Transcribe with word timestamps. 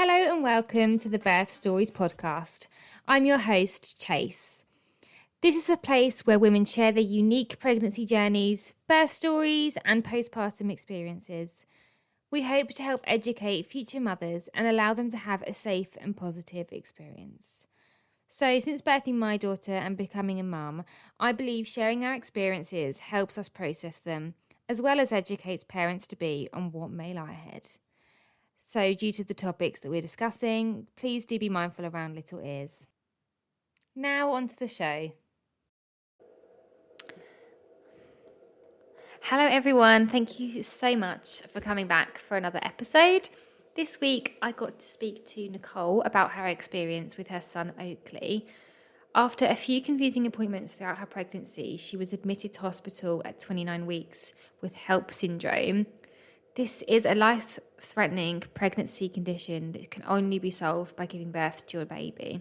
Hello 0.00 0.32
and 0.32 0.44
welcome 0.44 0.96
to 0.98 1.08
the 1.08 1.18
Birth 1.18 1.50
Stories 1.50 1.90
podcast. 1.90 2.68
I'm 3.08 3.26
your 3.26 3.38
host, 3.38 4.00
Chase. 4.00 4.64
This 5.40 5.56
is 5.56 5.68
a 5.68 5.76
place 5.76 6.24
where 6.24 6.38
women 6.38 6.64
share 6.64 6.92
their 6.92 7.02
unique 7.02 7.58
pregnancy 7.58 8.06
journeys, 8.06 8.74
birth 8.86 9.10
stories, 9.10 9.76
and 9.84 10.04
postpartum 10.04 10.70
experiences. 10.70 11.66
We 12.30 12.42
hope 12.42 12.68
to 12.74 12.82
help 12.84 13.00
educate 13.08 13.66
future 13.66 13.98
mothers 13.98 14.48
and 14.54 14.68
allow 14.68 14.94
them 14.94 15.10
to 15.10 15.16
have 15.16 15.42
a 15.42 15.52
safe 15.52 15.96
and 16.00 16.16
positive 16.16 16.68
experience. 16.70 17.66
So, 18.28 18.60
since 18.60 18.80
birthing 18.80 19.14
my 19.14 19.36
daughter 19.36 19.72
and 19.72 19.96
becoming 19.96 20.38
a 20.38 20.44
mum, 20.44 20.84
I 21.18 21.32
believe 21.32 21.66
sharing 21.66 22.04
our 22.04 22.14
experiences 22.14 23.00
helps 23.00 23.36
us 23.36 23.48
process 23.48 23.98
them, 23.98 24.34
as 24.68 24.80
well 24.80 25.00
as 25.00 25.12
educates 25.12 25.64
parents 25.64 26.06
to 26.06 26.14
be 26.14 26.48
on 26.52 26.70
what 26.70 26.92
may 26.92 27.14
lie 27.14 27.32
ahead. 27.32 27.66
So, 28.68 28.92
due 28.92 29.12
to 29.12 29.24
the 29.24 29.32
topics 29.32 29.80
that 29.80 29.88
we're 29.88 30.02
discussing, 30.02 30.88
please 30.94 31.24
do 31.24 31.38
be 31.38 31.48
mindful 31.48 31.86
around 31.86 32.14
little 32.14 32.38
ears. 32.40 32.86
Now, 33.96 34.32
on 34.32 34.46
to 34.46 34.58
the 34.58 34.68
show. 34.68 35.10
Hello, 39.22 39.46
everyone. 39.46 40.06
Thank 40.06 40.38
you 40.38 40.62
so 40.62 40.94
much 40.96 41.40
for 41.46 41.62
coming 41.62 41.86
back 41.86 42.18
for 42.18 42.36
another 42.36 42.60
episode. 42.60 43.30
This 43.74 44.02
week, 44.02 44.36
I 44.42 44.52
got 44.52 44.78
to 44.80 44.86
speak 44.86 45.24
to 45.28 45.48
Nicole 45.48 46.02
about 46.02 46.32
her 46.32 46.46
experience 46.46 47.16
with 47.16 47.28
her 47.28 47.40
son 47.40 47.72
Oakley. 47.80 48.48
After 49.14 49.46
a 49.46 49.56
few 49.56 49.80
confusing 49.80 50.26
appointments 50.26 50.74
throughout 50.74 50.98
her 50.98 51.06
pregnancy, 51.06 51.78
she 51.78 51.96
was 51.96 52.12
admitted 52.12 52.52
to 52.52 52.60
hospital 52.60 53.22
at 53.24 53.40
29 53.40 53.86
weeks 53.86 54.34
with 54.60 54.76
HELLP 54.76 55.10
syndrome, 55.10 55.86
this 56.58 56.82
is 56.88 57.06
a 57.06 57.14
life 57.14 57.60
threatening 57.80 58.42
pregnancy 58.52 59.08
condition 59.08 59.70
that 59.70 59.92
can 59.92 60.02
only 60.08 60.40
be 60.40 60.50
solved 60.50 60.96
by 60.96 61.06
giving 61.06 61.30
birth 61.30 61.64
to 61.64 61.76
your 61.76 61.86
baby. 61.86 62.40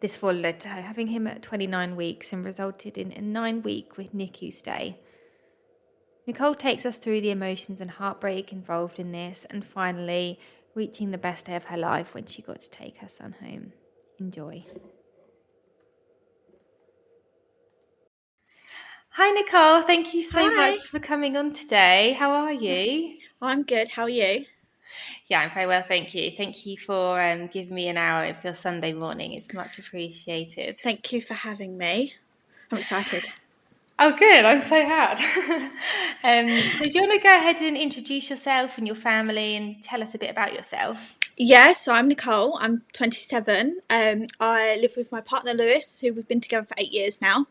This 0.00 0.18
followed 0.18 0.60
to 0.60 0.68
her 0.68 0.82
having 0.82 1.06
him 1.06 1.26
at 1.26 1.42
29 1.42 1.96
weeks 1.96 2.34
and 2.34 2.44
resulted 2.44 2.98
in 2.98 3.12
a 3.12 3.22
nine 3.22 3.62
week 3.62 3.96
with 3.96 4.14
NICU 4.14 4.52
stay. 4.52 4.98
Nicole 6.26 6.54
takes 6.54 6.84
us 6.84 6.98
through 6.98 7.22
the 7.22 7.30
emotions 7.30 7.80
and 7.80 7.92
heartbreak 7.92 8.52
involved 8.52 9.00
in 9.00 9.10
this 9.10 9.46
and 9.48 9.64
finally 9.64 10.38
reaching 10.74 11.12
the 11.12 11.16
best 11.16 11.46
day 11.46 11.56
of 11.56 11.64
her 11.64 11.78
life 11.78 12.12
when 12.12 12.26
she 12.26 12.42
got 12.42 12.60
to 12.60 12.68
take 12.68 12.98
her 12.98 13.08
son 13.08 13.36
home. 13.40 13.72
Enjoy. 14.18 14.66
Hi, 19.18 19.30
Nicole. 19.30 19.80
Thank 19.80 20.12
you 20.12 20.22
so 20.22 20.40
Hi. 20.40 20.72
much 20.72 20.90
for 20.90 20.98
coming 20.98 21.38
on 21.38 21.54
today. 21.54 22.14
How 22.18 22.32
are 22.32 22.52
you? 22.52 23.16
I'm 23.40 23.62
good. 23.62 23.88
How 23.88 24.02
are 24.02 24.10
you? 24.10 24.44
Yeah, 25.28 25.40
I'm 25.40 25.50
very 25.52 25.66
well, 25.66 25.82
thank 25.88 26.14
you. 26.14 26.32
Thank 26.36 26.66
you 26.66 26.76
for 26.76 27.18
um, 27.18 27.46
giving 27.46 27.74
me 27.74 27.88
an 27.88 27.96
hour 27.96 28.26
of 28.26 28.44
your 28.44 28.52
Sunday 28.52 28.92
morning. 28.92 29.32
It's 29.32 29.50
much 29.54 29.78
appreciated. 29.78 30.78
Thank 30.78 31.14
you 31.14 31.22
for 31.22 31.32
having 31.32 31.78
me. 31.78 32.12
I'm 32.70 32.76
excited. 32.76 33.30
Oh, 33.98 34.14
good. 34.14 34.44
I'm 34.44 34.62
so 34.62 34.84
glad. 34.84 35.18
um, 36.22 36.60
so, 36.76 36.84
do 36.84 36.90
you 36.92 37.00
want 37.00 37.12
to 37.12 37.18
go 37.18 37.34
ahead 37.34 37.62
and 37.62 37.74
introduce 37.74 38.28
yourself 38.28 38.76
and 38.76 38.86
your 38.86 38.96
family 38.96 39.56
and 39.56 39.82
tell 39.82 40.02
us 40.02 40.14
a 40.14 40.18
bit 40.18 40.28
about 40.28 40.52
yourself? 40.52 41.14
Yeah, 41.38 41.72
so 41.72 41.94
I'm 41.94 42.08
Nicole. 42.08 42.58
I'm 42.60 42.82
27. 42.92 43.80
Um, 43.88 44.26
I 44.40 44.78
live 44.82 44.92
with 44.94 45.10
my 45.10 45.22
partner 45.22 45.54
Lewis, 45.54 46.00
who 46.02 46.12
we've 46.12 46.28
been 46.28 46.42
together 46.42 46.66
for 46.66 46.74
eight 46.76 46.92
years 46.92 47.22
now. 47.22 47.46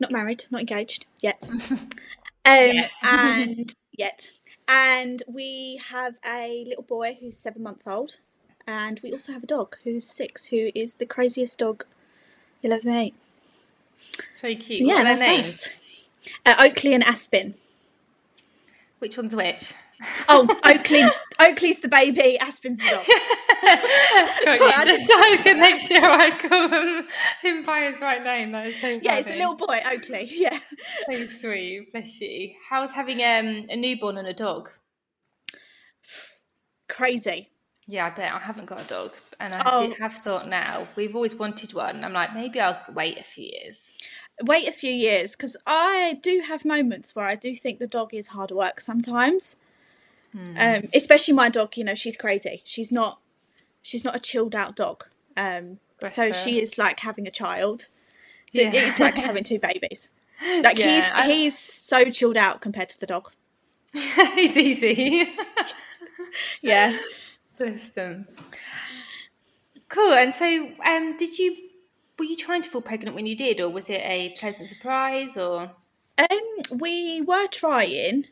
Not 0.00 0.10
married, 0.10 0.44
not 0.50 0.60
engaged 0.60 1.06
yet. 1.20 1.50
Um, 2.46 2.74
Yet. 2.74 2.90
and 3.02 3.74
yet, 3.96 4.32
and 4.68 5.22
we 5.26 5.80
have 5.88 6.18
a 6.26 6.66
little 6.68 6.82
boy 6.82 7.16
who's 7.18 7.38
seven 7.38 7.62
months 7.62 7.86
old, 7.86 8.18
and 8.66 9.00
we 9.02 9.12
also 9.12 9.32
have 9.32 9.44
a 9.44 9.46
dog 9.46 9.76
who's 9.82 10.04
six, 10.04 10.48
who 10.48 10.70
is 10.74 10.96
the 10.96 11.06
craziest 11.06 11.58
dog 11.58 11.86
you'll 12.60 12.74
ever 12.74 12.86
meet. 12.86 13.14
So 14.34 14.54
cute. 14.54 14.80
yeah, 14.80 14.94
what 14.94 15.00
are 15.00 15.04
that's 15.04 15.20
their 15.22 15.30
names? 15.30 15.46
us. 15.46 15.78
Uh, 16.44 16.66
Oakley 16.66 16.92
and 16.92 17.02
Aspen. 17.02 17.54
Which 18.98 19.16
one's 19.16 19.34
which? 19.34 19.72
Oh, 20.28 20.46
Oakley's 20.64 21.18
Oakley's 21.40 21.80
the 21.80 21.88
baby, 21.88 22.38
Aspen's 22.38 22.78
the 22.78 22.90
dog. 22.90 23.04
I 23.08 24.84
Just 24.86 25.06
so 25.06 25.14
I 25.14 25.38
can 25.42 25.58
make 25.58 25.80
sure 25.80 26.04
I 26.04 26.30
call 26.36 26.68
him, 26.68 27.06
him 27.42 27.64
by 27.64 27.82
his 27.82 28.00
right 28.00 28.22
name. 28.22 28.52
That 28.52 28.66
is 28.66 28.74
so 28.80 28.88
funny. 28.88 29.00
Yeah, 29.02 29.18
it's 29.18 29.30
a 29.30 29.32
little 29.38 29.54
boy, 29.56 29.80
Oakley. 29.86 30.28
Yeah. 30.30 30.58
So 31.10 31.26
sweet. 31.26 31.92
Bless 31.92 32.20
you. 32.20 32.54
How's 32.68 32.90
having 32.90 33.18
um, 33.22 33.66
a 33.70 33.76
newborn 33.76 34.18
and 34.18 34.28
a 34.28 34.34
dog? 34.34 34.70
Crazy. 36.88 37.50
Yeah, 37.86 38.06
I 38.06 38.10
bet 38.10 38.32
I 38.32 38.38
haven't 38.38 38.66
got 38.66 38.80
a 38.82 38.88
dog, 38.88 39.12
and 39.40 39.52
I 39.52 39.62
Oh. 39.66 39.94
have 39.98 40.14
thought 40.14 40.48
now 40.48 40.88
we've 40.96 41.14
always 41.14 41.34
wanted 41.34 41.74
one. 41.74 42.02
I'm 42.04 42.12
like, 42.14 42.34
maybe 42.34 42.60
I'll 42.60 42.80
wait 42.94 43.18
a 43.18 43.22
few 43.22 43.44
years. 43.44 43.92
Wait 44.42 44.66
a 44.66 44.72
few 44.72 44.90
years 44.90 45.32
because 45.36 45.56
I 45.66 46.18
do 46.22 46.42
have 46.46 46.64
moments 46.64 47.14
where 47.14 47.26
I 47.26 47.34
do 47.36 47.54
think 47.54 47.78
the 47.78 47.86
dog 47.86 48.12
is 48.14 48.28
hard 48.28 48.50
work 48.50 48.80
sometimes. 48.80 49.56
Hmm. 50.34 50.56
Um, 50.58 50.88
especially 50.94 51.34
my 51.34 51.48
dog, 51.48 51.76
you 51.76 51.84
know, 51.84 51.94
she's 51.94 52.16
crazy. 52.16 52.62
She's 52.64 52.90
not 52.90 53.20
she's 53.82 54.04
not 54.04 54.16
a 54.16 54.18
chilled 54.18 54.54
out 54.54 54.74
dog. 54.76 55.04
Um, 55.36 55.78
so 56.08 56.28
her. 56.28 56.32
she 56.34 56.60
is 56.60 56.76
like 56.78 57.00
having 57.00 57.26
a 57.26 57.30
child. 57.30 57.86
So 58.50 58.60
Yeah. 58.62 58.70
it's 58.74 58.98
like 59.00 59.14
having 59.14 59.44
two 59.44 59.58
babies. 59.58 60.10
Like 60.62 60.78
Yeah, 60.78 61.12
I- 61.14 61.26
he's 61.26 61.34
he's 61.36 61.58
so 61.58 62.10
chilled 62.10 62.36
out 62.36 62.60
compared 62.60 62.88
to 62.90 62.98
the 62.98 63.06
dog. 63.06 63.30
he's 63.92 64.56
easy. 64.56 65.32
Yeah. 66.62 66.98
Bless 67.58 67.90
them. 67.90 68.26
Cool. 69.88 70.14
And 70.14 70.34
so, 70.34 70.70
um, 70.84 71.16
did 71.16 71.38
you 71.38 71.56
were 72.18 72.24
you 72.24 72.36
trying 72.36 72.62
to 72.62 72.70
fall 72.70 72.82
pregnant 72.82 73.14
when 73.14 73.26
you 73.26 73.36
did, 73.36 73.60
or 73.60 73.68
was 73.68 73.88
it 73.88 74.00
a 74.04 74.34
pleasant 74.38 74.68
surprise? 74.68 75.36
Or 75.36 75.70
Um, 76.18 76.78
we 76.78 77.20
were 77.20 77.46
trying, 77.48 78.26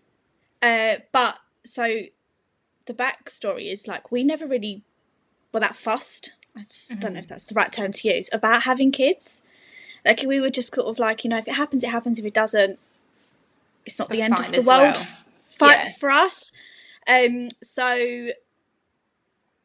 uh, 0.60 0.96
but 1.12 1.38
so 1.64 2.02
the 2.86 2.94
backstory 2.94 3.72
is 3.72 3.86
like 3.86 4.10
we 4.10 4.24
never 4.24 4.46
really 4.46 4.82
were 5.52 5.60
that 5.60 5.76
fussed. 5.76 6.32
I 6.56 6.62
just 6.64 6.98
don't 7.00 7.14
know 7.14 7.20
if 7.20 7.28
that's 7.28 7.46
the 7.46 7.54
right 7.54 7.72
term 7.72 7.92
to 7.92 8.08
use 8.08 8.28
about 8.32 8.62
having 8.64 8.90
kids. 8.92 9.42
Like 10.04 10.22
we 10.26 10.40
were 10.40 10.50
just 10.50 10.74
sort 10.74 10.88
of 10.88 10.98
like 10.98 11.24
you 11.24 11.30
know 11.30 11.38
if 11.38 11.48
it 11.48 11.54
happens, 11.54 11.82
it 11.82 11.90
happens. 11.90 12.18
If 12.18 12.24
it 12.24 12.34
doesn't, 12.34 12.78
it's 13.86 13.98
not 13.98 14.08
the 14.10 14.22
end 14.22 14.38
of 14.38 14.50
the 14.52 14.62
world. 14.62 14.96
well. 14.96 15.06
Fight 15.34 15.84
Yeah. 15.84 15.92
for 15.98 16.10
us. 16.10 16.52
Um, 17.08 17.48
so 17.62 18.30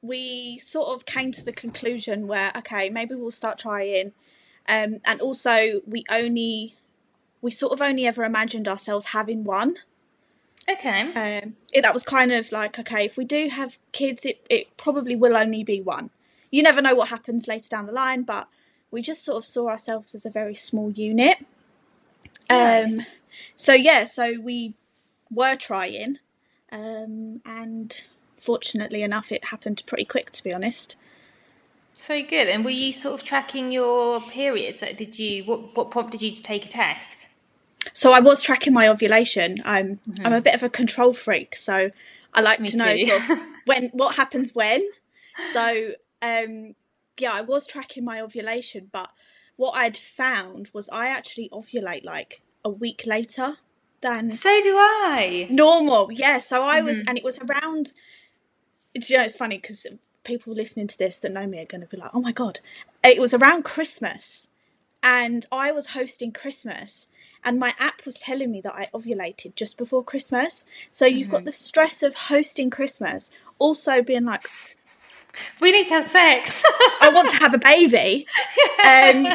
we 0.01 0.57
sort 0.59 0.89
of 0.89 1.05
came 1.05 1.31
to 1.31 1.43
the 1.43 1.51
conclusion 1.51 2.27
where 2.27 2.51
okay, 2.55 2.89
maybe 2.89 3.15
we'll 3.15 3.31
start 3.31 3.57
trying. 3.57 4.13
Um, 4.69 4.99
and 5.05 5.21
also 5.21 5.81
we 5.87 6.03
only 6.09 6.75
we 7.41 7.51
sort 7.51 7.73
of 7.73 7.81
only 7.81 8.05
ever 8.05 8.23
imagined 8.23 8.67
ourselves 8.67 9.07
having 9.07 9.43
one. 9.43 9.77
Okay, 10.69 11.01
Um, 11.01 11.55
it, 11.73 11.81
that 11.81 11.93
was 11.93 12.03
kind 12.03 12.31
of 12.31 12.51
like 12.51 12.77
okay, 12.79 13.05
if 13.05 13.17
we 13.17 13.25
do 13.25 13.49
have 13.49 13.77
kids, 13.91 14.25
it 14.25 14.45
it 14.49 14.75
probably 14.77 15.15
will 15.15 15.37
only 15.37 15.63
be 15.63 15.81
one. 15.81 16.09
You 16.51 16.63
never 16.63 16.81
know 16.81 16.95
what 16.95 17.09
happens 17.09 17.47
later 17.47 17.69
down 17.69 17.85
the 17.85 17.91
line, 17.91 18.23
but 18.23 18.47
we 18.91 19.01
just 19.01 19.23
sort 19.23 19.37
of 19.37 19.45
saw 19.45 19.67
ourselves 19.67 20.15
as 20.15 20.25
a 20.25 20.29
very 20.29 20.55
small 20.55 20.91
unit. 20.91 21.45
Nice. 22.49 22.99
Um, 22.99 23.05
so 23.55 23.73
yeah, 23.73 24.05
so 24.05 24.39
we 24.39 24.73
were 25.29 25.55
trying, 25.55 26.19
um, 26.71 27.41
and 27.45 28.03
fortunately 28.39 29.03
enough, 29.03 29.31
it 29.31 29.45
happened 29.45 29.83
pretty 29.85 30.05
quick. 30.05 30.31
To 30.31 30.43
be 30.43 30.53
honest, 30.53 30.95
so 31.95 32.21
good. 32.21 32.47
And 32.47 32.63
were 32.63 32.71
you 32.71 32.93
sort 32.93 33.15
of 33.15 33.25
tracking 33.25 33.71
your 33.71 34.21
periods? 34.21 34.81
Like, 34.81 34.97
did 34.97 35.17
you 35.19 35.43
what 35.43 35.75
what 35.75 35.91
prompted 35.91 36.21
you 36.21 36.31
to 36.31 36.43
take 36.43 36.65
a 36.65 36.69
test? 36.69 37.26
So 37.93 38.11
I 38.13 38.19
was 38.19 38.41
tracking 38.41 38.73
my 38.73 38.87
ovulation. 38.87 39.57
I'm 39.65 39.99
I'm 40.23 40.33
a 40.33 40.41
bit 40.41 40.55
of 40.55 40.63
a 40.63 40.69
control 40.69 41.13
freak, 41.13 41.55
so 41.55 41.89
I 42.33 42.41
like 42.41 42.59
Mm-hmm. 42.59 42.63
Me 42.63 42.69
to 42.71 42.77
know 42.77 42.95
sort 42.97 43.21
of 43.21 43.37
when 43.65 43.89
what 43.93 44.15
happens 44.15 44.53
when. 44.53 44.87
So 45.53 45.91
um, 46.21 46.75
yeah, 47.17 47.33
I 47.33 47.41
was 47.41 47.65
tracking 47.67 48.03
my 48.05 48.21
ovulation, 48.21 48.89
but 48.91 49.11
what 49.55 49.71
I'd 49.75 49.97
found 49.97 50.69
was 50.73 50.89
I 50.89 51.07
actually 51.07 51.49
ovulate 51.51 52.03
like 52.05 52.41
a 52.63 52.69
week 52.69 53.03
later 53.05 53.53
than 54.01 54.31
So 54.31 54.49
do 54.61 54.75
I. 54.75 55.47
normal. 55.49 56.11
Yeah, 56.11 56.39
so 56.39 56.63
I 56.63 56.81
was, 56.81 56.97
Mm-hmm. 56.97 57.09
and 57.09 57.17
it 57.17 57.23
was 57.23 57.39
around. 57.39 57.93
You 59.07 59.17
know, 59.17 59.23
it's 59.23 59.35
funny 59.35 59.57
because 59.57 59.85
people 60.23 60.53
listening 60.53 60.87
to 60.87 60.97
this 60.97 61.19
that 61.19 61.31
know 61.31 61.45
me 61.47 61.59
are 61.59 61.65
going 61.65 61.81
to 61.81 61.87
be 61.87 61.97
like, 61.97 62.11
"Oh 62.13 62.21
my 62.21 62.31
god!" 62.31 62.59
It 63.03 63.21
was 63.21 63.33
around 63.33 63.63
Christmas, 63.63 64.49
and 65.03 65.45
I 65.51 65.71
was 65.71 65.87
hosting 65.89 66.31
Christmas, 66.31 67.07
and 67.43 67.59
my 67.59 67.73
app 67.79 68.05
was 68.05 68.15
telling 68.19 68.51
me 68.51 68.61
that 68.61 68.73
I 68.75 68.87
ovulated 68.93 69.55
just 69.55 69.77
before 69.77 70.03
Christmas. 70.03 70.65
So 70.91 71.05
you've 71.05 71.27
Mm-hmm. 71.27 71.35
got 71.35 71.45
the 71.45 71.51
stress 71.51 72.03
of 72.03 72.15
hosting 72.15 72.69
Christmas, 72.69 73.31
also 73.59 74.01
being 74.01 74.25
like, 74.25 74.47
We 75.61 75.71
need 75.71 75.87
to 75.87 75.93
have 75.95 76.07
sex. 76.07 76.63
"I 77.01 77.09
want 77.13 77.29
to 77.29 77.35
have 77.37 77.53
a 77.53 77.59
baby," 77.59 78.25
um, 78.85 79.27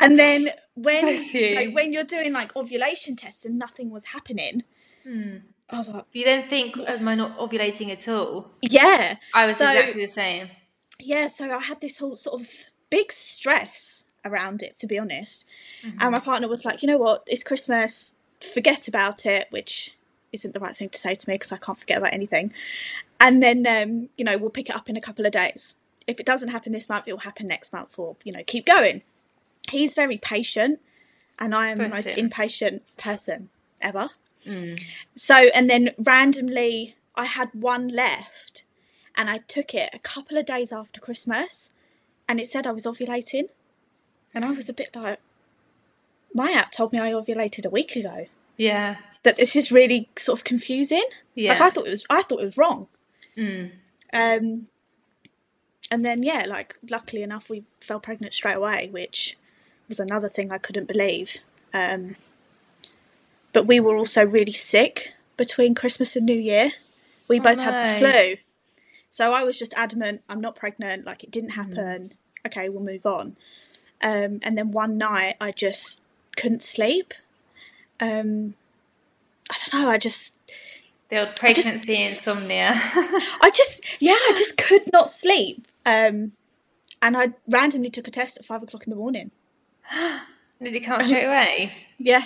and 0.00 0.18
then 0.18 0.46
when 0.74 1.06
you. 1.32 1.54
know, 1.54 1.70
when 1.72 1.92
you're 1.92 2.04
doing 2.04 2.32
like 2.32 2.56
ovulation 2.56 3.14
tests 3.16 3.44
and 3.44 3.58
nothing 3.58 3.90
was 3.90 4.06
happening, 4.06 4.62
I 5.06 5.76
was 5.76 5.88
like, 5.88 6.04
You 6.12 6.24
then 6.24 6.48
think, 6.48 6.78
am 6.78 7.06
I 7.08 7.14
not 7.14 7.36
ovulating 7.38 7.90
at 7.90 8.08
all? 8.08 8.52
yeah. 8.62 9.16
I 9.34 9.44
was 9.46 9.56
So- 9.56 9.68
exactly 9.68 10.06
the 10.06 10.12
same. 10.12 10.48
yeah, 10.98 11.26
so 11.26 11.50
I 11.54 11.60
had 11.60 11.80
this 11.82 11.98
whole 11.98 12.14
sort 12.16 12.40
of 12.40 12.48
big 12.90 13.12
stress 13.12 14.04
around 14.28 14.62
it, 14.62 14.76
to 14.76 14.86
be 14.86 14.98
honest. 14.98 15.46
And 16.00 16.12
my 16.12 16.20
partner 16.20 16.48
was 16.48 16.64
like, 16.64 16.82
you 16.82 16.88
know 16.88 16.98
what, 16.98 17.24
it's 17.26 17.42
Christmas, 17.42 18.16
forget 18.40 18.86
about 18.86 19.26
it, 19.26 19.48
which 19.50 19.94
isn't 20.32 20.52
the 20.54 20.60
right 20.60 20.76
thing 20.76 20.90
to 20.90 20.98
say 20.98 21.14
to 21.14 21.28
me 21.28 21.34
because 21.34 21.52
I 21.52 21.56
can't 21.56 21.78
forget 21.78 21.98
about 21.98 22.12
anything. 22.12 22.52
And 23.20 23.42
then, 23.42 23.66
um, 23.66 24.10
you 24.16 24.24
know, 24.24 24.36
we'll 24.36 24.50
pick 24.50 24.68
it 24.70 24.76
up 24.76 24.88
in 24.88 24.96
a 24.96 25.00
couple 25.00 25.26
of 25.26 25.32
days. 25.32 25.74
If 26.06 26.20
it 26.20 26.26
doesn't 26.26 26.50
happen 26.50 26.72
this 26.72 26.88
month, 26.88 27.08
it 27.08 27.12
will 27.12 27.20
happen 27.20 27.48
next 27.48 27.72
month, 27.72 27.98
or, 27.98 28.16
you 28.24 28.32
know, 28.32 28.42
keep 28.46 28.64
going. 28.64 29.02
He's 29.70 29.94
very 29.94 30.18
patient, 30.18 30.80
and 31.38 31.54
I 31.54 31.68
am 31.68 31.78
the 31.78 31.88
most 31.88 32.06
impatient 32.16 32.82
person 32.96 33.48
ever. 33.80 34.10
So, 35.14 35.34
and 35.34 35.68
then 35.68 35.90
randomly, 35.98 36.94
I 37.14 37.24
had 37.24 37.50
one 37.52 37.88
left, 37.88 38.64
and 39.16 39.28
I 39.28 39.38
took 39.38 39.74
it 39.74 39.90
a 39.92 39.98
couple 39.98 40.38
of 40.38 40.46
days 40.46 40.72
after 40.72 41.00
Christmas, 41.00 41.74
and 42.28 42.38
it 42.40 42.46
said 42.46 42.66
I 42.66 42.72
was 42.72 42.86
ovulating, 42.86 43.48
and 44.34 44.44
I 44.44 44.50
was 44.50 44.68
a 44.68 44.72
bit 44.72 44.94
like, 44.94 45.20
my 46.34 46.52
app 46.52 46.72
told 46.72 46.92
me 46.92 46.98
I 46.98 47.12
ovulated 47.12 47.64
a 47.64 47.70
week 47.70 47.96
ago. 47.96 48.26
Yeah. 48.56 48.96
That 49.22 49.36
this 49.36 49.56
is 49.56 49.72
really 49.72 50.08
sort 50.16 50.38
of 50.38 50.44
confusing. 50.44 51.04
Yeah. 51.34 51.52
Like 51.52 51.60
I 51.60 51.70
thought 51.70 51.86
it 51.86 51.90
was, 51.90 52.04
I 52.10 52.22
thought 52.22 52.40
it 52.40 52.44
was 52.44 52.56
wrong. 52.56 52.88
Um, 54.12 54.68
and 55.90 56.04
then 56.04 56.22
yeah, 56.22 56.44
like 56.46 56.76
luckily 56.88 57.22
enough, 57.22 57.48
we 57.48 57.64
fell 57.80 58.00
pregnant 58.00 58.34
straight 58.34 58.56
away, 58.56 58.88
which 58.90 59.36
was 59.88 59.98
another 60.00 60.28
thing 60.28 60.52
I 60.52 60.58
couldn't 60.58 60.88
believe. 60.88 61.38
Um, 61.72 62.16
but 63.52 63.66
we 63.66 63.80
were 63.80 63.96
also 63.96 64.24
really 64.24 64.52
sick 64.52 65.14
between 65.36 65.74
Christmas 65.74 66.16
and 66.16 66.26
New 66.26 66.38
Year. 66.38 66.70
We 67.28 67.40
both 67.40 67.60
had 67.60 68.00
the 68.00 68.06
flu, 68.06 68.36
so 69.10 69.32
I 69.32 69.42
was 69.42 69.58
just 69.58 69.74
adamant 69.76 70.22
I'm 70.28 70.40
not 70.40 70.56
pregnant. 70.56 71.06
Like 71.06 71.22
it 71.22 71.30
didn't 71.30 71.50
happen. 71.50 72.14
Okay, 72.46 72.68
we'll 72.68 72.82
move 72.82 73.04
on. 73.04 73.36
Um, 74.02 74.40
and 74.42 74.56
then 74.56 74.70
one 74.70 74.96
night 74.98 75.34
I 75.40 75.50
just 75.52 76.02
couldn't 76.36 76.62
sleep. 76.62 77.14
Um, 78.00 78.54
I 79.50 79.56
don't 79.70 79.82
know. 79.82 79.90
I 79.90 79.98
just 79.98 80.36
The 81.08 81.26
old 81.26 81.36
pregnancy 81.36 82.02
insomnia. 82.02 82.72
I 82.74 83.50
just, 83.54 83.84
yeah, 84.00 84.12
I 84.12 84.34
just 84.36 84.56
could 84.58 84.92
not 84.92 85.08
sleep. 85.08 85.66
Um, 85.84 86.32
and 87.02 87.16
I 87.16 87.30
randomly 87.48 87.90
took 87.90 88.06
a 88.08 88.10
test 88.10 88.36
at 88.38 88.44
five 88.44 88.62
o'clock 88.62 88.84
in 88.86 88.90
the 88.90 88.96
morning. 88.96 89.30
Did 90.62 90.74
it 90.74 90.80
come 90.80 91.02
straight 91.02 91.24
away? 91.26 91.72
Yeah, 91.98 92.24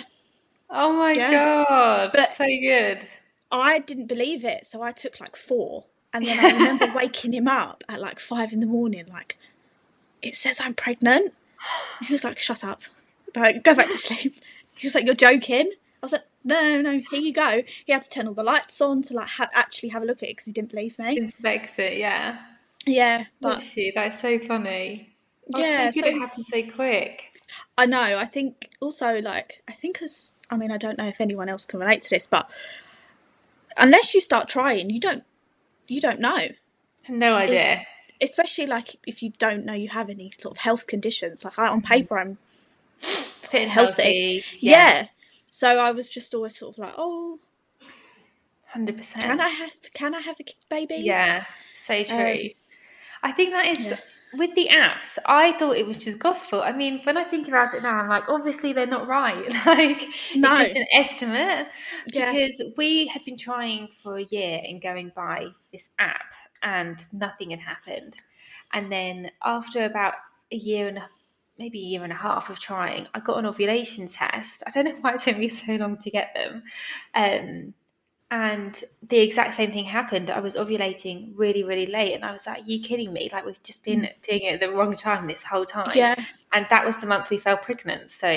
Oh 0.69 0.93
my 0.93 1.13
Yeah. 1.13 1.31
god. 1.31 2.11
But- 2.13 2.31
so 2.33 2.45
good. 2.45 3.03
I 3.51 3.77
didn't 3.79 4.07
believe 4.07 4.43
it, 4.43 4.65
so 4.65 4.81
I 4.81 4.91
took 4.91 5.21
like 5.21 5.35
four. 5.35 5.85
And 6.11 6.25
then 6.25 6.39
I 6.39 6.43
remember 6.57 6.87
waking 6.87 7.33
him 7.33 7.47
up 7.47 7.83
at 7.87 8.01
like 8.01 8.19
five 8.19 8.51
in 8.53 8.59
the 8.59 8.65
morning, 8.65 9.05
like, 9.07 9.37
it 10.23 10.35
says 10.35 10.59
I'm 10.59 10.73
pregnant. 10.73 11.33
He 12.01 12.13
was 12.13 12.23
like, 12.23 12.39
shut 12.39 12.63
up. 12.63 12.81
Like, 13.35 13.63
go 13.63 13.73
back 13.75 13.87
to 13.87 13.93
sleep. 13.97 14.35
He 14.75 14.87
was 14.87 14.95
like, 14.95 15.05
you're 15.05 15.15
joking. 15.15 15.71
I 15.71 16.05
was 16.05 16.11
like, 16.11 16.25
no, 16.43 16.81
no, 16.81 17.01
here 17.11 17.21
you 17.21 17.31
go. 17.33 17.63
He 17.85 17.93
had 17.93 18.01
to 18.03 18.09
turn 18.09 18.27
all 18.27 18.33
the 18.33 18.43
lights 18.43 18.81
on 18.81 19.01
to 19.03 19.13
like 19.13 19.27
ha- 19.29 19.49
actually 19.53 19.89
have 19.89 20.03
a 20.03 20.05
look 20.05 20.17
at 20.21 20.29
it 20.29 20.31
because 20.33 20.45
he 20.45 20.51
didn't 20.51 20.71
believe 20.71 20.99
me. 20.99 21.17
Inspect 21.17 21.79
it, 21.79 21.97
yeah. 21.97 22.39
Yeah, 22.85 23.25
but 23.39 23.75
you. 23.77 23.91
That's 23.95 24.19
so 24.19 24.37
funny. 24.39 25.15
Oh, 25.53 25.59
Yeah, 25.59 25.89
so 25.91 26.01
good 26.01 26.09
so- 26.09 26.15
it 26.17 26.19
happened 26.19 26.45
so 26.45 26.63
quick. 26.63 27.41
I 27.77 27.85
know. 27.85 28.17
I 28.17 28.25
think 28.25 28.71
also 28.81 29.21
like 29.21 29.61
I 29.67 29.73
think 29.73 30.01
as 30.01 30.39
I 30.49 30.57
mean 30.57 30.71
I 30.71 30.77
don't 30.77 30.97
know 30.97 31.07
if 31.07 31.21
anyone 31.21 31.47
else 31.49 31.65
can 31.65 31.79
relate 31.79 32.01
to 32.03 32.09
this, 32.09 32.25
but 32.27 32.49
unless 33.77 34.13
you 34.13 34.21
start 34.21 34.49
trying, 34.49 34.89
you 34.89 34.99
don't 34.99 35.23
you 35.87 36.01
don't 36.01 36.19
know. 36.19 36.47
No 37.07 37.35
idea. 37.35 37.85
Especially 38.23 38.65
like 38.65 38.95
if 39.05 39.21
you 39.21 39.31
don't 39.37 39.65
know 39.65 39.73
you 39.73 39.89
have 39.89 40.09
any 40.09 40.31
sort 40.37 40.55
of 40.55 40.59
health 40.59 40.87
conditions. 40.87 41.43
Like 41.43 41.59
I, 41.59 41.67
on 41.67 41.81
paper, 41.81 42.17
I'm 42.17 42.37
Fit 42.97 43.61
and 43.63 43.71
healthy. 43.71 44.03
healthy. 44.03 44.43
yeah. 44.59 45.07
So 45.51 45.67
I 45.79 45.91
was 45.91 46.11
just 46.11 46.33
always 46.33 46.57
sort 46.57 46.75
of 46.75 46.79
like, 46.79 46.93
oh, 46.97 47.39
Hundred 48.67 48.97
percent. 48.97 49.23
can 49.23 49.39
I 49.39 49.49
have 49.49 49.73
can 49.93 50.15
I 50.15 50.21
have 50.21 50.37
a 50.39 50.45
baby? 50.69 50.95
Yeah, 50.95 51.45
so 51.75 52.03
true. 52.03 52.15
Um, 52.17 52.37
I 53.21 53.31
think 53.31 53.51
that 53.51 53.67
is 53.67 53.85
yeah. 53.85 53.97
With 54.37 54.53
the 54.55 54.69
apps. 54.71 55.17
I 55.25 55.51
thought 55.53 55.77
it 55.77 55.85
was 55.85 55.97
just 55.97 56.19
gospel. 56.19 56.61
I 56.61 56.71
mean, 56.71 57.01
when 57.03 57.17
I 57.17 57.23
think 57.23 57.47
about 57.47 57.73
it 57.73 57.83
now, 57.83 57.95
I'm 57.97 58.09
like, 58.09 58.27
obviously 58.29 58.73
they're 58.73 58.85
not 58.87 59.07
right. 59.07 59.47
Like 59.65 60.01
No. 60.35 60.49
it's 60.49 60.57
just 60.59 60.75
an 60.75 60.85
estimate 60.93 61.67
Yeah. 62.07 62.31
because 62.31 62.61
we 62.77 63.07
had 63.07 63.23
been 63.25 63.37
trying 63.37 63.87
for 63.89 64.17
a 64.17 64.23
year 64.23 64.59
and 64.67 64.81
going 64.81 65.11
by 65.15 65.47
this 65.71 65.89
app, 65.99 66.33
and 66.61 67.05
nothing 67.13 67.51
had 67.51 67.59
happened. 67.59 68.17
And 68.73 68.91
then 68.91 69.31
after 69.43 69.83
about 69.85 70.15
a 70.51 70.55
year 70.55 70.87
and 70.87 70.97
a 70.97 71.09
maybe 71.59 71.77
a 71.79 71.83
year 71.83 72.03
and 72.03 72.11
a 72.11 72.15
half 72.15 72.49
of 72.49 72.59
trying, 72.59 73.07
I 73.13 73.19
got 73.19 73.37
an 73.37 73.45
ovulation 73.45 74.07
test. 74.07 74.63
I 74.65 74.71
don't 74.71 74.85
know 74.85 74.95
why 75.01 75.13
it 75.13 75.19
took 75.19 75.37
me 75.37 75.47
so 75.47 75.75
long 75.75 75.97
to 75.97 76.09
get 76.09 76.33
them. 76.33 76.63
Um, 77.13 77.73
and 78.41 78.83
the 79.11 79.19
exact 79.19 79.53
same 79.53 79.71
thing 79.71 79.85
happened. 79.85 80.27
I 80.31 80.39
was 80.39 80.55
ovulating 80.55 81.17
really, 81.43 81.63
really 81.63 81.85
late, 81.85 82.13
and 82.15 82.25
I 82.25 82.31
was 82.31 82.47
like, 82.47 82.59
"Are 82.63 82.69
you 82.73 82.79
kidding 82.79 83.11
me? 83.13 83.29
Like 83.31 83.45
we've 83.45 83.61
just 83.63 83.83
been 83.83 84.01
doing 84.27 84.41
it 84.47 84.53
at 84.55 84.59
the 84.59 84.71
wrong 84.75 84.95
time 84.95 85.27
this 85.27 85.43
whole 85.43 85.65
time." 85.65 85.89
Mm. 85.89 85.95
Yeah. 86.03 86.15
And 86.51 86.65
that 86.69 86.83
was 86.87 86.97
the 86.97 87.07
month 87.07 87.29
we 87.29 87.37
fell 87.37 87.57
pregnant. 87.57 88.09
So 88.09 88.29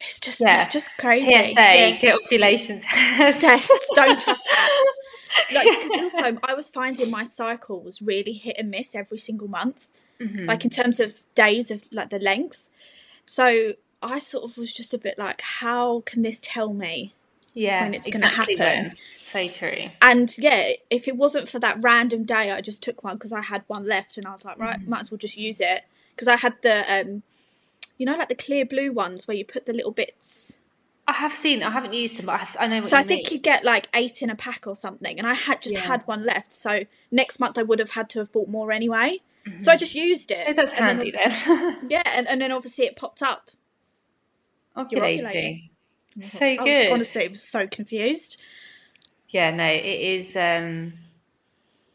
It's 0.00 0.20
just 0.20 0.40
Yeah. 0.40 0.62
it's 0.62 0.72
just 0.72 0.90
crazy. 0.98 1.32
PSA, 1.32 1.60
Yeah. 1.80 1.90
get 2.04 2.14
ovulation 2.20 2.80
tests. 2.80 3.70
Don't 3.94 4.20
trust 4.20 4.46
apps. 4.62 5.54
Like, 5.56 5.66
because 5.70 5.92
also 6.02 6.38
I 6.50 6.52
was 6.54 6.70
finding 6.70 7.10
my 7.10 7.24
cycle 7.24 7.82
was 7.82 8.00
really 8.02 8.34
hit 8.34 8.56
and 8.58 8.70
miss 8.70 8.94
every 8.94 9.18
single 9.18 9.48
month, 9.48 9.88
Mhm. 10.20 10.46
like 10.46 10.62
in 10.64 10.70
terms 10.70 11.00
of 11.00 11.22
days 11.34 11.70
of 11.70 11.78
like 11.98 12.10
the 12.10 12.18
length. 12.18 12.68
So 13.24 13.46
I 14.02 14.18
sort 14.18 14.44
of 14.48 14.56
was 14.58 14.70
just 14.80 14.92
a 14.94 14.98
bit 14.98 15.16
like, 15.18 15.40
how 15.40 16.02
can 16.10 16.20
this 16.22 16.38
tell 16.42 16.72
me? 16.74 17.14
Yeah, 17.56 17.82
when 17.82 17.94
it's 17.94 18.06
gonna 18.06 18.26
exactly 18.26 18.56
happen. 18.56 18.84
when. 18.84 18.96
So 19.16 19.48
true. 19.48 19.90
And 20.02 20.36
yeah, 20.38 20.72
if 20.90 21.08
it 21.08 21.16
wasn't 21.16 21.48
for 21.48 21.58
that 21.58 21.78
random 21.80 22.22
day, 22.24 22.52
I 22.52 22.60
just 22.60 22.82
took 22.82 23.02
one 23.02 23.14
because 23.16 23.32
I 23.32 23.40
had 23.42 23.64
one 23.66 23.84
left, 23.86 24.16
and 24.18 24.26
I 24.26 24.30
was 24.30 24.44
like, 24.44 24.58
right, 24.58 24.78
Mm. 24.80 24.86
might 24.88 25.00
as 25.00 25.10
well 25.10 25.18
just 25.18 25.36
use 25.36 25.60
it 25.60 25.82
because 26.14 26.28
I 26.28 26.36
had 26.36 26.54
the, 26.62 26.84
um, 26.92 27.22
you 27.98 28.06
know, 28.06 28.16
like 28.16 28.28
the 28.28 28.34
clear 28.36 28.64
blue 28.64 28.92
ones 28.92 29.26
where 29.26 29.36
you 29.36 29.44
put 29.44 29.66
the 29.66 29.72
little 29.72 29.90
bits. 29.90 30.60
I 31.08 31.12
have 31.12 31.32
seen. 31.32 31.62
I 31.62 31.70
haven't 31.70 31.92
used 31.92 32.16
them, 32.16 32.26
but 32.26 32.32
I, 32.32 32.38
have, 32.38 32.56
I 32.58 32.66
know 32.66 32.76
what 32.76 32.82
So 32.90 32.96
I 32.96 33.02
think 33.04 33.26
mean. 33.30 33.34
you 33.34 33.38
get 33.38 33.64
like 33.64 33.88
eight 33.94 34.22
in 34.22 34.30
a 34.30 34.34
pack 34.34 34.66
or 34.66 34.74
something, 34.76 35.18
and 35.18 35.26
I 35.26 35.34
had 35.34 35.62
just 35.62 35.74
Yeah. 35.76 35.82
had 35.82 36.02
one 36.06 36.24
left. 36.24 36.50
So 36.52 36.80
next 37.10 37.38
month 37.38 37.56
I 37.58 37.62
would 37.62 37.78
have 37.78 37.92
had 37.92 38.08
to 38.10 38.18
have 38.20 38.32
bought 38.32 38.48
more 38.48 38.70
anyway. 38.72 39.18
So 39.58 39.70
I 39.70 39.76
just 39.76 39.94
used 39.94 40.32
it. 40.32 40.44
Oh, 40.48 40.52
that's 40.52 40.72
and 40.72 40.88
then 40.88 40.96
handy 40.96 41.12
then. 41.12 41.76
Yeah, 41.88 42.02
and, 42.04 42.26
and 42.26 42.40
then 42.40 42.50
obviously 42.50 42.84
it 42.86 42.96
popped 42.96 43.22
up. 43.22 43.50
Ovulating. 44.76 45.70
So 46.20 46.44
I 46.44 46.56
was 46.56 46.64
good. 46.64 46.92
honestly 46.92 47.24
it 47.24 47.30
was 47.30 47.42
so 47.42 47.66
confused. 47.66 48.40
Yeah, 49.28 49.50
no, 49.50 49.66
it 49.66 49.84
is 49.84 50.36
um, 50.36 50.94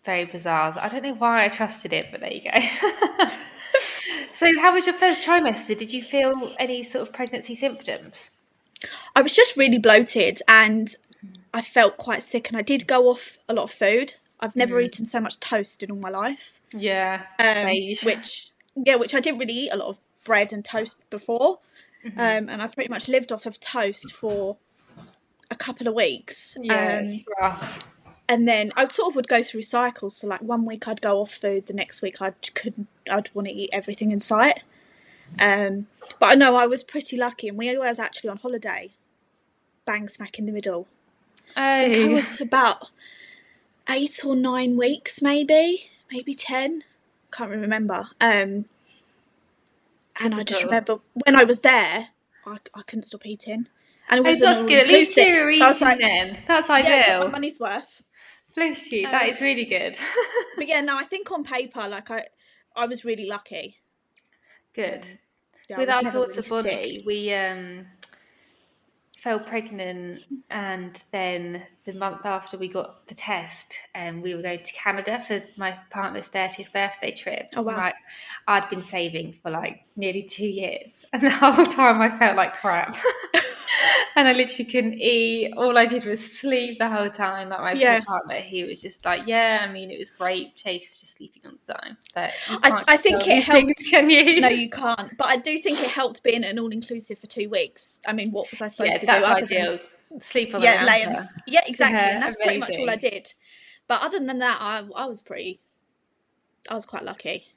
very 0.04 0.26
bizarre. 0.26 0.76
I 0.80 0.90
don't 0.90 1.04
know 1.04 1.16
why 1.16 1.46
I 1.46 1.50
trusted 1.50 1.94
it, 1.94 2.08
but 2.12 2.20
there 2.20 2.32
you 2.32 2.42
go. 2.42 2.60
so, 4.34 4.52
how 4.60 4.74
was 4.74 4.86
your 4.86 4.96
first 4.96 5.24
trimester? 5.24 5.78
Did 5.78 5.94
you 5.94 6.02
feel 6.04 6.54
any 6.60 6.84
sort 6.84 7.08
of 7.08 7.14
pregnancy 7.14 7.56
symptoms? 7.56 8.32
I 9.16 9.22
was 9.22 9.34
just 9.34 9.58
really 9.58 9.78
bloated 9.78 10.42
and 10.48 10.94
I 11.54 11.62
felt 11.62 11.98
quite 11.98 12.24
sick, 12.24 12.50
and 12.50 12.58
I 12.58 12.62
did 12.62 12.88
go 12.88 13.08
off 13.08 13.38
a 13.48 13.54
lot 13.54 13.64
of 13.64 13.72
food. 13.72 14.14
I've 14.40 14.56
never 14.56 14.80
eaten 14.82 15.06
so 15.06 15.22
much 15.22 15.40
toast 15.40 15.84
in 15.84 15.92
all 15.92 15.98
my 15.98 16.10
life. 16.10 16.60
Yeah, 16.74 17.24
um, 17.40 17.68
which 18.04 18.52
yeah, 18.76 18.96
which 18.96 19.14
I 19.14 19.20
didn't 19.20 19.40
really 19.40 19.54
eat 19.54 19.70
a 19.72 19.78
lot 19.78 19.90
of 19.90 20.00
bread 20.24 20.52
and 20.52 20.66
toast 20.66 21.02
before, 21.10 21.60
Mm-hmm. 22.06 22.20
um, 22.20 22.50
and 22.50 22.62
I 22.62 22.68
pretty 22.68 22.90
much 22.90 23.08
lived 23.08 23.32
off 23.32 23.46
of 23.46 23.60
toast 23.60 24.12
for 24.12 24.58
a 25.52 25.56
couple 25.56 25.88
of 25.88 25.94
weeks. 25.94 26.58
yeah, 26.62 27.04
Um, 27.06 27.14
rough. 27.40 27.92
and 28.28 28.48
then 28.48 28.72
I 28.76 28.86
sort 28.86 29.10
of 29.10 29.16
would 29.16 29.28
go 29.28 29.44
through 29.44 29.62
cycles. 29.64 30.18
So 30.18 30.28
like 30.28 30.42
one 30.42 30.66
week 30.66 30.88
I'd 30.88 31.02
go 31.02 31.22
off 31.22 31.32
food, 31.32 31.68
the 31.68 31.74
next 31.74 32.02
week 32.02 32.22
I 32.22 32.32
could 32.56 32.88
I'd 33.12 33.30
want 33.36 33.48
to 33.50 33.54
eat 33.54 33.70
everything 33.72 34.12
in 34.12 34.20
sight. 34.20 34.64
Um, 35.40 35.88
but 36.20 36.30
I 36.32 36.36
know 36.36 36.56
I 36.56 36.66
was 36.66 36.84
pretty 36.84 37.16
lucky, 37.18 37.48
and 37.48 37.58
we 37.58 37.78
was 37.78 38.00
actually 38.00 38.30
on 38.32 38.38
holiday, 38.38 38.92
bang 39.86 40.08
smack 40.10 40.38
in 40.40 40.46
the 40.46 40.52
middle. 40.52 40.88
I 41.56 41.94
think 41.94 42.12
I 42.12 42.14
was 42.16 42.42
about 42.42 42.90
eight 43.90 44.20
or 44.26 44.36
nine 44.36 44.76
weeks, 44.76 45.22
maybe, 45.22 45.90
maybe 46.12 46.34
ten. 46.34 46.84
Can't 47.32 47.50
remember. 47.52 48.10
Um, 48.20 48.66
and 50.20 50.34
I 50.36 50.44
just 50.44 50.64
remember 50.64 51.00
when 51.14 51.36
I 51.36 51.44
was 51.44 51.60
there, 51.60 52.10
I, 52.46 52.58
I 52.74 52.82
couldn't 52.84 53.04
stop 53.04 53.26
eating, 53.26 53.68
and 54.10 54.18
it 54.20 54.24
Oh, 54.26 54.30
was 54.30 54.40
that's 54.42 54.64
good. 54.64 54.84
At 54.84 54.88
least 54.88 55.16
you 55.18 55.32
were 55.32 55.50
eating 55.50 55.88
like, 55.88 56.00
then. 56.00 56.38
That's 56.48 56.70
yeah, 56.70 57.14
ideal. 57.14 57.20
my 57.26 57.32
money's 57.32 57.60
worth. 57.60 58.04
Bless 58.56 58.92
you. 58.92 59.08
that 59.08 59.24
Um, 59.24 59.30
is 59.30 59.42
really 59.42 59.66
good. 59.66 59.98
But 60.58 60.68
yeah, 60.68 60.82
no, 60.82 60.98
I 60.98 61.04
think 61.04 61.32
on 61.32 61.44
paper, 61.44 61.88
like 61.88 62.12
I, 62.12 62.26
I 62.76 62.86
was 62.88 63.06
really 63.06 63.26
lucky. 63.28 63.78
good. 64.74 65.08
Yeah, 65.70 65.78
I 65.78 65.80
With 65.82 65.90
our 65.90 66.04
daughter 66.04 66.42
really 66.42 66.44
Bonnie, 66.50 67.02
sick. 67.02 67.06
we 67.06 67.34
um 67.34 67.86
fell 69.22 69.40
pregnant, 69.40 70.26
and 70.50 71.04
then 71.12 71.62
the 71.86 71.94
month 71.94 72.26
after 72.26 72.58
we 72.58 72.68
got 72.68 73.08
the 73.08 73.14
test, 73.14 73.78
um, 73.94 74.24
we 74.24 74.34
were 74.34 74.42
going 74.42 74.64
to 74.64 74.74
Canada 74.74 75.20
for 75.20 75.44
my 75.58 75.78
partner's 75.92 76.28
thirtieth 76.28 76.74
birthday 76.74 77.12
trip. 77.12 77.48
Oh, 77.56 77.62
wow. 77.62 77.78
Right, 77.78 77.96
I'd 78.48 78.68
been 78.70 78.82
saving 78.82 79.34
for 79.34 79.52
like 79.52 79.86
nearly 79.96 80.24
two 80.24 80.48
years, 80.48 81.06
and 81.14 81.22
the 81.22 81.30
whole 81.30 81.66
time 81.66 82.02
I 82.02 82.10
felt 82.18 82.36
like 82.36 82.54
crap. 82.54 82.96
and 84.16 84.28
I 84.28 84.34
literally 84.34 84.70
couldn't 84.70 84.94
eat. 84.96 85.54
All 85.58 85.78
I 85.78 85.86
did 85.86 86.06
was 86.06 86.40
sleep 86.40 86.80
the 86.80 86.90
whole 86.90 87.10
time. 87.10 87.50
Like 87.50 87.60
my 87.60 87.72
Yeah. 87.74 88.00
poor 88.00 88.06
partner, 88.06 88.36
he 88.36 88.64
was 88.64 88.82
just 88.82 89.06
like, 89.06 89.28
"Yeah, 89.28 89.60
I 89.68 89.72
mean, 89.72 89.92
it 89.92 89.98
was 90.00 90.12
great." 90.12 90.56
Chase 90.56 90.90
was 90.90 91.00
just 91.00 91.18
sleeping 91.18 91.44
all 91.46 91.54
the 91.66 91.74
time, 91.74 91.98
but 92.14 92.32
I- 92.64 92.84
I 92.88 92.98
think 92.98 93.22
it 93.22 93.44
things, 93.44 93.46
helped- 93.46 93.90
Can 93.90 94.10
you? 94.10 94.42
no, 94.42 94.50
you 94.50 94.70
can't. 94.70 95.18
But 95.18 95.28
I 95.28 95.38
do 95.38 95.58
think 95.58 95.80
it 95.80 95.90
helped 95.90 96.24
being 96.24 96.44
an 96.44 96.60
all 96.60 96.70
inclusive 96.72 97.20
for 97.20 97.28
two 97.28 97.50
weeks. 97.50 98.02
I 98.06 98.14
mean, 98.14 98.32
what 98.32 98.50
was 98.52 98.62
I 98.62 98.68
supposed 98.68 98.92
yeah, 98.92 98.98
to 99.00 99.06
that's 99.06 99.26
do? 99.26 99.32
other 99.32 99.46
than- 99.46 99.80
Sleep 100.20 100.54
on 100.54 100.62
yeah, 100.62 100.82
the 100.82 100.86
lay 100.88 101.26
yeah, 101.48 101.62
exactly. 101.66 101.98
Yeah, 101.98 102.14
and 102.16 102.22
that's 102.22 102.36
pretty 102.36 102.58
much 102.58 102.78
all 102.78 102.90
I 102.90 102.98
did. 102.98 103.34
But 103.88 104.02
other 104.02 104.20
than 104.20 104.40
that, 104.40 104.58
I 104.62 104.84
I 104.96 105.06
was 105.06 105.22
pretty. 105.22 105.62
I 106.70 106.76
was 106.76 106.86
quite 106.86 107.04
lucky. 107.04 107.48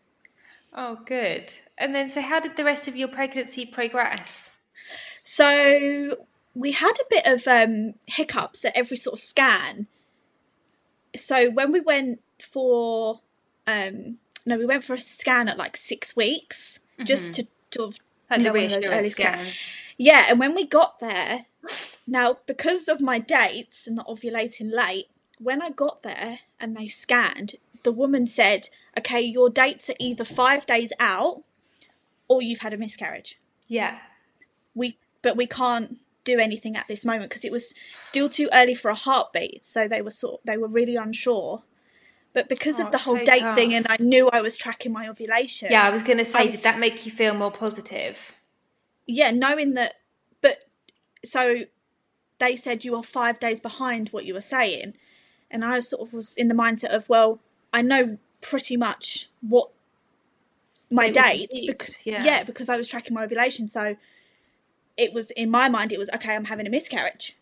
Oh, 0.73 0.97
good. 1.04 1.52
And 1.78 1.94
then, 1.94 2.09
so 2.09 2.21
how 2.21 2.40
did 2.40 2.56
the 2.56 2.64
rest 2.64 2.88
of 2.88 2.97
your 2.97 3.09
pregnancy 3.09 3.66
progress? 3.66 4.56
So 5.25 6.19
we 6.54 6.73
had 6.73 6.93
a 7.00 7.04
bit 7.11 7.26
of 7.26 7.49
um, 7.49 7.95
hiccups 8.07 8.64
at 8.64 8.76
every 8.76 8.97
sort 8.97 9.19
of 9.19 9.23
scan. 9.23 9.88
So 11.16 11.50
when 11.50 11.73
we 11.73 11.81
went 11.81 12.21
for, 12.40 13.21
um, 13.66 14.19
no, 14.47 14.57
we 14.59 14.66
went 14.66 14.85
for 14.85 14.95
a 14.95 14.99
scan 14.99 15.49
at 15.49 15.59
like 15.59 15.76
six 15.76 16.14
weeks, 16.14 16.81
just 17.02 17.35
to 17.35 17.47
sort 17.73 17.88
of 17.88 18.00
Like 18.31 18.40
know, 18.40 18.52
one 18.52 18.64
of 18.64 18.71
those 18.71 18.85
early 18.87 19.11
scans. 19.11 19.40
scans. 19.40 19.71
Yeah, 19.97 20.26
and 20.28 20.38
when 20.38 20.54
we 20.54 20.66
got 20.66 21.00
there, 21.00 21.47
now 22.07 22.38
because 22.47 22.88
of 22.88 23.00
my 23.00 23.19
dates 23.19 23.87
and 23.87 23.97
the 23.97 24.04
ovulating 24.04 24.73
late, 24.73 25.07
when 25.38 25.62
I 25.62 25.71
got 25.71 26.02
there 26.02 26.40
and 26.61 26.76
they 26.76 26.87
scanned, 26.87 27.54
the 27.83 27.93
woman 27.93 28.26
said, 28.26 28.69
"Okay, 28.99 29.21
your 29.21 29.50
dates 29.50 29.88
are 29.88 29.95
either 29.99 30.25
five 30.25 30.66
days 30.66 30.93
out, 31.00 31.43
or 32.28 32.43
you've 32.43 32.61
had 32.61 32.73
a 32.73 32.76
miscarriage. 32.76 33.38
Yeah. 33.69 33.99
We, 34.75 34.99
but 35.25 35.37
we 35.37 35.47
can't 35.47 35.99
do 36.23 36.38
anything 36.38 36.76
at 36.76 36.87
this 36.87 37.04
moment 37.04 37.28
because 37.28 37.45
it 37.45 37.50
was 37.50 37.75
still 38.00 38.28
too 38.28 38.49
early 38.52 38.75
for 38.75 38.90
a 38.90 38.95
heartbeat. 38.95 39.64
So 39.64 39.88
they 39.88 40.00
were 40.00 40.11
sort, 40.11 40.40
they 40.45 40.57
were 40.57 40.69
really 40.69 40.95
unsure." 40.95 41.64
But 42.33 42.49
because 42.49 42.81
Oh, 42.81 42.85
of 42.85 42.90
the 42.93 42.99
whole 42.99 43.16
so 43.19 43.25
date 43.25 43.54
thing, 43.54 43.73
and 43.75 43.87
I 43.88 43.97
knew 44.00 44.28
I 44.33 44.40
was 44.40 44.57
tracking 44.57 44.93
my 44.93 45.09
ovulation. 45.09 45.69
Yeah, 45.71 45.85
I 45.85 45.90
was 45.90 46.02
going 46.02 46.19
to 46.19 46.25
say, 46.25 46.45
was- 46.45 46.54
did 46.57 46.64
that 46.64 46.78
make 46.78 47.07
you 47.07 47.12
feel 47.12 47.35
more 47.35 47.50
positive? 47.50 48.33
yeah, 49.07 49.31
knowing 49.31 49.75
that, 49.75 49.95
but 50.40 50.64
so 51.25 51.64
they 52.38 52.57
said 52.57 52.85
you 52.85 52.97
are 52.97 53.02
five 53.02 53.38
days 53.38 53.61
behind 53.61 54.09
what 54.11 54.25
you 54.25 54.35
were 54.35 54.40
saying, 54.40 54.97
and 55.50 55.64
I 55.64 55.78
sort 55.81 56.09
of 56.09 56.12
was 56.12 56.37
in 56.37 56.49
the 56.49 56.54
mindset 56.54 56.90
of, 56.95 57.09
well, 57.09 57.40
I 57.73 57.83
know 57.83 58.19
pretty 58.40 58.76
much 58.76 59.28
what 59.40 59.71
my 60.90 61.11
dates, 61.11 61.64
because 61.66 61.97
yeah. 62.04 62.25
yeah, 62.25 62.43
because 62.45 62.69
I 62.69 62.76
was 62.76 62.88
tracking 62.88 63.14
my 63.14 63.25
ovulation, 63.25 63.66
so 63.69 63.97
it 64.97 65.13
was 65.13 65.31
in 65.33 65.51
my 65.51 65.69
mind, 65.69 65.93
it 65.93 65.99
was 65.99 66.11
okay, 66.15 66.35
I'm 66.35 66.45
having 66.47 66.67
a 66.67 66.71
miscarriage. 66.71 67.37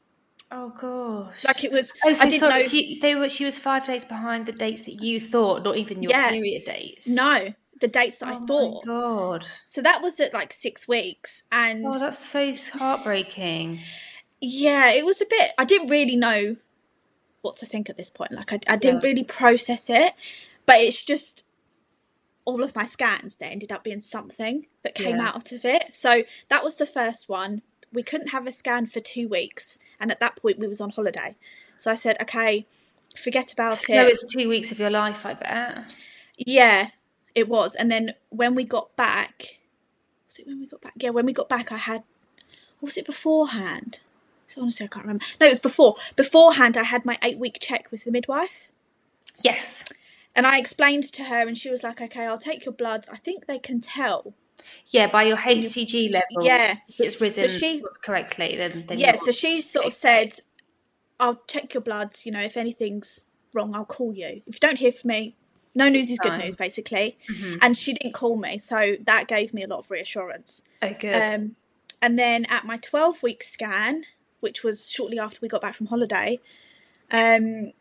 Oh 0.51 0.69
gosh. 0.79 1.45
Like 1.45 1.65
it 1.65 1.73
was, 1.73 1.93
Oh, 2.05 2.13
so 2.13 2.23
I 2.27 2.29
didn't 2.29 2.41
sorry. 2.41 2.53
know. 2.63 2.63
She 2.69 2.99
they 3.01 3.15
were. 3.15 3.29
She 3.29 3.45
was 3.45 3.59
five 3.59 3.87
days 3.87 4.05
behind 4.05 4.45
the 4.47 4.53
dates 4.53 4.83
that 4.83 5.03
you 5.03 5.19
thought, 5.19 5.63
not 5.65 5.77
even 5.79 6.03
your 6.03 6.11
Yeah. 6.11 6.29
period 6.31 6.65
dates. 6.65 7.07
no, 7.09 7.55
the 7.81 7.89
dates 7.89 8.19
that 8.19 8.29
Oh 8.29 8.43
I 8.43 8.47
thought. 8.47 8.85
God. 8.87 9.47
So 9.65 9.81
that 9.81 10.03
was 10.03 10.21
at 10.21 10.35
like 10.35 10.53
six 10.53 10.87
weeks, 10.87 11.45
and 11.51 11.87
Oh, 11.87 11.99
that's 11.99 12.19
so 12.19 12.53
heartbreaking. 12.79 13.81
yeah, 14.41 14.91
it 14.91 15.07
was 15.07 15.23
a 15.23 15.27
bit. 15.27 15.53
I 15.57 15.65
didn't 15.65 15.89
really 15.89 16.17
know 16.17 16.57
what 17.41 17.57
to 17.57 17.67
think 17.67 17.89
at 17.91 17.97
this 17.97 18.11
point. 18.11 18.33
Like, 18.33 18.53
I, 18.53 18.61
I 18.69 18.77
didn't 18.77 19.03
Yeah. 19.03 19.09
really 19.09 19.25
process 19.25 19.89
it, 19.91 20.13
but 20.67 20.77
it's 20.81 21.03
just 21.05 21.45
all 22.45 22.63
of 22.63 22.75
my 22.75 22.85
scans. 22.85 23.37
There 23.37 23.51
ended 23.51 23.73
up 23.73 23.85
being 23.85 24.01
something 24.01 24.67
that 24.83 24.95
came 24.95 25.17
Yeah. 25.17 25.29
out 25.29 25.53
of 25.53 25.65
it. 25.65 25.95
So 25.95 26.25
that 26.49 26.65
was 26.65 26.77
the 26.77 26.87
first 26.87 27.29
one. 27.29 27.63
We 27.93 28.03
couldn't 28.03 28.29
have 28.29 28.47
a 28.47 28.53
scan 28.53 28.87
for 28.87 29.01
two 29.01 29.29
weeks, 29.29 29.79
and 30.01 30.11
at 30.11 30.21
that 30.21 30.37
point 30.37 30.59
we 30.59 30.67
was 30.67 30.81
on 30.81 30.91
holiday. 30.91 31.37
So 31.77 31.91
I 31.91 31.95
said, 31.95 32.17
okay, 32.23 32.67
forget 33.17 33.53
about 33.53 33.75
it. 33.75 33.87
So 33.87 33.95
it. 33.95 34.09
it's 34.09 34.33
two 34.33 34.49
weeks 34.49 34.73
of 34.73 34.79
your 34.79 34.91
life, 34.91 35.27
I 35.27 35.35
bet. 35.35 35.95
Yeah, 36.39 36.91
it 37.35 37.49
was. 37.49 37.75
And 37.75 37.91
then 37.91 38.15
when 38.31 38.55
we 38.55 38.65
got 38.65 38.95
back, 38.97 39.59
was 40.27 40.39
it 40.39 40.47
when 40.47 40.61
we 40.61 40.67
got 40.67 40.81
back? 40.81 40.95
Yeah, 40.97 41.11
when 41.11 41.27
we 41.27 41.33
got 41.33 41.49
back, 41.49 41.71
I 41.71 41.77
had, 41.77 42.05
was 42.81 42.97
it 42.97 43.07
beforehand? 43.07 44.01
So 44.47 44.61
honestly, 44.61 44.85
I 44.85 44.89
can't 44.89 45.05
remember. 45.05 45.25
No, 45.41 45.47
it 45.47 45.51
was 45.51 45.59
before. 45.59 45.97
Beforehand, 46.17 46.77
I 46.77 46.83
had 46.85 47.05
my 47.05 47.19
eight 47.23 47.39
week 47.39 47.59
check 47.61 47.91
with 47.91 48.05
the 48.05 48.11
midwife. 48.11 48.71
Yes. 49.43 49.85
And 50.35 50.47
I 50.47 50.59
explained 50.59 51.05
to 51.13 51.25
her, 51.25 51.47
and 51.47 51.57
she 51.57 51.71
was 51.71 51.83
like, 51.83 52.01
okay, 52.01 52.27
I'll 52.27 52.39
take 52.39 52.65
your 52.65 52.73
bloods. 52.75 53.09
I 53.13 53.17
think 53.17 53.47
they 53.47 53.59
can 53.59 53.81
tell. 53.81 54.35
Yeah, 54.89 55.09
by 55.09 55.25
your 55.25 55.37
HCG 55.37 56.13
level. 56.13 56.45
Yeah. 56.47 56.77
If 56.89 57.01
it's 57.01 57.21
risen 57.21 57.49
so 57.49 57.59
she- 57.59 57.83
correctly, 58.03 58.57
then, 58.57 58.85
then 58.87 58.99
Yeah, 58.99 59.15
so 59.17 59.31
she 59.33 59.61
sort 59.61 59.87
of 59.87 59.95
said, 59.95 60.33
I'll 61.21 61.43
check 61.49 61.75
your 61.75 61.81
bloods. 61.83 62.25
You 62.25 62.33
know, 62.33 62.41
if 62.41 62.57
anything's 62.57 63.23
wrong, 63.53 63.75
I'll 63.75 63.85
call 63.85 64.15
you. 64.15 64.43
If 64.47 64.55
you 64.55 64.61
don't 64.61 64.79
hear 64.79 64.93
from 64.93 65.09
me, 65.09 65.37
no 65.75 65.89
news 65.89 66.11
is 66.11 66.19
good 66.19 66.39
news, 66.39 66.57
basically. 66.57 67.19
And 67.61 67.77
she 67.77 67.95
didn't 67.95 68.15
call 68.15 68.37
me. 68.37 68.59
So 68.59 68.97
that 69.05 69.27
gave 69.27 69.53
me 69.53 69.63
a 69.63 69.67
lot 69.67 69.81
of 69.81 69.91
reassurance. 69.91 70.63
Oh, 70.83 70.95
good. 70.99 71.15
Um, 71.35 71.57
and 72.01 72.19
then 72.19 72.45
at 72.47 72.65
my 72.65 72.77
12 72.79 73.23
week 73.23 73.43
scan, 73.43 74.05
which 74.41 74.63
was 74.63 74.91
shortly 74.91 75.19
after 75.19 75.39
we 75.41 75.49
got 75.49 75.61
back 75.61 75.75
from 75.75 75.87
holiday, 75.87 76.41
um, 77.11 77.73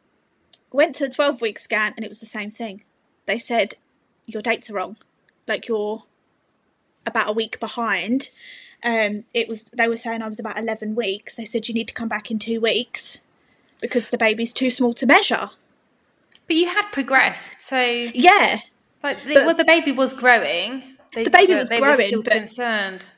went 0.72 0.96
to 0.96 1.06
the 1.08 1.14
12 1.14 1.42
week 1.42 1.60
scan 1.60 1.94
and 1.96 2.06
it 2.06 2.10
was 2.10 2.20
the 2.20 2.26
same 2.26 2.52
thing. 2.52 2.84
They 3.26 3.38
said, 3.38 3.74
Your 4.26 4.42
dates 4.42 4.70
are 4.70 4.74
wrong. 4.74 4.98
Like 5.48 5.68
you're 5.68 6.04
about 7.06 7.30
a 7.30 7.34
week 7.34 7.60
behind. 7.60 8.30
Um, 8.84 9.26
it 9.34 9.48
was 9.48 9.66
they 9.66 9.88
were 9.88 9.98
saying 9.98 10.22
I 10.22 10.28
was 10.28 10.40
about 10.40 10.58
11 10.58 10.96
weeks. 10.96 11.36
They 11.36 11.46
said 11.46 11.68
you 11.68 11.74
need 11.74 11.88
to 11.88 11.94
come 11.94 12.08
back 12.08 12.32
in 12.32 12.40
two 12.40 12.60
weeks 12.60 13.22
because 13.82 14.10
the 14.10 14.18
baby's 14.18 14.54
too 14.54 14.70
small 14.70 14.94
to 14.94 15.06
measure. 15.06 15.50
but 16.48 16.56
you 16.56 16.68
had 16.68 16.86
progressed, 16.92 17.60
so 17.60 17.80
Yeah, 17.82 18.60
like, 19.04 19.24
the, 19.24 19.34
But- 19.36 19.46
well, 19.46 19.56
the 19.56 19.66
baby 19.66 19.92
was 19.92 20.14
growing. 20.14 20.84
They, 21.14 21.24
The 21.24 21.30
baby 21.30 21.56
was 21.56 21.70
they 21.70 21.80
Were 21.80 21.88
growing, 21.96 22.08
still 22.08 22.22
but- 22.24 22.34
concerned. 22.34 23.10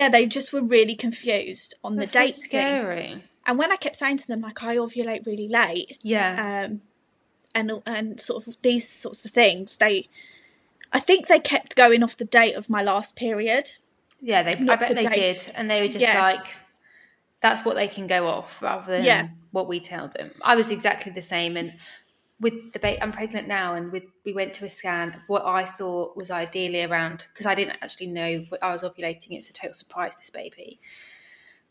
yeah, 0.00 0.08
they 0.08 0.26
just 0.26 0.52
were 0.52 0.62
really 0.62 0.94
confused 0.94 1.74
on 1.84 1.96
That's 1.96 2.12
the 2.12 2.18
so 2.18 2.24
date 2.26 2.34
thing. 2.34 2.42
scary. 2.42 3.24
And 3.46 3.58
when 3.58 3.72
I 3.72 3.76
kept 3.76 3.96
saying 3.96 4.18
to 4.18 4.26
them 4.28 4.40
like 4.40 4.62
I 4.62 4.76
ovulate 4.76 5.26
really 5.26 5.48
late, 5.48 5.98
Yeah. 6.02 6.66
um, 6.68 6.82
and 7.54 7.70
and 7.86 8.20
sort 8.20 8.46
of 8.46 8.56
these 8.62 8.88
sorts 8.88 9.24
of 9.24 9.30
things. 9.30 9.76
They, 9.76 10.08
I 10.92 11.00
think 11.00 11.26
they 11.26 11.38
kept 11.40 11.76
going 11.76 12.02
off 12.02 12.16
the 12.16 12.24
date 12.24 12.54
of 12.54 12.70
my 12.70 12.82
last 12.82 13.16
period. 13.16 13.72
Yeah, 14.20 14.42
they. 14.42 14.52
I 14.52 14.76
bet 14.76 14.88
the 14.88 14.94
they 14.96 15.02
date. 15.02 15.14
did, 15.44 15.52
and 15.54 15.70
they 15.70 15.80
were 15.80 15.88
just 15.88 16.00
Yeah. 16.00 16.20
like, 16.20 16.46
"That's 17.40 17.64
what 17.64 17.76
they 17.76 17.88
can 17.88 18.06
go 18.06 18.28
off," 18.28 18.60
rather 18.62 18.90
than 18.92 19.04
Yeah. 19.04 19.28
what 19.50 19.66
we 19.68 19.80
tell 19.80 20.08
them. 20.08 20.32
I 20.42 20.56
was 20.56 20.70
exactly 20.70 21.12
the 21.12 21.22
same, 21.22 21.56
and 21.56 21.72
with 22.38 22.72
the 22.72 22.78
baby, 22.78 23.00
I'm 23.02 23.12
pregnant 23.12 23.48
now, 23.48 23.74
and 23.74 23.92
with 23.92 24.04
we 24.24 24.32
went 24.32 24.54
to 24.54 24.64
a 24.64 24.68
scan. 24.68 25.22
What 25.26 25.44
I 25.44 25.64
thought 25.64 26.16
was 26.16 26.30
ideally 26.30 26.82
around 26.84 27.26
because 27.32 27.46
I 27.46 27.54
didn't 27.54 27.78
actually 27.82 28.08
know 28.08 28.46
I 28.62 28.72
was 28.72 28.82
ovulating. 28.82 29.32
It's 29.32 29.48
a 29.48 29.52
total 29.52 29.74
surprise. 29.74 30.14
This 30.16 30.30
baby. 30.30 30.80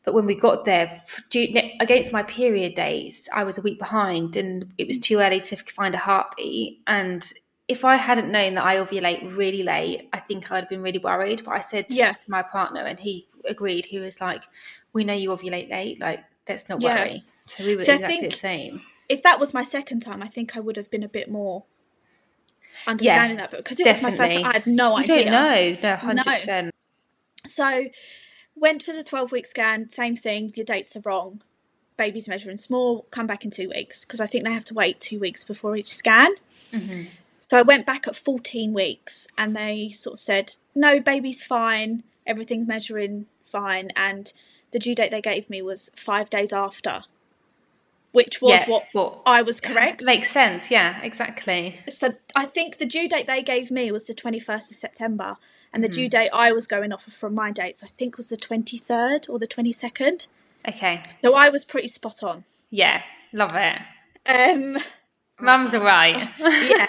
But 0.09 0.15
when 0.15 0.25
we 0.25 0.33
got 0.33 0.65
there, 0.65 0.99
due, 1.29 1.53
against 1.79 2.11
my 2.11 2.23
period 2.23 2.73
days, 2.73 3.29
I 3.31 3.43
was 3.43 3.59
a 3.59 3.61
week 3.61 3.77
behind, 3.77 4.35
and 4.37 4.73
it 4.79 4.87
was 4.87 4.97
too 4.97 5.19
early 5.19 5.39
to 5.41 5.55
find 5.55 5.93
a 5.93 5.99
heartbeat. 5.99 6.81
And 6.87 7.31
if 7.67 7.85
I 7.85 7.95
hadn't 7.95 8.31
known 8.31 8.55
that 8.55 8.65
I 8.65 8.77
ovulate 8.77 9.37
really 9.37 9.61
late, 9.61 10.09
I 10.11 10.19
think 10.19 10.51
I'd 10.51 10.61
have 10.61 10.69
been 10.69 10.81
really 10.81 10.97
worried. 10.97 11.43
But 11.45 11.51
I 11.51 11.59
said 11.59 11.85
Yeah. 11.89 12.13
to 12.13 12.31
my 12.31 12.41
partner, 12.41 12.81
and 12.81 12.99
he 12.99 13.27
agreed. 13.47 13.85
He 13.85 13.99
was 13.99 14.19
like, 14.19 14.41
"We 14.93 15.03
know 15.03 15.13
you 15.13 15.29
ovulate 15.29 15.69
late. 15.69 15.99
Like, 15.99 16.23
let's 16.47 16.67
not 16.67 16.81
Yeah. 16.81 17.03
worry." 17.03 17.23
So 17.45 17.63
we 17.63 17.75
were 17.75 17.85
So 17.85 17.91
I 17.91 17.95
exactly 17.97 18.17
think- 18.17 18.33
the 18.33 18.39
same. 18.39 18.81
If 19.09 19.21
that 19.21 19.39
was 19.39 19.53
my 19.53 19.61
second 19.61 19.99
time, 19.99 20.23
I 20.23 20.27
think 20.27 20.57
I 20.57 20.59
would 20.59 20.75
have 20.75 20.89
been 20.89 21.03
a 21.03 21.07
bit 21.09 21.29
more 21.29 21.65
understanding 22.87 23.37
that. 23.37 23.51
But 23.51 23.57
because 23.63 23.79
it 23.79 23.85
was 23.85 24.01
my 24.01 24.09
first, 24.09 24.33
definitely. 24.33 24.43
I 24.45 24.53
had 24.53 24.65
no 24.65 24.97
You 24.97 25.03
idea. 25.03 25.15
don't 25.25 25.31
know, 25.31 25.77
no, 25.83 25.95
hundred 25.97 26.25
percent. 26.25 26.73
So 27.45 27.85
went 28.59 28.83
for 28.83 28.93
the 28.93 29.03
twelve 29.03 29.31
week 29.31 29.45
scan. 29.47 29.89
Same 29.89 30.15
thing. 30.15 30.51
Your 30.55 30.65
dates 30.65 30.95
are 30.95 31.01
wrong. 31.01 31.41
Baby's 31.97 32.27
measuring 32.27 32.57
small. 32.57 33.03
Come 33.11 33.27
back 33.27 33.43
in 33.43 33.51
two 33.51 33.69
weeks 33.69 34.05
because 34.05 34.19
I 34.19 34.27
think 34.27 34.43
they 34.45 34.53
have 34.53 34.65
to 34.65 34.73
wait 34.73 34.99
two 34.99 35.19
weeks 35.19 35.43
before 35.43 35.75
each 35.75 35.93
scan. 35.93 36.31
Mm-hmm. 36.71 37.09
So 37.41 37.57
I 37.57 37.63
went 37.63 37.85
back 37.87 38.07
at 38.07 38.15
14 38.15 38.73
weeks 38.73 39.27
and 39.35 39.55
they 39.55 39.89
sort 39.89 40.13
of 40.13 40.19
said, 40.19 40.53
no, 40.75 40.99
baby's 40.99 41.43
fine, 41.43 42.03
everything's 42.27 42.67
measuring 42.67 43.25
fine. 43.43 43.89
And 43.95 44.31
the 44.71 44.77
due 44.77 44.93
date 44.93 45.09
they 45.09 45.21
gave 45.21 45.49
me 45.49 45.63
was 45.63 45.89
five 45.95 46.29
days 46.29 46.53
after, 46.53 47.01
which 48.11 48.39
was 48.39 48.51
Yeah, 48.51 48.69
what 48.69 48.85
well, 48.93 49.23
I 49.25 49.41
was 49.41 49.59
correct. 49.59 50.03
Makes 50.03 50.29
sense. 50.29 50.69
Yeah, 50.69 51.01
exactly. 51.01 51.79
so 51.89 52.13
I 52.35 52.45
think 52.45 52.77
the 52.77 52.85
due 52.85 53.09
date 53.09 53.25
they 53.25 53.41
gave 53.41 53.71
me 53.71 53.91
was 53.91 54.05
the 54.05 54.13
21st 54.13 54.69
of 54.69 54.77
September. 54.77 55.37
And 55.73 55.83
the 55.83 55.87
Mm-hmm. 55.89 55.95
due 55.95 56.09
date 56.09 56.29
I 56.33 56.51
was 56.51 56.65
going 56.67 56.91
off 56.91 57.07
of 57.07 57.13
from 57.13 57.35
my 57.35 57.51
dates, 57.51 57.83
I 57.83 57.87
think 57.87 58.17
was 58.17 58.29
the 58.29 58.37
23rd 58.37 59.29
or 59.29 59.37
the 59.39 59.47
22nd. 59.47 60.27
Okay. 60.67 61.03
So 61.21 61.35
I 61.35 61.49
was 61.49 61.63
pretty 61.65 61.87
spot 61.87 62.23
on. 62.23 62.43
Yeah, 62.69 63.03
love 63.31 63.51
it. 63.55 63.81
Um, 64.27 64.77
Mum's 65.39 65.73
all 65.73 65.81
right. 65.83 66.29
yeah. 66.39 66.87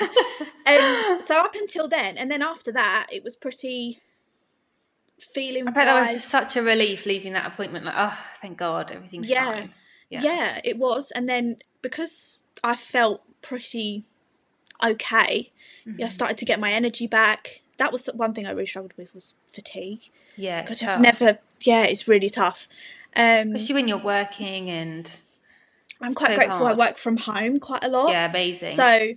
Um, 0.67 1.21
so 1.23 1.37
up 1.41 1.55
until 1.55 1.89
then, 1.89 2.17
and 2.19 2.31
then 2.31 2.43
after 2.43 2.73
that, 2.73 3.07
it 3.13 3.23
was 3.23 3.35
pretty 3.37 4.01
feeling. 5.35 5.69
I 5.69 5.71
bet 5.71 5.87
that 5.87 6.01
was 6.01 6.13
just 6.13 6.29
such 6.29 6.57
a 6.57 6.63
relief 6.63 7.07
leaving 7.07 7.33
that 7.35 7.47
appointment. 7.47 7.85
Like, 7.85 7.95
oh, 7.97 8.19
thank 8.41 8.59
God, 8.59 8.91
everything's 8.91 9.29
Yeah. 9.29 9.45
fine. 9.53 9.75
yeah. 10.09 10.23
Yeah, 10.23 10.61
it 10.65 10.79
was. 10.79 11.11
And 11.13 11.29
then 11.29 11.59
because 11.83 12.43
I 12.65 12.77
felt 12.77 13.23
pretty 13.43 14.05
okay, 14.83 15.53
yeah, 15.85 15.93
I 15.93 15.97
Mm-hmm. 15.97 16.09
started 16.09 16.39
to 16.39 16.45
get 16.45 16.59
my 16.61 16.71
energy 16.73 17.07
back. 17.07 17.61
That 17.81 17.91
was 17.93 18.07
one 18.15 18.33
thing 18.35 18.47
I 18.47 18.51
really 18.51 18.67
struggled 18.67 18.93
with 18.97 19.13
was 19.15 19.37
fatigue. 19.53 20.11
Yeah, 20.37 20.61
it's 20.61 20.81
tough. 20.81 20.91
I've 20.97 21.01
never, 21.01 21.39
yeah, 21.63 21.85
it's 21.85 22.07
really 22.07 22.31
tough. 22.31 22.69
Um, 23.17 23.53
Especially 23.55 23.75
when 23.75 23.89
you're 23.89 23.99
working 23.99 24.71
and 24.71 25.21
I'm 26.01 26.15
quite 26.15 26.31
so 26.31 26.37
grateful 26.37 26.67
I 26.67 26.75
work 26.75 26.97
from 26.97 27.17
home 27.17 27.59
quite 27.59 27.83
a 27.83 27.89
lot. 27.89 28.11
yeah, 28.11 28.29
amazing. 28.31 28.69
So 28.69 29.15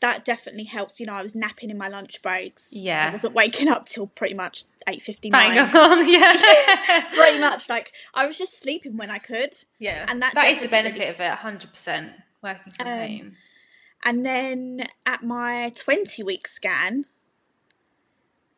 that 0.00 0.24
definitely 0.24 0.64
helps. 0.64 1.00
You 1.00 1.06
know, 1.06 1.14
I 1.14 1.22
was 1.22 1.34
napping 1.34 1.70
in 1.70 1.78
my 1.78 1.88
lunch 1.88 2.20
breaks. 2.22 2.72
Yeah. 2.74 3.06
I 3.08 3.10
wasn't 3.12 3.34
waking 3.34 3.68
up 3.68 3.86
till 3.86 4.08
pretty 4.08 4.34
much 4.34 4.64
eight 4.88 5.02
fifty 5.02 5.30
nine. 5.30 5.56
on, 5.58 6.08
yeah. 6.12 7.04
pretty 7.14 7.38
much 7.38 7.68
like 7.68 7.92
I 8.14 8.26
was 8.26 8.36
just 8.36 8.60
sleeping 8.60 8.96
when 8.96 9.10
I 9.10 9.18
could. 9.18 9.54
Yeah, 9.78 10.04
And 10.08 10.20
that 10.22 10.34
that 10.34 10.48
is 10.48 10.58
the 10.60 10.68
benefit 10.68 11.08
of 11.08 11.20
it, 11.20 11.30
hundred 11.30 11.70
percent 11.70 12.10
working 12.42 12.72
from 12.72 12.86
Um, 12.88 12.98
home. 12.98 13.36
And 14.04 14.26
then 14.26 14.86
at 15.06 15.22
my 15.22 15.70
20 15.76 16.24
week 16.24 16.48
scan, 16.48 17.04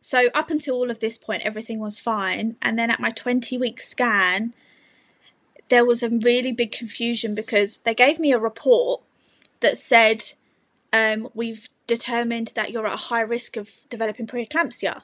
so 0.04 0.28
up 0.34 0.50
until 0.50 0.74
all 0.74 0.90
of 0.90 1.00
this 1.00 1.16
point, 1.16 1.40
everything 1.46 1.78
was 1.78 1.98
fine. 1.98 2.56
And 2.60 2.78
then 2.78 2.90
at 2.90 3.00
my 3.00 3.08
20 3.08 3.56
week 3.56 3.80
scan, 3.80 4.52
there 5.70 5.86
was 5.86 6.02
a 6.02 6.10
really 6.10 6.52
big 6.52 6.72
confusion 6.72 7.34
because 7.34 7.78
they 7.78 7.94
gave 7.94 8.20
me 8.20 8.30
a 8.30 8.38
report 8.38 9.00
that 9.60 9.78
said, 9.78 10.22
um, 10.92 11.30
We've 11.32 11.70
determined 11.86 12.52
that 12.54 12.70
you're 12.70 12.86
at 12.86 12.92
a 12.92 13.08
high 13.08 13.22
risk 13.22 13.56
of 13.56 13.70
developing 13.88 14.26
preeclampsia. 14.26 15.00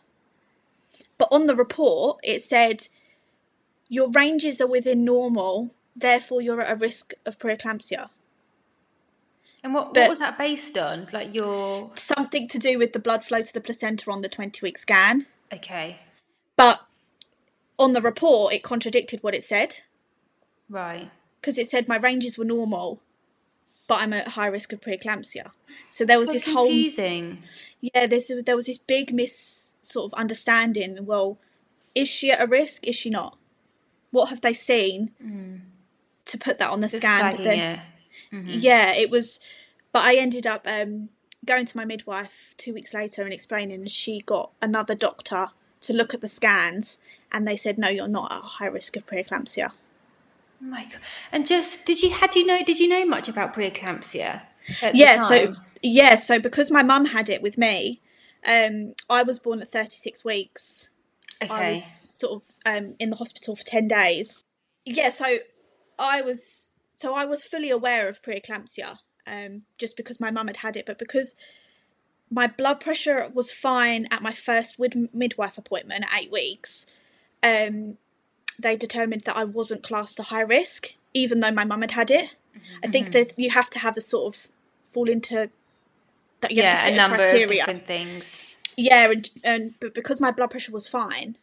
But 1.16 1.28
on 1.33 1.47
the 1.47 1.57
report, 1.57 2.21
it 2.23 2.42
said, 2.42 2.88
Your 3.88 4.11
ranges 4.11 4.61
are 4.61 4.66
within 4.66 5.02
normal, 5.02 5.71
therefore 5.97 6.42
you're 6.42 6.61
at 6.61 6.71
a 6.71 6.76
risk 6.76 7.14
of 7.25 7.38
preeclampsia. 7.38 8.11
And 9.62 9.75
what, 9.75 9.93
but- 9.95 10.00
what 10.02 10.09
was 10.11 10.19
that 10.21 10.38
based 10.38 10.76
on? 10.79 11.07
Like 11.12 11.35
your 11.35 11.90
something 11.95 12.49
to 12.49 12.59
do 12.59 12.79
with 12.79 12.93
the 12.93 12.99
blood 12.99 13.25
flow 13.25 13.43
to 13.43 13.52
the 13.52 13.61
placenta 13.61 14.11
on 14.11 14.23
the 14.23 14.29
20 14.29 14.61
week 14.62 14.79
scan. 14.79 15.26
okay, 15.52 15.99
But 16.57 16.81
on 17.79 17.93
the 17.93 18.00
report, 18.02 18.52
it 18.55 18.62
contradicted 18.62 19.23
what 19.23 19.35
it 19.35 19.43
said 19.43 19.83
right? 20.69 21.11
because 21.40 21.59
it 21.59 21.67
said 21.69 21.88
my 21.88 21.97
ranges 21.97 22.37
were 22.38 22.45
normal, 22.45 23.00
but 23.88 24.00
I'm 24.02 24.12
at 24.12 24.29
high 24.29 24.47
risk 24.47 24.73
of 24.73 24.81
preeclampsia. 24.81 25.50
So 25.88 26.05
there 26.05 26.19
was 26.19 26.29
so 26.29 26.33
this 26.35 26.45
whole 26.47 26.67
confusing. 26.67 27.40
yeah, 27.81 28.07
this 28.07 28.31
there 28.47 28.57
was 28.57 28.67
this 28.67 28.79
big 28.79 29.12
mis 29.14 29.75
sort 29.83 30.12
of 30.12 30.19
understanding. 30.19 31.05
Well, 31.07 31.38
is 31.95 32.09
she 32.09 32.31
at 32.31 32.40
a 32.43 32.47
risk? 32.47 32.87
Is 32.87 32.95
she 32.97 33.11
not? 33.11 33.37
What 34.11 34.29
have 34.31 34.40
they 34.43 34.52
seen 34.52 35.12
to 36.26 36.38
put 36.38 36.59
that 36.59 36.71
on 36.71 36.81
the 36.81 36.87
Mm. 36.87 36.90
Just 36.90 37.02
scan? 37.02 37.37
But 37.37 37.45
then- 37.45 37.59
it. 37.59 37.81
Mm-hmm. 38.32 38.58
Yeah, 38.58 38.92
it 38.92 39.10
was. 39.10 39.40
But 39.92 40.04
I 40.04 40.16
ended 40.16 40.46
up 40.46 40.66
um, 40.66 41.08
going 41.44 41.66
to 41.66 41.76
my 41.76 41.84
midwife 41.84 42.54
two 42.56 42.72
weeks 42.72 42.94
later 42.94 43.22
and 43.22 43.32
explaining, 43.32 43.80
and 43.80 43.90
she 43.90 44.20
got 44.20 44.52
another 44.62 44.94
doctor 44.94 45.49
to 45.80 45.92
look 45.92 46.14
at 46.14 46.20
the 46.20 46.28
scans, 46.28 47.00
and 47.32 47.46
they 47.46 47.56
said, 47.56 47.78
no, 47.78 47.88
you're 47.88 48.08
not 48.08 48.30
at 48.30 48.42
high 48.42 48.66
risk 48.66 48.96
of 48.96 49.06
preeclampsia. 49.06 49.70
Oh 50.62 50.66
my 50.66 50.84
God. 50.84 51.00
And 51.32 51.46
just 51.46 51.87
did 51.87 52.02
you 52.02 52.10
had 52.10 52.34
you 52.34 52.44
know 52.44 52.62
did 52.62 52.78
you 52.78 52.87
know 52.87 53.04
much 53.06 53.28
about 53.28 53.54
preeclampsia? 53.54 54.42
at 54.82 54.94
Yeah, 54.94 55.16
so 55.16 55.50
yeah, 55.82 56.16
so 56.16 56.38
because 56.38 56.70
my 56.70 56.83
mum 56.83 57.07
had 57.07 57.28
it 57.28 57.42
with 57.42 57.57
me, 57.57 58.00
um, 58.46 58.94
I 59.09 59.22
was 59.22 59.38
born 59.38 59.61
at 59.61 59.68
36 59.68 60.24
weeks. 60.24 60.90
Okay. 61.42 61.52
I 61.52 61.70
was 61.70 61.85
sort 61.85 62.42
of 62.42 62.48
um, 62.66 62.94
in 62.98 63.11
the 63.11 63.16
hospital 63.16 63.57
for 63.57 63.64
10 63.64 63.88
days. 63.88 64.44
Yeah, 64.85 65.09
so 65.09 65.38
I 65.98 66.20
was 66.20 66.69
so 67.00 67.14
I 67.14 67.24
was 67.24 67.44
fully 67.44 67.70
aware 67.70 68.10
of 68.10 68.20
preeclampsia 68.20 68.98
um, 69.26 69.62
just 69.78 69.96
because 69.96 70.20
my 70.20 70.30
mum 70.30 70.48
had 70.48 70.58
had 70.58 70.76
it, 70.76 70.84
but 70.84 70.98
because 70.98 71.34
my 72.30 72.46
blood 72.46 72.78
pressure 72.78 73.26
was 73.32 73.50
fine 73.50 74.06
at 74.10 74.20
my 74.20 74.32
first 74.32 74.78
midwife 75.14 75.56
appointment 75.56 76.04
at 76.04 76.20
eight 76.20 76.30
weeks, 76.30 76.84
um, 77.42 77.96
they 78.58 78.76
determined 78.76 79.22
that 79.22 79.34
I 79.34 79.44
wasn't 79.44 79.82
classed 79.82 80.20
a 80.20 80.24
high 80.24 80.42
risk, 80.42 80.94
even 81.14 81.40
though 81.40 81.50
my 81.50 81.64
mum 81.64 81.80
had 81.80 81.92
had 81.92 82.10
it. 82.10 82.36
I 82.84 82.88
think 82.88 83.12
there's 83.12 83.38
you 83.38 83.48
have 83.48 83.70
to 83.70 83.78
have 83.78 83.96
a 83.96 84.02
sort 84.02 84.34
of 84.34 84.48
fall 84.84 85.08
into 85.08 85.48
that 86.42 86.50
you 86.50 86.62
have 86.62 86.72
to 86.72 86.76
yeah, 86.76 86.84
fit 86.84 86.92
a 86.92 86.96
number 86.96 87.16
of 87.16 87.22
criteria. 87.22 87.48
different 87.48 87.86
things. 87.86 88.56
Yeah, 88.76 89.10
and, 89.10 89.30
and 89.42 89.74
but 89.80 89.94
because 89.94 90.20
my 90.20 90.32
blood 90.32 90.50
pressure 90.50 90.72
was 90.72 90.86
fine, 90.86 91.38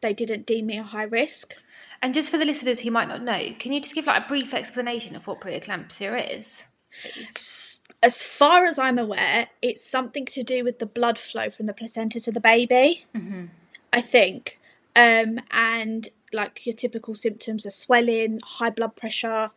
they 0.00 0.12
didn't 0.12 0.46
deem 0.46 0.66
me 0.66 0.78
a 0.78 0.84
high 0.84 1.02
risk. 1.02 1.56
And 2.02 2.12
just 2.12 2.30
for 2.30 2.36
the 2.36 2.44
listeners 2.44 2.80
who 2.80 2.90
might 2.90 3.08
not 3.08 3.22
know, 3.22 3.54
can 3.58 3.72
you 3.72 3.80
just 3.80 3.94
give 3.94 4.06
like 4.06 4.24
a 4.24 4.28
brief 4.28 4.52
explanation 4.52 5.14
of 5.14 5.26
what 5.26 5.40
preeclampsia 5.40 6.36
is? 6.36 6.66
please? 7.00 7.80
As 8.02 8.20
far 8.20 8.64
as 8.66 8.78
I'm 8.78 8.98
aware, 8.98 9.46
it's 9.62 9.88
something 9.88 10.26
to 10.26 10.42
do 10.42 10.64
with 10.64 10.80
the 10.80 10.86
blood 10.86 11.18
flow 11.18 11.48
from 11.50 11.66
the 11.66 11.72
placenta 11.72 12.18
to 12.20 12.32
the 12.32 12.40
baby. 12.40 13.06
I 13.92 14.00
think, 14.00 14.58
um, 14.96 15.38
and 15.52 16.08
like 16.32 16.66
your 16.66 16.74
typical 16.74 17.14
symptoms 17.14 17.64
are 17.64 17.70
swelling, 17.70 18.40
high 18.42 18.70
blood 18.70 18.96
pressure. 18.96 19.50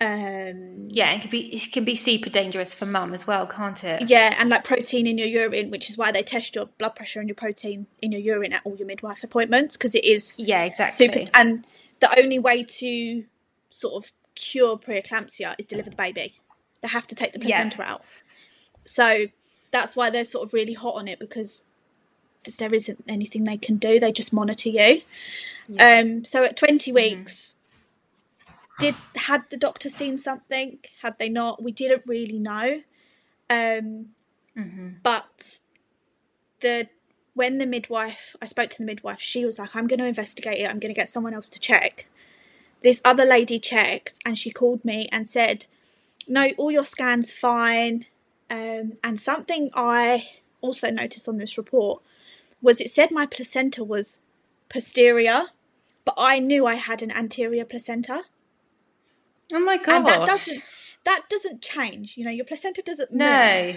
Um, 0.00 0.88
Yeah, 0.90 1.12
it 1.14 1.22
can 1.22 1.30
be 1.30 1.54
it 1.56 1.72
can 1.72 1.84
be 1.84 1.96
super 1.96 2.28
dangerous 2.28 2.74
for 2.74 2.84
mum 2.86 3.14
as 3.14 3.26
well, 3.26 3.46
can't 3.46 3.82
it? 3.82 4.08
yeah, 4.10 4.34
and 4.38 4.50
like 4.50 4.62
protein 4.64 5.06
in 5.06 5.16
your 5.18 5.26
urine, 5.28 5.70
which 5.70 5.88
is 5.88 5.96
why 5.96 6.12
they 6.12 6.22
test 6.22 6.54
your 6.54 6.66
blood 6.78 6.94
pressure 6.94 7.18
and 7.20 7.28
your 7.28 7.34
protein 7.36 7.86
in 8.02 8.12
your 8.12 8.20
urine 8.20 8.52
at 8.52 8.60
all 8.64 8.76
your 8.76 8.86
midwife 8.86 9.24
appointments 9.24 9.76
because 9.76 9.94
it 9.94 10.04
is 10.04 10.38
Yeah, 10.38 10.64
exactly. 10.64 11.06
super. 11.08 11.30
And 11.34 11.66
the 12.00 12.14
only 12.18 12.38
way 12.38 12.62
to 12.62 13.24
sort 13.70 14.04
of 14.04 14.10
cure 14.34 14.76
preeclampsia 14.76 15.54
is 15.58 15.64
deliver 15.66 15.88
the 15.90 15.96
baby. 15.96 16.34
They 16.82 16.88
have 16.88 17.06
to 17.06 17.14
take 17.14 17.32
the 17.32 17.38
Yeah. 17.46 17.62
placenta 17.62 17.82
out. 17.82 18.04
So 18.84 19.26
that's 19.70 19.96
why 19.96 20.10
they're 20.10 20.24
sort 20.24 20.46
of 20.46 20.52
really 20.52 20.74
hot 20.74 20.94
on 20.96 21.08
it 21.08 21.18
because 21.18 21.64
th- 22.44 22.56
there 22.58 22.72
isn't 22.74 23.02
anything 23.08 23.44
they 23.44 23.56
can 23.56 23.76
do. 23.76 23.98
They 23.98 24.12
just 24.12 24.32
monitor 24.32 24.68
you. 24.68 25.00
Um, 25.80 26.24
so 26.24 26.44
at 26.44 26.56
20 26.56 26.92
Mm-hmm. 26.92 26.94
weeks, 26.94 27.55
did 28.78 28.94
had 29.14 29.44
the 29.50 29.56
doctor 29.56 29.88
seen 29.88 30.18
something? 30.18 30.80
Had 31.02 31.18
they 31.18 31.28
not? 31.28 31.62
We 31.62 31.72
didn't 31.72 32.02
really 32.06 32.38
know. 32.38 32.82
Um, 33.48 34.08
Mm-hmm. 34.56 34.88
But 35.02 35.58
the 36.60 36.88
when 37.34 37.58
the 37.58 37.66
midwife, 37.66 38.34
I 38.40 38.46
spoke 38.46 38.70
to 38.70 38.78
the 38.78 38.86
midwife. 38.86 39.20
She 39.20 39.44
was 39.44 39.58
like, 39.58 39.76
"I'm 39.76 39.86
going 39.86 39.98
to 39.98 40.06
investigate 40.06 40.58
it. 40.58 40.70
I'm 40.70 40.78
going 40.78 40.92
to 40.94 40.98
get 40.98 41.08
someone 41.08 41.34
else 41.34 41.48
to 41.50 41.60
check." 41.60 42.08
This 42.82 43.00
other 43.04 43.24
lady 43.24 43.58
checked, 43.58 44.20
and 44.24 44.38
she 44.38 44.50
called 44.50 44.84
me 44.84 45.08
and 45.12 45.28
said, 45.28 45.66
"No, 46.26 46.50
all 46.56 46.70
your 46.70 46.84
scans 46.84 47.32
fine." 47.32 48.06
Um, 48.48 48.92
and 49.02 49.18
something 49.20 49.70
I 49.74 50.28
also 50.60 50.90
noticed 50.90 51.28
on 51.28 51.36
this 51.36 51.58
report 51.58 52.02
was 52.62 52.80
it 52.80 52.90
said 52.90 53.10
my 53.10 53.26
placenta 53.26 53.84
was 53.84 54.22
posterior, 54.68 55.46
but 56.04 56.14
I 56.16 56.38
knew 56.38 56.64
I 56.66 56.76
had 56.76 57.02
an 57.02 57.10
anterior 57.10 57.64
placenta, 57.64 58.22
Oh 59.52 59.60
my 59.60 59.76
god. 59.76 59.96
and 59.96 60.06
that 60.06 60.26
doesn't 60.26 60.62
that 61.04 61.22
doesn't 61.28 61.62
change. 61.62 62.16
You 62.16 62.24
know, 62.24 62.30
your 62.30 62.44
placenta 62.44 62.82
doesn't 62.82 63.12
move. 63.12 63.20
No. 63.20 63.72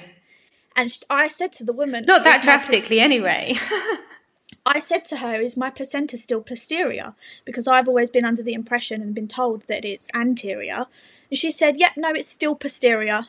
And 0.76 0.92
sh- 0.92 1.02
I 1.10 1.28
said 1.28 1.52
to 1.54 1.64
the 1.64 1.74
woman, 1.74 2.06
Not 2.08 2.24
that 2.24 2.40
"Is 2.42 2.46
my 2.46 2.54
plac- 2.54 2.68
drastically 2.68 3.00
anyway. 3.00 3.56
I 4.66 4.80
said 4.80 5.06
to 5.06 5.18
her, 5.18 5.36
"Is 5.42 5.56
my 5.58 5.70
placenta 5.70 6.18
still 6.18 6.42
posterior?" 6.42 7.14
Because 7.46 7.68
I've 7.68 7.88
always 7.88 8.10
been 8.10 8.26
under 8.26 8.44
the 8.44 8.54
impression 8.54 9.02
and 9.02 9.14
been 9.16 9.28
told 9.28 9.64
that 9.68 9.86
it's 9.86 10.10
anterior. 10.14 10.86
And 11.30 11.38
she 11.38 11.52
said, 11.52 11.78
"Yep, 11.80 11.94
no, 11.98 12.12
it's 12.12 12.28
still 12.30 12.56
posterior." 12.56 13.28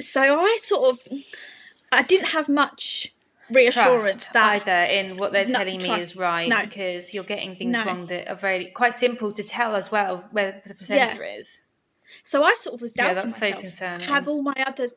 So 0.00 0.40
I 0.40 0.58
sort 0.60 0.90
of, 0.90 1.22
I 1.92 2.02
didn't 2.02 2.28
have 2.28 2.48
much 2.48 3.12
reassurance 3.50 4.24
trust 4.24 4.32
that 4.32 4.62
either 4.68 4.92
in 4.92 5.16
what 5.16 5.32
they're 5.32 5.44
telling 5.44 5.78
me 5.78 5.84
trust. 5.84 6.00
is 6.02 6.16
right 6.16 6.48
No. 6.48 6.60
because 6.62 7.12
you're 7.12 7.24
getting 7.24 7.56
things 7.56 7.72
No. 7.72 7.84
wrong 7.84 8.06
that 8.06 8.28
are 8.28 8.34
very 8.36 8.66
quite 8.66 8.94
simple 8.94 9.32
to 9.32 9.42
tell 9.42 9.74
as 9.76 9.90
well 9.90 10.28
where 10.30 10.60
the 10.64 10.74
placenta 10.74 11.24
is. 11.38 11.62
So 12.22 12.42
I 12.44 12.54
sort 12.54 12.74
of 12.74 12.82
was 12.82 12.92
Yeah, 12.96 13.12
doubting 13.14 13.30
so 13.30 13.46
myself. 13.46 13.60
concerning. 13.62 14.08
Have 14.08 14.28
all 14.28 14.42
my 14.42 14.54
other 14.66 14.88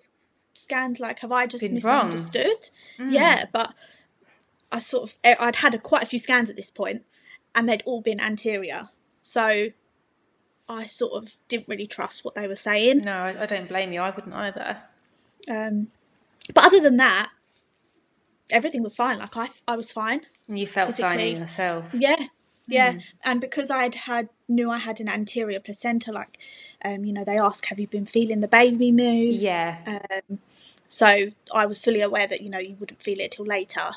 scans 0.53 0.99
like 0.99 1.19
have 1.19 1.31
I 1.31 1.47
just 1.47 1.61
Been 1.63 1.79
wrong? 1.79 2.09
Mm. 2.09 2.13
misunderstood? 2.13 2.69
Yeah, 2.99 3.45
but 3.51 3.73
I 4.71 4.79
sort 4.79 5.09
of 5.11 5.15
eh, 5.23 5.35
I'd 5.39 5.57
had 5.57 5.73
a, 5.73 5.77
quite 5.77 6.03
a 6.03 6.05
few 6.05 6.19
scans 6.19 6.49
at 6.49 6.55
this 6.55 6.69
point, 6.69 7.03
and 7.53 7.67
they'd 7.69 7.83
all 7.85 8.01
been 8.01 8.19
anterior. 8.19 8.89
So 9.21 9.69
I 10.67 10.85
sort 10.85 11.13
of 11.21 11.35
didn't 11.47 11.67
really 11.67 11.87
trust 11.87 12.25
what 12.25 12.35
they 12.35 12.47
were 12.47 12.55
saying. 12.55 12.97
No, 13.03 13.17
I, 13.17 13.43
I 13.43 13.45
don't 13.45 13.67
blame 13.69 13.91
you. 13.93 14.01
I 14.01 14.09
wouldn't 14.09 14.33
either. 14.33 14.77
Um, 15.49 15.87
but 16.53 16.65
other 16.65 16.79
than 16.79 16.97
that, 16.97 17.29
everything 18.51 18.83
was 18.83 18.95
fine. 18.95 19.17
Like 19.19 19.35
I, 19.37 19.47
I 19.67 19.75
was 19.75 19.91
fine. 19.91 20.21
You 20.47 20.67
felt 20.67 20.93
fine 20.95 21.19
in 21.19 21.37
yourself. 21.37 21.85
Yeah, 21.93 22.27
Yeah, 22.67 22.93
Mm. 22.93 23.03
and 23.23 23.41
because 23.41 23.69
I'd 23.69 23.95
had 23.95 24.29
knew 24.47 24.71
I 24.71 24.77
had 24.79 24.99
an 24.99 25.07
anterior 25.09 25.59
placenta, 25.59 26.11
like, 26.11 26.39
um, 26.83 27.05
you 27.05 27.13
know, 27.13 27.23
they 27.23 27.37
ask, 27.37 27.65
"Have 27.67 27.79
you 27.79 27.87
been 27.87 28.05
feeling 28.05 28.39
the 28.41 28.47
baby 28.47 28.91
move?" 28.91 29.35
Yeah. 29.35 29.99
So 30.87 31.31
I 31.53 31.65
was 31.65 31.79
fully 31.79 32.01
aware 32.01 32.27
that 32.27 32.41
you 32.41 32.49
know 32.49 32.59
you 32.59 32.75
wouldn't 32.79 33.01
feel 33.01 33.19
it 33.19 33.31
till 33.31 33.45
later, 33.45 33.91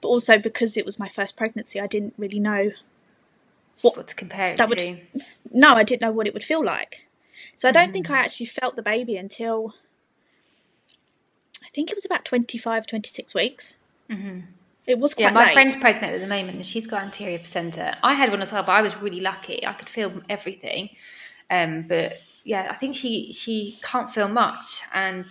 but 0.00 0.08
also 0.08 0.38
because 0.38 0.76
it 0.76 0.84
was 0.84 0.98
my 0.98 1.08
first 1.08 1.36
pregnancy, 1.36 1.80
I 1.80 1.86
didn't 1.86 2.14
really 2.18 2.40
know. 2.40 2.72
what 3.82 4.08
to 4.08 4.14
compare 4.14 4.52
it 4.52 4.56
That 4.56 4.68
to. 4.68 4.92
would- 5.14 5.22
No, 5.52 5.74
I 5.74 5.82
didn't 5.84 6.00
know 6.02 6.10
what 6.10 6.26
it 6.26 6.32
would 6.34 6.42
feel 6.44 6.64
like. 6.64 7.06
So 7.54 7.68
I 7.68 7.72
don't 7.72 7.90
Mm. 7.90 7.92
think 7.92 8.10
I 8.10 8.18
actually 8.20 8.46
felt 8.46 8.74
the 8.74 8.82
baby 8.82 9.16
until 9.16 9.74
I 9.74 9.85
think 11.76 11.90
it 11.90 11.96
was 11.96 12.04
about 12.04 12.24
25, 12.24 12.86
26 12.86 13.34
weeks. 13.34 13.76
Mm-hmm. 14.10 14.40
It 14.86 14.98
was 14.98 15.14
Yeah, 15.18 15.30
quite 15.30 15.34
my 15.34 15.44
late. 15.46 15.52
friend's 15.52 15.76
pregnant 15.76 16.14
at 16.14 16.20
the 16.20 16.26
moment 16.26 16.56
and 16.56 16.66
she's 16.66 16.86
got 16.86 17.02
anterior 17.02 17.38
placenta. 17.38 17.96
I 18.02 18.14
had 18.14 18.30
one 18.30 18.40
as 18.42 18.52
well, 18.52 18.62
but 18.62 18.72
I 18.72 18.82
was 18.82 18.96
really 19.00 19.20
lucky. 19.20 19.64
I 19.66 19.72
could 19.72 19.88
feel 19.88 20.12
everything. 20.28 20.90
Um, 21.50 21.82
but 21.88 22.14
yeah, 22.44 22.66
I 22.70 22.74
think 22.74 22.94
she 22.96 23.32
she 23.32 23.76
can't 23.82 24.08
feel 24.10 24.28
much, 24.28 24.82
and 24.94 25.26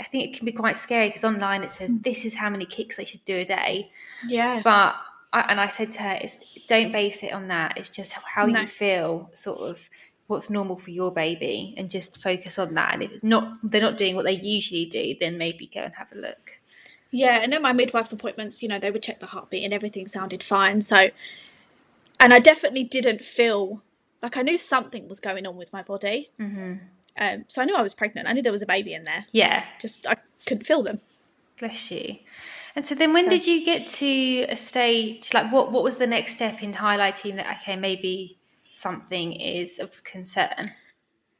I 0.00 0.04
think 0.04 0.24
it 0.24 0.36
can 0.36 0.44
be 0.46 0.52
quite 0.52 0.76
scary 0.76 1.08
because 1.08 1.24
online 1.24 1.62
it 1.62 1.70
says 1.70 1.98
this 2.00 2.24
is 2.24 2.34
how 2.34 2.48
many 2.50 2.66
kicks 2.66 2.96
they 2.96 3.04
should 3.04 3.24
do 3.24 3.36
a 3.36 3.44
day. 3.44 3.90
yeah, 4.28 4.60
But 4.64 4.96
I, 5.32 5.40
and 5.50 5.60
I 5.60 5.68
said 5.68 5.92
to 5.92 6.02
her, 6.02 6.18
it's, 6.22 6.38
don't 6.66 6.92
base 6.92 7.22
it 7.22 7.32
on 7.32 7.48
that. 7.48 7.76
It's 7.76 7.90
just 7.90 8.12
how 8.14 8.46
No. 8.46 8.60
you 8.60 8.66
feel, 8.66 9.28
sort 9.34 9.60
of 9.60 9.88
what's 10.26 10.50
normal 10.50 10.76
for 10.76 10.90
your 10.90 11.12
baby, 11.12 11.74
and 11.76 11.90
just 11.90 12.22
focus 12.22 12.58
on 12.58 12.74
that. 12.74 12.94
And 12.94 13.02
if 13.02 13.12
it's 13.12 13.22
not, 13.24 13.58
they're 13.62 13.80
not 13.80 13.96
doing 13.96 14.16
what 14.16 14.24
they 14.24 14.32
usually 14.32 14.86
do, 14.86 15.14
then 15.20 15.38
maybe 15.38 15.66
go 15.66 15.80
and 15.80 15.94
have 15.94 16.12
a 16.12 16.16
look. 16.16 16.60
yeah. 17.10 17.40
And 17.42 17.54
at 17.54 17.62
my 17.62 17.72
midwife 17.72 18.12
appointments, 18.12 18.62
you 18.62 18.68
know, 18.68 18.78
they 18.78 18.90
would 18.90 19.02
check 19.02 19.20
the 19.20 19.26
heartbeat 19.26 19.64
and 19.64 19.72
everything 19.72 20.08
sounded 20.08 20.42
fine. 20.42 20.80
So, 20.82 21.08
and 22.18 22.34
I 22.34 22.38
definitely 22.40 22.84
didn't 22.84 23.22
feel 23.22 23.82
like 24.22 24.36
I 24.36 24.42
knew 24.42 24.58
something 24.58 25.08
was 25.08 25.20
going 25.20 25.46
on 25.46 25.56
with 25.56 25.72
my 25.72 25.82
body. 25.82 26.30
Mm-hmm. 26.40 26.74
Um, 27.18 27.44
so 27.48 27.62
I 27.62 27.64
knew 27.64 27.76
I 27.76 27.82
was 27.82 27.94
pregnant. 27.94 28.28
I 28.28 28.32
knew 28.32 28.42
there 28.42 28.52
was 28.52 28.62
a 28.62 28.66
baby 28.66 28.92
in 28.92 29.04
there. 29.04 29.26
Yeah, 29.32 29.64
Just 29.80 30.06
I 30.06 30.16
couldn't 30.46 30.64
feel 30.64 30.82
them. 30.82 31.00
Bless 31.58 31.90
you. 31.90 32.16
And 32.74 32.86
so 32.86 32.94
then 32.94 33.14
when 33.14 33.28
did 33.30 33.46
you 33.46 33.64
get 33.64 33.86
to 33.88 34.42
a 34.50 34.56
stage 34.56 35.32
like 35.32 35.50
what 35.50 35.72
what 35.72 35.82
was 35.82 35.96
the 35.96 36.06
next 36.06 36.32
step 36.34 36.62
in 36.62 36.74
highlighting 36.74 37.36
that 37.36 37.56
okay 37.56 37.74
maybe 37.74 38.35
something 38.76 39.32
is 39.32 39.78
of 39.78 40.04
concern? 40.04 40.72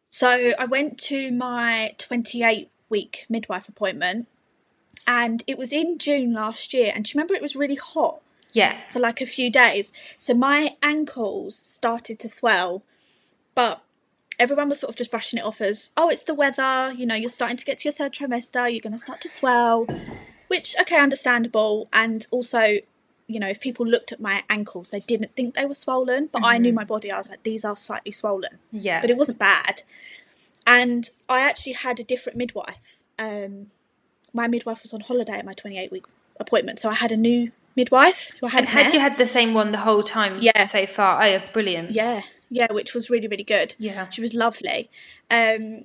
So 0.06 0.52
I 0.58 0.64
went 0.64 0.98
to 1.10 1.30
my 1.32 1.94
28 1.98 2.70
week 2.88 3.26
midwife 3.28 3.68
appointment 3.68 4.28
and 5.06 5.42
it 5.46 5.58
was 5.58 5.72
in 5.72 5.98
June 5.98 6.32
last 6.32 6.72
year. 6.72 6.92
And 6.94 7.04
do 7.04 7.10
you 7.10 7.12
remember 7.18 7.34
it 7.34 7.42
was 7.42 7.54
really 7.56 7.74
hot 7.76 8.22
Yeah. 8.52 8.78
for 8.88 9.00
like 9.00 9.20
a 9.20 9.26
few 9.26 9.50
days? 9.50 9.92
So 10.16 10.32
my 10.34 10.76
ankles 10.82 11.56
started 11.56 12.18
to 12.20 12.28
swell, 12.28 12.82
but 13.54 13.82
everyone 14.38 14.68
was 14.68 14.80
sort 14.80 14.90
of 14.90 14.96
just 14.96 15.10
brushing 15.10 15.38
it 15.38 15.44
off 15.44 15.60
as, 15.60 15.90
oh, 15.96 16.08
it's 16.08 16.22
the 16.22 16.34
weather, 16.34 16.92
you 16.96 17.06
know, 17.06 17.14
you're 17.14 17.28
starting 17.28 17.56
to 17.58 17.64
get 17.64 17.78
to 17.78 17.88
your 17.88 17.92
third 17.92 18.12
trimester, 18.12 18.70
you're 18.70 18.80
going 18.80 18.92
to 18.92 18.98
start 18.98 19.20
to 19.22 19.28
swell, 19.28 19.86
which, 20.48 20.74
okay, 20.80 20.98
understandable. 20.98 21.88
And 21.92 22.26
also, 22.30 22.78
you 23.28 23.40
know, 23.40 23.48
if 23.48 23.60
people 23.60 23.84
looked 23.86 24.12
at 24.12 24.20
my 24.20 24.42
ankles, 24.48 24.90
they 24.90 25.00
didn't 25.00 25.34
think 25.34 25.54
they 25.54 25.64
were 25.66 25.74
swollen, 25.74 26.28
but 26.32 26.42
I 26.44 26.58
knew 26.58 26.72
my 26.72 26.84
body, 26.84 27.10
I 27.10 27.18
was 27.18 27.28
like, 27.30 27.42
these 27.42 27.64
are 27.64 27.74
slightly 27.76 28.12
swollen 28.12 28.58
Yeah. 28.70 29.00
but 29.00 29.10
it 29.10 29.16
wasn't 29.16 29.38
bad. 29.38 29.82
And 30.66 31.10
I 31.28 31.40
actually 31.40 31.72
had 31.74 32.00
a 32.00 32.04
different 32.04 32.36
midwife. 32.38 32.98
Um, 33.18 33.70
my 34.32 34.46
midwife 34.48 34.82
was 34.82 34.92
on 34.92 35.00
holiday 35.00 35.34
at 35.38 35.44
my 35.44 35.54
28 35.54 35.90
week 35.92 36.04
appointment, 36.38 36.78
so 36.78 36.88
I 36.88 36.94
had 36.94 37.12
a 37.12 37.16
new 37.16 37.52
midwife 37.76 38.32
who 38.40 38.46
I 38.46 38.48
and 38.48 38.52
hadn't 38.52 38.68
had 38.70 38.84
met. 38.86 38.94
you 38.94 39.00
had 39.00 39.18
the 39.18 39.26
same 39.26 39.54
one 39.54 39.70
the 39.70 39.78
whole 39.78 40.02
time 40.02 40.38
Yeah. 40.40 40.66
so 40.66 40.86
far? 40.86 41.22
Oh, 41.22 41.40
brilliant. 41.52 41.90
yeah, 41.92 42.22
yeah, 42.50 42.68
which 42.70 42.94
was 42.94 43.10
really 43.10 43.28
really 43.28 43.44
good. 43.44 43.74
Yeah. 43.78 44.08
she 44.10 44.20
was 44.20 44.34
lovely. 44.34 44.90
Um, 45.30 45.84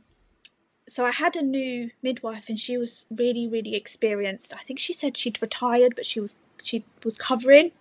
so 0.87 1.05
I 1.05 1.11
had 1.11 1.35
a 1.35 1.41
new 1.41 1.91
midwife, 2.01 2.49
and 2.49 2.59
she 2.59 2.77
was 2.77 3.05
really 3.11 3.47
really 3.47 3.75
experienced. 3.75 4.53
I 4.53 4.59
think 4.59 4.79
she 4.79 4.93
said 4.93 5.15
she'd 5.15 5.41
retired, 5.41 5.93
but 5.95 6.05
she 6.05 6.19
was 6.19 6.37
she 6.63 6.83
was 7.03 7.17
covering 7.17 7.71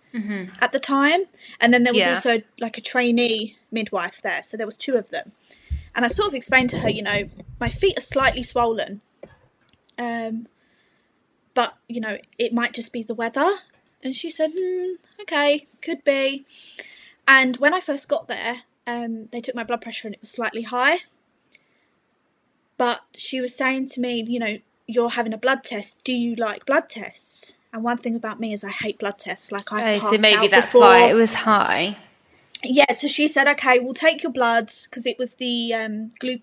at 0.59 0.71
the 0.73 0.79
time. 0.79 1.21
And 1.59 1.73
then 1.73 1.83
there 1.83 1.93
was 1.93 2.01
Yeah. 2.01 2.09
also 2.15 2.41
like 2.59 2.77
a 2.77 2.81
trainee 2.81 3.57
midwife 3.71 4.21
there, 4.21 4.43
so 4.43 4.57
there 4.57 4.65
was 4.65 4.77
two 4.77 4.95
of 4.95 5.09
them. 5.09 5.31
And 5.95 6.05
I 6.05 6.07
sort 6.09 6.27
of 6.29 6.33
explained 6.35 6.69
to 6.71 6.79
her, 6.79 6.89
you 6.89 7.01
know, 7.03 7.29
my 7.59 7.69
feet 7.69 7.97
are 7.97 8.01
slightly 8.01 8.43
swollen, 8.43 9.01
um, 9.97 10.47
but 11.53 11.77
you 11.87 11.99
know, 12.01 12.17
it 12.37 12.53
might 12.53 12.73
just 12.73 12.91
be 12.93 13.03
the 13.03 13.15
weather. 13.15 13.49
And 14.03 14.15
she 14.15 14.29
said, 14.29 14.51
mm, 14.53 14.95
"Okay, 15.21 15.67
could 15.81 16.03
be." 16.03 16.45
And 17.27 17.57
when 17.57 17.73
I 17.73 17.79
first 17.81 18.07
got 18.09 18.27
there, 18.27 18.63
um, 18.87 19.27
they 19.31 19.41
took 19.41 19.55
my 19.55 19.63
blood 19.63 19.81
pressure 19.81 20.07
and 20.07 20.15
it 20.15 20.21
was 20.21 20.31
slightly 20.31 20.63
high. 20.63 20.99
But 22.77 23.01
she 23.15 23.39
was 23.41 23.53
saying 23.55 23.89
to 23.89 24.01
me, 24.01 24.23
you 24.27 24.39
know, 24.39 24.57
you're 24.87 25.11
having 25.11 25.33
a 25.33 25.37
blood 25.37 25.63
test. 25.63 26.03
Do 26.03 26.13
you 26.13 26.35
like 26.35 26.65
blood 26.65 26.89
tests? 26.89 27.57
And 27.73 27.83
one 27.83 27.97
thing 27.97 28.15
about 28.15 28.39
me 28.39 28.53
is 28.53 28.63
I 28.63 28.69
hate 28.69 28.99
blood 28.99 29.17
tests. 29.17 29.51
Like 29.51 29.71
I've 29.71 29.97
Oh, 29.97 29.99
passed 29.99 30.15
so 30.15 30.21
maybe 30.21 30.45
out 30.45 30.51
that's 30.51 30.67
before. 30.67 30.81
why 30.81 31.05
it 31.09 31.13
was 31.13 31.33
high. 31.33 31.97
Yeah, 32.63 32.91
so 32.91 33.07
she 33.07 33.27
said, 33.27 33.47
okay, 33.47 33.79
we'll 33.79 33.93
take 33.93 34.21
your 34.23 34.31
blood 34.31 34.71
because 34.85 35.05
it 35.05 35.17
was 35.17 35.35
the 35.35 35.73
um 35.73 36.09
glu- 36.19 36.41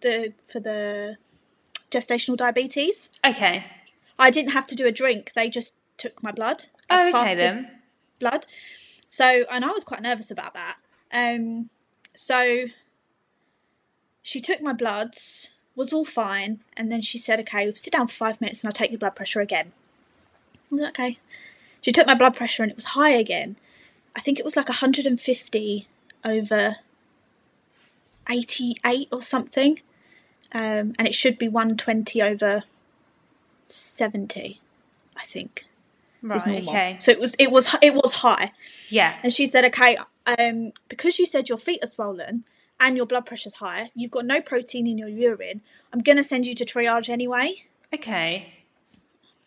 the 0.00 0.32
for 0.46 0.60
the 0.60 1.16
gestational 1.90 2.36
diabetes. 2.36 3.10
Okay. 3.26 3.64
I 4.18 4.30
didn't 4.30 4.52
have 4.52 4.66
to 4.68 4.74
do 4.76 4.86
a 4.86 4.92
drink; 4.92 5.32
they 5.34 5.48
just 5.48 5.74
took 5.98 6.22
my 6.22 6.32
blood. 6.32 6.64
Oh, 6.88 7.08
okay 7.08 7.34
then. 7.34 7.70
blood. 8.18 8.46
So, 9.08 9.44
and 9.50 9.64
I 9.64 9.68
was 9.72 9.84
quite 9.84 10.00
nervous 10.00 10.30
about 10.30 10.54
that. 10.54 10.76
Um, 11.12 11.68
so 12.14 12.66
she 14.22 14.40
took 14.40 14.62
my 14.62 14.72
bloods, 14.72 15.54
was 15.74 15.92
all 15.92 16.04
fine, 16.04 16.60
and 16.76 16.90
then 16.90 17.00
she 17.02 17.18
said, 17.18 17.40
"Okay, 17.40 17.74
sit 17.74 17.92
down 17.92 18.06
for 18.06 18.14
five 18.14 18.40
minutes, 18.40 18.62
and 18.62 18.68
I'll 18.68 18.72
take 18.72 18.90
your 18.90 18.98
blood 18.98 19.16
pressure 19.16 19.40
again." 19.40 19.72
I 20.72 20.74
was 20.74 20.82
like, 20.82 20.98
"Okay." 20.98 21.18
She 21.80 21.92
took 21.92 22.06
my 22.06 22.14
blood 22.14 22.36
pressure, 22.36 22.62
and 22.62 22.70
it 22.70 22.76
was 22.76 22.86
high 22.86 23.10
again. 23.10 23.56
I 24.16 24.20
think 24.20 24.38
it 24.38 24.44
was 24.44 24.56
like 24.56 24.68
150 24.68 25.88
over 26.24 26.76
88 28.28 29.08
or 29.10 29.22
something, 29.22 29.80
um, 30.52 30.94
and 30.98 31.06
it 31.06 31.14
should 31.14 31.38
be 31.38 31.48
120 31.48 32.22
over 32.22 32.64
70. 33.66 34.60
I 35.16 35.24
think 35.24 35.66
Right. 36.22 36.68
Okay. 36.68 36.96
So 37.00 37.10
it 37.10 37.18
was 37.20 37.34
it 37.38 37.50
was 37.50 37.76
it 37.82 37.94
was 37.94 38.12
high. 38.12 38.52
Yeah. 38.88 39.16
And 39.22 39.32
she 39.32 39.46
said, 39.46 39.64
okay, 39.66 39.98
um, 40.26 40.72
because 40.88 41.18
you 41.18 41.26
said 41.26 41.48
your 41.48 41.58
feet 41.58 41.82
are 41.82 41.88
swollen 41.88 42.44
and 42.78 42.96
your 42.96 43.06
blood 43.06 43.26
pressure's 43.26 43.54
high, 43.54 43.90
you've 43.94 44.12
got 44.12 44.24
no 44.24 44.40
protein 44.40 44.86
in 44.86 44.98
your 44.98 45.08
urine. 45.08 45.62
I'm 45.92 45.98
gonna 45.98 46.22
send 46.22 46.46
you 46.46 46.54
to 46.54 46.64
triage 46.64 47.08
anyway. 47.08 47.66
Okay. 47.92 48.54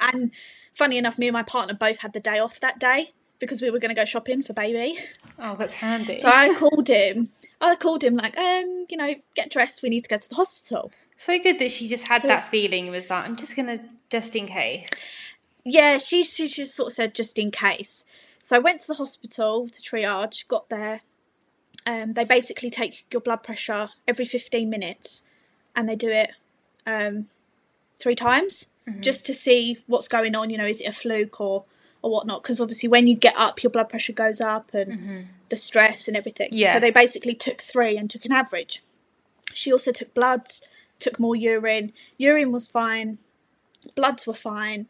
And 0.01 0.31
funny 0.75 0.97
enough, 0.97 1.17
me 1.17 1.27
and 1.27 1.33
my 1.33 1.43
partner 1.43 1.73
both 1.73 1.99
had 1.99 2.13
the 2.13 2.19
day 2.19 2.37
off 2.37 2.59
that 2.59 2.79
day 2.79 3.13
because 3.39 3.61
we 3.61 3.69
were 3.71 3.79
gonna 3.79 3.93
go 3.95 4.05
shopping 4.05 4.41
for 4.43 4.53
baby. 4.53 4.97
Oh, 5.39 5.55
that's 5.55 5.73
handy. 5.75 6.17
So 6.17 6.29
I 6.29 6.53
called 6.53 6.87
him. 6.87 7.29
I 7.59 7.75
called 7.75 8.03
him 8.03 8.15
like, 8.15 8.37
um, 8.37 8.85
you 8.89 8.97
know, 8.97 9.15
get 9.35 9.51
dressed. 9.51 9.81
We 9.81 9.89
need 9.89 10.03
to 10.03 10.09
go 10.09 10.17
to 10.17 10.29
the 10.29 10.35
hospital. 10.35 10.91
So 11.15 11.39
good 11.39 11.59
that 11.59 11.71
she 11.71 11.87
just 11.87 12.07
had 12.07 12.21
So- 12.21 12.27
that 12.27 12.49
feeling. 12.49 12.89
Was 12.91 13.07
that 13.07 13.25
I'm 13.25 13.35
just 13.35 13.55
gonna 13.55 13.79
just 14.09 14.35
in 14.35 14.47
case. 14.47 14.87
Yeah, 15.63 15.97
she 15.97 16.23
she 16.23 16.47
just 16.47 16.75
sort 16.75 16.87
of 16.87 16.93
said 16.93 17.15
just 17.15 17.37
in 17.39 17.51
case. 17.51 18.05
So 18.41 18.55
I 18.55 18.59
went 18.59 18.81
to 18.81 18.87
the 18.87 18.95
hospital 18.95 19.67
to 19.69 19.81
triage. 19.81 20.47
Got 20.47 20.69
there. 20.69 21.01
Um, 21.87 22.13
they 22.13 22.23
basically 22.23 22.69
take 22.69 23.05
your 23.11 23.21
blood 23.21 23.43
pressure 23.43 23.89
every 24.07 24.25
fifteen 24.25 24.69
minutes, 24.69 25.23
and 25.75 25.87
they 25.89 25.95
do 25.95 26.09
it 26.09 26.31
um, 26.85 27.29
three 27.97 28.15
times 28.15 28.67
just 28.99 29.25
to 29.25 29.33
see 29.33 29.79
what's 29.87 30.07
going 30.07 30.35
on. 30.35 30.49
You 30.49 30.57
know, 30.57 30.65
is 30.65 30.81
it 30.81 30.87
a 30.87 30.91
fluke 30.91 31.41
or 31.41 31.65
or 32.01 32.11
whatnot? 32.11 32.43
Because 32.43 32.61
obviously, 32.61 32.89
when 32.89 33.07
you 33.07 33.15
get 33.15 33.35
up, 33.37 33.63
your 33.63 33.71
blood 33.71 33.89
pressure 33.89 34.13
goes 34.13 34.39
up 34.41 34.73
and 34.73 35.27
the 35.49 35.57
stress 35.57 36.07
and 36.07 36.15
everything. 36.15 36.49
Yeah. 36.51 36.73
So 36.73 36.79
they 36.79 36.91
basically 36.91 37.35
took 37.35 37.61
three 37.61 37.97
and 37.97 38.09
took 38.09 38.25
an 38.25 38.31
average. 38.31 38.83
She 39.53 39.71
also 39.71 39.91
took 39.91 40.13
bloods, 40.13 40.63
took 40.99 41.19
more 41.19 41.35
urine. 41.35 41.93
Urine 42.17 42.51
was 42.51 42.67
fine. 42.67 43.17
Bloods 43.95 44.25
were 44.27 44.33
fine 44.33 44.87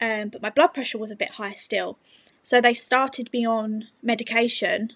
um, 0.00 0.28
but 0.28 0.42
my 0.42 0.50
blood 0.50 0.74
pressure 0.74 0.98
was 0.98 1.10
a 1.10 1.16
bit 1.16 1.32
high 1.32 1.54
still. 1.54 1.98
So 2.42 2.60
they 2.60 2.74
started 2.74 3.30
me 3.32 3.44
on 3.46 3.88
medication. 4.02 4.92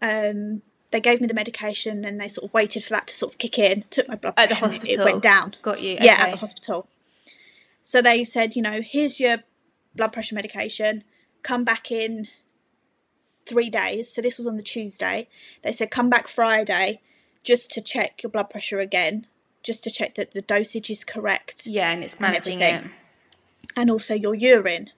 Um, 0.00 0.62
they 0.94 1.00
gave 1.00 1.20
me 1.20 1.26
the 1.26 1.34
medication, 1.34 2.04
and 2.04 2.20
they 2.20 2.28
sort 2.28 2.44
of 2.48 2.54
waited 2.54 2.84
for 2.84 2.90
that 2.90 3.08
to 3.08 3.14
sort 3.14 3.32
of 3.32 3.38
kick 3.38 3.58
in. 3.58 3.82
Took 3.90 4.06
my 4.06 4.14
blood 4.14 4.36
pressure 4.36 4.52
At 4.54 4.58
the 4.60 4.64
and 4.64 4.72
it- 4.74 4.78
hospital. 4.78 5.06
it 5.06 5.10
went 5.12 5.22
down. 5.24 5.56
Got 5.60 5.82
you. 5.82 5.98
Yeah, 6.00 6.12
okay. 6.14 6.22
at 6.22 6.30
the 6.30 6.36
hospital. 6.36 6.86
So 7.82 8.00
they 8.00 8.22
said, 8.22 8.54
you 8.54 8.62
know, 8.62 8.80
here's 8.80 9.18
your 9.18 9.38
blood 9.96 10.12
pressure 10.12 10.36
medication. 10.36 11.02
Come 11.42 11.64
back 11.64 11.90
in 11.90 12.28
three 13.44 13.68
days. 13.70 14.08
So 14.14 14.22
this 14.22 14.38
was 14.38 14.46
on 14.46 14.56
the 14.56 14.62
Tuesday. 14.62 15.28
They 15.62 15.72
said 15.72 15.90
come 15.90 16.08
back 16.08 16.28
Friday, 16.28 17.00
just 17.42 17.70
to 17.72 17.80
check 17.82 18.22
your 18.22 18.30
blood 18.30 18.48
pressure 18.50 18.78
again, 18.78 19.26
just 19.64 19.82
to 19.84 19.90
check 19.90 20.14
that 20.14 20.32
the 20.32 20.42
dosage 20.42 20.90
is 20.90 21.02
correct 21.04 21.66
Yeah, 21.66 21.90
and 21.90 22.04
it's 22.04 22.18
managing 22.20 22.60
it. 22.60 22.62
everything. 22.62 22.90
and 23.76 23.90
also 23.90 24.14
your 24.14 24.34
urine 24.34 24.90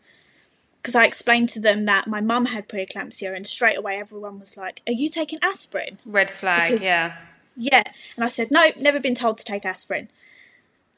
because 0.87 0.94
I 0.94 1.05
explained 1.05 1.49
to 1.49 1.59
them 1.59 1.85
that 1.87 2.07
my 2.07 2.20
mum 2.20 2.44
had 2.44 2.68
preeclampsia, 2.68 3.35
and 3.35 3.44
straight 3.44 3.77
away 3.77 3.99
everyone 3.99 4.38
was 4.38 4.57
like, 4.57 4.83
"Are 4.87 4.92
you 4.92 5.09
taking 5.09 5.40
aspirin?" 5.42 5.99
Red 6.07 6.31
flag, 6.31 6.68
Because- 6.68 6.85
yeah. 6.85 7.16
Yeah, 7.57 7.83
and 8.14 8.25
I 8.25 8.29
said, 8.29 8.53
"No, 8.53 8.70
never 8.79 9.01
been 9.01 9.16
told 9.16 9.37
to 9.38 9.44
take 9.44 9.64
aspirin." 9.64 10.11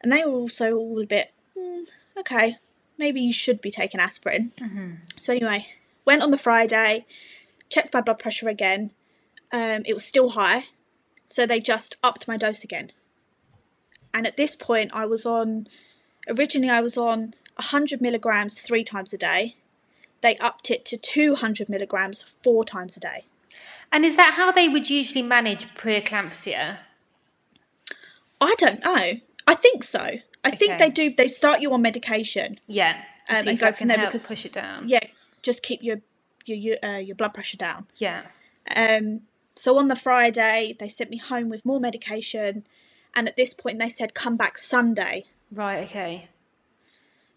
And 0.03 0.13
they 0.13 0.23
were 0.27 0.33
also 0.33 0.77
all 0.77 1.01
a 1.01 1.07
bit, 1.07 1.33
"Hmm, 1.57 1.85
"Okay, 2.19 2.57
maybe 2.99 3.23
you 3.23 3.33
should 3.33 3.63
be 3.63 3.71
taking 3.71 3.99
aspirin." 3.99 4.53
So 5.19 5.33
anyway, 5.33 5.69
went 6.05 6.23
on 6.23 6.33
the 6.33 6.37
Friday, 6.37 7.07
checked 7.71 7.95
my 7.95 8.03
blood 8.03 8.19
pressure 8.19 8.51
again. 8.51 8.91
Um, 9.53 9.85
it 9.87 9.95
was 9.95 10.05
still 10.05 10.31
high, 10.31 10.67
so 11.25 11.47
they 11.47 11.61
just 11.61 11.97
upped 12.03 12.29
my 12.29 12.37
dose 12.37 12.63
again. 12.63 12.93
And 14.13 14.27
at 14.27 14.37
this 14.37 14.55
point, 14.55 14.91
I 14.93 15.07
was 15.07 15.25
on. 15.25 15.67
Originally, 16.27 16.69
I 16.69 16.83
was 16.83 16.99
on 16.99 17.33
100 17.57 18.03
milligrams 18.03 18.61
three 18.61 18.85
times 18.85 19.15
a 19.15 19.19
day. 19.19 19.57
They 20.21 20.37
upped 20.39 20.71
it 20.71 20.85
to 20.87 20.97
200 20.97 21.69
milligrams 21.69 22.23
four 22.23 22.65
times 22.65 22.97
a 22.97 23.01
day. 23.01 23.25
And 23.93 24.05
is 24.05 24.17
that 24.17 24.35
how 24.35 24.53
they 24.53 24.69
would 24.69 24.91
usually 24.91 25.23
manage 25.23 25.67
preeclampsia? 25.75 26.79
I 28.41 28.55
don't 28.59 28.85
know. 28.85 29.21
I 29.47 29.55
think 29.55 29.83
so. 29.83 30.19
I 30.45 30.51
think 30.51 30.79
they 30.79 30.91
do. 30.91 31.15
They 31.15 31.29
start 31.29 31.61
you 31.61 31.73
on 31.73 31.83
medication. 31.83 32.57
Yeah. 32.67 33.03
Um, 33.29 33.47
and 33.49 33.59
go 33.59 33.73
from 33.73 33.89
there 33.89 33.99
because- 33.99 34.27
push 34.27 34.45
it 34.45 34.53
down. 34.53 34.89
Yeah, 34.89 35.01
just 35.43 35.63
keep 35.63 35.83
your 35.83 36.01
your 36.47 36.57
your, 36.57 36.77
uh, 36.83 36.99
your 36.99 37.15
blood 37.17 37.35
pressure 37.35 37.57
down. 37.57 37.87
Yeah. 37.97 38.23
Um, 38.75 39.23
so 39.55 39.77
on 39.79 39.89
the 39.89 39.97
Friday, 39.97 40.77
they 40.79 40.89
sent 40.89 41.11
me 41.11 41.19
home 41.19 41.49
with 41.49 41.65
more 41.67 41.81
medication, 41.81 42.65
and 43.15 43.29
at 43.29 43.37
this 43.37 43.53
point, 43.53 43.79
they 43.79 43.89
said 43.89 44.15
come 44.15 44.37
back 44.37 44.57
Sunday 44.57 45.25
Right, 45.51 45.85
okay. 45.85 46.29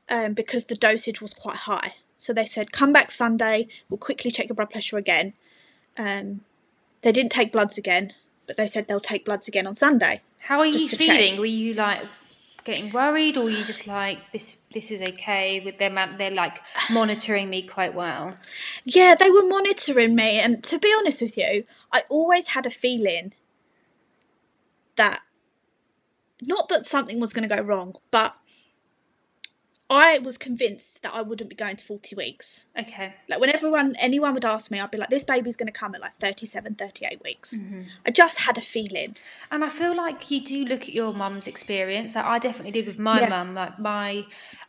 um, 0.09 0.33
because 0.33 0.65
the 0.65 0.75
dosage 0.75 1.21
was 1.21 1.33
quite 1.33 1.57
high. 1.57 1.95
So 2.21 2.33
they 2.33 2.45
said 2.45 2.71
come 2.71 2.93
back 2.93 3.09
Sunday. 3.09 3.67
We'll 3.89 3.97
quickly 3.97 4.29
check 4.29 4.47
your 4.47 4.55
blood 4.55 4.69
pressure 4.69 4.95
again. 4.95 5.33
Um, 5.97 6.41
they 7.01 7.11
didn't 7.11 7.31
take 7.31 7.51
bloods 7.51 7.79
again, 7.79 8.13
but 8.45 8.57
they 8.57 8.67
said 8.67 8.87
they'll 8.87 8.99
take 8.99 9.25
bloods 9.25 9.47
again 9.47 9.65
on 9.65 9.73
Sunday. 9.73 10.21
How 10.37 10.59
are 10.59 10.67
you 10.67 10.87
to 10.87 10.97
check. 10.97 11.17
feeling? 11.17 11.39
Were 11.39 11.47
you 11.47 11.73
like 11.73 12.01
getting 12.63 12.91
worried 12.91 13.37
or 13.37 13.45
were 13.45 13.49
you 13.49 13.63
just 13.63 13.87
like 13.87 14.19
this 14.33 14.59
this 14.71 14.91
is 14.91 15.01
okay 15.01 15.61
with 15.61 15.79
them 15.79 15.97
they're 16.19 16.29
like 16.29 16.59
monitoring 16.91 17.49
me 17.49 17.63
quite 17.63 17.95
well? 17.95 18.35
Yeah, 18.83 19.15
they 19.15 19.31
were 19.31 19.47
monitoring 19.47 20.13
me, 20.13 20.39
and 20.39 20.63
to 20.65 20.77
be 20.77 20.93
honest 20.95 21.23
with 21.23 21.35
you, 21.37 21.63
I 21.91 22.03
always 22.07 22.49
had 22.49 22.67
a 22.67 22.71
feeling 22.71 23.33
that 24.95 25.21
not 26.43 26.69
that 26.69 26.85
something 26.85 27.19
was 27.19 27.33
going 27.33 27.49
to 27.49 27.55
go 27.55 27.63
wrong, 27.63 27.95
but 28.11 28.35
I 29.91 30.19
was 30.19 30.37
convinced 30.37 31.03
that 31.03 31.13
I 31.13 31.21
wouldn't 31.21 31.49
be 31.49 31.55
going 31.55 31.75
to 31.75 31.83
40 31.83 32.15
weeks. 32.15 32.67
Okay. 32.79 33.13
Like 33.27 33.41
when 33.41 33.49
everyone 33.49 33.95
anyone 33.99 34.33
would 34.33 34.45
ask 34.45 34.71
me, 34.71 34.79
I'd 34.79 34.89
be 34.89 34.97
like 34.97 35.09
this 35.09 35.25
baby's 35.25 35.57
going 35.57 35.67
to 35.67 35.73
come 35.73 35.93
at 35.93 36.01
like 36.01 36.15
37, 36.15 36.75
38 36.75 37.21
weeks. 37.25 37.59
I 38.05 38.11
just 38.11 38.39
had 38.39 38.57
a 38.57 38.61
feeling. 38.61 39.17
And 39.51 39.65
I 39.65 39.69
feel 39.69 39.93
like 39.95 40.31
you 40.31 40.45
do 40.45 40.63
look 40.63 40.83
at 40.83 40.93
your 40.93 41.13
mum's 41.13 41.45
experience. 41.47 42.15
Like 42.15 42.23
I 42.23 42.39
definitely 42.39 42.71
did 42.71 42.87
with 42.87 42.99
my 42.99 43.19
Yeah. 43.19 43.29
mum. 43.29 43.53
Like 43.53 43.77
my 43.79 44.25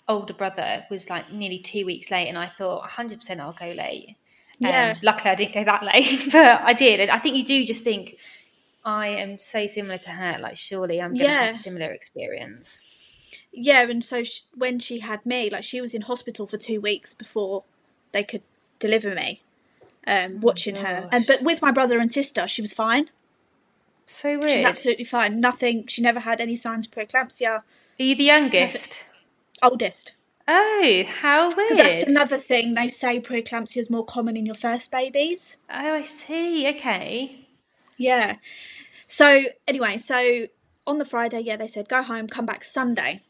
older 0.09 0.35
brother 0.35 0.85
was 0.91 1.09
like 1.09 1.31
nearly 1.33 1.61
two 1.61 1.87
weeks 1.87 2.11
late, 2.11 2.27
and 2.29 2.37
I 2.37 2.47
thought 2.47 2.83
100% 2.83 3.41
I'll 3.41 3.53
go 3.53 3.67
late. 3.71 4.17
Um, 4.65 4.71
Yeah. 4.71 4.95
luckily, 5.05 5.31
I 5.31 5.35
didn't 5.37 5.55
go 5.55 5.65
that 5.65 5.85
late, 5.95 6.29
but 6.33 6.61
I 6.63 6.73
did. 6.73 6.99
And 6.99 7.11
I 7.13 7.19
think 7.19 7.37
you 7.37 7.45
do 7.45 7.65
just 7.65 7.85
think, 7.85 8.17
I 8.85 9.09
am 9.09 9.39
so 9.39 9.67
similar 9.67 9.99
to 9.99 10.11
her. 10.11 10.37
Like, 10.41 10.57
surely 10.57 11.01
I'm 11.01 11.15
going 11.15 11.29
to 11.29 11.33
Yeah. 11.33 11.41
have 11.47 11.55
a 11.55 11.57
similar 11.57 11.93
experience. 11.93 12.83
Yeah, 13.53 13.83
and 13.83 14.03
so 14.03 14.23
sh 14.23 14.43
when 14.55 14.79
she 14.79 15.01
had 15.01 15.25
me, 15.27 15.51
like 15.51 15.63
she 15.63 15.81
was 15.81 15.95
in 15.95 16.03
hospital 16.03 16.47
for 16.47 16.57
two 16.57 16.81
weeks 16.81 17.13
before 17.15 17.65
they 18.13 18.25
could 18.25 18.43
deliver 18.79 19.15
me. 19.15 19.43
Um, 20.07 20.41
watching 20.41 20.77
her, 20.77 21.09
and 21.13 21.25
but 21.27 21.43
with 21.43 21.63
my 21.63 21.71
brother 21.71 22.01
and 22.01 22.11
sister, 22.11 22.49
she 22.49 22.61
was 22.61 22.73
fine. 22.73 23.11
So 24.07 24.41
She 24.47 24.57
was 24.57 24.65
absolutely 24.65 25.05
fine. 25.05 25.41
Nothing. 25.41 25.87
She 25.87 26.03
never 26.03 26.21
had 26.21 26.41
any 26.41 26.57
signs 26.57 26.87
of 26.87 26.93
preeclampsia. 26.93 27.63
Are 28.01 28.03
you 28.03 28.15
the 28.15 28.25
youngest? 28.25 29.05
Oldest. 29.63 30.15
Oh, 30.49 31.05
how 31.07 31.55
weird. 31.55 31.79
That's 31.79 32.03
another 32.03 32.37
thing. 32.37 32.75
They 32.75 32.89
say 32.89 33.21
preeclampsia 33.21 33.77
is 33.77 33.91
more 33.91 34.05
common 34.05 34.37
in 34.37 34.45
your 34.45 34.57
first 34.57 34.91
babies. 34.91 35.59
Oh, 35.71 35.95
I 35.95 36.03
see. 36.03 36.69
Okay. 36.69 37.47
Yeah. 37.97 38.37
So 39.07 39.45
anyway, 39.69 39.99
so 39.99 40.49
on 40.87 40.99
the 40.99 41.05
Friday, 41.05 41.41
yeah, 41.41 41.57
they 41.57 41.67
said 41.67 41.89
go 41.89 42.03
home, 42.03 42.27
come 42.27 42.47
back 42.47 42.65
Sunday, 42.65 43.23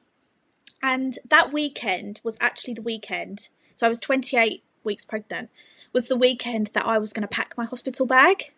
and 0.82 1.18
that 1.28 1.52
weekend 1.52 2.20
was 2.24 2.36
actually 2.40 2.74
the 2.74 2.82
weekend. 2.82 3.48
So 3.74 3.86
I 3.86 3.88
was 3.88 4.00
28 4.00 4.62
weeks 4.84 5.04
pregnant. 5.04 5.50
Was 5.92 6.08
the 6.08 6.16
weekend 6.16 6.68
that 6.68 6.86
I 6.86 6.98
was 6.98 7.12
going 7.12 7.22
to 7.22 7.28
pack 7.28 7.54
my 7.56 7.64
hospital 7.66 8.06
bag 8.06 8.52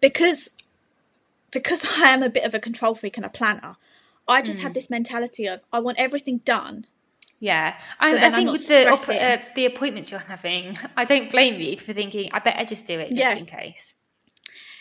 because 0.00 0.50
because 1.50 1.84
I 1.98 2.08
am 2.08 2.22
a 2.22 2.28
bit 2.30 2.44
of 2.44 2.54
a 2.54 2.58
control 2.58 2.94
freak 2.94 3.16
and 3.16 3.26
a 3.26 3.30
planner. 3.30 3.76
I 4.26 4.40
just 4.40 4.60
had 4.60 4.72
this 4.72 4.88
mentality 4.88 5.46
of 5.46 5.60
I 5.72 5.80
want 5.80 5.98
everything 5.98 6.38
done. 6.38 6.86
Yeah, 7.40 7.76
So 8.00 8.06
and 8.16 8.18
I 8.24 8.26
I'm 8.28 8.32
think 8.32 8.50
with 8.52 8.68
the 8.68 8.88
op- 8.88 9.08
uh, 9.08 9.42
the 9.54 9.66
appointments 9.66 10.10
you're 10.10 10.20
having, 10.20 10.78
I 10.96 11.04
don't 11.04 11.30
blame 11.30 11.60
you 11.60 11.76
for 11.76 11.92
thinking 11.92 12.30
I 12.32 12.38
better 12.38 12.64
just 12.64 12.86
do 12.86 12.98
it 12.98 13.08
just 13.08 13.18
Yeah. 13.18 13.34
in 13.34 13.44
case. 13.44 13.94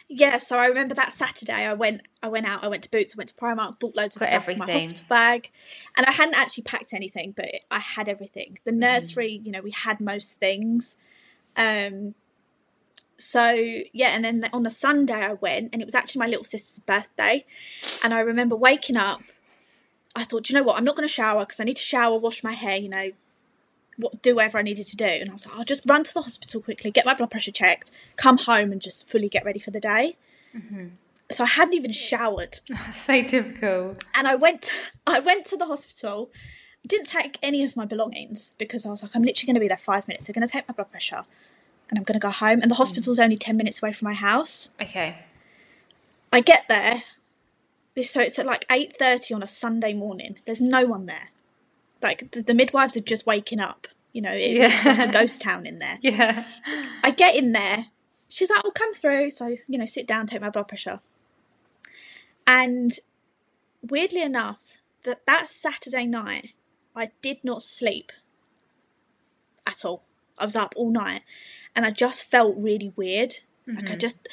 Yeah, 0.09 0.37
so 0.37 0.57
I 0.57 0.67
remember 0.67 0.93
that 0.95 1.13
Saturday 1.13 1.65
I 1.65 1.73
went 1.73 2.01
I 2.21 2.27
went 2.27 2.45
out, 2.45 2.63
I 2.63 2.67
went 2.67 2.83
to 2.83 2.91
Boots, 2.91 3.15
I 3.15 3.17
went 3.17 3.29
to 3.29 3.35
Primark, 3.35 3.79
bought 3.79 3.95
loads 3.95 4.15
of 4.15 4.19
Got 4.19 4.27
stuff 4.29 4.45
for 4.45 4.55
my 4.55 4.71
hospital 4.71 5.05
bag. 5.09 5.51
And 5.95 6.05
I 6.05 6.11
hadn't 6.11 6.35
actually 6.35 6.63
packed 6.63 6.93
anything, 6.93 7.33
but 7.35 7.47
I 7.71 7.79
had 7.79 8.07
everything. 8.09 8.59
The 8.63 8.71
nursery, 8.71 9.41
you 9.43 9.51
know, 9.51 9.61
we 9.61 9.71
had 9.71 9.99
most 9.99 10.37
things. 10.37 10.97
Um 11.55 12.15
so 13.17 13.51
yeah, 13.93 14.09
and 14.09 14.25
then 14.25 14.49
on 14.51 14.63
the 14.63 14.69
Sunday 14.69 15.13
I 15.13 15.33
went 15.33 15.69
and 15.71 15.81
it 15.81 15.85
was 15.85 15.95
actually 15.95 16.19
my 16.19 16.27
little 16.27 16.43
sister's 16.43 16.79
birthday. 16.83 17.45
And 18.03 18.13
I 18.13 18.19
remember 18.19 18.55
waking 18.55 18.97
up, 18.97 19.21
I 20.15 20.25
thought, 20.25 20.43
"Do 20.43 20.53
you 20.53 20.59
know 20.59 20.63
what, 20.63 20.77
I'm 20.77 20.83
not 20.83 20.95
gonna 20.95 21.07
shower 21.07 21.45
because 21.45 21.59
I 21.59 21.63
need 21.63 21.77
to 21.77 21.81
shower, 21.81 22.19
wash 22.19 22.43
my 22.43 22.51
hair, 22.53 22.77
you 22.77 22.89
know, 22.89 23.11
what 23.97 24.21
do 24.21 24.36
whatever 24.36 24.58
I 24.58 24.62
needed 24.62 24.88
to 24.88 24.97
do. 24.97 25.06
And 25.06 25.29
I 25.29 25.34
was 25.34 25.45
like, 25.45 25.56
I'll 25.56 25.65
just 25.65 25.88
run 25.88 26.03
to 26.03 26.13
the 26.13 26.21
hospital 26.21 26.62
quickly, 26.62 26.91
get 26.91 27.06
my 27.06 27.13
blood 27.13 27.32
pressure 27.32 27.51
checked, 27.51 27.91
come 28.15 28.38
home 28.38 28.71
and 28.71 28.82
just 28.82 29.10
fully 29.10 29.29
get 29.29 29.45
ready 29.45 29.60
for 29.60 29.71
the 29.71 29.79
day. 29.79 30.17
Mm-hmm. 30.56 30.88
So 31.32 31.43
I 31.43 31.47
hadn't 31.47 31.73
even 31.73 31.91
showered, 31.91 32.60
so 32.93 33.21
typical. 33.21 33.95
and 34.13 34.27
I 34.27 34.36
went. 34.36 34.69
I 35.08 35.19
went 35.19 35.45
to 35.47 35.58
the 35.58 35.65
hospital. 35.65 36.29
Didn't 36.86 37.08
take 37.08 37.39
any 37.41 37.63
of 37.63 37.77
my 37.77 37.86
belongings 37.86 38.56
because 38.58 38.86
I 38.86 38.89
was 38.89 39.01
like, 39.01 39.15
I'm 39.15 39.23
literally 39.23 39.47
going 39.47 39.56
to 39.56 39.62
be 39.62 39.69
there 39.69 39.77
five 39.77 40.06
minutes. 40.06 40.25
They're 40.25 40.34
going 40.34 40.45
to 40.45 40.51
take 40.51 40.67
my 40.67 40.73
blood 40.73 40.91
pressure, 40.91 41.23
and 41.89 41.97
I'm 41.97 42.03
going 42.03 42.19
to 42.19 42.23
go 42.23 42.29
home. 42.29 42.62
And 42.62 42.69
the 42.69 42.75
mm. 42.75 42.79
hospital's 42.79 43.19
only 43.19 43.38
ten 43.38 43.58
minutes 43.58 43.82
away 43.82 43.93
from 43.93 44.06
my 44.08 44.13
house. 44.13 44.71
Okay. 44.82 45.17
I 46.32 46.41
get 46.41 46.67
there. 46.67 47.03
So 48.03 48.21
it's 48.21 48.38
at 48.38 48.45
like 48.45 48.65
eight 48.69 48.95
thirty 48.97 49.34
on 49.34 49.41
a 49.41 49.47
Sunday 49.47 49.93
morning. 49.93 50.38
There's 50.45 50.62
no 50.62 50.86
one 50.86 51.06
there. 51.06 51.29
Like 52.03 52.31
the, 52.31 52.41
the 52.41 52.53
midwives 52.53 52.95
are 52.97 53.01
just 53.01 53.25
waking 53.25 53.59
up. 53.59 53.87
You 54.11 54.21
know, 54.21 54.33
it, 54.33 54.57
it's 54.57 54.85
like 54.85 55.09
a 55.09 55.11
ghost 55.11 55.41
town 55.41 55.65
in 55.65 55.79
there. 55.79 55.97
Yeah. 56.01 56.43
I 57.03 57.11
get 57.11 57.35
in 57.35 57.51
there. 57.53 57.87
She's 58.27 58.49
like, 58.49 58.61
"Oh, 58.63 58.71
come 58.71 58.93
through." 58.93 59.31
So 59.31 59.55
you 59.67 59.77
know, 59.77 59.85
sit 59.85 60.07
down, 60.07 60.27
take 60.27 60.41
my 60.41 60.49
blood 60.49 60.67
pressure. 60.67 60.99
And 62.45 62.91
weirdly 63.81 64.21
enough, 64.21 64.79
that 65.03 65.25
that 65.25 65.47
Saturday 65.47 66.05
night, 66.05 66.53
I 66.95 67.11
did 67.21 67.37
not 67.43 67.61
sleep 67.61 68.11
at 69.65 69.85
all. 69.85 70.03
I 70.37 70.45
was 70.45 70.55
up 70.55 70.73
all 70.75 70.91
night, 70.91 71.21
and 71.75 71.85
I 71.85 71.91
just 71.91 72.25
felt 72.25 72.55
really 72.57 72.93
weird. 72.95 73.35
Like 73.67 73.77
I 73.77 73.81
mm-hmm. 73.81 73.97
just, 73.97 74.27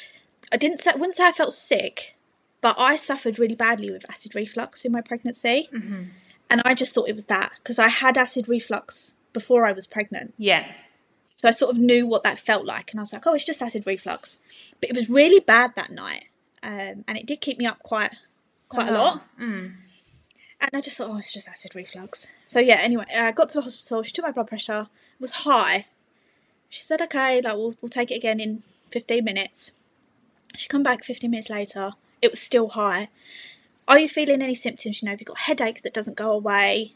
I 0.51 0.57
didn't 0.57 0.79
say, 0.79 0.91
I 0.91 0.95
wouldn't 0.95 1.15
say 1.15 1.25
I 1.25 1.31
felt 1.31 1.53
sick, 1.53 2.17
but 2.59 2.75
I 2.77 2.95
suffered 2.95 3.39
really 3.39 3.55
badly 3.55 3.91
with 3.91 4.09
acid 4.09 4.35
reflux 4.35 4.83
in 4.83 4.91
my 4.91 5.01
pregnancy, 5.01 5.69
mm-hmm. 5.73 6.03
And 6.51 6.61
I 6.65 6.73
just 6.75 6.93
thought 6.93 7.07
it 7.07 7.15
was 7.15 7.25
that 7.25 7.53
because 7.55 7.79
I 7.79 7.87
had 7.87 8.17
acid 8.17 8.49
reflux 8.49 9.15
before 9.31 9.65
I 9.65 9.71
was 9.71 9.87
pregnant. 9.87 10.33
Yeah. 10.37 10.69
So 11.33 11.47
I 11.47 11.51
sort 11.51 11.71
of 11.71 11.81
knew 11.81 12.05
what 12.05 12.23
that 12.23 12.37
felt 12.37 12.65
like, 12.65 12.91
and 12.91 12.99
I 12.99 13.03
was 13.03 13.13
like, 13.13 13.25
"Oh, 13.25 13.33
it's 13.33 13.45
just 13.45 13.61
acid 13.61 13.87
reflux," 13.87 14.37
but 14.79 14.89
it 14.89 14.95
was 14.95 15.09
really 15.09 15.39
bad 15.39 15.73
that 15.75 15.89
night, 15.89 16.25
um, 16.61 17.03
and 17.07 17.17
it 17.17 17.25
did 17.25 17.41
keep 17.41 17.57
me 17.57 17.65
up 17.65 17.81
quite, 17.81 18.13
quite 18.69 18.89
a 18.89 18.93
lot. 18.93 19.23
Mm. 19.39 19.75
And 20.59 20.69
I 20.73 20.81
just 20.81 20.97
thought, 20.97 21.09
"Oh, 21.09 21.17
it's 21.17 21.33
just 21.33 21.47
acid 21.47 21.73
reflux." 21.73 22.27
So 22.45 22.59
yeah. 22.59 22.79
Anyway, 22.81 23.05
I 23.15 23.31
got 23.31 23.49
to 23.49 23.57
the 23.59 23.63
hospital. 23.63 24.03
She 24.03 24.11
took 24.11 24.25
my 24.25 24.31
blood 24.31 24.47
pressure. 24.47 24.81
It 25.15 25.21
was 25.21 25.31
high. 25.47 25.87
She 26.69 26.83
said, 26.83 27.01
"Okay, 27.01 27.41
like 27.41 27.55
we'll 27.55 27.75
we'll 27.81 27.89
take 27.89 28.11
it 28.11 28.15
again 28.15 28.39
in 28.41 28.63
fifteen 28.89 29.23
minutes." 29.23 29.71
She 30.55 30.67
come 30.67 30.83
back 30.83 31.05
fifteen 31.05 31.31
minutes 31.31 31.49
later. 31.49 31.93
It 32.21 32.29
was 32.29 32.41
still 32.41 32.69
high. 32.69 33.07
Are 33.91 33.99
you 33.99 34.07
feeling 34.07 34.41
any 34.41 34.55
symptoms? 34.55 35.01
You 35.01 35.07
know, 35.07 35.11
have 35.11 35.19
you 35.19 35.25
got 35.25 35.37
a 35.37 35.41
headache 35.41 35.81
that 35.81 35.93
doesn't 35.93 36.15
go 36.15 36.31
away? 36.31 36.93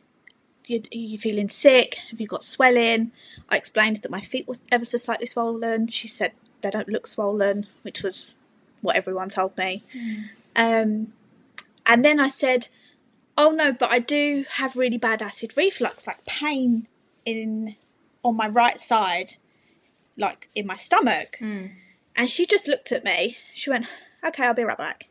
You, 0.66 0.80
are 0.80 0.98
you 0.98 1.18
feeling 1.18 1.50
sick? 1.50 1.96
Have 2.10 2.22
you 2.22 2.28
got 2.28 2.42
swelling? 2.42 3.12
I 3.50 3.58
explained 3.58 3.98
that 3.98 4.10
my 4.10 4.22
feet 4.22 4.48
was 4.48 4.64
ever 4.72 4.86
so 4.86 4.98
slightly 4.98 5.26
swollen. 5.26 5.88
She 5.90 6.08
said 6.08 6.32
they 6.62 6.70
don't 6.70 6.88
look 6.88 7.06
swollen, 7.06 7.68
which 7.82 8.02
was 8.02 8.38
what 8.80 8.96
everyone 8.96 9.28
told 9.28 9.58
me. 9.58 9.84
Um, 10.56 11.12
and 11.86 12.06
then 12.06 12.18
I 12.18 12.30
said, 12.30 12.70
"Oh 13.38 13.52
no, 13.52 13.74
but 13.74 13.92
I 13.92 14.00
do 14.00 14.46
have 14.52 14.78
really 14.78 14.98
bad 14.98 15.22
acid 15.22 15.52
reflux, 15.58 16.08
like 16.08 16.24
pain 16.26 16.88
in 17.26 17.76
on 18.24 18.38
my 18.38 18.48
right 18.48 18.80
side, 18.80 19.34
like 20.16 20.48
in 20.56 20.66
my 20.66 20.78
stomach. 20.78 21.40
And 22.16 22.30
she 22.30 22.46
just 22.46 22.70
looked 22.70 22.94
at 22.94 23.04
me. 23.04 23.38
She 23.54 23.70
went, 23.70 23.86
"Okay, 24.26 24.46
I'll 24.46 24.54
be 24.54 24.64
right 24.64 24.78
back." 24.78 25.10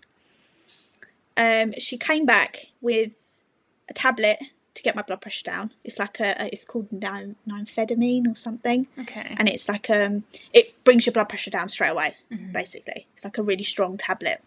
Um, 1.37 1.75
she 1.79 1.97
came 1.99 2.25
back 2.27 2.67
with 2.81 3.41
a 3.89 3.93
tablet 3.93 4.39
to 4.75 4.83
get 4.83 4.97
my 4.97 5.03
blood 5.03 5.21
pressure 5.21 5.45
down. 5.45 5.73
It's 5.85 5.99
like 5.99 6.19
a, 6.21 6.35
a- 6.39 6.47
it's 6.53 6.65
called 6.65 6.89
amphetamine 6.91 8.27
or 8.31 8.35
something, 8.35 8.87
Okay. 8.99 9.35
and 9.39 9.49
it's 9.49 9.69
like 9.69 9.89
um, 9.91 10.25
it 10.53 10.83
brings 10.85 11.07
your 11.07 11.13
blood 11.13 11.29
pressure 11.29 11.51
down 11.51 11.69
straight 11.69 11.91
away. 11.91 12.15
Basically, 12.53 13.07
it's 13.15 13.25
like 13.25 13.39
a 13.39 13.43
really 13.43 13.65
strong 13.65 13.97
tablet. 13.97 14.43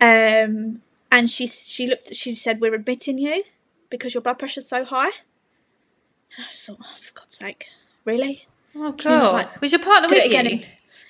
Um, 0.00 0.82
and 1.12 1.28
she 1.28 1.46
she 1.46 1.86
looked. 1.86 2.14
She 2.14 2.32
said, 2.34 2.60
"We're 2.60 2.74
admitting 2.74 3.18
you 3.18 3.42
because 3.90 4.14
your 4.14 4.22
blood 4.22 4.38
pressure's 4.38 4.68
so 4.68 4.84
high." 4.84 5.10
And 6.36 6.44
I 6.44 6.48
just 6.48 6.64
thought, 6.66 6.78
oh, 6.80 6.96
for 7.00 7.12
God's 7.12 7.36
sake, 7.36 7.66
really? 8.04 8.46
Oh 8.76 8.78
you 8.78 8.82
not, 8.84 8.98
god. 8.98 9.32
like, 9.34 9.60
Was 9.60 9.72
your 9.72 9.80
partner 9.82 10.08
with 10.08 10.18
it 10.24 10.26
again. 10.26 10.46
you? 10.46 10.60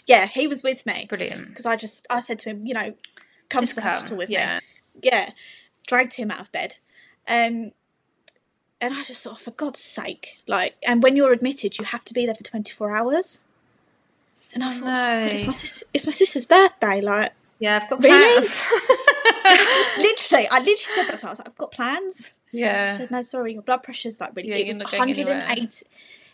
Yeah, 0.07 0.27
he 0.27 0.47
was 0.49 0.63
with 0.63 0.87
me 0.87 1.05
Brilliant. 1.11 1.49
because 1.49 1.67
I 1.67 1.77
just 1.77 2.07
I 2.09 2.21
said 2.21 2.39
to 2.41 2.51
him, 2.51 2.67
you 2.67 2.73
know, 2.73 2.95
come 3.51 3.67
to 3.67 3.75
the 3.75 3.81
hospital 3.83 4.17
with 4.17 4.29
me 4.31 4.35
yeah. 4.37 4.61
yeah, 5.03 5.31
dragged 5.87 6.15
him 6.15 6.31
out 6.31 6.41
of 6.41 6.53
bed. 6.53 6.79
Um, 7.29 7.73
and 8.81 8.95
I 8.95 9.03
just 9.03 9.23
thought, 9.23 9.41
for 9.41 9.51
God's 9.51 9.81
sake, 9.81 10.39
like, 10.47 10.75
and 10.87 11.03
when 11.03 11.15
you're 11.17 11.33
admitted, 11.33 11.79
you 11.79 11.85
have 11.85 12.05
to 12.07 12.15
be 12.15 12.25
there 12.25 12.35
for 12.35 12.43
24 12.45 12.97
hours. 12.97 13.45
And 14.55 14.65
I 14.65 14.69
Oh, 14.69 14.73
thought, 14.73 14.85
no. 14.87 15.21
God, 15.21 15.33
it's 15.35 15.47
my 15.47 15.53
sis- 15.53 15.85
it's 15.93 16.07
my 16.07 16.13
sister's 16.13 16.47
birthday. 16.47 17.01
Like, 17.03 17.33
Yeah, 17.59 17.77
I've 17.83 17.91
got 17.91 18.03
Really? 18.03 18.35
plans. 18.35 18.65
literally, 19.99 20.49
I 20.51 20.59
literally 20.59 20.77
said 20.77 21.05
that 21.09 21.19
to 21.21 21.27
her. 21.27 21.29
I 21.29 21.33
was 21.33 21.39
like, 21.41 21.49
I've 21.49 21.57
got 21.59 21.73
plans. 21.73 22.35
She 22.51 22.59
yeah. 22.59 22.97
said, 22.97 23.11
no, 23.11 23.23
sorry, 23.23 23.53
your 23.53 23.63
blood 23.63 23.83
pressure's 23.83 24.21
like 24.21 24.35
really. 24.35 24.49
Yeah, 24.51 24.57
it 24.57 24.67
was 24.67 24.79
not 24.79 24.91
108. 24.93 25.83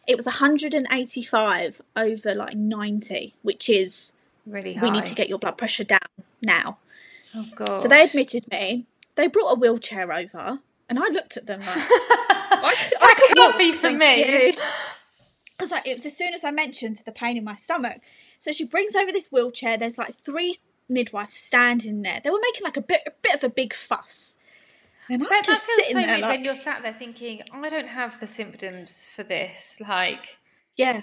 It 0.06 0.16
was 0.16 0.24
185 0.26 1.82
over 1.96 2.34
like 2.34 2.54
90, 2.54 3.34
which 3.42 3.68
is 3.68 4.16
Really 4.46 4.74
high. 4.74 4.86
we 4.86 4.90
need 4.92 5.06
to 5.06 5.14
get 5.14 5.28
your 5.28 5.38
blood 5.38 5.58
pressure 5.58 5.84
down 5.84 5.98
now. 6.40 6.78
Oh 7.36 7.46
god. 7.54 7.78
So 7.78 7.88
they 7.88 8.02
admitted 8.02 8.50
me. 8.50 8.86
They 9.14 9.26
brought 9.28 9.52
a 9.52 9.58
wheelchair 9.58 10.12
over, 10.12 10.60
and 10.88 10.98
I 10.98 11.08
looked 11.08 11.36
at 11.36 11.46
them 11.46 11.60
like, 11.60 11.68
I, 11.76 12.90
I 13.00 13.14
could 13.14 13.36
can't 13.36 13.58
be 13.58 13.72
for 13.72 13.90
me. 13.90 14.56
Because 15.56 15.70
like, 15.70 15.86
it 15.86 15.94
was 15.94 16.06
as 16.06 16.16
soon 16.16 16.34
as 16.34 16.44
I 16.44 16.50
mentioned 16.50 17.00
the 17.04 17.12
pain 17.12 17.36
in 17.36 17.44
my 17.44 17.54
stomach. 17.54 18.00
So 18.38 18.52
she 18.52 18.64
brings 18.64 18.94
over 18.94 19.12
this 19.12 19.28
wheelchair. 19.28 19.78
There's 19.78 19.98
like 19.98 20.14
three 20.14 20.56
midwives 20.88 21.34
standing 21.34 22.02
there. 22.02 22.20
They 22.22 22.30
were 22.30 22.40
making 22.40 22.64
like 22.64 22.76
a 22.76 22.82
bit, 22.82 23.02
a 23.06 23.12
bit 23.22 23.34
of 23.34 23.44
a 23.44 23.48
big 23.48 23.72
fuss. 23.72 24.38
And 25.08 25.22
I'm 25.22 25.28
But 25.28 25.44
just 25.44 25.64
sitting 25.64 26.00
so 26.00 26.06
there 26.06 26.18
like, 26.18 26.30
when 26.30 26.44
you're 26.44 26.54
sat 26.54 26.82
there 26.82 26.92
thinking, 26.92 27.42
I 27.52 27.68
don't 27.68 27.88
have 27.88 28.18
the 28.18 28.26
symptoms 28.26 29.06
for 29.14 29.22
this. 29.22 29.78
Like, 29.80 30.36
yeah. 30.76 31.02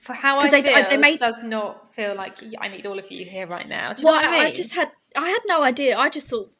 For 0.00 0.12
how 0.14 0.38
I 0.38 0.50
they- 0.50 0.62
feel, 0.62 0.84
they 0.88 0.96
made- 0.96 1.18
does 1.20 1.42
not 1.42 1.92
feel 1.94 2.14
like 2.14 2.32
I 2.58 2.68
need 2.68 2.86
all 2.86 2.98
of 2.98 3.10
you 3.10 3.24
here 3.24 3.46
right 3.46 3.68
now. 3.68 3.92
Do 3.92 4.02
you 4.02 4.06
Well, 4.08 4.14
I 4.16 4.24
I, 4.26 4.30
mean? 4.30 4.46
I 4.46 4.50
just 4.52 4.72
had, 4.74 4.90
I 5.16 5.28
had 5.28 5.40
no 5.46 5.62
idea. 5.62 5.96
I 5.96 6.08
just 6.08 6.28
thought, 6.28 6.50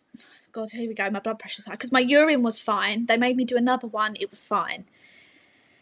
God, 0.53 0.71
here 0.73 0.87
we 0.89 0.95
go. 0.95 1.09
My 1.11 1.21
blood 1.21 1.39
pressure's 1.39 1.67
high 1.67 1.73
because 1.73 1.93
my 1.93 2.01
urine 2.01 2.43
was 2.43 2.59
fine. 2.59 3.07
They 3.07 3.17
made 3.17 3.37
me 3.37 3.45
do 3.45 3.57
another 3.57 3.87
one. 3.87 4.17
It 4.21 4.31
was 4.31 4.45
fine. 4.45 4.85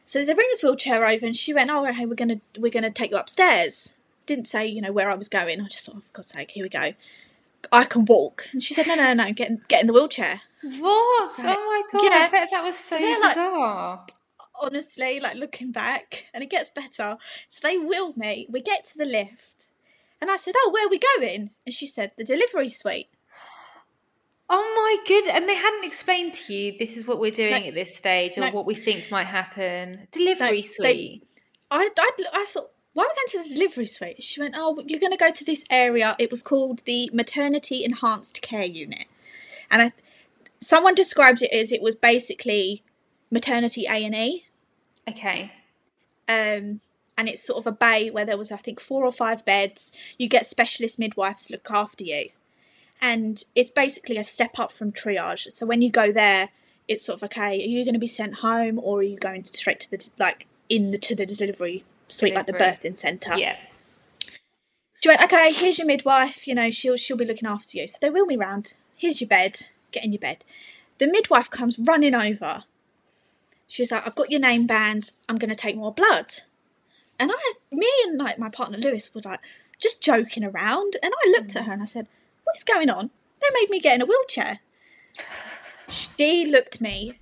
So 0.05 0.25
they 0.25 0.33
bring 0.35 0.49
this 0.51 0.63
wheelchair 0.63 1.07
over, 1.07 1.27
and 1.27 1.37
she 1.37 1.53
went, 1.53 1.71
"Oh, 1.71 1.87
okay, 1.87 2.07
we're 2.07 2.15
gonna 2.15 2.41
we're 2.59 2.71
gonna 2.71 2.91
take 2.91 3.11
you 3.11 3.17
upstairs." 3.19 3.97
Didn't 4.27 4.47
say, 4.47 4.67
you 4.67 4.81
know, 4.81 4.93
where 4.93 5.11
I 5.11 5.15
was 5.15 5.29
going. 5.29 5.61
I 5.61 5.69
just 5.69 5.85
thought, 5.87 5.97
oh, 5.99 6.01
for 6.01 6.13
God's 6.13 6.29
sake, 6.29 6.51
here 6.53 6.63
we 6.63 6.69
go. 6.71 6.93
I 7.73 7.85
can 7.85 8.05
walk, 8.05 8.47
and 8.53 8.63
she 8.63 8.73
said, 8.75 8.87
"No, 8.87 8.95
no, 8.95 9.13
no, 9.15 9.33
get 9.33 9.49
in, 9.51 9.63
get 9.69 9.81
in 9.83 9.87
the 9.87 9.93
wheelchair." 9.93 10.43
What? 10.63 11.31
Oh 11.39 11.43
my 11.43 11.83
god! 11.93 12.03
Yeah. 12.05 12.27
I 12.27 12.29
bet 12.31 12.49
that 12.51 12.63
was 12.65 12.77
so 12.79 12.97
like- 12.97 13.35
bizarre. 13.35 14.07
Honestly, 14.61 15.21
like 15.21 15.37
looking 15.37 15.73
back, 15.73 16.27
and 16.35 16.43
it 16.43 16.51
gets 16.51 16.71
better. 16.71 17.17
So 17.49 17.61
they 17.63 17.79
wheel 17.79 18.13
me. 18.17 18.47
We 18.51 18.61
get 18.61 18.85
to 18.87 18.99
the 18.99 19.05
lift, 19.05 19.71
and 20.21 20.31
I 20.31 20.37
said, 20.37 20.55
"Oh, 20.57 20.71
where 20.73 20.87
are 20.87 20.91
we 20.91 21.01
going?" 21.17 21.51
And 21.67 21.75
she 21.75 21.87
said, 21.87 22.13
"The 22.17 22.25
delivery 22.25 22.69
suite." 22.69 23.09
Oh 24.51 24.63
my 24.75 24.97
good! 25.07 25.29
And 25.29 25.47
they 25.49 25.55
hadn't 25.55 25.85
explained 25.85 26.33
to 26.35 26.55
you 26.55 26.75
this 26.79 26.97
is 26.97 27.07
what 27.07 27.21
we're 27.21 27.31
doing 27.31 27.51
No. 27.63 27.69
at 27.69 27.75
this 27.75 27.95
stage, 27.95 28.39
or 28.39 28.43
No. 28.43 28.51
what 28.51 28.65
we 28.67 28.75
think 28.75 29.11
might 29.11 29.27
happen. 29.27 30.09
Delivery 30.11 30.63
they- 30.63 30.63
suite. 30.63 31.25
I, 31.71 31.91
I, 31.99 32.11
I 32.33 32.45
thought, 32.49 32.71
why 32.95 33.05
are 33.05 33.09
we 33.09 33.15
going 33.15 33.45
to 33.45 33.49
the 33.51 33.55
delivery 33.55 33.85
suite? 33.85 34.23
She 34.23 34.41
went, 34.41 34.55
oh, 34.57 34.83
you're 34.87 34.99
going 34.99 35.13
to 35.13 35.19
go 35.19 35.31
to 35.31 35.45
this 35.45 35.65
area. 35.69 36.17
It 36.19 36.31
was 36.31 36.43
called 36.43 36.79
the 36.87 37.11
Maternity 37.13 37.85
Enhanced 37.85 38.41
Care 38.41 38.65
Unit. 38.65 39.05
And 39.71 39.83
I, 39.83 39.91
someone 40.61 40.95
described 40.95 41.43
it 41.43 41.53
as 41.53 41.71
it 41.71 41.83
was 41.83 41.95
basically 41.95 42.83
maternity 43.31 43.85
A&E. 43.87 44.47
Okay. 45.09 45.53
Um, 46.29 46.81
and 47.17 47.29
it's 47.29 47.45
sort 47.45 47.59
of 47.59 47.67
a 47.67 47.73
bay 47.73 48.11
where 48.11 48.25
there 48.25 48.37
was, 48.37 48.53
I 48.53 48.57
think, 48.57 48.81
four 48.81 49.05
or 49.05 49.13
five 49.13 49.45
beds. 49.45 49.93
You 50.19 50.29
get 50.29 50.47
specialist 50.47 50.99
midwives 50.99 51.51
look 51.51 51.71
after 51.71 52.05
you. 52.05 52.31
And 53.01 53.43
it's 53.55 53.71
basically 53.71 54.17
a 54.17 54.25
step 54.25 54.59
up 54.59 54.73
from 54.73 54.93
triage. 54.93 55.51
So 55.53 55.67
when 55.67 55.83
you 55.83 55.91
go 55.91 56.13
there, 56.13 56.51
it's 56.87 57.05
sort 57.05 57.19
of, 57.19 57.25
okay, 57.25 57.53
are 57.53 57.69
you 57.69 57.85
going 57.85 57.95
to 57.95 58.01
be 58.01 58.07
sent 58.07 58.37
home 58.37 58.79
or 58.83 59.01
are 59.01 59.03
you 59.03 59.17
going 59.19 59.45
straight 59.45 59.81
to 59.81 59.91
the, 59.91 60.11
like, 60.19 60.47
in 60.69 60.91
the, 60.91 60.99
to 60.99 61.15
the 61.15 61.27
delivery 61.27 61.85
suite, 62.09 62.35
like 62.35 62.47
the 62.47 62.53
birthing 62.53 62.99
centre? 62.99 63.37
Yeah. 63.37 63.57
She 65.01 65.09
went, 65.09 65.23
okay, 65.23 65.53
here's 65.53 65.79
your 65.79 65.87
midwife. 65.87 66.47
You 66.49 66.55
know, 66.55 66.71
she'll 66.71 66.97
she'll 66.97 67.17
be 67.17 67.25
looking 67.25 67.49
after 67.49 67.79
you. 67.79 67.87
So 67.87 67.99
they 68.01 68.11
wheel 68.11 68.27
me 68.27 68.37
round. 68.37 68.75
Here's 68.97 69.21
your 69.21 69.29
bed. 69.29 69.69
Get 69.93 70.05
in 70.05 70.13
your 70.13 70.19
bed. 70.19 70.45
The 70.99 71.07
midwife 71.07 71.51
comes 71.51 71.79
running 71.79 72.15
over. 72.15 72.65
She's 73.69 73.93
like, 73.93 74.07
I've 74.07 74.15
got 74.15 74.31
your 74.31 74.41
name 74.41 74.67
bands. 74.67 75.13
I'm 75.29 75.37
going 75.37 75.51
to 75.51 75.57
take 75.57 75.77
more 75.77 75.93
blood. 75.93 76.33
And 77.21 77.31
I, 77.33 77.53
me 77.71 77.89
and 78.07 78.19
like 78.19 78.39
my 78.39 78.49
partner 78.49 78.79
Lewis 78.79 79.15
were 79.15 79.21
like 79.25 79.41
just 79.81 80.03
joking 80.03 80.43
around. 80.43 80.97
And 81.03 81.13
I 81.15 81.31
looked 81.31 81.55
at 81.55 81.67
her 81.67 81.73
and 81.73 81.83
I 81.83 81.85
said, 81.85 82.07
"What's 82.45 82.65
going 82.65 82.89
on?" 82.89 83.11
They 83.41 83.49
made 83.61 83.71
me 83.71 83.79
get 83.81 83.97
in 83.97 84.03
a 84.03 84.07
wheelchair. 84.07 84.61
She 85.89 86.47
looked 86.47 86.81
me 86.81 87.19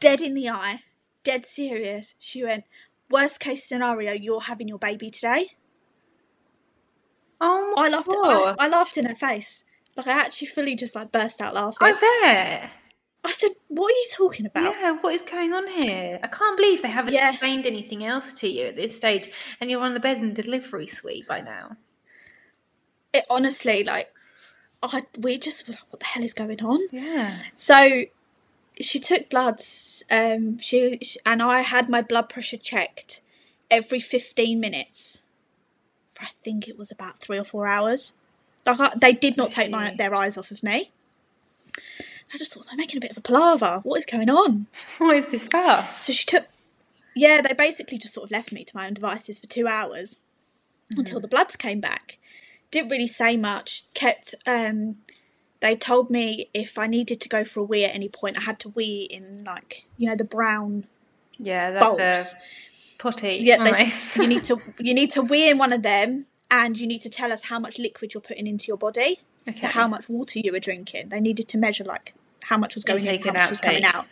dead 0.00 0.20
in 0.20 0.34
the 0.34 0.48
eye, 0.48 0.80
dead 1.22 1.44
serious. 1.44 2.14
She 2.18 2.42
went, 2.42 2.64
"Worst 3.10 3.38
case 3.40 3.64
scenario, 3.64 4.12
you're 4.12 4.42
having 4.42 4.68
your 4.68 4.78
baby 4.78 5.10
today." 5.10 5.56
Oh 7.40 7.74
my 7.76 7.84
I 7.84 7.88
laughed. 7.88 8.08
god! 8.08 8.56
I, 8.58 8.64
I 8.64 8.68
laughed 8.68 8.96
in 8.96 9.06
her 9.06 9.14
face. 9.14 9.64
Like 9.96 10.06
I 10.06 10.12
actually 10.12 10.48
fully 10.48 10.74
just 10.74 10.94
like 10.94 11.12
burst 11.12 11.40
out 11.40 11.54
laughing. 11.54 11.78
I 11.80 11.92
I, 13.24 13.32
said, 13.32 13.52
"What 13.68 13.88
are 13.88 13.96
you 13.96 14.06
talking 14.14 14.46
about?" 14.46 14.74
Yeah, 14.74 14.92
what 15.00 15.14
is 15.14 15.22
going 15.22 15.52
on 15.52 15.66
here? 15.66 16.20
I 16.22 16.26
can't 16.26 16.56
believe 16.56 16.82
they 16.82 16.88
haven't 16.88 17.14
Yeah. 17.14 17.30
explained 17.30 17.66
anything 17.66 18.04
else 18.04 18.34
to 18.34 18.48
you 18.48 18.66
at 18.66 18.76
this 18.76 18.96
stage, 18.96 19.30
and 19.60 19.70
you're 19.70 19.80
on 19.80 19.94
the 19.94 20.00
bed 20.00 20.18
in 20.18 20.34
the 20.34 20.42
delivery 20.42 20.86
suite 20.86 21.26
by 21.26 21.40
now. 21.40 21.76
It 23.12 23.24
honestly, 23.30 23.84
like, 23.84 24.12
I 24.82 25.04
we 25.18 25.38
just 25.38 25.66
were 25.66 25.72
like, 25.72 25.90
"What 25.90 26.00
the 26.00 26.06
hell 26.06 26.22
is 26.22 26.34
going 26.34 26.62
on?" 26.62 26.80
Yeah. 26.90 27.38
So 27.54 28.04
she 28.80 28.98
took 28.98 29.30
bloods. 29.30 30.04
Um, 30.10 30.58
she, 30.58 30.98
she 31.02 31.18
and 31.24 31.42
I 31.42 31.60
had 31.60 31.88
my 31.88 32.02
blood 32.02 32.28
pressure 32.28 32.56
checked 32.56 33.22
every 33.70 34.00
fifteen 34.00 34.60
minutes 34.60 35.22
for 36.14 36.24
I 36.24 36.28
think 36.28 36.68
it 36.68 36.78
was 36.78 36.90
about 36.90 37.18
three 37.18 37.38
or 37.38 37.44
four 37.44 37.66
hours. 37.66 38.14
Like 38.66 38.80
I, 38.80 38.92
they 38.96 39.12
did 39.12 39.36
not 39.36 39.50
take 39.50 39.70
my 39.70 39.94
their 39.96 40.14
eyes 40.14 40.38
off 40.38 40.50
of 40.50 40.62
me. 40.62 40.90
I 42.34 42.38
just 42.38 42.52
thought 42.52 42.66
they're 42.66 42.76
making 42.76 42.98
a 42.98 43.00
bit 43.00 43.12
of 43.12 43.16
a 43.16 43.20
palaver. 43.20 43.80
What 43.84 43.96
is 43.96 44.06
going 44.06 44.28
on? 44.28 44.66
Why 44.98 45.14
is 45.14 45.26
this 45.26 45.44
fast? 45.44 46.04
So 46.04 46.12
she 46.12 46.26
took, 46.26 46.46
yeah, 47.14 47.40
they 47.40 47.54
basically 47.54 47.96
just 47.96 48.12
sort 48.12 48.24
of 48.24 48.32
left 48.32 48.52
me 48.52 48.64
to 48.64 48.76
my 48.76 48.88
own 48.88 48.94
devices 48.94 49.38
for 49.38 49.46
two 49.46 49.68
hours 49.68 50.18
until 50.96 51.20
the 51.20 51.28
bloods 51.28 51.54
came 51.54 51.80
back. 51.80 52.18
Didn't 52.72 52.90
really 52.90 53.06
say 53.06 53.36
much. 53.36 53.84
Kept, 53.94 54.34
um, 54.46 54.96
they 55.60 55.76
told 55.76 56.10
me 56.10 56.50
if 56.52 56.76
I 56.76 56.88
needed 56.88 57.20
to 57.20 57.28
go 57.28 57.44
for 57.44 57.60
a 57.60 57.62
wee 57.62 57.84
at 57.84 57.94
any 57.94 58.08
point, 58.08 58.36
I 58.36 58.42
had 58.42 58.58
to 58.60 58.68
wee 58.70 59.08
in 59.10 59.44
like 59.44 59.86
you 59.96 60.08
know 60.08 60.16
the 60.16 60.24
brown 60.24 60.86
Yeah, 61.38 61.70
that's 61.70 62.32
the 62.32 62.38
potty. 62.98 63.38
Yeah, 63.40 63.62
they, 63.62 63.88
you 64.16 64.26
need 64.28 64.42
to 64.44 64.60
you 64.78 64.92
need 64.92 65.10
to 65.12 65.22
wee 65.22 65.48
in 65.48 65.56
one 65.56 65.72
of 65.72 65.82
them, 65.82 66.26
and 66.50 66.76
you 66.76 66.86
need 66.86 67.00
to 67.02 67.08
tell 67.08 67.32
us 67.32 67.44
how 67.44 67.60
much 67.60 67.78
liquid 67.78 68.12
you're 68.12 68.20
putting 68.20 68.46
into 68.46 68.66
your 68.66 68.76
body. 68.76 69.20
So 69.54 69.66
how 69.66 69.86
much 69.86 70.08
water 70.08 70.38
you 70.38 70.52
were 70.52 70.60
drinking. 70.60 71.10
They 71.10 71.20
needed 71.20 71.48
to 71.48 71.58
measure 71.58 71.84
like 71.84 72.14
how 72.44 72.56
much 72.56 72.74
was 72.74 72.84
going 72.84 73.04
in, 73.04 73.22
how 73.22 73.32
much 73.32 73.50
was 73.50 73.60
coming 73.60 73.84
out, 73.84 74.06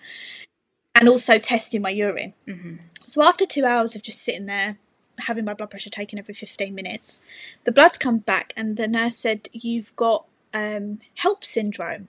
and 0.95 1.09
also 1.09 1.39
testing 1.39 1.83
my 1.83 1.91
urine. 1.91 2.35
Mm-hmm. 2.47 2.77
So 3.05 3.23
after 3.23 3.45
two 3.47 3.65
hours 3.65 3.95
of 3.95 4.03
just 4.03 4.23
sitting 4.23 4.47
there 4.47 4.79
having 5.19 5.45
my 5.45 5.55
blood 5.55 5.71
pressure 5.71 5.91
taken 5.91 6.19
every 6.19 6.35
15 6.35 6.75
minutes, 6.75 7.23
the 7.65 7.73
bloods 7.73 7.99
come 7.99 8.19
back 8.19 8.53
and 8.57 8.77
the 8.77 8.89
nurse 8.89 9.17
said, 9.17 9.49
You've 9.53 9.95
got 9.97 10.25
um, 10.55 11.01
HELLP 11.21 11.45
syndrome. 11.45 12.09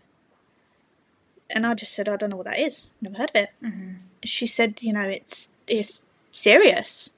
And 1.49 1.67
I 1.67 1.74
just 1.74 1.93
said, 1.93 2.09
I 2.09 2.15
don't 2.15 2.30
know 2.30 2.38
what 2.38 2.45
that 2.45 2.59
is. 2.59 2.91
Never 3.01 3.17
heard 3.17 3.30
of 3.32 3.36
it. 3.36 3.49
She 4.24 4.47
said, 4.47 4.82
You 4.82 4.93
know, 4.93 5.07
it's, 5.07 5.49
it's 5.67 6.01
serious. 6.32 7.11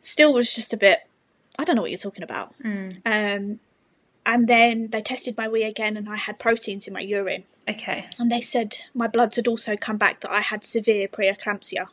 Still 0.00 0.32
was 0.32 0.54
just 0.54 0.72
a 0.72 0.76
bit, 0.76 1.00
I 1.58 1.64
don't 1.64 1.76
know 1.76 1.82
what 1.82 1.90
you're 1.90 1.98
talking 1.98 2.24
about. 2.24 2.54
Um, 3.04 3.60
and 4.26 4.48
then 4.48 4.88
they 4.88 5.00
tested 5.02 5.36
my 5.36 5.48
wee 5.48 5.64
again 5.64 5.96
and 5.96 6.08
I 6.08 6.16
had 6.16 6.38
proteins 6.38 6.86
in 6.86 6.94
my 6.94 7.00
urine. 7.00 7.44
Okay. 7.68 8.04
And 8.18 8.30
they 8.30 8.40
said 8.40 8.78
my 8.94 9.06
bloods 9.06 9.36
had 9.36 9.48
also 9.48 9.76
come 9.76 9.96
back 9.96 10.20
that 10.20 10.30
I 10.30 10.40
had 10.40 10.64
severe 10.64 11.08
preeclampsia. 11.08 11.88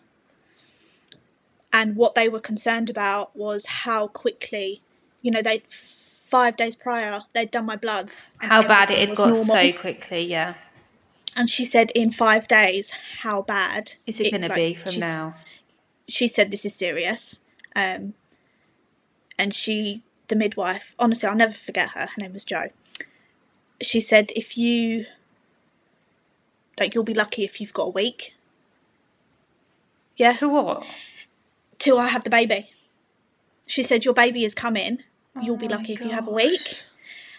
and 1.74 1.96
what 1.96 2.16
they 2.16 2.30
were 2.30 2.40
concerned 2.40 2.90
about 2.90 3.36
was 3.36 3.66
how 3.68 4.08
quickly, 4.08 4.82
you 5.22 5.32
know, 5.32 5.42
they 5.42 5.64
five 5.68 6.58
days 6.58 6.76
prior 6.76 7.22
they'd 7.34 7.52
done 7.52 7.66
my 7.66 7.76
bloods. 7.76 8.26
How 8.40 8.68
bad 8.68 8.90
it 8.92 9.10
had 9.10 9.18
got 9.18 9.30
normal. 9.30 9.46
so 9.46 9.74
quickly, 9.74 10.22
yeah. 10.24 10.56
And 11.36 11.50
she 11.50 11.66
said, 11.66 11.92
in 11.92 12.12
five 12.12 12.48
days, 12.48 12.92
how 13.20 13.44
bad 13.44 13.94
Is 14.08 14.20
it, 14.20 14.32
going 14.32 14.42
to 14.42 14.54
be 14.54 14.74
from 14.74 15.00
now? 15.00 15.36
She 16.08 16.28
said, 16.28 16.50
this 16.50 16.66
is 16.66 16.74
serious. 16.74 17.42
Um, 17.76 18.16
and 19.38 19.54
she, 19.54 20.02
the 20.28 20.36
midwife, 20.36 20.94
honestly, 21.00 21.28
I'll 21.30 21.36
never 21.36 21.54
forget 21.54 21.90
her. 21.90 22.02
Her 22.08 22.22
name 22.22 22.34
was 22.34 22.44
Jo. 22.46 22.70
She 23.82 24.02
said, 24.02 24.32
if 24.36 24.58
you, 24.58 25.06
like, 26.80 26.94
you'll 26.96 27.04
be 27.04 27.14
lucky 27.14 27.44
if 27.44 27.62
you've 27.62 27.74
got 27.74 27.88
a 27.88 27.92
week. 27.92 28.36
Yeah, 30.16 30.36
For 30.36 30.50
what? 30.50 30.84
till 31.78 32.00
I 32.00 32.08
have 32.08 32.24
the 32.24 32.30
baby. 32.30 32.72
She 33.68 33.84
said, 33.84 34.04
your 34.04 34.14
baby 34.16 34.44
is 34.44 34.56
coming. 34.56 35.00
You'll 35.42 35.58
be 35.58 35.68
Oh 35.70 35.76
lucky 35.76 35.94
if 35.94 36.02
you 36.02 36.10
have 36.10 36.28
a 36.28 36.32
week. 36.32 36.84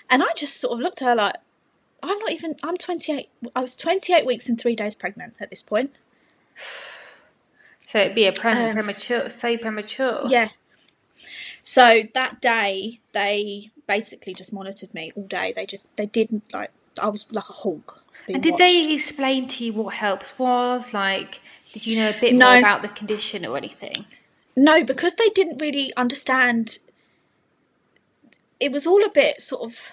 And 0.09 0.23
I 0.23 0.29
just 0.37 0.57
sort 0.61 0.75
of 0.75 0.79
looked 0.81 1.03
at 1.03 1.09
her 1.09 1.15
like, 1.17 1.35
I'm 2.03 2.17
not 2.19 2.31
even, 2.31 2.55
I'm 2.63 2.77
28. 2.77 3.29
I 3.57 3.61
was 3.61 3.77
28 3.77 4.25
weeks 4.25 4.49
and 4.49 4.61
three 4.61 4.77
days 4.77 4.95
pregnant 4.95 5.35
at 5.41 5.51
this 5.51 5.63
point. 5.63 5.93
So 7.85 7.99
it'd 8.01 8.15
be 8.15 8.27
a 8.27 8.33
pre- 8.33 8.53
Um, 8.53 8.75
premature, 8.75 9.31
so 9.31 9.57
premature. 9.57 10.21
Yeah. 10.29 10.49
So 11.63 12.05
that 12.15 12.41
day, 12.41 13.01
they 13.13 13.71
basically 13.87 14.35
just 14.35 14.53
monitored 14.53 14.93
me 14.95 15.13
all 15.17 15.25
day. 15.25 15.53
They 15.55 15.67
just, 15.67 15.95
they 15.97 16.07
didn't 16.07 16.45
like, 16.53 16.71
I 17.01 17.09
was 17.09 17.27
like 17.33 17.49
a 17.49 17.53
hawk. 17.53 18.05
And 18.29 18.43
did 18.43 18.53
watched. 18.53 18.59
they 18.61 18.93
explain 18.95 19.47
to 19.49 19.65
you 19.65 19.73
what 19.73 19.95
helps 19.95 20.39
was? 20.39 20.93
Like, 20.95 21.41
did 21.73 21.87
you 21.87 21.97
know 21.97 22.11
a 22.11 22.21
bit 22.21 22.35
No. 22.35 22.51
more 22.51 22.59
about 22.59 22.83
the 22.83 22.89
condition 22.89 23.45
or 23.47 23.57
anything? 23.57 24.05
No, 24.57 24.83
because 24.85 25.15
they 25.17 25.29
didn't 25.31 25.61
really 25.61 25.93
understand. 25.97 26.79
It 28.61 28.73
was 28.73 28.87
all 28.87 29.05
a 29.05 29.11
bit 29.11 29.41
sort 29.41 29.63
of. 29.63 29.93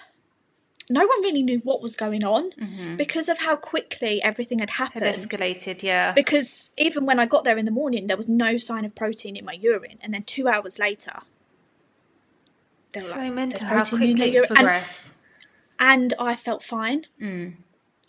No 0.88 1.00
one 1.04 1.20
really 1.22 1.42
knew 1.42 1.58
what 1.64 1.82
was 1.82 1.96
going 1.96 2.22
on 2.22 2.50
because 2.96 3.28
of 3.28 3.38
how 3.40 3.56
quickly 3.56 4.22
everything 4.22 4.60
had 4.60 4.68
Mm-hmm. 4.68 4.84
Had 5.00 5.02
happened. 5.02 5.30
escalated, 5.30 5.82
yeah. 5.82 6.12
Because 6.12 6.70
even 6.78 7.06
when 7.06 7.18
I 7.18 7.26
got 7.26 7.42
there 7.42 7.58
in 7.58 7.64
the 7.64 7.72
morning, 7.72 8.06
there 8.06 8.16
was 8.16 8.28
no 8.28 8.56
sign 8.56 8.84
of 8.84 8.94
protein 8.94 9.34
in 9.34 9.44
my 9.44 9.54
urine, 9.54 9.98
and 10.00 10.14
then 10.14 10.22
two 10.22 10.46
hours 10.46 10.78
later, 10.78 11.20
they 13.00 13.06
were 13.08 13.14
so 13.14 13.18
like, 13.20 13.32
mental 13.32 13.66
how 13.68 13.84
quickly 13.84 14.32
urine," 14.34 14.48
and, 14.50 14.56
progressed. 14.56 15.10
and 15.78 16.14
I 16.18 16.34
felt 16.36 16.62
fine. 16.62 17.06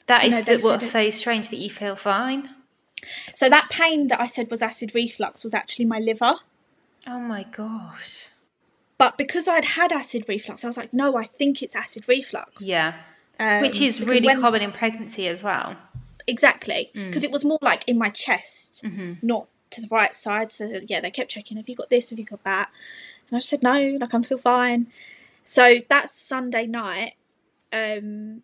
That 0.07 0.23
you 0.23 0.29
know, 0.31 0.41
the, 0.41 0.59
what's 0.59 0.89
so 0.89 1.09
strange 1.09 1.49
that 1.49 1.57
you 1.57 1.69
feel 1.69 1.95
fine. 1.95 2.49
So 3.33 3.49
that 3.49 3.69
pain 3.69 4.07
that 4.07 4.19
I 4.19 4.27
said 4.27 4.49
was 4.49 4.61
acid 4.61 4.95
reflux 4.95 5.43
was 5.43 5.53
actually 5.53 5.85
my 5.85 5.99
liver. 5.99 6.35
Oh 7.05 7.19
my 7.19 7.43
gosh. 7.43 8.27
But 8.97 9.17
because 9.17 9.47
I'd 9.47 9.65
had 9.65 9.91
acid 9.93 10.25
reflux, 10.27 10.63
I 10.63 10.67
was 10.67 10.77
like, 10.77 10.91
no, 10.93 11.15
I 11.17 11.25
think 11.25 11.61
it's 11.61 11.75
acid 11.75 12.05
reflux. 12.07 12.67
Yeah. 12.67 12.93
Um, 13.39 13.61
Which 13.61 13.79
is 13.81 14.01
really 14.01 14.25
when- 14.25 14.41
common 14.41 14.61
in 14.61 14.71
pregnancy 14.71 15.27
as 15.27 15.43
well. 15.43 15.75
Exactly, 16.25 16.89
Mm. 16.95 17.05
because 17.05 17.23
it 17.23 17.31
was 17.31 17.45
more 17.45 17.59
like 17.61 17.87
in 17.87 17.97
my 17.97 18.09
chest, 18.09 18.81
Mm-hmm. 18.83 19.13
not 19.21 19.47
to 19.69 19.81
the 19.81 19.87
right 19.89 20.13
side. 20.15 20.49
So 20.51 20.81
yeah, 20.87 20.99
they 20.99 21.11
kept 21.11 21.29
checking. 21.31 21.57
Have 21.57 21.69
you 21.69 21.75
got 21.75 21.89
this? 21.89 22.09
Have 22.09 22.19
you 22.19 22.25
got 22.25 22.43
that? 22.43 22.69
And 23.29 23.37
I 23.37 23.39
said 23.39 23.63
no, 23.63 23.97
like 23.99 24.13
I'm 24.13 24.23
feel 24.23 24.37
fine. 24.37 24.87
So 25.43 25.79
that 25.89 26.09
Sunday 26.09 26.67
night, 26.67 27.13
um, 27.71 28.43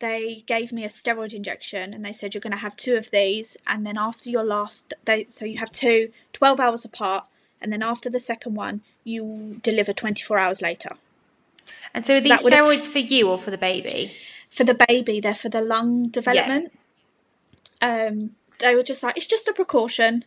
they 0.00 0.42
gave 0.46 0.72
me 0.72 0.84
a 0.84 0.88
steroid 0.88 1.32
injection, 1.32 1.94
and 1.94 2.04
they 2.04 2.12
said 2.12 2.34
you're 2.34 2.40
going 2.40 2.52
to 2.52 2.58
have 2.58 2.76
two 2.76 2.96
of 2.96 3.10
these, 3.10 3.56
and 3.66 3.86
then 3.86 3.98
after 3.98 4.30
your 4.30 4.44
last, 4.44 4.94
they 5.04 5.26
so 5.28 5.44
you 5.44 5.58
have 5.58 5.72
two, 5.72 6.10
12 6.32 6.60
hours 6.60 6.84
apart, 6.84 7.24
and 7.60 7.72
then 7.72 7.82
after 7.82 8.08
the 8.08 8.20
second 8.20 8.54
one, 8.54 8.82
you 9.04 9.58
deliver 9.62 9.92
24 9.92 10.38
hours 10.38 10.62
later. 10.62 10.90
And 11.94 12.04
so 12.04 12.20
these 12.20 12.44
steroids 12.44 12.88
for 12.88 12.98
you 12.98 13.28
or 13.28 13.38
for 13.38 13.50
the 13.50 13.58
baby? 13.58 14.12
for 14.50 14.64
the 14.64 14.74
baby, 14.88 15.20
they're 15.20 15.34
for 15.34 15.48
the 15.48 15.62
lung 15.62 16.04
development. 16.04 16.72
Um, 17.80 18.30
they 18.58 18.74
were 18.74 18.82
just 18.82 19.02
like, 19.02 19.16
it's 19.16 19.26
just 19.26 19.48
a 19.48 19.52
precaution. 19.52 20.24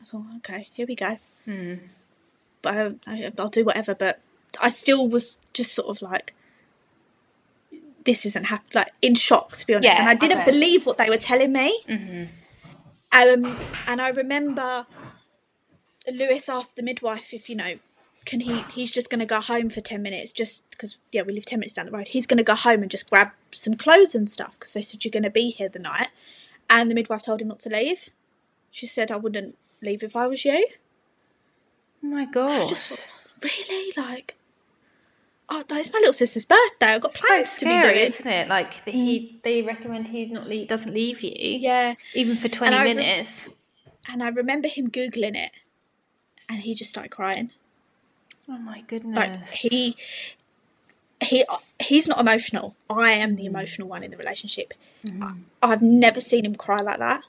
I 0.00 0.04
thought, 0.04 0.24
okay, 0.38 0.68
here 0.72 0.86
we 0.86 0.94
go. 0.94 1.18
But 2.62 2.78
um, 2.78 3.00
I, 3.06 3.30
I'll 3.38 3.48
do 3.48 3.64
whatever. 3.64 3.94
But 3.94 4.20
I 4.60 4.68
still 4.68 5.08
was 5.08 5.40
just 5.52 5.72
sort 5.74 5.88
of 5.88 6.02
like, 6.02 6.34
this 8.04 8.26
isn't 8.26 8.44
happening. 8.44 8.72
Like 8.74 8.92
in 9.00 9.14
shock, 9.14 9.52
to 9.52 9.66
be 9.66 9.74
honest. 9.74 9.88
Yeah, 9.88 10.00
and 10.00 10.08
I 10.08 10.14
didn't 10.14 10.42
okay. 10.42 10.50
believe 10.50 10.86
what 10.86 10.98
they 10.98 11.08
were 11.08 11.16
telling 11.16 11.52
me. 11.52 11.80
Um, 13.12 13.58
and 13.86 14.00
I 14.00 14.08
remember 14.08 14.86
Lewis 16.10 16.48
asked 16.48 16.76
the 16.76 16.82
midwife 16.82 17.32
if 17.34 17.48
you 17.48 17.56
know 17.56 17.78
can 18.24 18.40
he 18.40 18.64
he's 18.72 18.90
just 18.90 19.10
going 19.10 19.20
to 19.20 19.26
go 19.26 19.40
home 19.40 19.68
for 19.68 19.80
10 19.80 20.00
minutes 20.00 20.32
just 20.32 20.68
because 20.70 20.98
yeah 21.10 21.22
we 21.22 21.32
live 21.32 21.44
10 21.44 21.58
minutes 21.58 21.74
down 21.74 21.86
the 21.86 21.92
road 21.92 22.08
he's 22.08 22.26
going 22.26 22.38
to 22.38 22.44
go 22.44 22.54
home 22.54 22.82
and 22.82 22.90
just 22.90 23.10
grab 23.10 23.30
some 23.50 23.74
clothes 23.74 24.14
and 24.14 24.28
stuff 24.28 24.54
because 24.58 24.72
they 24.72 24.82
said 24.82 25.04
you're 25.04 25.10
going 25.10 25.22
to 25.22 25.30
be 25.30 25.50
here 25.50 25.68
the 25.68 25.78
night 25.78 26.08
and 26.70 26.90
the 26.90 26.94
midwife 26.94 27.22
told 27.22 27.40
him 27.40 27.48
not 27.48 27.58
to 27.58 27.68
leave 27.68 28.10
she 28.70 28.86
said 28.86 29.10
i 29.10 29.16
wouldn't 29.16 29.56
leave 29.80 30.02
if 30.02 30.14
i 30.14 30.26
was 30.26 30.44
you 30.44 30.64
My 32.02 32.22
I 32.22 32.24
gosh. 32.26 32.68
just 32.68 32.90
thought, 32.90 33.10
really? 33.42 33.92
Like 33.96 34.36
oh 35.52 35.62
no, 35.70 35.76
it's 35.76 35.92
my 35.92 35.98
little 35.98 36.12
sister's 36.12 36.44
birthday. 36.44 36.86
I've 36.86 37.00
got 37.00 37.12
Quite 37.14 37.28
plans 37.28 37.58
to 37.58 37.64
be 37.66 37.70
scary, 37.70 37.94
doing 37.94 38.06
isn't 38.06 38.26
it? 38.26 38.48
Like 38.48 38.84
that 38.84 38.94
he, 38.94 39.20
mm. 39.20 39.42
they 39.42 39.62
recommend 39.62 40.08
he 40.08 40.26
not 40.26 40.48
leave, 40.48 40.68
doesn't 40.68 40.92
leave 40.92 41.20
you, 41.22 41.32
yeah. 41.34 41.94
even 42.14 42.36
for 42.36 42.48
twenty 42.48 42.74
I 42.74 42.84
rem- 42.84 42.96
minutes. 42.96 43.50
and 44.10 44.22
i 44.22 44.28
remember 44.28 44.68
him 44.68 44.90
googling 44.90 45.36
it 45.36 45.52
and 46.48 46.60
he 46.60 46.74
just 46.74 46.90
started 46.90 47.10
crying. 47.10 47.50
Oh 48.48 48.58
my 48.58 48.82
goodness! 48.82 49.16
like 49.16 49.48
he 49.50 49.96
he 51.22 51.44
he's 51.78 52.08
not 52.08 52.18
emotional. 52.18 52.74
I 52.90 53.12
am 53.12 53.36
the 53.36 53.44
mm. 53.44 53.48
emotional 53.48 53.88
one 53.88 54.02
in 54.02 54.10
the 54.10 54.16
relationship. 54.16 54.74
I, 55.06 55.10
mm. 55.10 55.40
i've 55.62 55.82
never 55.82 56.20
seen 56.20 56.44
him 56.44 56.54
cry 56.54 56.80
like 56.80 56.98
that. 56.98 57.22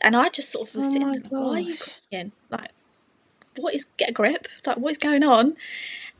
And 0.00 0.16
i 0.16 0.28
just 0.28 0.50
sort 0.50 0.68
of 0.68 0.74
was 0.74 0.84
Oh 0.84 0.92
sitting 0.92 1.12
there 1.12 1.22
like, 1.22 1.30
why 1.30 1.48
are 1.48 1.60
you 1.60 1.76
crying? 1.76 2.32
Like 2.50 2.70
what 3.58 3.74
is 3.74 3.86
get 3.96 4.10
a 4.10 4.12
grip 4.12 4.46
like 4.66 4.76
what 4.76 4.90
is 4.90 4.98
going 4.98 5.22
on 5.22 5.56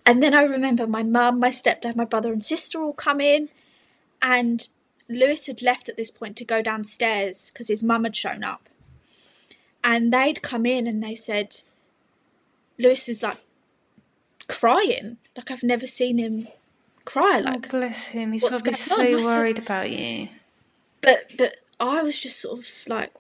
and 0.06 0.22
then 0.22 0.34
i 0.34 0.42
remember 0.42 0.86
my 0.86 1.02
mum 1.02 1.38
my 1.40 1.50
stepdad 1.50 1.96
my 1.96 2.04
brother 2.04 2.32
and 2.32 2.42
sister 2.42 2.80
all 2.80 2.92
come 2.92 3.20
in 3.20 3.48
and 4.22 4.68
lewis 5.08 5.46
had 5.46 5.62
left 5.62 5.88
at 5.88 5.96
this 5.96 6.10
point 6.10 6.36
to 6.36 6.44
go 6.44 6.62
downstairs 6.62 7.50
because 7.50 7.68
his 7.68 7.82
mum 7.82 8.04
had 8.04 8.16
shown 8.16 8.42
up 8.44 8.68
and 9.82 10.12
they'd 10.12 10.42
come 10.42 10.64
in 10.64 10.86
and 10.86 11.02
they 11.02 11.14
said 11.14 11.56
lewis 12.78 13.08
is 13.08 13.22
like 13.22 13.38
crying. 14.48 15.16
Like 15.36 15.50
I've 15.50 15.62
never 15.62 15.86
seen 15.86 16.18
him 16.18 16.48
cry. 17.04 17.40
oh, 17.44 17.50
Like, 17.50 17.70
bless 17.70 18.08
him. 18.08 18.32
He's 18.32 18.42
probably 18.42 18.60
going 18.60 18.74
so 18.76 18.94
on? 18.96 19.00
I 19.06 19.12
said- 19.20 19.24
worried 19.24 19.58
about 19.58 19.90
you. 19.90 20.28
but 21.00 21.30
but 21.36 21.56
I 21.80 22.02
was 22.02 22.18
just 22.18 22.40
sort 22.40 22.58
of 22.60 22.66
like, 22.86 23.12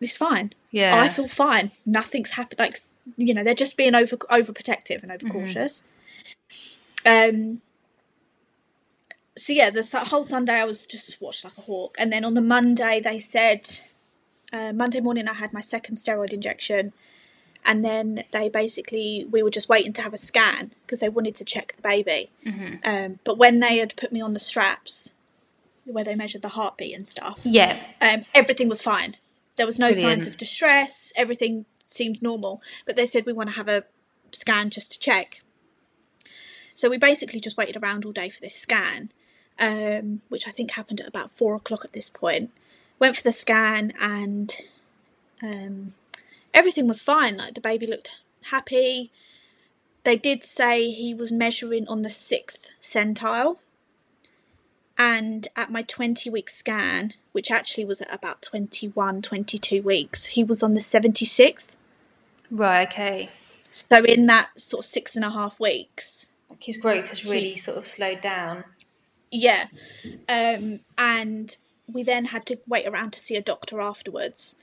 it's 0.00 0.16
fine. 0.16 0.52
Yeah. 0.70 1.00
I 1.00 1.08
feel 1.08 1.28
fine. 1.28 1.70
Nothing's 1.86 2.32
happened. 2.32 2.58
Like 2.58 2.82
you 3.16 3.34
know, 3.34 3.44
they're 3.44 3.54
just 3.54 3.76
being 3.76 3.94
over 3.94 4.16
overprotective 4.16 5.02
and 5.02 5.12
overcautious. 5.12 5.82
Um. 7.06 7.62
So 9.36 9.52
yeah, 9.52 9.70
the 9.70 9.84
whole 10.08 10.24
Sunday 10.24 10.54
I 10.54 10.64
was 10.64 10.84
just 10.84 11.20
watched 11.20 11.44
like 11.44 11.56
a 11.56 11.62
hawk, 11.62 11.94
and 11.98 12.12
then 12.12 12.24
on 12.24 12.34
the 12.34 12.40
Monday 12.40 13.00
they 13.02 13.18
said, 13.20 13.70
uh, 14.52 14.72
Monday 14.72 15.00
morning 15.00 15.28
I 15.28 15.34
had 15.34 15.52
my 15.52 15.60
second 15.60 15.96
steroid 15.96 16.32
injection, 16.32 16.92
and 17.64 17.84
then 17.84 18.24
they 18.32 18.48
basically 18.48 19.26
we 19.30 19.42
were 19.42 19.50
just 19.50 19.68
waiting 19.68 19.92
to 19.92 20.02
have 20.02 20.12
a 20.12 20.18
scan 20.18 20.72
because 20.82 21.00
they 21.00 21.08
wanted 21.08 21.36
to 21.36 21.44
check 21.44 21.74
the 21.76 21.82
baby. 21.82 22.30
Um, 22.84 23.18
but 23.24 23.38
when 23.38 23.60
they 23.60 23.78
had 23.78 23.94
put 23.96 24.10
me 24.10 24.20
on 24.20 24.32
the 24.32 24.40
straps, 24.40 25.14
where 25.84 26.04
they 26.04 26.14
measured 26.14 26.42
the 26.42 26.48
heartbeat 26.48 26.96
and 26.96 27.06
stuff, 27.06 27.38
yeah. 27.44 27.78
um, 28.00 28.24
everything 28.34 28.68
was 28.68 28.82
fine. 28.82 29.16
There 29.56 29.66
was 29.66 29.78
no 29.78 29.90
Brilliant. 29.90 30.22
signs 30.22 30.26
of 30.28 30.36
distress. 30.36 31.12
Everything 31.16 31.64
seemed 31.90 32.22
normal. 32.22 32.62
But 32.86 32.96
they 32.96 33.06
said 33.06 33.26
we 33.26 33.32
want 33.32 33.50
to 33.50 33.56
have 33.56 33.68
a 33.68 33.84
scan 34.32 34.70
just 34.70 34.92
to 34.92 34.98
check. 34.98 35.42
So 36.74 36.88
we 36.88 36.98
basically 36.98 37.40
just 37.40 37.56
waited 37.56 37.76
around 37.76 38.04
all 38.04 38.12
day 38.12 38.28
for 38.28 38.40
this 38.40 38.54
scan, 38.54 39.10
um, 39.58 40.22
which 40.28 40.46
I 40.46 40.52
think 40.52 40.72
happened 40.72 41.00
at 41.00 41.08
about 41.08 41.32
four 41.32 41.56
o'clock 41.56 41.84
at 41.84 41.92
this 41.92 42.08
point. 42.08 42.52
Went 42.98 43.16
for 43.16 43.22
the 43.22 43.32
scan 43.32 43.92
and 44.00 44.54
um, 45.42 45.94
everything 46.54 46.86
was 46.86 47.02
fine. 47.02 47.36
Like 47.36 47.54
the 47.54 47.60
baby 47.60 47.86
looked 47.86 48.22
happy. 48.44 49.10
They 50.04 50.16
did 50.16 50.44
say 50.44 50.90
he 50.90 51.14
was 51.14 51.32
measuring 51.32 51.86
on 51.88 52.02
the 52.02 52.08
sixth 52.08 52.70
centile 52.80 53.58
and 54.98 55.46
at 55.54 55.70
my 55.70 55.82
20 55.82 56.28
week 56.28 56.50
scan 56.50 57.14
which 57.32 57.50
actually 57.50 57.84
was 57.84 58.00
at 58.00 58.12
about 58.12 58.42
21 58.42 59.22
22 59.22 59.80
weeks 59.80 60.26
he 60.26 60.42
was 60.42 60.62
on 60.62 60.74
the 60.74 60.80
76th 60.80 61.68
Right. 62.50 62.88
Okay. 62.88 63.30
so 63.70 64.04
in 64.04 64.26
that 64.26 64.58
sort 64.58 64.84
of 64.84 64.88
six 64.88 65.16
and 65.16 65.24
a 65.24 65.30
half 65.30 65.60
weeks 65.60 66.30
his 66.60 66.76
growth 66.76 67.08
has 67.10 67.24
really 67.24 67.56
sort 67.56 67.76
of 67.76 67.84
slowed 67.84 68.20
down. 68.20 68.64
yeah 69.30 69.66
um, 70.28 70.80
and 70.96 71.56
we 71.92 72.02
then 72.02 72.26
had 72.26 72.44
to 72.46 72.58
wait 72.66 72.86
around 72.86 73.12
to 73.12 73.20
see 73.20 73.36
a 73.36 73.42
doctor 73.42 73.80
afterwards 73.80 74.56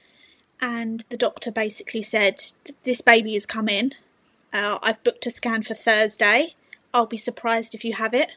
and 0.61 1.03
the 1.09 1.17
doctor 1.17 1.51
basically 1.51 2.01
said, 2.01 2.41
"This 2.83 3.01
baby 3.01 3.35
is 3.35 3.45
coming. 3.45 3.91
Uh, 4.53 4.79
I've 4.81 5.03
booked 5.03 5.25
a 5.25 5.29
scan 5.29 5.63
for 5.63 5.73
Thursday. 5.73 6.55
I'll 6.93 7.05
be 7.05 7.17
surprised 7.17 7.75
if 7.75 7.83
you 7.83 7.93
have 7.93 8.13
it. 8.13 8.31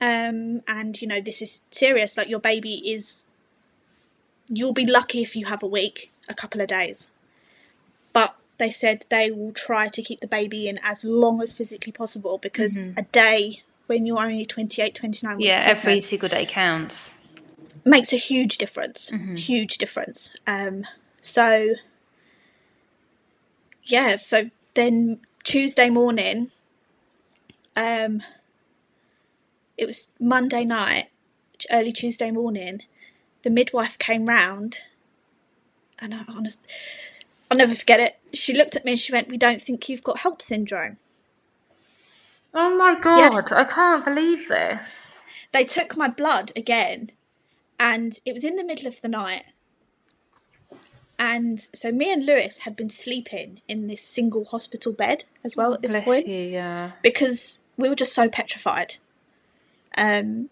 Um, 0.00 0.62
and 0.68 1.00
you 1.00 1.08
know 1.08 1.20
this 1.20 1.42
is 1.42 1.62
serious. 1.70 2.16
Like 2.16 2.28
your 2.28 2.40
baby 2.40 2.74
is. 2.92 3.24
You'll 4.48 4.72
be 4.72 4.86
lucky 4.86 5.22
if 5.22 5.34
you 5.34 5.46
have 5.46 5.62
a 5.62 5.66
week, 5.66 6.12
a 6.28 6.34
couple 6.34 6.60
of 6.60 6.68
days. 6.68 7.10
They 8.58 8.70
said 8.70 9.04
they 9.10 9.30
will 9.30 9.52
try 9.52 9.88
to 9.88 10.02
keep 10.02 10.20
the 10.20 10.26
baby 10.26 10.68
in 10.68 10.78
as 10.82 11.04
long 11.04 11.42
as 11.42 11.52
physically 11.52 11.92
possible 11.92 12.38
because 12.38 12.78
a 12.96 13.02
day 13.12 13.62
when 13.86 14.06
you're 14.06 14.18
only 14.20 14.44
28, 14.44 14.94
29 14.94 15.36
weeks 15.36 15.46
Yeah, 15.46 15.62
every 15.64 16.00
single 16.00 16.28
day 16.28 16.46
counts. 16.46 17.18
makes 17.84 18.12
a 18.12 18.16
huge 18.16 18.58
difference. 18.58 19.12
Huge 19.36 19.78
difference. 19.78 20.34
Um, 20.46 20.84
so, 21.20 21.74
yeah, 23.84 24.16
so 24.16 24.50
then 24.74 25.20
Tuesday 25.44 25.90
morning, 25.90 26.50
um, 27.76 28.22
it 29.76 29.86
was 29.86 30.08
Monday 30.18 30.64
night, 30.64 31.10
early 31.70 31.92
Tuesday 31.92 32.30
morning, 32.30 32.82
the 33.42 33.50
midwife 33.50 33.98
came 33.98 34.26
round, 34.26 34.78
and 35.98 36.14
I 36.14 36.24
honest, 36.28 36.60
I'll 37.50 37.56
never 37.58 37.74
forget 37.74 38.00
it. 38.00 38.18
She 38.36 38.54
looked 38.54 38.76
at 38.76 38.84
me 38.84 38.92
and 38.92 38.98
she 39.00 39.12
went, 39.12 39.28
"We 39.28 39.36
don't 39.38 39.60
think 39.60 39.88
you've 39.88 40.02
got 40.02 40.20
HELLP 40.20 40.40
syndrome." 40.42 40.98
Oh 42.54 42.76
my 42.76 42.98
god, 42.98 43.52
I 43.52 43.64
can't 43.64 44.04
believe 44.04 44.48
this. 44.48 45.22
They 45.52 45.64
took 45.64 45.96
my 45.96 46.08
blood 46.08 46.52
again, 46.56 47.12
and 47.78 48.18
it 48.24 48.32
was 48.32 48.44
in 48.44 48.56
the 48.56 48.64
middle 48.64 48.86
of 48.86 49.00
the 49.00 49.08
night. 49.08 49.44
And 51.18 51.60
so 51.74 51.92
me 51.92 52.12
and 52.12 52.26
Lewis 52.26 52.60
had 52.60 52.76
been 52.76 52.90
sleeping 52.90 53.62
in 53.68 53.86
this 53.86 54.02
single 54.02 54.44
hospital 54.44 54.92
bed 54.92 55.24
as 55.44 55.56
well 55.56 55.72
at 55.72 55.80
this 55.80 55.92
Bless 55.92 56.04
point 56.04 56.26
you, 56.26 56.36
yeah. 56.36 56.92
because 57.02 57.62
we 57.78 57.88
were 57.88 57.94
just 57.94 58.12
so 58.12 58.28
petrified. 58.28 58.96
Um, 59.96 60.50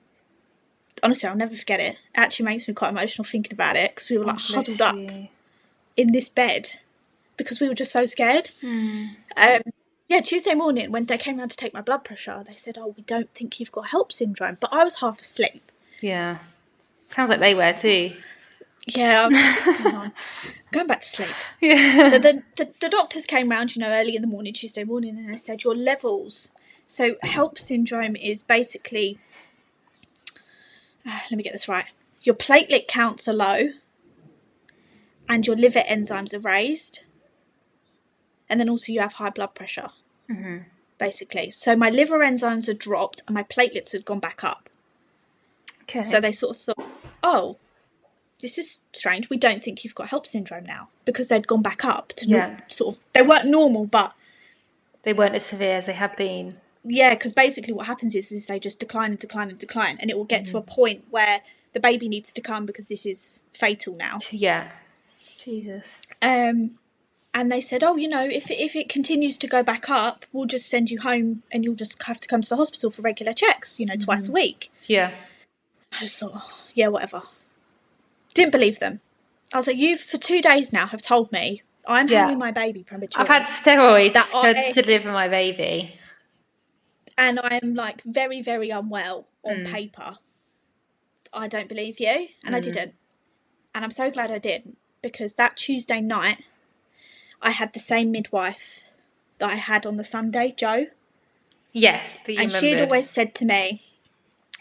honestly, 1.03 1.29
I'll 1.29 1.37
never 1.37 1.55
forget 1.55 1.81
it. 1.81 1.93
It 1.93 1.99
actually 2.15 2.47
makes 2.47 2.67
me 2.67 2.73
quite 2.73 2.89
emotional 2.91 3.25
thinking 3.27 3.53
about 3.53 3.77
it 3.77 3.95
because 3.95 4.09
we 4.09 4.17
were 4.17 4.25
like 4.25 4.37
Oh, 4.51 4.55
huddled 4.55 4.81
up 4.81 4.97
you. 4.97 5.29
in 5.99 6.13
this 6.13 6.31
bed 6.31 6.81
because 7.37 7.61
we 7.61 7.69
were 7.69 7.75
just 7.75 7.93
so 7.93 8.07
scared. 8.07 8.51
Hmm. 8.61 9.07
Um, 9.37 9.61
yeah, 10.09 10.21
Tuesday 10.21 10.55
morning 10.55 10.93
when 10.93 11.07
they 11.07 11.19
came 11.19 11.39
around 11.39 11.51
to 11.51 11.57
take 11.57 11.73
my 11.75 11.81
blood 11.81 12.05
pressure, 12.05 12.43
they 12.47 12.55
said, 12.55 12.77
"Oh, 12.79 12.95
we 12.97 13.03
don't 13.05 13.33
think 13.33 13.59
you've 13.59 13.73
got 13.73 13.87
HELLP 13.87 14.13
syndrome," 14.13 14.59
but 14.61 14.73
I 14.73 14.85
was 14.85 15.01
half 15.01 15.21
asleep. 15.21 15.71
Yeah. 16.01 16.39
Sounds 17.07 17.31
like 17.31 17.41
they 17.41 17.55
were 17.55 17.73
too. 17.73 18.13
Yeah, 18.87 19.23
I 19.23 19.27
was 19.27 19.37
like, 19.37 19.67
what's 19.67 19.83
going 19.83 19.95
on? 19.97 20.07
I'm 20.07 20.13
going 20.73 20.87
back 20.87 21.01
to 21.01 21.07
sleep. 21.07 21.29
Yeah. 21.61 22.11
So 22.11 22.19
the, 22.19 22.43
the 22.57 22.71
the 22.81 22.89
doctors 22.89 23.25
came 23.25 23.49
round, 23.49 23.75
you 23.75 23.81
know, 23.81 23.91
early 23.91 24.15
in 24.15 24.23
the 24.23 24.29
morning, 24.29 24.53
Tuesday 24.53 24.85
morning, 24.85 25.17
and 25.17 25.33
they 25.33 25.37
said 25.39 25.65
your 25.65 25.75
levels. 25.75 26.53
So 26.87 27.15
HELLP 27.25 27.59
syndrome 27.59 28.15
is 28.15 28.43
basically, 28.43 29.19
uh, 31.07 31.21
let 31.31 31.37
me 31.37 31.43
get 31.43 31.53
this 31.53 31.67
right. 31.67 31.87
Your 32.23 32.35
platelet 32.35 32.87
counts 32.87 33.27
are 33.27 33.33
low, 33.33 33.71
and 35.29 35.47
your 35.47 35.57
liver 35.57 35.81
enzymes 35.81 36.35
are 36.35 36.41
raised, 36.41 37.05
and 38.49 38.59
then 38.61 38.69
also 38.69 38.93
you 38.93 39.01
have 39.01 39.15
high 39.15 39.31
blood 39.31 39.55
pressure. 39.55 39.91
Basically, 40.99 41.51
so 41.51 41.75
my 41.77 41.91
liver 41.91 42.19
enzymes 42.21 42.67
had 42.67 42.79
dropped, 42.79 43.21
and 43.27 43.35
my 43.35 43.43
platelets 43.43 43.93
had 43.93 44.05
gone 44.05 44.21
back 44.21 44.45
up. 44.45 44.69
okay. 45.83 46.03
So 46.03 46.21
they 46.21 46.33
sort 46.33 46.57
of 46.57 46.63
thought, 46.63 46.89
oh, 47.23 47.57
this 48.41 48.57
is 48.59 48.81
strange. 48.93 49.29
We 49.29 49.37
don't 49.37 49.63
think 49.63 49.85
you've 49.85 49.95
got 49.95 50.09
HELLP 50.09 50.27
syndrome 50.27 50.65
now 50.65 50.89
because 51.05 51.29
they'd 51.29 51.47
gone 51.47 51.63
back 51.63 51.85
up 51.85 52.13
to 52.17 52.27
Yeah. 52.29 52.61
sort 52.69 52.97
of. 52.97 53.05
They 53.13 53.23
weren't 53.23 53.47
normal, 53.47 53.87
but 53.87 54.15
they 55.03 55.13
weren't 55.13 55.35
as 55.35 55.45
severe 55.45 55.75
as 55.77 55.87
they 55.87 55.93
have 55.95 56.17
been. 56.17 56.53
yeah, 56.85 57.11
because 57.15 57.33
basically 57.33 57.73
what 57.73 57.87
happens 57.87 58.15
is, 58.15 58.31
is 58.31 58.47
they 58.47 58.59
just 58.61 58.79
decline 58.79 59.11
and 59.11 59.19
decline 59.19 59.49
and 59.51 59.59
decline, 59.59 59.97
and 60.01 60.11
it 60.11 60.17
will 60.17 60.25
get 60.25 60.45
to 60.47 60.57
a 60.59 60.63
Mm. 60.63 60.67
point 60.67 61.05
where 61.11 61.41
the 61.73 61.81
baby 61.81 62.09
needs 62.09 62.31
to 62.33 62.41
come 62.41 62.67
because 62.67 62.87
this 62.89 63.05
is 63.07 63.43
fatal 63.53 63.95
now. 63.99 64.19
Yeah. 64.31 64.71
Jesus. 65.39 66.03
Um, 66.23 66.79
and 67.37 67.51
they 67.51 67.61
said, 67.61 67.83
oh, 67.83 67.97
you 67.97 68.09
know, 68.09 68.25
if 68.25 68.51
if 68.51 68.75
it 68.77 68.89
continues 68.89 69.37
to 69.39 69.47
go 69.49 69.63
back 69.63 69.91
up, 69.91 70.25
we'll 70.33 70.47
just 70.47 70.69
send 70.69 70.91
you 70.91 71.01
home, 71.01 71.43
and 71.53 71.65
you'll 71.65 71.75
just 71.75 72.01
have 72.05 72.21
to 72.21 72.29
come 72.29 72.43
to 72.43 72.49
the 72.49 72.57
hospital 72.57 72.91
for 72.91 73.03
regular 73.03 73.33
checks, 73.33 73.79
you 73.81 73.87
know, 73.87 73.97
twice 73.97 74.25
a 74.25 74.29
Mm-hmm. 74.29 74.35
week. 74.35 74.73
Yeah. 74.85 75.11
I 75.93 76.01
just 76.01 76.19
thought, 76.21 76.33
oh, 76.35 76.61
yeah, 76.75 76.89
whatever. 76.89 77.23
Didn't 78.35 78.53
believe 78.53 78.79
them. 78.81 79.01
I 79.53 79.59
was 79.59 79.67
like, 79.67 79.77
you 79.77 79.97
for 79.97 80.17
two 80.17 80.41
days 80.43 80.73
now 80.73 80.87
have 80.87 81.03
told 81.03 81.31
me 81.31 81.63
I'm 81.87 82.09
Yeah. 82.09 82.21
having 82.23 82.39
my 82.39 82.51
baby 82.51 82.83
prematurely. 82.83 83.21
I've 83.23 83.29
had 83.29 83.43
steroids 83.45 84.17
I- 84.35 84.73
to 84.73 84.83
deliver 84.83 85.13
my 85.13 85.29
baby. 85.29 85.99
and 87.17 87.39
I 87.39 87.61
am 87.63 87.75
like 87.75 88.03
very, 88.03 88.41
very 88.43 88.71
unwell 88.71 89.27
on 89.45 89.59
Mm. 89.59 89.71
paper. 89.73 90.19
I 91.33 91.47
don't 91.47 91.69
believe 91.69 92.01
you. 92.01 92.29
And 92.45 92.57
I 92.57 92.61
didn't. 92.61 92.95
And 93.75 93.85
I'm 93.85 93.91
so 93.91 94.11
glad 94.11 94.31
I 94.33 94.39
didn't 94.39 94.79
because 95.03 95.35
that 95.35 95.57
Tuesday 95.57 96.01
night, 96.01 96.39
I 97.45 97.51
had 97.51 97.73
the 97.75 97.79
same 97.79 98.11
midwife 98.11 98.89
that 99.39 99.51
I 99.51 99.55
had 99.57 99.85
on 99.87 99.97
the 99.97 100.03
Sunday, 100.05 100.53
Jo. 100.57 100.87
Yes, 101.73 102.21
and 102.27 102.51
she'd 102.51 102.81
always 102.81 103.11
said 103.11 103.35
to 103.37 103.45
me, 103.45 103.83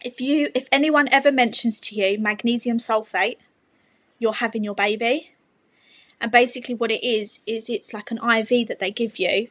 if 0.04 0.20
you, 0.20 0.50
if 0.54 0.68
anyone 0.72 1.08
ever 1.12 1.32
mentions 1.32 1.80
to 1.80 1.96
you 1.96 2.20
magnesium 2.20 2.78
sulfate, 2.78 3.38
you're 4.20 4.34
having 4.34 4.64
your 4.64 4.76
baby. 4.76 5.32
And 6.20 6.32
basically, 6.32 6.76
what 6.76 6.92
it 6.92 7.04
is 7.06 7.40
is 7.48 7.70
it's 7.70 7.94
like 7.94 8.12
an 8.12 8.18
IV 8.18 8.68
that 8.68 8.80
they 8.80 8.92
give 8.92 9.18
you, 9.18 9.48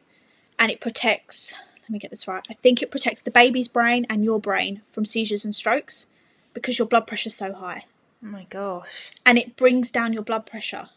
and 0.59 0.69
it 0.71 0.79
protects. 0.81 1.53
Let 1.83 1.89
me 1.89 1.99
get 1.99 2.11
this 2.11 2.27
right. 2.27 2.45
I 2.49 2.53
think 2.53 2.81
it 2.81 2.91
protects 2.91 3.21
the 3.21 3.31
baby's 3.31 3.67
brain 3.67 4.05
and 4.09 4.23
your 4.23 4.39
brain 4.39 4.81
from 4.91 5.05
seizures 5.05 5.43
and 5.43 5.53
strokes 5.55 6.07
because 6.53 6.77
your 6.79 6.87
blood 6.87 7.07
pressure's 7.07 7.33
so 7.35 7.51
high, 7.53 7.85
Oh 8.23 8.27
my 8.27 8.45
gosh. 8.49 9.11
and 9.25 9.37
it 9.37 9.55
brings 9.55 9.89
down 9.91 10.13
your 10.13 10.21
blood 10.23 10.45
pressure. 10.45 10.89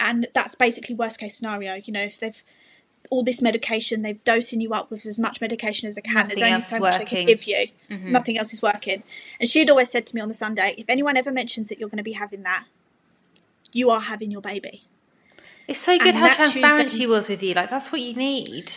And 0.00 0.26
that's 0.34 0.54
basically 0.54 0.94
worst 0.96 1.20
case 1.20 1.36
scenario. 1.36 1.74
You 1.84 1.92
know, 1.92 2.02
if 2.02 2.18
they've 2.18 2.42
all 3.10 3.22
this 3.22 3.42
medication, 3.42 4.02
they've 4.02 4.22
dosing 4.24 4.60
you 4.60 4.72
up 4.72 4.90
with 4.90 5.04
as 5.06 5.18
much 5.18 5.40
medication 5.40 5.88
as 5.88 5.94
they 5.96 6.00
can. 6.00 6.14
Nothing 6.14 6.28
There's 6.38 6.42
only 6.42 6.60
so 6.60 6.78
much 6.78 6.98
they 6.98 7.04
can 7.04 7.26
give 7.26 7.44
you. 7.44 7.66
Nothing 7.88 8.38
else 8.38 8.52
is 8.52 8.62
working. 8.62 9.02
And 9.40 9.48
she'd 9.48 9.68
always 9.70 9.90
said 9.90 10.06
to 10.08 10.14
me 10.14 10.20
on 10.20 10.28
the 10.28 10.34
Sunday, 10.34 10.74
if 10.78 10.86
anyone 10.88 11.16
ever 11.16 11.30
mentions 11.32 11.68
that 11.68 11.78
you're 11.78 11.88
going 11.88 11.98
to 11.98 12.02
be 12.04 12.12
having 12.12 12.42
that, 12.44 12.64
you 13.72 13.90
are 13.90 14.00
having 14.00 14.30
your 14.30 14.40
baby. 14.40 14.84
It's 15.68 15.78
so 15.80 15.98
good 15.98 16.14
And 16.14 16.16
how 16.16 16.34
transparent 16.34 16.82
Tuesday- 16.90 16.98
she 16.98 17.06
was 17.06 17.28
with 17.28 17.42
you. 17.42 17.54
Like, 17.54 17.70
that's 17.70 17.92
what 17.92 18.00
you 18.00 18.14
need. 18.14 18.72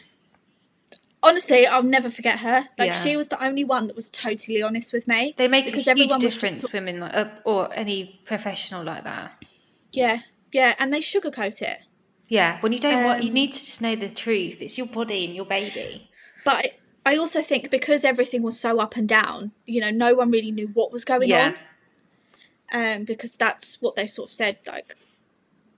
Honestly, 1.21 1.65
I'll 1.65 1.83
never 1.83 2.09
forget 2.09 2.39
her. 2.39 2.67
Like 2.77 2.91
Yeah. 2.91 3.01
she 3.03 3.15
was 3.15 3.27
the 3.27 3.41
only 3.43 3.63
one 3.63 3.87
that 3.87 3.95
was 3.95 4.09
totally 4.09 4.61
honest 4.61 4.91
with 4.91 5.07
me. 5.07 5.33
They 5.37 5.47
make 5.47 5.67
a 5.67 5.71
huge 5.71 5.87
everyone 5.87 6.17
was 6.17 6.23
just 6.23 6.35
difference, 6.35 6.59
sort- 6.61 6.73
women 6.73 6.99
like, 6.99 7.15
uh, 7.15 7.25
or 7.45 7.73
any 7.73 8.19
professional 8.25 8.83
like 8.83 9.05
that. 9.05 9.31
Yeah, 9.93 10.19
yeah, 10.53 10.75
and 10.79 10.93
they 10.93 10.99
sugarcoat 10.99 11.61
it. 11.61 11.79
Yeah, 12.29 12.59
when 12.61 12.71
you 12.71 12.79
don't 12.79 13.03
want, 13.03 13.21
you 13.23 13.29
Um, 13.29 13.33
need 13.33 13.51
to 13.51 13.59
just 13.65 13.81
know 13.81 13.95
the 13.95 14.09
truth. 14.09 14.61
It's 14.61 14.77
your 14.77 14.87
body 14.87 15.25
and 15.25 15.35
your 15.35 15.45
baby. 15.45 16.09
But 16.45 16.55
I- 16.55 16.73
I 17.05 17.17
also 17.17 17.41
think 17.41 17.69
because 17.69 18.05
everything 18.05 18.43
was 18.43 18.57
so 18.59 18.79
up 18.79 18.95
and 18.95 19.07
down, 19.09 19.51
you 19.65 19.81
know, 19.81 19.89
no 19.91 20.13
one 20.15 20.31
really 20.31 20.51
knew 20.51 20.67
what 20.67 20.91
was 20.91 21.03
going 21.03 21.29
Yeah, 21.29 21.53
on. 22.71 22.97
Um, 22.97 23.03
because 23.03 23.35
that's 23.35 23.81
what 23.81 23.95
they 23.97 24.07
sort 24.07 24.29
of 24.29 24.33
said, 24.33 24.57
like, 24.65 24.95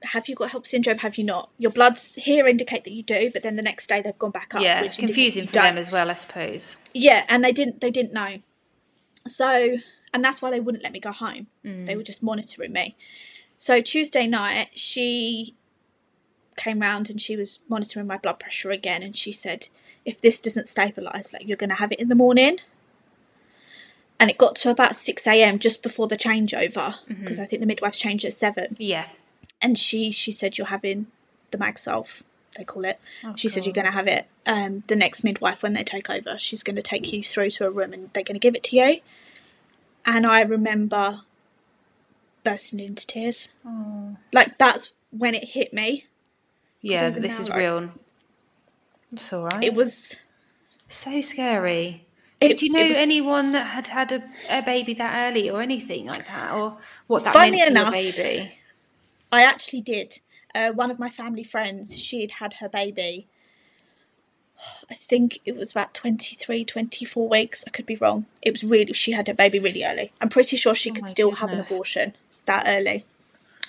have 0.03 0.29
you 0.29 0.35
got 0.35 0.51
HELLP 0.51 0.67
syndrome? 0.67 0.99
Have 0.99 1.17
you 1.17 1.23
not? 1.23 1.49
Your 1.57 1.71
bloods 1.71 2.13
here 2.15 2.47
indicate 2.47 2.83
that 2.83 2.93
you 2.93 3.01
do, 3.01 3.31
but 3.31 3.41
then 3.41 3.55
the 3.55 3.63
next 3.63 3.87
day 3.87 4.01
they've 4.01 4.17
gone 4.19 4.31
back 4.31 4.53
up. 4.53 4.61
yeah, 4.61 4.81
which 4.81 4.89
it's 4.89 4.97
confusing 4.97 5.47
for 5.47 5.53
them 5.53 5.77
as 5.77 5.91
well, 5.91 6.11
I 6.11 6.13
suppose. 6.13 6.77
Yeah, 6.93 7.25
and 7.27 7.43
they 7.43 7.51
didn't 7.51 7.81
they 7.81 7.91
didn't 7.91 8.13
know. 8.13 8.39
So 9.27 9.77
and 10.13 10.23
that's 10.23 10.41
why 10.41 10.51
they 10.51 10.59
wouldn't 10.59 10.83
let 10.83 10.93
me 10.93 10.99
go 10.99 11.11
home. 11.11 11.47
They 11.63 11.95
were 11.95 12.03
just 12.03 12.21
monitoring 12.23 12.71
me. 12.71 12.95
So 13.57 13.81
Tuesday 13.81 14.27
night 14.27 14.69
she 14.73 15.55
came 16.55 16.79
round 16.79 17.09
and 17.09 17.19
she 17.19 17.35
was 17.35 17.59
monitoring 17.69 18.07
my 18.07 18.17
blood 18.17 18.39
pressure 18.39 18.71
again 18.71 19.03
and 19.03 19.15
she 19.15 19.31
said, 19.31 19.67
if 20.05 20.21
this 20.21 20.39
doesn't 20.39 20.67
stabilise, 20.67 21.33
like 21.33 21.47
you're 21.47 21.57
gonna 21.57 21.75
have 21.75 21.91
it 21.91 21.99
in 21.99 22.09
the 22.09 22.15
morning. 22.15 22.59
And 24.19 24.29
it 24.29 24.37
got 24.37 24.55
to 24.57 24.69
about 24.69 24.95
six 24.95 25.27
AM 25.27 25.59
just 25.59 25.83
before 25.83 26.07
the 26.07 26.15
changeover, 26.15 26.95
because 27.07 27.37
I 27.37 27.43
think 27.45 27.59
the 27.59 27.65
midwives 27.65 27.97
changed 27.97 28.23
at 28.23 28.31
seven. 28.31 28.75
Yeah, 28.79 29.07
And 29.61 29.77
she 29.77 30.09
she 30.09 30.31
said 30.31 30.57
you're 30.57 30.67
having 30.67 31.07
the 31.51 31.57
Magsolf, 31.57 32.23
they 32.57 32.63
call 32.63 32.85
it. 32.85 32.99
Oh, 33.23 33.35
she 33.35 33.49
said 33.49 33.65
you're 33.65 33.73
going 33.73 33.85
to 33.85 33.91
have 33.91 34.07
it. 34.07 34.27
Um, 34.45 34.83
the 34.87 34.95
next 34.95 35.23
midwife 35.23 35.61
when 35.63 35.73
they 35.73 35.83
take 35.83 36.09
over, 36.09 36.39
she's 36.39 36.63
going 36.63 36.77
to 36.77 36.81
take 36.81 37.11
you 37.11 37.23
through 37.23 37.49
to 37.51 37.65
a 37.67 37.69
room 37.69 37.91
and 37.91 38.09
they're 38.13 38.23
going 38.23 38.35
to 38.35 38.39
give 38.39 38.55
it 38.55 38.63
to 38.65 38.77
you. 38.77 38.99
And 40.05 40.25
I 40.25 40.41
remember 40.41 41.21
bursting 42.45 42.79
into 42.79 43.05
tears. 43.05 43.49
Like 44.31 44.57
that's 44.57 44.93
when 45.11 45.35
it 45.35 45.43
hit 45.49 45.73
me. 45.73 46.05
yeah. 46.81 47.09
This 47.09 47.35
now, 47.37 47.41
is 47.41 47.49
like- 47.49 47.57
real. 47.57 47.89
It's 49.11 49.31
all 49.33 49.43
right. 49.45 49.63
It 49.63 49.73
was. 49.73 50.17
so 50.87 51.19
scary. 51.21 52.05
It, 52.41 52.49
Did 52.49 52.61
you 52.61 52.71
know 52.71 52.85
was- 52.87 52.95
anyone 52.97 53.51
that 53.53 53.65
had 53.67 53.87
had 53.87 54.11
a, 54.11 54.23
a 54.49 54.61
baby 54.61 54.93
that 54.95 55.29
early 55.31 55.49
or 55.49 55.61
anything 55.61 56.05
like 56.07 56.27
that, 56.27 56.51
or 56.53 56.77
what 57.07 57.23
that 57.23 57.33
Funny 57.33 57.51
meant 57.57 57.63
for 57.67 57.71
enough- 57.71 57.93
your 57.93 58.13
baby? 58.13 58.59
I 59.31 59.43
actually 59.43 59.81
did. 59.81 60.19
Uh, 60.53 60.71
one 60.71 60.89
of 60.91 60.99
my 60.99 61.09
family 61.09 61.43
friends, 61.43 61.97
she 61.97 62.27
had 62.39 62.53
her 62.61 62.69
baby. 62.69 63.27
I 64.89 64.93
think 64.93 65.39
it 65.45 65.55
was 65.57 65.71
about 65.71 65.93
23, 65.93 66.63
24 66.63 67.27
weeks. 67.27 67.65
I 67.67 67.71
could 67.71 67.85
be 67.85 67.97
wrong. 67.97 68.25
It 68.41 68.51
was 68.51 68.63
really, 68.63 68.93
she 68.93 69.11
had 69.11 69.27
her 69.27 69.33
baby 69.33 69.59
really 69.59 69.83
early. 69.83 70.13
I'm 70.21 70.29
pretty 70.29 70.55
sure 70.55 70.73
she 70.73 70.91
Oh 70.91 70.93
could 70.93 71.07
still 71.07 71.31
have 71.31 71.51
an 71.51 71.59
abortion 71.59 72.15
that 72.45 72.65
early. 72.67 73.05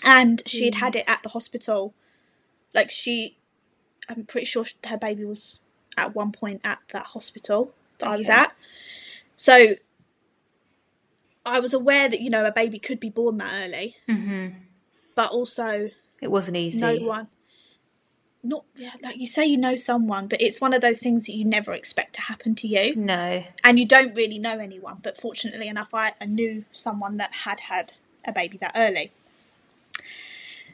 And 0.05 0.43
she'd 0.47 0.77
had 0.77 0.95
it 0.97 1.05
at 1.09 1.23
the 1.23 1.31
hospital. 1.31 1.95
Like, 2.75 2.91
she, 2.91 3.37
I'm 4.09 4.25
pretty 4.25 4.45
sure 4.47 4.65
her 4.87 4.97
baby 4.99 5.25
was 5.25 5.61
at 5.97 6.15
one 6.15 6.33
point 6.33 6.61
at 6.65 6.81
that 6.93 7.07
hospital 7.07 7.73
that 7.99 8.09
I 8.09 8.17
was 8.17 8.29
at. 8.29 8.53
So 9.35 9.75
I 11.45 11.61
was 11.61 11.73
aware 11.73 12.09
that, 12.09 12.21
you 12.21 12.31
know, 12.31 12.45
a 12.45 12.53
baby 12.53 12.79
could 12.79 13.01
be 13.01 13.11
born 13.11 13.39
that 13.39 13.53
early, 13.65 13.97
hmm 14.07 14.49
but 15.15 15.31
also 15.31 15.89
It 16.21 16.31
wasn't 16.31 16.59
easy. 16.59 16.79
no 16.79 16.95
one 16.97 17.29
not 18.43 18.65
like 19.03 19.17
you 19.17 19.27
say 19.27 19.45
you 19.47 19.57
know 19.57 19.75
someone 19.75 20.29
but 20.29 20.41
it's 20.43 20.61
one 20.61 20.73
of 20.75 20.81
those 20.83 21.01
things 21.01 21.25
that 21.25 21.33
you 21.33 21.45
never 21.45 21.73
expect 21.73 22.15
to 22.15 22.21
happen 22.21 22.55
to 22.55 22.69
you 22.69 22.95
No. 22.95 23.43
and 23.65 23.79
you 23.79 23.87
don't 23.89 24.15
really 24.15 24.39
know 24.39 24.59
anyone 24.59 24.99
but 25.03 25.17
fortunately 25.19 25.67
enough 25.69 25.95
I, 25.95 26.13
I 26.21 26.27
knew 26.27 26.65
someone 26.71 27.17
that 27.17 27.33
had 27.33 27.61
had 27.61 27.95
a 28.27 28.33
baby 28.33 28.59
that 28.59 28.73
early 28.77 29.11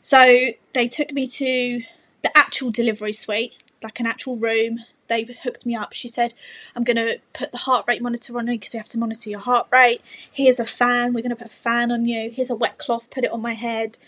so 0.00 0.50
they 0.72 0.86
took 0.86 1.12
me 1.12 1.26
to 1.26 1.82
the 2.22 2.36
actual 2.36 2.70
delivery 2.70 3.12
suite 3.12 3.62
like 3.82 4.00
an 4.00 4.06
actual 4.06 4.36
room 4.36 4.80
they 5.08 5.24
hooked 5.42 5.66
me 5.66 5.74
up 5.74 5.92
she 5.92 6.08
said 6.08 6.34
i'm 6.74 6.84
going 6.84 6.96
to 6.96 7.18
put 7.32 7.52
the 7.52 7.58
heart 7.58 7.84
rate 7.86 8.02
monitor 8.02 8.36
on 8.38 8.46
you 8.46 8.54
because 8.54 8.72
you 8.74 8.78
have 8.78 8.88
to 8.88 8.98
monitor 8.98 9.28
your 9.28 9.40
heart 9.40 9.66
rate 9.72 10.00
here's 10.30 10.58
a 10.58 10.64
fan 10.64 11.12
we're 11.12 11.20
going 11.20 11.30
to 11.30 11.36
put 11.36 11.46
a 11.46 11.50
fan 11.50 11.92
on 11.92 12.04
you 12.06 12.30
here's 12.30 12.50
a 12.50 12.56
wet 12.56 12.78
cloth 12.78 13.10
put 13.10 13.24
it 13.24 13.30
on 13.30 13.40
my 13.40 13.54
head 13.54 13.98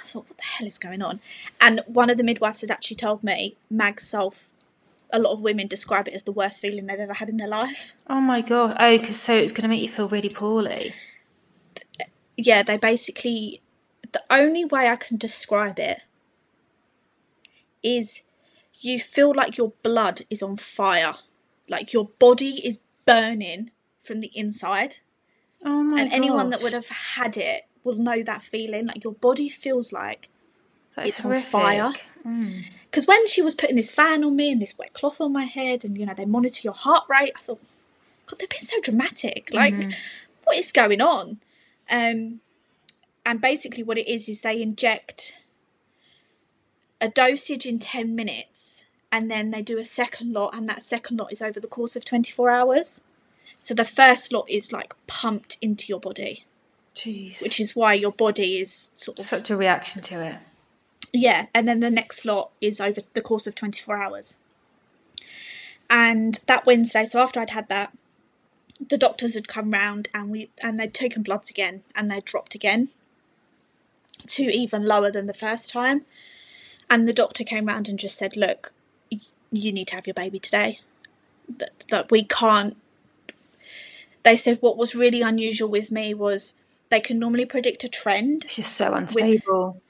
I 0.00 0.04
thought, 0.04 0.28
what 0.28 0.38
the 0.38 0.44
hell 0.44 0.66
is 0.66 0.78
going 0.78 1.02
on? 1.02 1.20
And 1.60 1.80
one 1.86 2.10
of 2.10 2.16
the 2.16 2.24
midwives 2.24 2.60
has 2.60 2.70
actually 2.70 2.96
told 2.96 3.22
me 3.22 3.56
mag 3.70 3.96
sulf. 3.96 4.48
A 5.12 5.20
lot 5.20 5.32
of 5.32 5.40
women 5.40 5.68
describe 5.68 6.08
it 6.08 6.14
as 6.14 6.24
the 6.24 6.32
worst 6.32 6.60
feeling 6.60 6.86
they've 6.86 6.98
ever 6.98 7.14
had 7.14 7.28
in 7.28 7.36
their 7.36 7.48
life. 7.48 7.94
Oh 8.08 8.20
my 8.20 8.40
god. 8.40 8.76
Oh, 8.78 8.98
because 8.98 9.20
so 9.20 9.34
it's 9.34 9.52
going 9.52 9.62
to 9.62 9.68
make 9.68 9.80
you 9.80 9.88
feel 9.88 10.08
really 10.08 10.28
poorly. 10.28 10.94
Yeah, 12.36 12.62
they 12.62 12.76
basically. 12.76 13.60
The 14.12 14.22
only 14.30 14.64
way 14.64 14.88
I 14.88 14.96
can 14.96 15.16
describe 15.16 15.78
it 15.78 16.02
is 17.82 18.22
you 18.80 18.98
feel 19.00 19.32
like 19.34 19.56
your 19.56 19.72
blood 19.82 20.22
is 20.30 20.42
on 20.42 20.56
fire, 20.56 21.14
like 21.68 21.92
your 21.92 22.10
body 22.18 22.66
is 22.66 22.80
burning 23.04 23.70
from 24.00 24.20
the 24.20 24.30
inside. 24.34 24.96
Oh 25.64 25.82
my 25.82 26.00
and 26.00 26.12
anyone 26.12 26.50
that 26.50 26.62
would 26.62 26.72
have 26.72 26.88
had 26.88 27.36
it 27.36 27.66
will 27.84 27.96
know 27.96 28.22
that 28.22 28.42
feeling. 28.42 28.86
Like 28.86 29.02
your 29.04 29.14
body 29.14 29.48
feels 29.48 29.92
like 29.92 30.28
That 30.94 31.06
it's 31.06 31.24
on 31.24 31.34
fire. 31.40 31.82
horrific. 31.82 32.04
Mm. 32.26 32.64
because 32.90 33.06
when 33.06 33.26
she 33.28 33.40
was 33.40 33.54
putting 33.54 33.76
this 33.76 33.90
fan 33.92 34.24
on 34.24 34.34
me 34.34 34.50
and 34.50 34.60
this 34.60 34.76
wet 34.76 34.92
cloth 34.92 35.20
on 35.20 35.32
my 35.32 35.44
head 35.44 35.84
and 35.84 35.96
you 35.96 36.04
know 36.04 36.12
they 36.14 36.24
monitor 36.24 36.60
your 36.64 36.72
heart 36.72 37.04
rate 37.08 37.32
i 37.36 37.40
thought 37.40 37.60
god 38.26 38.40
they've 38.40 38.48
been 38.48 38.58
so 38.62 38.80
dramatic 38.80 39.48
like 39.54 39.92
what 40.42 40.56
is 40.56 40.72
going 40.72 41.00
on 41.00 41.38
um 41.90 42.40
and 43.24 43.40
basically 43.40 43.82
what 43.82 43.98
it 43.98 44.08
is 44.08 44.28
is 44.28 44.42
they 44.42 44.60
inject 44.60 45.34
a 47.00 47.08
dosage 47.08 47.66
in 47.66 47.78
10 47.78 48.14
minutes 48.14 48.84
and 49.12 49.30
then 49.30 49.50
they 49.50 49.62
do 49.62 49.78
a 49.78 49.84
second 49.84 50.32
lot 50.32 50.54
and 50.54 50.68
that 50.68 50.82
second 50.82 51.16
lot 51.16 51.32
is 51.32 51.42
over 51.42 51.60
the 51.60 51.68
course 51.68 51.96
of 51.96 52.04
24 52.04 52.50
hours 52.50 53.02
so 53.58 53.74
the 53.74 53.84
first 53.84 54.32
lot 54.32 54.48
is 54.48 54.72
like 54.72 54.94
pumped 55.06 55.56
into 55.60 55.86
your 55.88 56.00
body 56.00 56.44
Jeez. 56.96 57.42
which 57.42 57.60
is 57.60 57.76
why 57.76 57.92
your 57.92 58.12
body 58.12 58.58
is 58.58 58.90
sort 58.94 59.18
of 59.18 59.26
Such 59.26 59.50
a 59.50 59.56
reaction 59.56 60.00
to 60.02 60.22
it. 60.22 60.36
Yeah, 61.12 61.46
and 61.54 61.68
then 61.68 61.80
the 61.80 61.90
next 61.90 62.24
lot 62.24 62.50
is 62.60 62.80
over 62.80 63.00
the 63.12 63.20
course 63.20 63.46
of 63.46 63.54
24 63.54 64.02
hours. 64.02 64.36
And 65.88 66.40
that 66.46 66.66
Wednesday, 66.66 67.04
so 67.04 67.20
after 67.20 67.38
I'd 67.38 67.50
had 67.50 67.68
that, 67.68 67.96
the 68.78 68.98
doctors 68.98 69.34
had 69.34 69.48
come 69.48 69.70
round 69.70 70.08
and 70.12 70.30
we 70.30 70.50
and 70.62 70.78
they'd 70.78 70.94
taken 70.94 71.22
bloods 71.22 71.50
again 71.50 71.82
and 71.94 72.10
they'd 72.10 72.24
dropped 72.24 72.54
again 72.54 72.88
to 74.26 74.42
even 74.42 74.86
lower 74.86 75.10
than 75.10 75.26
the 75.26 75.34
first 75.34 75.70
time. 75.70 76.02
And 76.88 77.08
the 77.08 77.12
doctor 77.12 77.44
came 77.44 77.66
round 77.66 77.88
and 77.88 77.98
just 77.98 78.16
said, 78.16 78.36
"Look, 78.36 78.72
you 79.50 79.72
need 79.72 79.88
to 79.88 79.94
have 79.96 80.06
your 80.06 80.14
baby 80.14 80.38
today. 80.38 80.80
That, 81.48 81.84
that 81.90 82.10
we 82.10 82.24
can't." 82.24 82.76
They 84.22 84.36
said 84.36 84.58
what 84.60 84.76
was 84.76 84.94
really 84.94 85.22
unusual 85.22 85.68
with 85.68 85.90
me 85.90 86.14
was 86.14 86.54
they 86.88 87.00
can 87.00 87.18
normally 87.18 87.44
predict 87.44 87.84
a 87.84 87.88
trend 87.88 88.44
She's 88.48 88.66
so 88.66 88.94
unstable. 88.94 89.80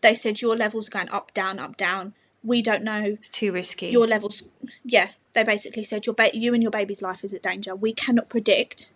they 0.00 0.14
said 0.14 0.40
your 0.40 0.56
levels 0.56 0.88
are 0.88 0.90
going 0.90 1.10
up, 1.10 1.32
down, 1.34 1.58
up, 1.58 1.76
down. 1.76 2.14
We 2.44 2.62
don't 2.62 2.82
know 2.84 3.02
It's 3.04 3.28
too 3.28 3.52
risky. 3.52 3.88
your 3.88 4.06
levels. 4.06 4.44
Yeah, 4.84 5.08
they 5.32 5.42
basically 5.42 5.84
said 5.84 6.06
your 6.06 6.14
ba- 6.14 6.30
you 6.36 6.54
and 6.54 6.62
your 6.62 6.70
baby's 6.70 7.02
life 7.02 7.24
is 7.24 7.32
at 7.34 7.42
danger. 7.42 7.74
We 7.74 7.92
cannot 7.92 8.28
predict 8.28 8.90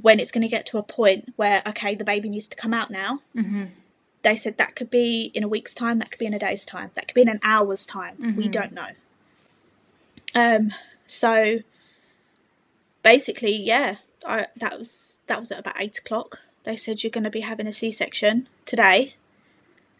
when 0.00 0.20
it's 0.20 0.30
going 0.30 0.42
to 0.42 0.48
get 0.48 0.64
to 0.66 0.78
a 0.78 0.82
point 0.82 1.32
where 1.36 1.62
okay, 1.66 1.94
the 1.94 2.04
baby 2.04 2.28
needs 2.28 2.48
to 2.48 2.56
come 2.56 2.74
out 2.74 2.90
now. 2.90 3.20
hmm 3.34 3.64
They 4.22 4.34
said 4.36 4.56
that 4.58 4.76
could 4.76 4.90
be 4.90 5.30
in 5.34 5.42
a 5.42 5.48
week's 5.48 5.74
time, 5.74 5.98
that 5.98 6.10
could 6.10 6.18
be 6.18 6.26
in 6.26 6.34
a 6.34 6.38
day's 6.38 6.64
time, 6.64 6.90
that 6.94 7.08
could 7.08 7.14
be 7.14 7.22
in 7.22 7.28
an 7.28 7.40
hour's 7.42 7.84
time. 7.86 8.34
We 8.36 8.48
don't 8.48 8.72
know. 8.72 8.88
Um, 10.34 10.72
so 11.06 11.58
basically, 13.02 13.56
yeah, 13.56 13.96
I, 14.26 14.46
that 14.56 14.78
was 14.78 15.20
that 15.26 15.38
was 15.38 15.50
at 15.52 15.58
about 15.58 15.80
eight 15.80 15.98
o'clock. 15.98 16.40
They 16.64 16.76
said 16.76 17.02
you're 17.02 17.10
going 17.10 17.24
to 17.24 17.30
be 17.30 17.40
having 17.40 17.66
a 17.66 17.72
C-section 17.72 18.48
today. 18.64 19.14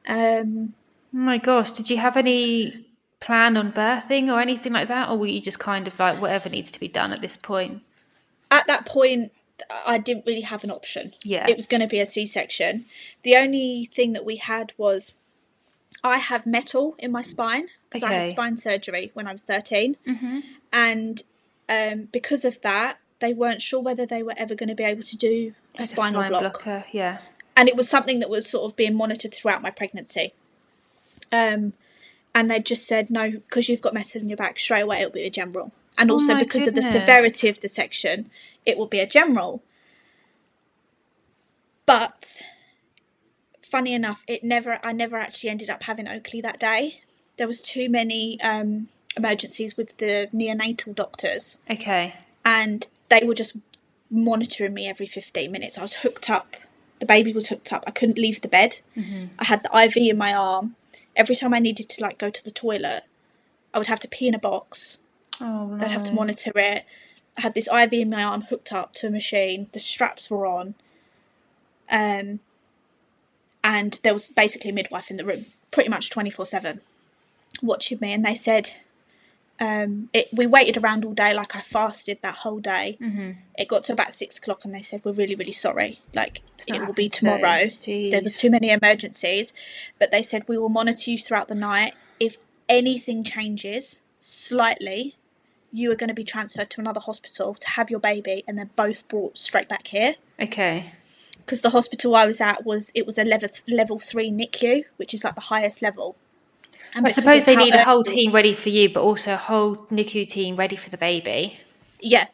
Um, 0.07 0.75
my 1.13 1.39
gosh. 1.39 1.71
Did 1.71 1.91
you 1.91 1.99
have 1.99 2.17
any 2.17 2.87
plan 3.21 3.57
on 3.57 3.73
birthing 3.73 4.33
or 4.33 4.41
anything 4.41 4.73
like 4.73 4.89
that? 4.89 5.09
Or 5.09 5.19
were 5.19 5.27
you 5.27 5.41
just 5.41 5.59
kind 5.61 5.87
of 5.87 5.99
like 5.99 6.21
whatever 6.21 6.49
needs 6.49 6.71
to 6.73 6.81
be 6.81 6.89
done 6.89 7.13
at 7.13 7.21
this 7.21 7.37
point? 7.37 7.83
at 8.51 8.67
that 8.67 8.85
point 8.85 9.33
I 9.87 9.97
didn't 9.99 10.27
really 10.27 10.41
have 10.43 10.63
an 10.65 10.71
option. 10.71 11.13
Yeah. 11.25 11.47
It 11.49 11.57
was 11.57 11.67
going 11.67 11.81
to 11.81 11.87
be 11.87 12.01
a 12.01 12.07
C-section. 12.07 12.85
The 13.23 13.37
only 13.37 13.89
thing 13.91 14.13
that 14.13 14.25
we 14.27 14.37
had 14.37 14.73
was 14.77 15.15
I 16.05 16.19
have 16.19 16.47
metal 16.47 16.95
in 16.99 17.13
my 17.13 17.23
spine 17.23 17.69
because 17.89 18.03
I 18.03 18.13
had 18.13 18.29
spine 18.29 18.57
surgery 18.57 19.11
when 19.15 19.27
I 19.29 19.33
was 19.33 19.43
13 19.43 19.97
Mm-hmm. 20.07 20.39
and 20.73 21.23
um, 21.69 22.09
because 22.13 22.45
of 22.45 22.61
that 22.63 22.99
they 23.21 23.33
weren't 23.33 23.63
sure 23.63 23.81
whether 23.81 24.05
they 24.05 24.23
were 24.23 24.35
ever 24.37 24.55
going 24.55 24.69
to 24.69 24.75
be 24.75 24.85
able 24.85 25.05
to 25.05 25.17
do 25.17 25.55
a 25.79 25.87
spinal 25.87 26.25
block 26.29 26.41
blocker. 26.41 26.85
Yeah. 26.93 27.19
and 27.57 27.69
it 27.69 27.77
was 27.77 27.89
something 27.89 28.19
that 28.19 28.29
was 28.29 28.51
sort 28.51 28.69
of 28.71 28.77
being 28.77 28.97
monitored 28.97 29.33
throughout 29.33 29.63
my 29.63 29.71
pregnancy. 29.71 30.33
Um, 31.33 31.73
and 32.35 32.51
they 32.51 32.61
just 32.61 32.87
said 32.87 33.11
no 33.11 33.31
because 33.31 33.69
you've 33.69 33.83
got 33.83 33.95
metal 33.95 34.21
in 34.21 34.29
your 34.29 34.37
back 34.37 34.59
straight 34.59 34.83
away 34.83 35.01
it'll 35.01 35.13
be 35.13 35.27
a 35.27 35.31
general, 35.31 35.73
and 35.99 36.11
Oh 36.11 36.15
also 36.15 36.39
because 36.39 36.67
of 36.67 36.75
the 36.75 36.83
severity 36.83 37.49
of 37.49 37.61
the 37.61 37.69
section, 37.69 38.31
it 38.65 38.77
will 38.79 38.87
be 38.87 39.01
a 39.01 39.07
general. 39.07 39.63
But 41.85 42.43
funny 43.61 43.93
enough, 43.95 44.25
it 44.27 44.45
never 44.45 44.79
I 44.83 44.93
never 44.93 45.17
actually 45.17 45.51
ended 45.51 45.69
up 45.71 45.83
having 45.85 46.09
Oakley 46.09 46.41
that 46.41 46.61
day. 46.61 47.01
There 47.39 47.47
was 47.47 47.61
too 47.61 47.89
many 47.89 48.41
um, 48.43 48.89
emergencies 49.17 49.77
with 49.77 49.97
the 49.99 50.29
neonatal 50.35 50.95
doctors 50.95 51.59
Okay. 51.71 52.15
and 52.45 52.87
they 53.09 53.23
were 53.25 53.35
just 53.35 53.57
monitoring 54.11 54.75
me 54.75 54.87
every 54.89 55.07
15 55.07 55.51
minutes. 55.51 55.79
I 55.79 55.83
was 55.83 55.95
hooked 55.97 56.29
up. 56.31 56.57
The 57.01 57.07
baby 57.07 57.33
was 57.33 57.49
hooked 57.49 57.73
up. 57.73 57.85
I 57.87 57.91
couldn't 57.91 58.19
leave 58.19 58.43
the 58.43 58.49
bed. 58.49 58.81
I 59.39 59.45
had 59.47 59.63
the 59.65 59.77
IV 59.85 59.97
in 59.97 60.19
my 60.19 60.35
arm. 60.35 60.77
Every 61.15 61.35
time 61.35 61.55
I 61.55 61.59
needed 61.59 61.89
to 61.91 62.03
like 62.03 62.19
go 62.19 62.31
to 62.31 62.45
the 62.45 62.51
toilet, 62.51 63.05
I 63.75 63.79
would 63.79 63.87
have 63.87 64.01
to 64.01 64.09
pee 64.09 64.29
in 64.29 64.35
a 64.35 64.39
box. 64.39 65.01
Oh 65.41 65.67
no. 65.67 65.79
They'd 65.79 65.91
have 65.91 66.05
to 66.05 66.13
monitor 66.13 66.53
it. 66.55 66.85
I 67.37 67.41
had 67.41 67.55
this 67.55 67.69
IV 67.69 67.93
in 67.93 68.11
my 68.11 68.23
arm 68.23 68.43
hooked 68.43 68.73
up 68.73 68.95
to 68.95 69.07
a 69.07 69.11
machine. 69.11 69.69
The 69.73 69.81
straps 69.81 70.31
were 70.31 70.47
on. 70.47 70.75
Um, 71.91 72.41
and 73.65 73.99
there 74.03 74.13
was 74.13 74.29
basically 74.29 74.71
a 74.71 74.75
midwife 74.75 75.11
in 75.11 75.17
the 75.17 75.25
room, 75.25 75.47
pretty 75.71 75.89
much 75.89 76.11
24 76.11 76.47
7, 76.47 76.81
watching 77.63 77.99
me. 78.01 78.13
And 78.13 78.25
they 78.25 78.35
said, 78.35 78.71
um, 79.61 80.09
it, 80.13 80.29
we 80.33 80.47
waited 80.47 80.77
around 80.77 81.05
all 81.05 81.15
day, 81.15 81.35
like 81.35 81.55
I 81.55 81.61
fasted 81.61 82.19
that 82.23 82.37
whole 82.37 82.59
day. 82.59 82.97
Mm-hmm. 83.01 83.33
It 83.57 83.69
got 83.69 83.85
to 83.85 83.93
about 83.93 84.13
six 84.13 84.39
o'clock, 84.39 84.65
and 84.65 84.75
they 84.75 84.83
said, 84.83 85.03
We're 85.05 85.13
really, 85.13 85.35
really 85.35 85.53
sorry. 85.53 86.01
Like, 86.15 86.43
it 86.67 86.85
will 86.85 86.95
be 86.95 87.09
tomorrow. 87.09 87.71
There 87.87 88.23
was 88.23 88.37
too 88.37 88.51
many 88.51 88.71
emergencies. 88.71 89.53
But 89.99 90.11
they 90.11 90.23
said, 90.23 90.45
We 90.49 90.59
will 90.59 90.69
monitor 90.69 91.11
you 91.11 91.19
throughout 91.19 91.49
the 91.49 91.55
night. 91.55 91.95
If 92.19 92.39
anything 92.69 93.25
changes 93.25 94.03
slightly, 94.19 95.17
you 95.73 95.93
are 95.93 95.97
going 95.97 96.09
to 96.09 96.15
be 96.15 96.25
transferred 96.25 96.71
to 96.71 96.81
another 96.81 97.01
hospital 97.01 97.55
to 97.55 97.71
have 97.71 97.91
your 97.91 98.01
baby, 98.01 98.43
and 98.49 98.59
then 98.59 98.71
both 98.75 99.07
brought 99.09 99.39
straight 99.39 99.69
back 99.69 99.89
here. 99.89 100.17
Okay. 100.41 100.93
Because 101.39 101.61
the 101.61 101.71
hospital 101.71 102.15
I 102.15 102.27
was 102.27 102.41
at 102.41 102.65
was 102.65 102.91
it 102.95 103.05
was 103.05 103.19
a 103.19 103.25
level 103.25 103.49
level 103.69 103.99
three 103.99 104.31
NICU, 104.31 104.85
which 104.97 105.13
is 105.13 105.25
like 105.25 105.35
the 105.35 105.43
highest 105.43 105.83
level. 105.83 106.17
And 106.95 107.07
I 107.07 107.11
suppose 107.11 107.45
they 107.45 107.57
need 107.57 107.75
a 107.75 107.85
whole 107.85 108.03
team 108.03 108.33
ready 108.33 108.53
for 108.53 108.69
you, 108.69 108.93
but 108.93 109.03
also 109.03 109.35
a 109.35 109.37
whole 109.39 109.77
NICU 109.91 110.29
team 110.29 110.57
ready 110.57 110.77
for 110.77 110.91
the 110.91 110.99
baby. 110.99 111.59
Yeah, 112.01 112.27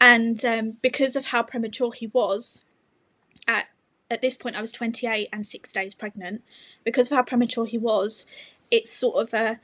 and 0.00 0.44
um, 0.44 0.76
because 0.82 1.16
of 1.16 1.26
how 1.26 1.42
premature 1.42 1.92
he 1.92 2.08
was, 2.08 2.64
at 3.48 3.68
at 4.10 4.22
this 4.22 4.36
point 4.36 4.56
I 4.56 4.60
was 4.60 4.72
28 4.72 5.28
and 5.32 5.46
six 5.46 5.72
days 5.72 5.94
pregnant. 5.94 6.42
Because 6.84 7.10
of 7.10 7.16
how 7.16 7.22
premature 7.22 7.66
he 7.66 7.78
was, 7.78 8.26
it's 8.70 8.90
sort 8.90 9.22
of 9.22 9.34
a 9.34 9.60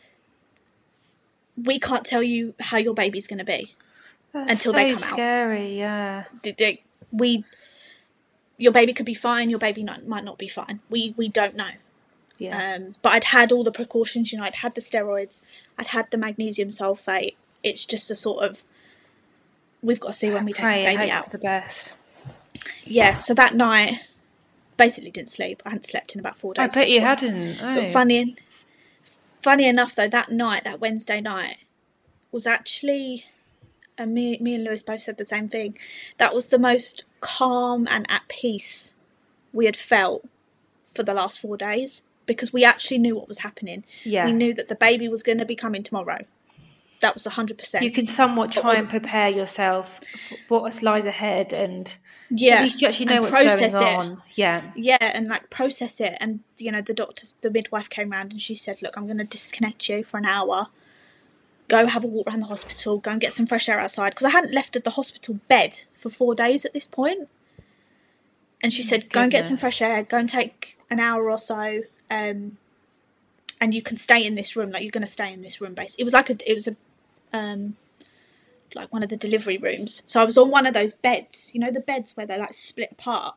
we 1.56 1.78
can't 1.78 2.04
tell 2.04 2.22
you 2.22 2.54
how 2.60 2.78
your 2.78 2.94
baby's 2.94 3.26
going 3.26 3.38
to 3.38 3.44
be 3.44 3.74
That's 4.32 4.52
until 4.52 4.72
so 4.72 4.76
they 4.76 4.84
come 4.84 4.92
out. 4.92 4.98
scary, 4.98 5.78
yeah. 5.78 6.24
We, 7.10 7.44
your 8.56 8.72
baby 8.72 8.94
could 8.94 9.04
be 9.04 9.14
fine, 9.14 9.50
your 9.50 9.58
baby 9.58 9.84
not, 9.84 10.06
might 10.06 10.24
not 10.24 10.38
be 10.38 10.48
fine. 10.48 10.80
We 10.88 11.14
we 11.16 11.28
don't 11.28 11.54
know. 11.54 11.72
Yeah. 12.42 12.76
Um, 12.76 12.94
but 13.02 13.12
I'd 13.12 13.24
had 13.24 13.52
all 13.52 13.62
the 13.62 13.72
precautions. 13.72 14.32
You 14.32 14.38
know, 14.38 14.44
I'd 14.44 14.56
had 14.56 14.74
the 14.74 14.80
steroids, 14.80 15.44
I'd 15.78 15.88
had 15.88 16.10
the 16.10 16.18
magnesium 16.18 16.68
sulfate. 16.68 17.36
It's 17.62 17.84
just 17.84 18.10
a 18.10 18.14
sort 18.14 18.44
of 18.44 18.64
we've 19.82 20.00
got 20.00 20.08
to 20.08 20.12
see 20.12 20.30
when 20.30 20.44
we 20.44 20.52
take 20.52 20.76
this 20.76 20.96
baby 20.96 21.10
out. 21.10 21.30
the 21.30 21.38
best. 21.38 21.92
Yeah. 22.84 23.14
So 23.14 23.34
that 23.34 23.54
night, 23.54 24.00
basically 24.76 25.10
didn't 25.10 25.30
sleep. 25.30 25.62
I 25.64 25.70
hadn't 25.70 25.84
slept 25.84 26.14
in 26.14 26.20
about 26.20 26.38
four 26.38 26.54
days. 26.54 26.64
I 26.64 26.80
bet 26.80 26.88
you 26.88 27.00
point. 27.00 27.20
hadn't. 27.20 27.58
Oh. 27.60 27.74
But 27.74 27.88
funny, 27.88 28.36
funny 29.40 29.68
enough, 29.68 29.94
though, 29.94 30.08
that 30.08 30.32
night, 30.32 30.64
that 30.64 30.80
Wednesday 30.80 31.20
night, 31.20 31.58
was 32.32 32.46
actually, 32.46 33.26
and 33.96 34.14
me, 34.14 34.38
me 34.40 34.56
and 34.56 34.64
Lewis 34.64 34.82
both 34.82 35.00
said 35.00 35.18
the 35.18 35.24
same 35.24 35.46
thing. 35.46 35.78
That 36.18 36.34
was 36.34 36.48
the 36.48 36.58
most 36.58 37.04
calm 37.20 37.86
and 37.90 38.10
at 38.10 38.26
peace 38.28 38.94
we 39.52 39.66
had 39.66 39.76
felt 39.76 40.26
for 40.92 41.02
the 41.02 41.14
last 41.14 41.40
four 41.40 41.56
days 41.56 42.02
because 42.26 42.52
we 42.52 42.64
actually 42.64 42.98
knew 42.98 43.16
what 43.16 43.28
was 43.28 43.38
happening. 43.38 43.84
Yeah. 44.04 44.24
We 44.24 44.32
knew 44.32 44.54
that 44.54 44.68
the 44.68 44.74
baby 44.74 45.08
was 45.08 45.22
going 45.22 45.38
to 45.38 45.46
be 45.46 45.56
coming 45.56 45.82
tomorrow. 45.82 46.24
That 47.00 47.14
was 47.14 47.26
hundred 47.26 47.58
percent. 47.58 47.82
you 47.84 47.90
can 47.90 48.06
somewhat 48.06 48.52
try 48.52 48.76
and 48.76 48.88
prepare 48.88 49.28
yourself 49.28 50.00
for 50.46 50.60
what 50.60 50.82
lies 50.84 51.04
ahead 51.04 51.52
and 51.52 51.96
yeah, 52.30 52.56
at 52.56 52.62
least 52.62 52.80
you 52.80 52.88
actually 52.88 53.06
know 53.06 53.16
and 53.16 53.24
what's 53.24 53.58
going 53.58 53.64
it. 53.64 53.74
on. 53.74 54.22
Yeah. 54.34 54.70
yeah 54.76 54.98
and 55.00 55.26
like 55.26 55.50
process 55.50 56.00
it 56.00 56.14
and 56.20 56.40
you 56.58 56.70
know 56.70 56.80
the 56.80 56.94
doctor 56.94 57.26
the 57.40 57.50
midwife 57.50 57.90
came 57.90 58.10
round 58.10 58.32
and 58.32 58.40
she 58.40 58.54
said 58.54 58.80
look 58.82 58.96
i'm 58.96 59.06
going 59.06 59.18
to 59.18 59.24
disconnect 59.24 59.88
you 59.88 60.04
for 60.04 60.16
an 60.16 60.24
hour 60.24 60.68
go 61.68 61.86
have 61.86 62.04
a 62.04 62.06
walk 62.06 62.28
around 62.28 62.40
the 62.40 62.46
hospital 62.46 62.98
go 62.98 63.10
and 63.10 63.20
get 63.20 63.32
some 63.32 63.46
fresh 63.46 63.68
air 63.68 63.78
outside 63.78 64.10
because 64.10 64.26
i 64.26 64.30
hadn't 64.30 64.54
left 64.54 64.82
the 64.82 64.90
hospital 64.90 65.40
bed 65.48 65.80
for 65.92 66.08
four 66.08 66.34
days 66.34 66.64
at 66.64 66.72
this 66.72 66.86
point. 66.86 67.18
point 67.18 67.28
and 68.62 68.72
she 68.72 68.82
oh 68.82 68.86
said 68.86 69.10
go 69.10 69.22
and 69.22 69.32
get 69.32 69.44
some 69.44 69.56
fresh 69.56 69.82
air 69.82 70.02
go 70.02 70.18
and 70.18 70.28
take 70.28 70.78
an 70.90 71.00
hour 71.00 71.30
or 71.30 71.38
so 71.38 71.82
um 72.12 72.58
and 73.60 73.72
you 73.74 73.82
can 73.82 73.96
stay 73.96 74.26
in 74.26 74.34
this 74.34 74.54
room 74.56 74.70
like 74.70 74.82
you're 74.82 74.90
going 74.98 75.06
to 75.06 75.16
stay 75.20 75.32
in 75.32 75.40
this 75.42 75.60
room 75.60 75.74
base 75.74 75.94
it 75.96 76.04
was 76.04 76.12
like 76.12 76.28
a 76.30 76.36
it 76.50 76.54
was 76.54 76.66
a 76.68 76.76
um 77.32 77.76
like 78.74 78.92
one 78.92 79.02
of 79.02 79.08
the 79.08 79.16
delivery 79.16 79.58
rooms 79.58 80.02
so 80.06 80.20
i 80.20 80.24
was 80.24 80.36
on 80.38 80.50
one 80.50 80.66
of 80.66 80.74
those 80.74 80.92
beds 80.92 81.50
you 81.54 81.60
know 81.60 81.70
the 81.70 81.80
beds 81.80 82.16
where 82.16 82.26
they're 82.26 82.38
like 82.38 82.52
split 82.52 82.90
apart 82.92 83.36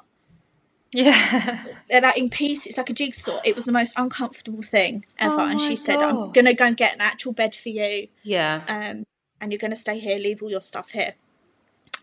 Yeah. 0.93 1.65
they're 1.89 2.01
like 2.01 2.17
in 2.17 2.29
peace. 2.29 2.65
It's 2.65 2.77
like 2.77 2.89
a 2.89 2.93
jigsaw. 2.93 3.41
It 3.43 3.53
was 3.55 3.65
the 3.65 3.71
most 3.73 3.93
uncomfortable 3.97 4.61
thing 4.61 5.05
ever. 5.19 5.41
Oh 5.41 5.49
and 5.51 5.59
she 5.59 5.75
said, 5.75 6.01
"I'm 6.01 6.31
gonna 6.31 6.53
go 6.53 6.65
and 6.65 6.77
get 6.77 6.93
an 6.95 7.01
actual 7.01 7.33
bed 7.33 7.53
for 7.53 7.67
you, 7.69 8.07
yeah. 8.23 8.61
um, 8.69 9.03
and 9.41 9.51
you're 9.51 9.59
gonna 9.59 9.75
stay 9.75 9.99
here. 9.99 10.17
Leave 10.17 10.41
all 10.41 10.49
your 10.49 10.61
stuff 10.61 10.91
here." 10.91 11.15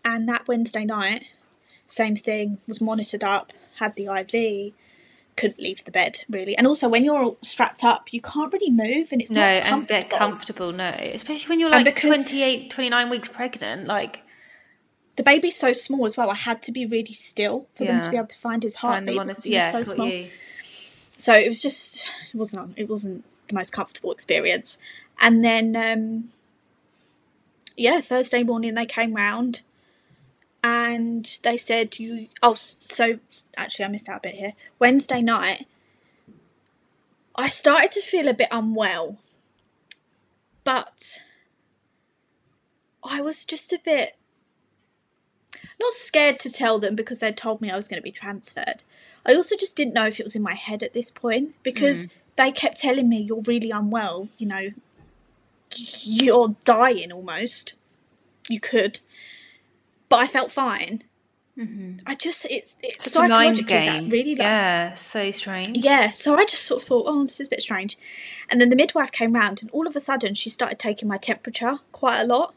And 0.05 0.29
that 0.29 0.47
Wednesday 0.47 0.85
night, 0.85 1.23
same 1.87 2.15
thing. 2.15 2.59
Was 2.67 2.81
monitored 2.81 3.23
up. 3.23 3.51
Had 3.79 3.95
the 3.95 4.05
IV. 4.21 4.73
Couldn't 5.35 5.59
leave 5.59 5.83
the 5.83 5.91
bed 5.91 6.19
really. 6.29 6.55
And 6.57 6.67
also, 6.67 6.87
when 6.87 7.03
you're 7.03 7.23
all 7.23 7.37
strapped 7.41 7.83
up, 7.83 8.13
you 8.13 8.21
can't 8.21 8.53
really 8.53 8.69
move, 8.69 9.11
and 9.11 9.21
it's 9.21 9.31
no, 9.31 9.41
not 9.41 9.47
and 9.49 9.63
comfortable. 9.65 9.87
they're 10.09 10.19
comfortable, 10.19 10.71
no. 10.71 10.89
Especially 11.13 11.49
when 11.49 11.59
you're 11.59 11.73
And 11.73 11.85
like 11.85 11.95
because- 11.95 12.25
28, 12.27 12.69
29 12.69 13.09
weeks 13.09 13.27
pregnant, 13.27 13.87
like 13.87 14.21
the 15.15 15.23
baby's 15.23 15.55
so 15.55 15.73
small 15.73 16.05
as 16.05 16.15
well. 16.17 16.29
I 16.29 16.35
had 16.35 16.61
to 16.63 16.71
be 16.71 16.85
really 16.85 17.13
still 17.13 17.67
for 17.75 17.85
them 17.85 18.01
to 18.01 18.09
be 18.09 18.17
able 18.17 18.27
to 18.27 18.37
find 18.37 18.63
his 18.63 18.77
heartbeat 18.77 19.17
on 19.17 19.27
because 19.27 19.43
he 19.43 19.55
was 19.55 19.71
so 19.71 19.83
small. 19.83 20.07
you. 20.07 20.29
so 21.17 21.33
it 21.33 21.47
was 21.47 21.61
just 21.61 22.05
it 22.33 22.37
wasn't 22.37 22.73
it 22.77 22.89
wasn't 22.89 23.23
the 23.47 23.53
most 23.55 23.71
comfortable 23.71 24.11
experience 24.11 24.77
and 25.21 25.43
then 25.45 25.75
um 25.75 26.31
yeah 27.77 28.01
thursday 28.01 28.41
morning 28.43 28.73
they 28.73 28.85
came 28.85 29.13
round 29.13 29.61
and 30.63 31.39
they 31.43 31.57
said 31.57 31.99
you 31.99 32.27
oh 32.41 32.53
so 32.53 33.19
actually 33.57 33.85
i 33.85 33.87
missed 33.87 34.07
out 34.07 34.17
a 34.17 34.29
bit 34.29 34.35
here 34.35 34.53
wednesday 34.79 35.21
night 35.21 35.67
i 37.35 37.47
started 37.47 37.91
to 37.91 38.01
feel 38.01 38.27
a 38.27 38.33
bit 38.33 38.47
unwell 38.51 39.17
but 40.63 41.21
i 43.03 43.19
was 43.19 43.43
just 43.43 43.73
a 43.73 43.79
bit 43.83 44.15
not 45.79 45.93
scared 45.93 46.39
to 46.39 46.49
tell 46.49 46.79
them 46.79 46.95
because 46.95 47.19
they'd 47.19 47.37
told 47.37 47.61
me 47.61 47.69
I 47.69 47.75
was 47.75 47.87
going 47.87 47.99
to 47.99 48.03
be 48.03 48.11
transferred. 48.11 48.83
I 49.25 49.33
also 49.33 49.55
just 49.55 49.75
didn't 49.75 49.93
know 49.93 50.07
if 50.07 50.19
it 50.19 50.23
was 50.23 50.35
in 50.35 50.41
my 50.41 50.53
head 50.53 50.83
at 50.83 50.93
this 50.93 51.09
point 51.09 51.55
because 51.63 52.07
mm. 52.07 52.13
they 52.37 52.51
kept 52.51 52.77
telling 52.77 53.09
me 53.09 53.19
you're 53.19 53.43
really 53.45 53.71
unwell, 53.71 54.29
you 54.37 54.47
know, 54.47 54.69
you're 55.75 56.55
dying 56.63 57.11
almost. 57.11 57.73
You 58.49 58.59
could, 58.59 58.99
but 60.13 60.19
I 60.19 60.27
felt 60.27 60.51
fine. 60.51 61.03
I 62.05 62.13
just 62.13 62.45
it's 62.45 62.77
it's 62.83 63.11
Such 63.11 63.13
a 63.13 63.27
psychologically 63.27 63.89
that 63.89 64.11
really 64.11 64.35
like 64.35 64.45
yeah, 64.45 64.93
so 64.93 65.31
strange. 65.31 65.75
yeah, 65.75 66.11
so 66.11 66.35
I 66.35 66.45
just 66.45 66.65
sort 66.65 66.83
of 66.83 66.87
thought, 66.87 67.05
oh, 67.07 67.21
this 67.21 67.39
is 67.39 67.47
a 67.47 67.49
bit 67.49 67.63
strange. 67.63 67.97
And 68.49 68.61
then 68.61 68.69
the 68.69 68.75
midwife 68.75 69.11
came 69.11 69.33
round, 69.33 69.63
and 69.63 69.71
all 69.71 69.87
of 69.87 69.95
a 69.95 69.99
sudden 69.99 70.35
she 70.35 70.51
started 70.51 70.77
taking 70.77 71.07
my 71.07 71.17
temperature 71.17 71.79
quite 71.91 72.21
a 72.21 72.27
lot. 72.27 72.53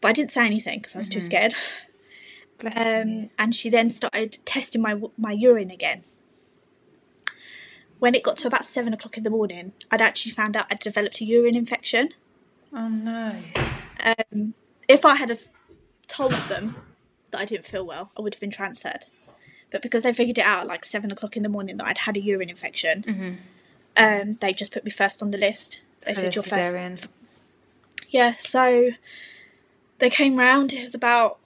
But 0.00 0.08
I 0.08 0.12
didn't 0.14 0.32
say 0.32 0.44
anything 0.44 0.80
because 0.80 0.96
I 0.96 0.98
was 0.98 1.08
too 1.08 1.20
scared. 1.20 1.54
Um, 2.74 3.30
and 3.38 3.54
she 3.54 3.68
then 3.68 3.88
started 3.90 4.38
testing 4.44 4.82
my 4.82 5.00
my 5.16 5.30
urine 5.30 5.70
again. 5.70 6.02
When 8.00 8.16
it 8.16 8.24
got 8.24 8.36
to 8.38 8.48
about 8.48 8.64
seven 8.64 8.92
o'clock 8.94 9.16
in 9.16 9.22
the 9.22 9.30
morning, 9.30 9.74
I'd 9.92 10.02
actually 10.02 10.32
found 10.32 10.56
out 10.56 10.66
I'd 10.70 10.80
developed 10.80 11.20
a 11.20 11.24
urine 11.24 11.54
infection. 11.54 12.14
Oh 12.72 12.88
no. 12.88 13.36
Um, 14.04 14.54
if 14.88 15.04
I 15.04 15.16
had 15.16 15.28
have 15.28 15.48
told 16.16 16.32
them 16.48 16.76
that 17.30 17.40
I 17.40 17.44
didn't 17.44 17.66
feel 17.66 17.84
well, 17.86 18.10
I 18.16 18.20
would 18.22 18.34
have 18.34 18.40
been 18.40 18.50
transferred. 18.50 19.06
But 19.70 19.82
because 19.82 20.02
they 20.04 20.12
figured 20.12 20.38
it 20.38 20.44
out 20.44 20.62
at 20.62 20.66
like 20.68 20.84
seven 20.84 21.10
o'clock 21.10 21.36
in 21.36 21.42
the 21.42 21.48
morning 21.48 21.76
that 21.78 21.86
I'd 21.86 21.98
had 21.98 22.16
a 22.16 22.20
urine 22.20 22.48
infection, 22.50 23.04
um, 23.96 24.34
they 24.40 24.52
just 24.52 24.72
put 24.72 24.84
me 24.84 24.90
first 24.90 25.22
on 25.22 25.30
the 25.32 25.38
list. 25.38 25.80
They 26.04 26.12
said 26.14 26.34
you're 26.34 26.44
first. 26.44 26.74
Yeah, 28.08 28.34
so 28.36 28.90
they 29.98 30.10
came 30.10 30.36
round. 30.36 30.72
It 30.72 30.82
was 30.82 30.94
about 30.94 31.38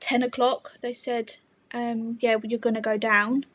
ten 0.00 0.22
o'clock. 0.22 0.74
They 0.80 0.92
said, 0.92 1.36
um, 1.72 2.18
"Yeah, 2.20 2.34
well, 2.36 2.46
you're 2.50 2.58
going 2.58 2.74
to 2.74 2.80
go 2.82 2.98
down." 2.98 3.46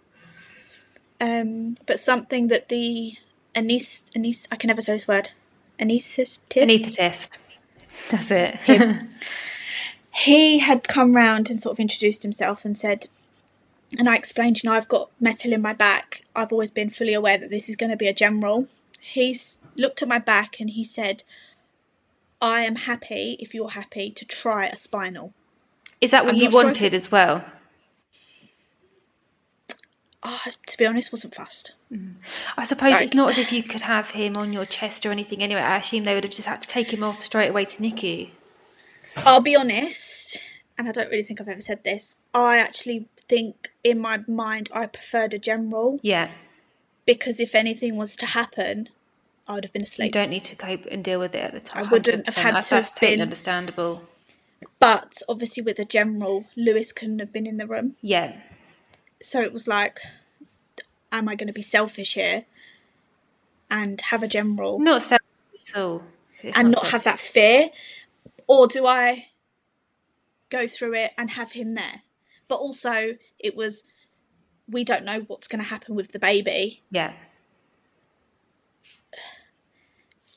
Um, 1.19 1.75
but 1.85 1.99
something 1.99 2.47
that 2.47 2.69
the 2.69 3.17
anest 3.55 4.11
anest 4.15 4.47
I 4.51 4.55
can 4.55 4.69
never 4.69 4.81
say 4.81 4.93
this 4.93 5.07
word 5.07 5.29
anesthetist 5.79 6.65
Anaesthetist. 6.67 7.37
That's 8.09 8.31
it. 8.31 8.57
he 10.13 10.59
had 10.59 10.87
come 10.87 11.15
round 11.15 11.49
and 11.49 11.59
sort 11.59 11.73
of 11.73 11.79
introduced 11.79 12.23
himself 12.23 12.65
and 12.65 12.75
said, 12.75 13.07
and 13.97 14.07
I 14.09 14.15
explained, 14.15 14.61
you 14.63 14.69
know, 14.69 14.75
I've 14.75 14.87
got 14.87 15.09
metal 15.19 15.51
in 15.53 15.61
my 15.61 15.73
back. 15.73 16.23
I've 16.35 16.51
always 16.51 16.71
been 16.71 16.89
fully 16.89 17.13
aware 17.13 17.37
that 17.37 17.49
this 17.49 17.67
is 17.69 17.75
going 17.75 17.89
to 17.91 17.97
be 17.97 18.07
a 18.07 18.13
general. 18.13 18.67
He's 18.99 19.59
looked 19.75 20.01
at 20.01 20.07
my 20.07 20.19
back 20.19 20.59
and 20.59 20.69
he 20.69 20.83
said, 20.83 21.23
I 22.41 22.61
am 22.61 22.75
happy, 22.75 23.35
if 23.39 23.53
you're 23.53 23.69
happy, 23.69 24.09
to 24.11 24.25
try 24.25 24.65
a 24.67 24.77
spinal. 24.77 25.33
Is 25.99 26.11
that 26.11 26.23
what 26.23 26.33
I'm 26.33 26.37
you 26.39 26.45
not 26.45 26.51
sure 26.51 26.63
wanted 26.63 26.93
as 26.93 27.11
well? 27.11 27.43
Ah, 30.23 30.43
to 30.67 30.77
be 30.77 30.85
honest, 30.85 31.11
wasn't 31.11 31.33
fussed. 31.35 31.73
I 32.57 32.63
suppose 32.63 32.93
Like- 32.93 33.01
it's 33.01 33.13
not 33.13 33.31
as 33.31 33.37
if 33.37 33.51
you 33.51 33.63
could 33.63 33.81
have 33.81 34.11
him 34.11 34.37
on 34.37 34.53
your 34.53 34.65
chest 34.65 35.05
or 35.05 35.11
anything 35.11 35.41
anyway. 35.43 35.61
I 35.61 35.77
assume 35.77 36.03
they 36.03 36.13
would 36.13 36.23
have 36.23 36.33
just 36.33 36.47
had 36.47 36.61
to 36.61 36.67
take 36.67 36.93
him 36.93 37.03
off 37.03 37.21
straight 37.21 37.49
away 37.49 37.65
to 37.65 37.81
NICU. 37.81 38.29
I'll 39.17 39.41
be 39.41 39.55
honest, 39.55 40.37
and 40.77 40.87
I 40.87 40.91
don't 40.91 41.09
really 41.09 41.23
think 41.23 41.39
I've 41.41 41.47
ever 41.47 41.61
said 41.61 41.83
this. 41.83 42.17
I 42.33 42.57
actually 42.57 43.07
think 43.27 43.71
in 43.83 43.99
my 43.99 44.23
mind 44.27 44.69
I 44.73 44.85
preferred 44.87 45.33
a 45.33 45.39
general 45.39 45.99
Yeah. 46.01 46.31
because 47.05 47.39
if 47.39 47.55
anything 47.55 47.97
was 47.97 48.15
to 48.17 48.25
happen, 48.27 48.89
I 49.47 49.53
would 49.53 49.63
have 49.65 49.73
been 49.73 49.83
asleep. 49.83 50.07
You 50.15 50.21
don't 50.21 50.29
need 50.29 50.45
to 50.45 50.55
cope 50.55 50.85
and 50.87 51.03
deal 51.03 51.19
with 51.19 51.35
it 51.35 51.43
at 51.43 51.53
the 51.53 51.59
time. 51.59 51.85
I 51.85 51.89
wouldn't 51.89 52.25
have 52.27 52.35
100%. 52.35 52.41
had 52.41 52.49
to 52.51 52.55
have 52.55 52.69
That's 52.69 52.93
totally 52.93 53.13
been- 53.17 53.21
understandable. 53.21 54.03
But 54.79 55.21
obviously, 55.29 55.61
with 55.63 55.77
a 55.79 55.85
general, 55.85 56.45
Lewis 56.55 56.91
couldn't 56.91 57.19
have 57.19 57.31
been 57.31 57.45
in 57.45 57.57
the 57.57 57.67
room. 57.67 57.95
Yeah. 58.01 58.37
So 59.21 59.41
it 59.41 59.53
was 59.53 59.67
like, 59.67 59.99
am 61.11 61.29
I 61.29 61.35
going 61.35 61.47
to 61.47 61.53
be 61.53 61.61
selfish 61.61 62.15
here 62.15 62.45
and 63.69 64.01
have 64.01 64.23
a 64.23 64.27
general 64.27 64.79
Not 64.79 65.03
selfish 65.03 65.25
at 65.69 65.77
all. 65.79 66.03
It's 66.41 66.57
and 66.57 66.71
not 66.71 66.87
have 66.87 67.03
that 67.03 67.19
fear? 67.19 67.69
Or 68.47 68.67
do 68.67 68.85
I 68.85 69.27
go 70.49 70.67
through 70.67 70.95
it 70.95 71.11
and 71.17 71.31
have 71.31 71.53
him 71.53 71.75
there? 71.75 72.03
But 72.47 72.55
also, 72.55 73.17
it 73.39 73.55
was, 73.55 73.85
we 74.67 74.83
don't 74.83 75.05
know 75.05 75.21
what's 75.21 75.47
going 75.47 75.63
to 75.63 75.69
happen 75.69 75.95
with 75.95 76.11
the 76.11 76.19
baby. 76.19 76.81
Yeah. 76.89 77.13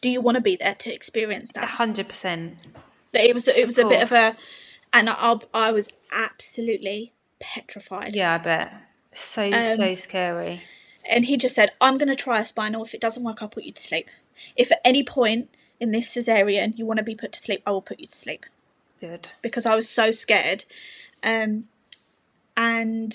Do 0.00 0.10
you 0.10 0.20
want 0.20 0.36
to 0.36 0.42
be 0.42 0.56
there 0.56 0.74
to 0.74 0.92
experience 0.92 1.50
that? 1.52 1.64
hundred 1.64 2.08
percent. 2.08 2.58
But 3.10 3.22
it 3.22 3.32
was 3.32 3.48
it 3.48 3.64
was 3.64 3.78
a 3.78 3.88
bit 3.88 4.02
of 4.02 4.12
a, 4.12 4.36
and 4.92 5.08
I 5.08 5.38
I 5.54 5.72
was 5.72 5.88
absolutely 6.12 7.14
petrified. 7.40 8.14
Yeah, 8.14 8.34
I 8.34 8.38
bet. 8.38 8.72
So 9.12 9.50
so 9.50 9.88
Um, 9.88 9.96
scary. 9.96 10.62
And 11.10 11.24
he 11.26 11.36
just 11.36 11.54
said, 11.54 11.70
I'm 11.80 11.98
going 11.98 12.08
to 12.08 12.14
try 12.14 12.40
a 12.40 12.44
spinal. 12.44 12.84
If 12.84 12.94
it 12.94 13.00
doesn't 13.00 13.22
work, 13.22 13.42
I'll 13.42 13.48
put 13.48 13.64
you 13.64 13.72
to 13.72 13.82
sleep. 13.82 14.08
If 14.56 14.72
at 14.72 14.80
any 14.84 15.04
point 15.04 15.48
in 15.84 15.92
this 15.92 16.12
cesarean 16.12 16.76
you 16.76 16.84
want 16.84 16.98
to 16.98 17.04
be 17.04 17.14
put 17.14 17.32
to 17.34 17.38
sleep, 17.38 17.62
I 17.64 17.70
will 17.70 17.82
put 17.82 18.00
you 18.00 18.06
to 18.06 18.12
sleep. 18.12 18.46
Good. 19.00 19.28
because 19.42 19.66
I 19.66 19.76
was 19.76 19.88
so 19.88 20.10
scared. 20.12 20.64
Um, 21.22 21.64
and 22.56 23.14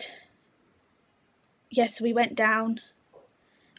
yes, 1.72 2.00
we 2.00 2.14
went 2.14 2.36
down. 2.36 2.82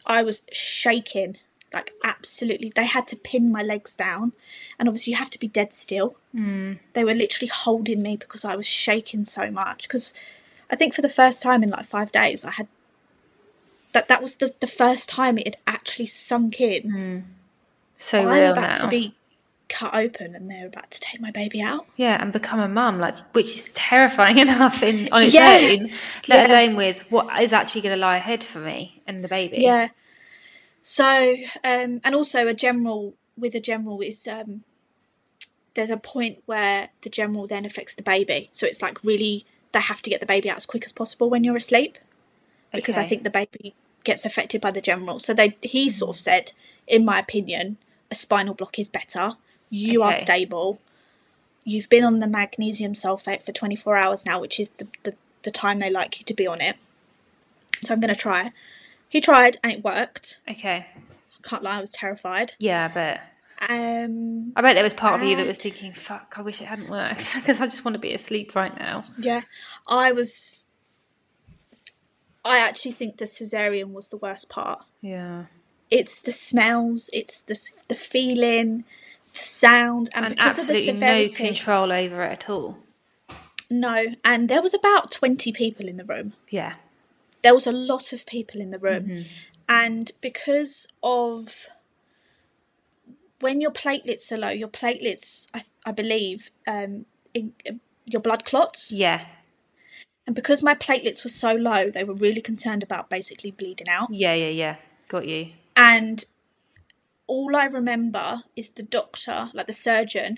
I 0.05 0.21
was 0.23 0.41
shaking, 0.51 1.37
like 1.73 1.91
absolutely. 2.03 2.71
They 2.75 2.85
had 2.85 3.07
to 3.09 3.15
pin 3.15 3.51
my 3.51 3.61
legs 3.61 3.95
down, 3.95 4.33
and 4.77 4.89
obviously 4.89 5.11
you 5.11 5.17
have 5.17 5.29
to 5.29 5.39
be 5.39 5.47
dead 5.47 5.71
still. 5.71 6.15
Mm. 6.35 6.79
They 6.93 7.05
were 7.05 7.13
literally 7.13 7.49
holding 7.53 8.01
me 8.01 8.17
because 8.17 8.43
I 8.43 8.55
was 8.55 8.67
shaking 8.67 9.23
so 9.23 9.49
much. 9.49 9.83
Because 9.83 10.13
I 10.69 10.75
think 10.75 10.93
for 10.93 11.01
the 11.01 11.09
first 11.09 11.41
time 11.41 11.63
in 11.63 11.69
like 11.69 11.85
five 11.85 12.11
days, 12.11 12.43
I 12.43 12.51
had 12.51 12.67
that. 13.93 14.09
That 14.09 14.21
was 14.21 14.35
the 14.35 14.53
the 14.59 14.67
first 14.67 15.07
time 15.07 15.37
it 15.37 15.45
had 15.45 15.57
actually 15.65 16.07
sunk 16.07 16.59
in. 16.59 17.25
So 18.01 18.17
I'm 18.19 18.27
real 18.27 18.51
about 18.51 18.79
now. 18.79 18.83
to 18.85 18.87
be 18.87 19.13
cut 19.69 19.93
open, 19.93 20.35
and 20.35 20.49
they're 20.49 20.65
about 20.67 20.89
to 20.89 20.99
take 20.99 21.21
my 21.21 21.29
baby 21.29 21.61
out. 21.61 21.85
Yeah, 21.95 22.19
and 22.19 22.33
become 22.33 22.59
a 22.59 22.67
mum, 22.67 22.99
like 22.99 23.17
which 23.33 23.55
is 23.55 23.71
terrifying 23.73 24.37
enough 24.45 24.81
in 24.81 25.07
on 25.13 25.21
its 25.23 25.35
Yeah. 25.35 25.59
own, 25.61 25.91
let 26.27 26.49
Yeah. 26.49 26.65
alone 26.65 26.75
with 26.75 27.09
what 27.11 27.41
is 27.41 27.53
actually 27.53 27.81
going 27.81 27.95
to 27.95 28.01
lie 28.01 28.17
ahead 28.17 28.43
for 28.43 28.57
me 28.59 29.01
and 29.05 29.23
the 29.23 29.27
baby. 29.27 29.57
Yeah. 29.59 29.89
So, 30.81 31.35
um, 31.63 32.01
and 32.03 32.15
also 32.15 32.47
a 32.47 32.55
general 32.55 33.13
with 33.37 33.53
a 33.53 33.59
general 33.59 34.01
is 34.01 34.27
um, 34.27 34.63
there's 35.75 35.91
a 35.91 35.97
point 35.97 36.39
where 36.47 36.89
the 37.01 37.09
general 37.09 37.45
then 37.47 37.65
affects 37.65 37.93
the 37.93 38.03
baby. 38.03 38.49
So 38.51 38.65
it's 38.65 38.81
like 38.81 39.03
really 39.03 39.45
they 39.73 39.79
have 39.79 40.01
to 40.01 40.09
get 40.09 40.19
the 40.19 40.25
baby 40.25 40.49
out 40.49 40.57
as 40.57 40.65
quick 40.65 40.83
as 40.85 40.91
possible 40.91 41.29
when 41.29 41.43
you're 41.43 41.55
asleep 41.55 41.97
because 42.73 42.97
I 42.97 43.03
think 43.05 43.23
the 43.23 43.29
baby 43.29 43.75
gets 44.03 44.25
affected 44.25 44.59
by 44.59 44.71
the 44.71 44.81
general. 44.81 45.19
So 45.19 45.33
they 45.35 45.55
he 45.61 45.89
sort 45.89 46.15
of 46.17 46.19
said, 46.19 46.51
in 46.87 47.05
my 47.05 47.19
opinion, 47.19 47.77
a 48.11 48.15
spinal 48.15 48.53
block 48.53 48.77
is 48.77 48.89
better. 48.89 49.37
You 49.69 50.03
are 50.03 50.13
stable. 50.13 50.79
You've 51.63 51.89
been 51.89 52.03
on 52.03 52.19
the 52.19 52.27
magnesium 52.27 52.93
sulfate 52.93 53.43
for 53.43 53.53
24 53.53 53.95
hours 53.95 54.25
now, 54.25 54.41
which 54.41 54.59
is 54.59 54.69
the, 54.69 54.87
the, 55.03 55.15
the 55.43 55.51
time 55.51 55.79
they 55.79 55.89
like 55.89 56.19
you 56.19 56.25
to 56.25 56.33
be 56.33 56.45
on 56.45 56.59
it. 56.59 56.75
So 57.81 57.93
I'm 57.93 57.99
going 57.99 58.13
to 58.13 58.19
try. 58.19 58.51
He 59.07 59.21
tried 59.21 59.57
and 59.63 59.71
it 59.71 59.83
worked. 59.83 60.41
Okay. 60.49 60.87
I 60.87 61.47
can't 61.47 61.63
lie, 61.63 61.77
I 61.77 61.81
was 61.81 61.91
terrified. 61.91 62.53
Yeah, 62.59 62.85
I 62.85 62.93
bet. 62.93 63.21
Um, 63.69 64.53
I 64.55 64.61
bet 64.61 64.73
there 64.73 64.83
was 64.83 64.93
part 64.93 65.21
of 65.21 65.27
you 65.27 65.35
that 65.35 65.45
was 65.45 65.57
thinking, 65.57 65.93
"Fuck, 65.93 66.33
I 66.37 66.41
wish 66.41 66.61
it 66.61 66.65
hadn't 66.65 66.89
worked," 66.89 67.35
because 67.35 67.61
I 67.61 67.65
just 67.65 67.85
want 67.85 67.93
to 67.93 67.99
be 67.99 68.11
asleep 68.11 68.55
right 68.55 68.75
now. 68.79 69.03
yeah, 69.19 69.41
I 69.87 70.11
was. 70.11 70.65
I 72.43 72.57
actually 72.57 72.93
think 72.93 73.17
the 73.17 73.25
cesarean 73.25 73.91
was 73.91 74.09
the 74.09 74.17
worst 74.17 74.49
part. 74.49 74.83
Yeah. 74.99 75.45
It's 75.91 76.21
the 76.21 76.31
smells, 76.31 77.09
it's 77.13 77.41
the 77.41 77.59
the 77.89 77.95
feeling, 77.95 78.85
the 79.33 79.39
sound, 79.39 80.09
and, 80.15 80.25
And 80.25 80.35
because 80.35 80.57
of 80.59 80.67
the 80.67 80.89
absolutely 80.89 80.99
no 80.99 81.27
control 81.47 81.91
over 81.91 82.23
it 82.23 82.31
at 82.31 82.49
all. 82.49 82.77
no, 83.69 84.05
and 84.23 84.47
there 84.49 84.61
was 84.61 84.73
about 84.73 85.11
twenty 85.11 85.51
people 85.51 85.87
in 85.87 85.97
the 85.97 86.05
room. 86.05 86.33
Yeah. 86.49 86.75
There 87.43 87.53
was 87.53 87.67
a 87.67 87.71
lot 87.71 88.13
of 88.13 88.25
people 88.25 88.61
in 88.61 88.71
the 88.71 88.79
room, 88.79 89.03
Mm-hmm. 89.05 89.27
and 89.67 90.11
because 90.21 90.87
of 91.03 91.67
when 93.39 93.59
your 93.59 93.71
platelets 93.71 94.31
are 94.31 94.37
low, 94.37 94.49
your 94.49 94.67
platelets, 94.67 95.47
I, 95.53 95.63
I 95.85 95.91
believe, 95.91 96.51
um, 96.67 97.05
in, 97.33 97.53
your 98.05 98.21
blood 98.21 98.45
clots. 98.45 98.91
Yeah. 98.91 99.25
And 100.27 100.35
because 100.35 100.61
my 100.61 100.75
platelets 100.75 101.23
were 101.23 101.31
so 101.31 101.53
low, 101.55 101.89
they 101.89 102.03
were 102.03 102.13
really 102.13 102.41
concerned 102.41 102.83
about 102.83 103.09
basically 103.09 103.49
bleeding 103.51 103.89
out. 103.89 104.09
Yeah, 104.11 104.35
yeah, 104.35 104.49
yeah. 104.49 104.75
Got 105.09 105.25
you. 105.27 105.53
And 105.83 106.25
all 107.25 107.55
I 107.55 107.65
remember 107.65 108.43
is 108.55 108.69
the 108.69 108.83
doctor, 108.83 109.49
like 109.51 109.65
the 109.65 109.73
surgeon, 109.73 110.37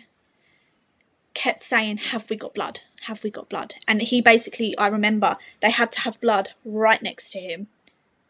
kept 1.34 1.62
saying, 1.62 1.98
Have 1.98 2.30
we 2.30 2.38
got 2.38 2.54
blood? 2.54 2.80
Have 3.08 3.26
we 3.26 3.30
got 3.30 3.50
blood? 3.50 3.76
And 3.86 4.02
he 4.02 4.22
basically, 4.22 4.74
I 4.78 4.88
remember, 4.88 5.36
they 5.62 5.70
had 5.70 5.92
to 5.92 6.00
have 6.02 6.22
blood 6.22 6.52
right 6.64 7.04
next 7.04 7.30
to 7.32 7.40
him 7.40 7.68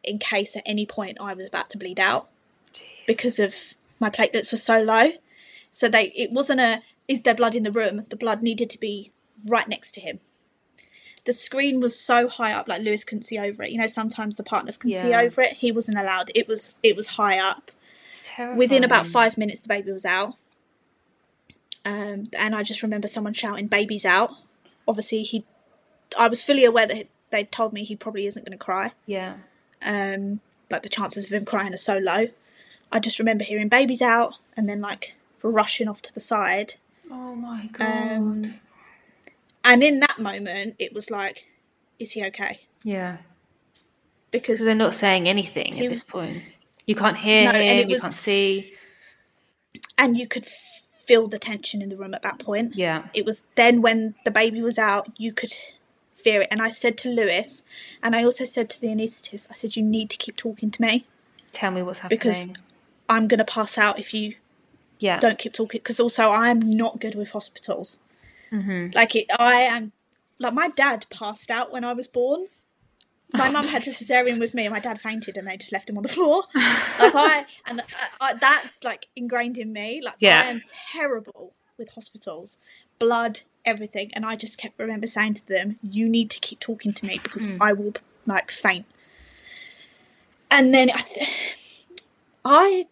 in 0.04 0.18
case 0.18 0.56
at 0.56 0.64
any 0.66 0.88
point 0.88 1.20
I 1.22 1.36
was 1.36 1.46
about 1.46 1.70
to 1.70 1.78
bleed 1.78 2.00
out 2.00 2.30
because 3.06 3.38
of 3.38 3.76
my 4.00 4.10
platelets 4.10 4.52
were 4.52 4.58
so 4.58 4.82
low. 4.82 5.12
So 5.70 5.88
they 5.88 6.06
it 6.16 6.32
wasn't 6.32 6.62
a 6.62 6.82
is 7.08 7.22
there 7.22 7.36
blood 7.36 7.54
in 7.54 7.62
the 7.62 7.72
room? 7.72 8.06
The 8.10 8.16
blood 8.16 8.42
needed 8.42 8.72
to 8.72 8.80
be 8.80 9.12
right 9.48 9.68
next 9.68 9.92
to 9.92 10.02
him. 10.02 10.20
The 11.26 11.34
screen 11.34 11.80
was 11.80 11.98
so 11.98 12.28
high 12.28 12.52
up, 12.52 12.68
like 12.68 12.82
Lewis 12.82 13.04
couldn't 13.04 13.24
see 13.24 13.40
over 13.40 13.64
it. 13.64 13.72
You 13.72 13.78
know, 13.80 13.88
sometimes 13.88 14.36
the 14.36 14.44
partners 14.44 14.78
can 14.78 14.90
see 14.92 15.14
over 15.14 15.42
it. 15.42 15.54
He 15.54 15.72
wasn't 15.72 15.98
allowed. 15.98 16.32
It 16.36 16.48
was 16.48 16.80
it 16.84 16.96
was 16.98 17.08
high 17.08 17.40
up. 17.40 17.72
Within 18.58 18.84
about 18.84 19.08
five 19.08 19.38
minutes, 19.38 19.62
the 19.62 19.70
baby 19.70 19.92
was 19.92 20.06
out. 20.06 20.36
Um, 21.86 22.24
and 22.38 22.56
I 22.56 22.64
just 22.64 22.82
remember 22.84 23.08
someone 23.08 23.34
shouting, 23.34 23.68
"Baby's 23.68 24.06
out!" 24.06 24.32
Obviously, 24.88 25.24
he. 25.24 25.46
I 26.20 26.28
was 26.28 26.42
fully 26.42 26.66
aware 26.66 26.88
that 26.88 27.08
they 27.30 27.44
told 27.46 27.74
me 27.74 27.84
he 27.84 27.96
probably 27.96 28.26
isn't 28.28 28.46
going 28.46 28.58
to 28.58 28.64
cry. 28.64 28.92
Yeah. 29.06 29.36
Um, 29.82 30.40
like 30.70 30.84
the 30.84 30.90
chances 30.90 31.26
of 31.26 31.32
him 31.34 31.46
crying 31.46 31.74
are 31.74 31.78
so 31.78 31.98
low. 31.98 32.28
I 32.92 33.00
just 33.00 33.20
remember 33.20 33.44
hearing 33.44 33.70
"Baby's 33.70 34.02
out" 34.02 34.36
and 34.56 34.70
then 34.70 34.82
like 34.82 35.16
rushing 35.42 35.88
off 35.88 36.02
to 36.04 36.14
the 36.14 36.20
side. 36.20 36.76
Oh 37.12 37.36
my 37.36 37.70
god. 37.72 38.12
Um, 38.12 38.56
and 39.64 39.84
in 39.84 40.00
that 40.02 40.20
moment, 40.20 40.76
it 40.80 40.94
was 40.94 41.10
like, 41.12 41.46
"Is 42.00 42.12
he 42.12 42.26
okay?" 42.26 42.62
yeah. 42.84 43.18
Because 44.32 44.66
they're 44.66 44.74
not 44.76 44.96
saying 44.96 45.28
anything 45.30 45.80
at 45.80 45.90
this 45.92 46.04
point. 46.04 46.42
You 46.88 46.96
can't 46.96 47.18
hear 47.18 47.44
No, 47.52 47.52
and 47.58 47.80
him. 47.82 47.90
You 47.90 47.96
was- 47.96 48.02
can't 48.02 48.16
see. 48.16 48.74
and 49.98 50.18
you 50.18 50.28
could 50.28 50.46
feel 50.46 51.28
the 51.28 51.38
tension 51.38 51.82
in 51.82 51.90
the 51.90 51.98
room 51.98 52.14
at 52.14 52.22
that 52.24 52.40
point. 52.40 52.76
Yeah. 52.76 53.08
it 53.14 53.26
was 53.26 53.46
then 53.56 53.82
when 53.82 54.16
the 54.26 54.32
baby 54.32 54.62
was 54.62 54.80
out, 54.80 55.08
you 55.18 55.34
could 55.34 55.54
fear 56.16 56.42
it. 56.42 56.48
And 56.50 56.62
I 56.62 56.70
said 56.70 56.98
to 57.00 57.10
Lewis, 57.10 57.64
and 58.02 58.16
I 58.16 58.24
also 58.24 58.46
said 58.46 58.70
to 58.72 58.82
the 58.82 58.88
anaesthetist, 58.88 59.48
I 59.52 59.54
said, 59.54 59.76
you 59.76 59.84
need 59.84 60.10
to 60.12 60.18
keep 60.18 60.36
talking 60.38 60.72
to 60.72 60.82
me 60.82 61.06
Tell 61.52 61.72
me 61.72 61.82
what's 61.84 62.00
happening. 62.00 62.18
because 62.20 62.50
I'm 63.10 63.28
going 63.28 63.40
to 63.40 63.46
pass 63.46 63.78
out 63.78 64.00
if 64.00 64.14
you 64.14 64.36
yeah. 65.00 65.20
don't 65.20 65.38
keep 65.38 65.54
talking. 65.54 65.80
Because 65.80 66.00
also, 66.00 66.32
I'm 66.32 66.60
not 66.76 67.00
good 67.02 67.16
with 67.16 67.32
hospitals. 67.32 68.00
Mm-hmm. 68.54 68.92
Like, 68.94 69.16
it, 69.16 69.26
I 69.38 69.56
am, 69.62 69.92
like, 70.40 70.54
my 70.54 70.70
dad 70.70 71.06
passed 71.10 71.50
out 71.50 71.72
when 71.72 71.84
I 71.84 71.94
was 71.94 72.08
born. 72.08 72.48
My 73.36 73.50
mum 73.50 73.66
had 73.66 73.82
a 73.82 73.90
cesarean 73.90 74.38
with 74.40 74.54
me, 74.54 74.66
and 74.66 74.74
my 74.74 74.80
dad 74.80 75.02
fainted, 75.02 75.38
and 75.38 75.48
they 75.48 75.58
just 75.58 75.72
left 75.72 75.90
him 75.90 75.98
on 75.98 76.04
the 76.04 76.10
floor. 76.10 76.44
Like 76.54 77.16
I, 77.16 77.46
and 77.66 77.82
I, 77.82 77.86
I, 78.22 78.34
that's 78.36 78.84
like 78.84 79.08
ingrained 79.16 79.58
in 79.58 79.74
me. 79.74 80.02
Like 80.04 80.16
Yeah. 80.20 80.42
I 80.46 80.50
am 80.50 80.62
terrible 80.92 81.54
with 81.76 81.96
hospitals, 81.96 82.60
blood, 83.00 83.40
everything, 83.66 84.12
and 84.14 84.24
I 84.24 84.36
just 84.36 84.60
kept 84.60 84.78
remember 84.78 85.08
saying 85.08 85.34
to 85.36 85.48
them, 85.48 85.80
"You 85.82 86.08
need 86.08 86.30
to 86.30 86.40
keep 86.40 86.60
talking 86.60 86.94
to 86.94 87.06
me 87.08 87.20
because 87.24 87.46
mm. 87.46 87.58
I 87.60 87.74
will 87.74 87.94
like 88.28 88.52
faint." 88.52 88.86
And 90.52 90.72
then 90.72 90.92
I, 90.92 91.02
th- 91.02 91.86
I 92.46 92.86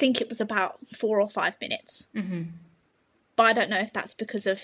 think 0.00 0.20
it 0.20 0.28
was 0.28 0.40
about 0.40 0.78
four 0.92 1.20
or 1.20 1.30
five 1.30 1.56
minutes, 1.60 2.08
Mhm. 2.12 2.48
but 3.36 3.44
I 3.44 3.52
don't 3.52 3.70
know 3.70 3.78
if 3.78 3.92
that's 3.92 4.14
because 4.14 4.44
of 4.44 4.60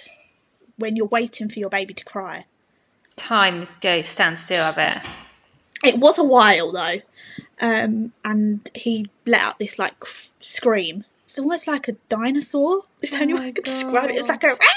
when 0.80 0.96
you're 0.96 1.06
waiting 1.06 1.48
for 1.48 1.58
your 1.58 1.70
baby 1.70 1.94
to 1.94 2.04
cry. 2.04 2.46
Time 3.16 3.68
goes 3.80 4.06
stand 4.06 4.38
still. 4.38 4.64
I 4.64 4.72
bet. 4.72 5.06
It 5.84 5.98
was 5.98 6.18
a 6.18 6.24
while 6.24 6.72
though, 6.72 6.96
um, 7.60 8.12
and 8.24 8.68
he 8.74 9.06
let 9.26 9.40
out 9.40 9.58
this 9.58 9.78
like 9.78 9.94
f- 10.02 10.32
scream. 10.38 11.04
It's 11.24 11.38
almost 11.38 11.68
like 11.68 11.86
a 11.88 11.92
dinosaur. 12.08 12.82
It's 13.00 13.12
the 13.12 13.20
only 13.20 13.34
way 13.34 13.46
I 13.46 13.52
could 13.52 13.64
describe 13.64 14.10
it. 14.10 14.16
It's 14.16 14.28
like 14.28 14.44
a. 14.44 14.56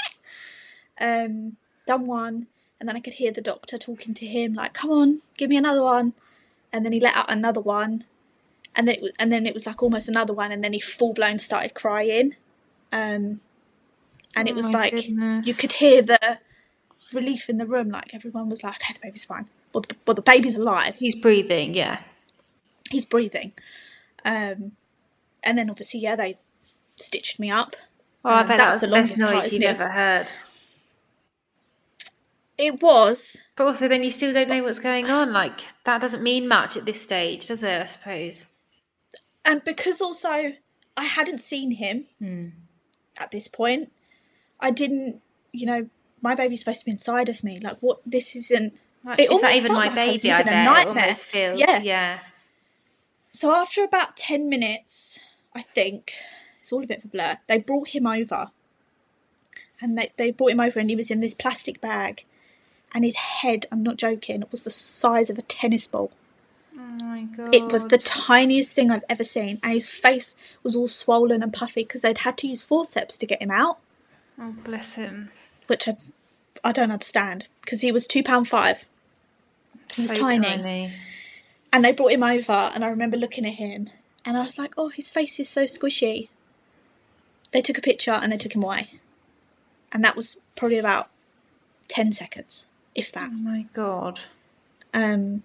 Um, 1.00 1.56
done 1.86 2.06
one, 2.06 2.46
and 2.78 2.88
then 2.88 2.96
I 2.96 3.00
could 3.00 3.14
hear 3.14 3.32
the 3.32 3.40
doctor 3.40 3.76
talking 3.78 4.14
to 4.14 4.26
him 4.26 4.52
like, 4.52 4.74
"Come 4.74 4.90
on, 4.90 5.22
give 5.36 5.50
me 5.50 5.56
another 5.56 5.82
one," 5.82 6.12
and 6.72 6.84
then 6.84 6.92
he 6.92 7.00
let 7.00 7.16
out 7.16 7.30
another 7.30 7.60
one, 7.60 8.04
and 8.76 8.86
then 8.86 8.94
it 8.94 9.02
was, 9.02 9.10
and 9.18 9.32
then 9.32 9.44
it 9.44 9.54
was 9.54 9.66
like 9.66 9.82
almost 9.82 10.08
another 10.08 10.32
one, 10.32 10.52
and 10.52 10.62
then 10.62 10.72
he 10.72 10.78
full 10.80 11.12
blown 11.12 11.40
started 11.40 11.74
crying, 11.74 12.36
um, 12.92 13.40
and 14.36 14.48
it 14.48 14.52
Oh 14.52 14.56
was 14.56 14.72
like 14.72 14.94
goodness. 14.94 15.46
you 15.46 15.54
could 15.54 15.72
hear 15.72 16.02
the 16.02 16.38
relief 17.12 17.48
in 17.48 17.58
the 17.58 17.66
room. 17.66 17.90
Like 17.90 18.14
everyone 18.14 18.48
was 18.48 18.62
like, 18.64 18.76
"Okay, 18.76 18.94
the 18.94 19.00
baby's 19.00 19.24
fine." 19.24 19.46
Well, 19.72 19.82
the, 19.88 19.96
well, 20.06 20.14
the 20.14 20.22
baby's 20.22 20.54
alive 20.56 20.96
He's 20.96 21.14
breathing. 21.16 21.74
Yeah. 21.74 22.00
he's 22.90 23.04
breathing. 23.04 23.52
Um, 24.24 24.72
and 25.42 25.58
then 25.58 25.68
obviously, 25.68 26.00
yeah, 26.00 26.16
they 26.16 26.38
stitched 26.96 27.38
me 27.40 27.50
up. 27.50 27.74
Oh, 28.24 28.30
I 28.30 28.40
Um, 28.42 28.46
bet 28.46 28.56
that's 28.58 28.80
that 28.80 28.90
was 28.90 28.90
the 28.90 28.96
longest 28.96 29.20
part, 29.20 29.34
noise 29.34 29.52
you've 29.52 29.62
it? 29.62 29.66
ever 29.66 29.88
heard. 29.88 30.30
It 32.56 32.80
was, 32.80 33.36
But 33.56 33.64
also, 33.66 33.88
then 33.88 34.04
you 34.04 34.10
still 34.12 34.32
don't 34.32 34.48
know 34.48 34.62
what's 34.62 34.78
going 34.78 35.10
on. 35.10 35.32
Like 35.32 35.60
that 35.84 36.00
doesn't 36.00 36.22
mean 36.22 36.46
much 36.46 36.76
at 36.76 36.84
this 36.84 37.02
stage, 37.02 37.46
does 37.46 37.62
it? 37.64 37.82
I 37.82 37.84
suppose. 37.84 38.50
and 39.44 39.62
because 39.64 40.00
also 40.00 40.52
I 40.96 41.04
hadn't 41.04 41.38
seen 41.38 41.72
him 41.72 42.06
Hmm. 42.20 42.48
at 43.18 43.30
this 43.32 43.48
point, 43.48 43.90
I 44.64 44.70
didn't, 44.70 45.20
you 45.52 45.66
know, 45.66 45.88
my 46.22 46.34
baby's 46.34 46.60
supposed 46.60 46.80
to 46.80 46.84
be 46.86 46.90
inside 46.90 47.28
of 47.28 47.44
me. 47.44 47.60
Like, 47.60 47.76
what? 47.80 48.00
This 48.06 48.34
isn't. 48.34 48.80
Like, 49.04 49.20
It 49.20 49.30
is 49.30 49.42
that 49.42 49.54
even 49.54 49.72
my 49.72 49.86
like 49.86 49.94
baby? 49.94 50.32
I 50.32 50.42
bet 50.42 50.52
it 50.52 50.64
nightmare. 50.64 51.14
feels. 51.14 51.60
Yeah. 51.60 51.80
yeah. 51.80 52.18
So 53.30 53.52
after 53.52 53.84
about 53.84 54.16
10 54.16 54.48
minutes, 54.48 55.20
I 55.54 55.60
think, 55.60 56.14
it's 56.60 56.72
all 56.72 56.82
a 56.82 56.86
bit 56.86 57.00
of 57.00 57.04
a 57.04 57.08
blur, 57.08 57.36
they 57.46 57.58
brought 57.58 57.88
him 57.88 58.06
over. 58.06 58.52
And 59.80 59.98
they, 59.98 60.12
they 60.16 60.30
brought 60.30 60.52
him 60.52 60.60
over 60.60 60.80
and 60.80 60.88
he 60.88 60.96
was 60.96 61.10
in 61.10 61.18
this 61.18 61.34
plastic 61.34 61.80
bag. 61.80 62.24
And 62.94 63.04
his 63.04 63.16
head, 63.16 63.66
I'm 63.70 63.82
not 63.82 63.96
joking, 63.96 64.44
was 64.50 64.64
the 64.64 64.70
size 64.70 65.28
of 65.28 65.36
a 65.36 65.42
tennis 65.42 65.86
ball. 65.86 66.12
Oh 66.74 67.04
my 67.04 67.24
god. 67.24 67.54
It 67.54 67.70
was 67.70 67.88
the 67.88 67.98
tiniest 67.98 68.70
thing 68.70 68.90
I've 68.90 69.04
ever 69.10 69.24
seen. 69.24 69.58
And 69.62 69.72
his 69.72 69.90
face 69.90 70.36
was 70.62 70.74
all 70.74 70.88
swollen 70.88 71.42
and 71.42 71.52
puffy 71.52 71.82
because 71.82 72.00
they'd 72.00 72.18
had 72.18 72.38
to 72.38 72.46
use 72.46 72.62
forceps 72.62 73.18
to 73.18 73.26
get 73.26 73.42
him 73.42 73.50
out, 73.50 73.78
Oh 74.38 74.54
bless 74.64 74.94
him. 74.96 75.30
which 75.66 75.86
I, 75.88 75.96
I 76.62 76.72
don't 76.72 76.90
understand 76.90 77.46
because 77.60 77.80
he 77.80 77.92
was 77.92 78.06
£2.5. 78.08 78.84
He 79.94 80.02
was 80.02 80.10
So 80.10 80.16
tiny. 80.16 80.92
And 81.72 81.84
they 81.84 81.92
brought 81.92 82.12
him 82.12 82.22
over, 82.22 82.52
and 82.74 82.84
I 82.84 82.88
remember 82.88 83.16
looking 83.16 83.44
at 83.46 83.54
him, 83.54 83.90
and 84.24 84.36
I 84.36 84.42
was 84.44 84.58
like, 84.58 84.74
"Oh, 84.76 84.88
his 84.90 85.10
face 85.10 85.40
is 85.40 85.48
so 85.48 85.64
squishy." 85.64 86.28
They 87.52 87.60
took 87.60 87.78
a 87.78 87.80
picture 87.82 88.12
and 88.12 88.30
they 88.32 88.36
took 88.36 88.54
him 88.54 88.62
away, 88.62 88.90
and 89.92 90.02
that 90.04 90.14
was 90.16 90.38
probably 90.56 90.78
about 90.78 91.10
ten 91.88 92.12
seconds, 92.12 92.66
if 92.94 93.10
that. 93.12 93.30
Oh 93.32 93.36
my 93.36 93.66
god. 93.74 94.20
Um, 94.92 95.42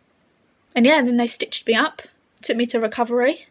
and 0.76 0.86
yeah, 0.86 1.02
then 1.02 1.18
they 1.18 1.26
stitched 1.28 1.68
me 1.68 1.74
up, 1.74 2.04
took 2.44 2.58
me 2.58 2.68
to 2.68 2.80
recovery, 2.80 3.48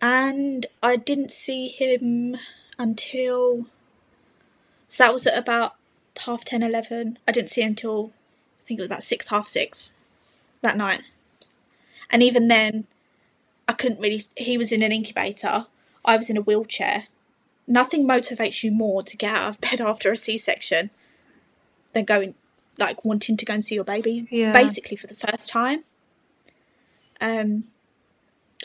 and 0.00 0.66
I 0.82 0.94
didn't 0.96 1.30
see 1.32 1.68
him 1.68 2.36
until. 2.78 3.66
So 4.88 5.04
that 5.04 5.12
was 5.12 5.26
at 5.26 5.36
about 5.36 5.74
half 6.24 6.44
10, 6.44 6.62
11. 6.62 7.18
I 7.26 7.32
didn't 7.32 7.50
see 7.50 7.62
him 7.62 7.68
until 7.68 8.12
I 8.60 8.62
think 8.62 8.78
it 8.78 8.82
was 8.82 8.86
about 8.86 9.02
six, 9.02 9.28
half 9.28 9.48
six 9.48 9.96
that 10.60 10.76
night. 10.76 11.02
And 12.10 12.22
even 12.22 12.48
then, 12.48 12.86
I 13.68 13.72
couldn't 13.72 14.00
really. 14.00 14.22
He 14.36 14.56
was 14.56 14.70
in 14.72 14.82
an 14.82 14.92
incubator, 14.92 15.66
I 16.04 16.16
was 16.16 16.30
in 16.30 16.36
a 16.36 16.40
wheelchair. 16.42 17.08
Nothing 17.66 18.06
motivates 18.06 18.62
you 18.62 18.70
more 18.70 19.02
to 19.02 19.16
get 19.16 19.34
out 19.34 19.48
of 19.48 19.60
bed 19.60 19.80
after 19.90 20.12
a 20.12 20.16
C 20.16 20.38
section 20.38 20.90
than 21.92 22.04
going, 22.04 22.34
like, 22.78 23.04
wanting 23.04 23.36
to 23.36 23.44
go 23.44 23.54
and 23.54 23.64
see 23.64 23.74
your 23.74 23.84
baby, 23.84 24.28
Yeah. 24.30 24.52
basically 24.52 24.96
for 24.96 25.06
the 25.08 25.14
first 25.14 25.48
time. 25.48 25.82
Um, 27.20 27.64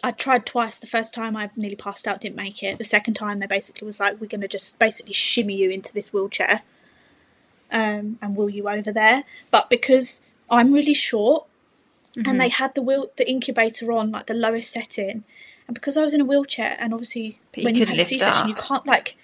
I 0.03 0.11
tried 0.11 0.45
twice. 0.45 0.79
The 0.79 0.87
first 0.87 1.13
time 1.13 1.35
I 1.35 1.49
nearly 1.55 1.75
passed 1.75 2.07
out, 2.07 2.21
didn't 2.21 2.35
make 2.35 2.63
it. 2.63 2.77
The 2.77 2.85
second 2.85 3.13
time 3.15 3.39
they 3.39 3.47
basically 3.47 3.85
was 3.85 3.99
like, 3.99 4.19
"We're 4.19 4.27
going 4.27 4.41
to 4.41 4.47
just 4.47 4.79
basically 4.79 5.13
shimmy 5.13 5.55
you 5.55 5.69
into 5.69 5.93
this 5.93 6.11
wheelchair, 6.13 6.61
um, 7.71 8.17
and 8.21 8.35
wheel 8.35 8.49
you 8.49 8.67
over 8.69 8.91
there." 8.91 9.23
But 9.51 9.69
because 9.69 10.23
I'm 10.49 10.71
really 10.71 10.93
short, 10.93 11.45
and 12.25 12.39
they 12.41 12.49
had 12.49 12.73
the 12.75 12.81
wheel, 12.81 13.11
the 13.17 13.29
incubator 13.29 13.91
on 13.91 14.11
like 14.11 14.25
the 14.27 14.33
lowest 14.33 14.71
setting, 14.71 15.23
and 15.67 15.73
because 15.75 15.97
I 15.97 16.01
was 16.01 16.13
in 16.13 16.21
a 16.21 16.25
wheelchair, 16.25 16.75
and 16.79 16.93
obviously 16.93 17.39
But 17.51 17.63
when 17.65 17.75
you 17.75 17.85
have 17.85 17.95
a 17.97 18.03
C-section, 18.05 18.49
you 18.49 18.55
can't 18.55 18.85
like. 18.87 19.15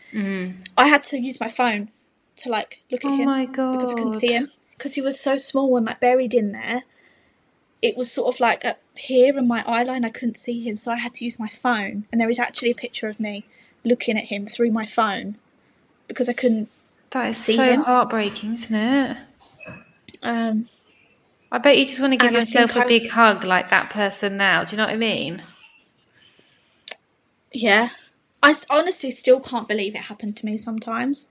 I 0.78 0.88
had 0.88 1.04
to 1.04 1.18
use 1.20 1.40
my 1.40 1.50
phone 1.50 1.90
to 2.38 2.50
like 2.50 2.82
look 2.92 3.04
at 3.04 3.12
Oh 3.12 3.16
him 3.16 3.28
because 3.74 3.90
I 3.92 3.94
couldn't 3.96 4.14
see 4.14 4.32
him 4.34 4.52
because 4.72 4.94
he 4.96 5.02
was 5.02 5.20
so 5.20 5.38
small 5.38 5.76
and 5.76 5.86
like 5.86 6.00
buried 6.00 6.34
in 6.34 6.52
there. 6.52 6.84
It 7.82 7.96
was 7.96 8.12
sort 8.12 8.34
of 8.34 8.40
like 8.40 8.66
up 8.66 8.80
here 8.96 9.38
in 9.38 9.48
my 9.48 9.64
eye 9.68 9.84
line. 9.84 10.04
I 10.04 10.10
couldn't 10.10 10.38
see 10.38 10.64
him, 10.64 10.78
so 10.78 10.92
I 10.92 10.98
had 10.98 11.14
to 11.16 11.26
use 11.26 11.38
my 11.40 11.48
phone. 11.48 12.06
And 12.12 12.20
there 12.20 12.30
is 12.30 12.40
actually 12.40 12.72
a 12.72 12.76
picture 12.76 13.08
of 13.08 13.20
me 13.20 13.46
looking 13.84 14.18
at 14.18 14.26
him 14.26 14.46
through 14.46 14.72
my 14.72 14.86
phone 14.86 15.38
because 16.08 16.28
I 16.28 16.34
couldn't. 16.34 16.70
That 17.12 17.28
is 17.28 17.38
so 17.38 17.64
him? 17.64 17.82
heartbreaking, 17.82 18.54
isn't 18.54 18.76
it? 18.76 19.18
Um, 20.24 20.68
I 21.52 21.58
bet 21.60 21.78
you 21.78 21.86
just 21.86 22.02
want 22.02 22.14
to 22.14 22.18
give 22.18 22.32
yourself 22.34 22.76
a 22.76 22.82
I- 22.82 22.88
big 22.88 23.10
hug 23.10 23.44
like 23.46 23.70
that 23.70 23.90
person 23.90 24.38
now. 24.38 24.64
Do 24.64 24.72
you 24.72 24.78
know 24.78 24.86
what 24.86 24.94
I 24.94 24.98
mean? 24.98 25.44
yeah, 27.54 27.90
I 28.44 28.54
honestly 28.70 29.12
still 29.12 29.40
can't 29.40 29.68
believe 29.68 29.96
it 29.96 30.02
happened 30.02 30.38
to 30.38 30.46
me 30.46 30.58
sometimes. 30.58 31.30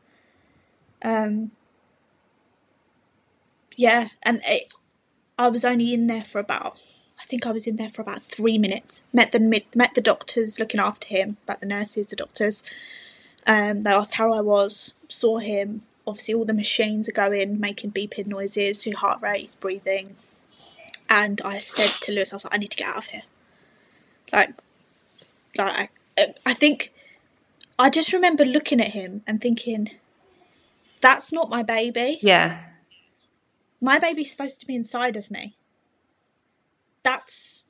Um, 1.02 1.52
yeah, 3.76 4.08
and 4.22 4.40
it, 4.46 4.72
I 5.38 5.48
was 5.48 5.64
only 5.64 5.92
in 5.92 6.06
there 6.06 6.24
for 6.24 6.38
about. 6.38 6.78
I 7.18 7.24
think 7.24 7.46
I 7.46 7.52
was 7.52 7.66
in 7.66 7.76
there 7.76 7.88
for 7.88 8.02
about 8.02 8.22
three 8.22 8.58
minutes. 8.58 9.06
Met 9.12 9.32
the 9.32 9.40
mid, 9.40 9.64
met 9.74 9.94
the 9.94 10.00
doctors 10.00 10.58
looking 10.58 10.80
after 10.80 11.08
him, 11.08 11.36
like 11.48 11.60
the 11.60 11.66
nurses, 11.66 12.08
the 12.08 12.16
doctors. 12.16 12.62
Um, 13.46 13.82
they 13.82 13.90
asked 13.90 14.14
how 14.14 14.32
I 14.32 14.40
was. 14.40 14.94
Saw 15.08 15.38
him. 15.38 15.82
Obviously, 16.06 16.34
all 16.34 16.44
the 16.44 16.54
machines 16.54 17.08
are 17.08 17.12
going, 17.12 17.58
making 17.58 17.92
beeping 17.92 18.26
noises. 18.26 18.84
His 18.84 18.96
heart 18.96 19.20
rate, 19.20 19.46
his 19.46 19.54
breathing. 19.56 20.16
And 21.08 21.40
I 21.44 21.58
said 21.58 21.90
to 22.02 22.12
Lewis, 22.12 22.32
I 22.32 22.36
was 22.36 22.44
like, 22.44 22.54
I 22.54 22.58
need 22.58 22.70
to 22.72 22.76
get 22.76 22.88
out 22.88 22.98
of 22.98 23.06
here. 23.06 23.22
Like, 24.32 24.50
like 25.56 25.90
I, 26.18 26.34
I 26.44 26.54
think 26.54 26.92
I 27.78 27.90
just 27.90 28.12
remember 28.12 28.44
looking 28.44 28.80
at 28.80 28.88
him 28.88 29.22
and 29.26 29.40
thinking, 29.40 29.90
that's 31.00 31.32
not 31.32 31.50
my 31.50 31.62
baby. 31.62 32.18
Yeah. 32.22 32.60
My 33.86 34.00
baby's 34.00 34.32
supposed 34.32 34.58
to 34.60 34.66
be 34.66 34.74
inside 34.74 35.14
of 35.16 35.30
me. 35.30 35.56
That's 37.04 37.66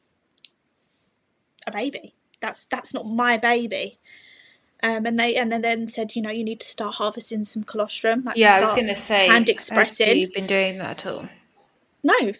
a 1.66 1.70
baby. 1.70 2.14
That's 2.40 2.64
that's 2.64 2.94
not 2.94 3.04
my 3.06 3.36
baby. 3.36 3.98
Um, 4.82 5.04
and 5.04 5.18
they 5.18 5.36
and 5.36 5.52
then, 5.52 5.60
then 5.60 5.88
said, 5.88 6.16
you 6.16 6.22
know, 6.22 6.30
you 6.30 6.42
need 6.42 6.60
to 6.60 6.66
start 6.66 6.94
harvesting 6.94 7.44
some 7.44 7.64
colostrum. 7.64 8.24
Like 8.24 8.38
Yeah, 8.38 8.56
I 8.56 8.60
was 8.60 8.70
going 8.70 8.86
to 8.86 8.96
say. 8.96 9.26
hand 9.28 9.48
Have 9.48 9.54
expressing. 9.54 10.16
You've 10.16 10.32
been 10.32 10.46
doing 10.46 10.78
that 10.78 11.04
at 11.04 11.12
all? 11.12 11.28
No, 12.02 12.32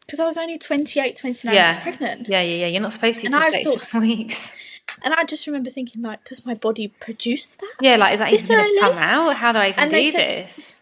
because 0.00 0.20
I 0.20 0.24
was 0.24 0.36
only 0.36 0.56
28, 0.56 1.16
29 1.16 1.52
yeah. 1.54 1.62
months 1.64 1.78
pregnant. 1.82 2.28
Yeah, 2.28 2.42
yeah, 2.42 2.56
yeah. 2.58 2.66
You're 2.68 2.80
not 2.82 2.92
supposed 2.92 3.20
to 3.22 3.26
And 3.26 3.34
I 3.34 3.50
37 3.50 3.78
thought- 3.80 4.00
weeks. 4.00 4.56
And 5.02 5.12
I 5.14 5.24
just 5.24 5.48
remember 5.48 5.68
thinking, 5.70 6.00
like, 6.02 6.22
does 6.24 6.46
my 6.46 6.54
body 6.54 6.86
produce 6.86 7.56
that? 7.56 7.74
Yeah, 7.80 7.96
like, 7.96 8.12
is 8.14 8.20
that 8.20 8.30
This 8.30 8.44
even 8.44 8.56
going 8.56 8.74
to 8.74 8.80
come 8.82 8.98
out? 8.98 9.34
How 9.36 9.50
do 9.50 9.58
I 9.58 9.68
even 9.70 9.80
And 9.82 9.90
do 9.90 10.10
said- 10.12 10.20
this? 10.46 10.76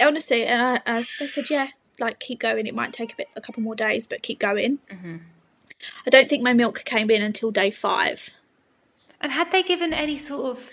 honestly, 0.00 0.46
and 0.46 0.62
I, 0.86 0.98
I, 0.98 1.04
they 1.18 1.26
said, 1.26 1.50
yeah, 1.50 1.66
like 2.00 2.18
keep 2.20 2.40
going. 2.40 2.66
It 2.66 2.74
might 2.74 2.92
take 2.92 3.12
a 3.12 3.16
bit, 3.16 3.28
a 3.36 3.40
couple 3.40 3.62
more 3.62 3.74
days, 3.74 4.06
but 4.06 4.22
keep 4.22 4.38
going. 4.38 4.78
Mm-hmm. 4.90 5.16
I 6.06 6.10
don't 6.10 6.28
think 6.28 6.42
my 6.42 6.52
milk 6.52 6.84
came 6.84 7.10
in 7.10 7.22
until 7.22 7.50
day 7.50 7.70
five. 7.70 8.30
And 9.20 9.32
had 9.32 9.52
they 9.52 9.62
given 9.62 9.92
any 9.92 10.16
sort 10.16 10.46
of, 10.46 10.70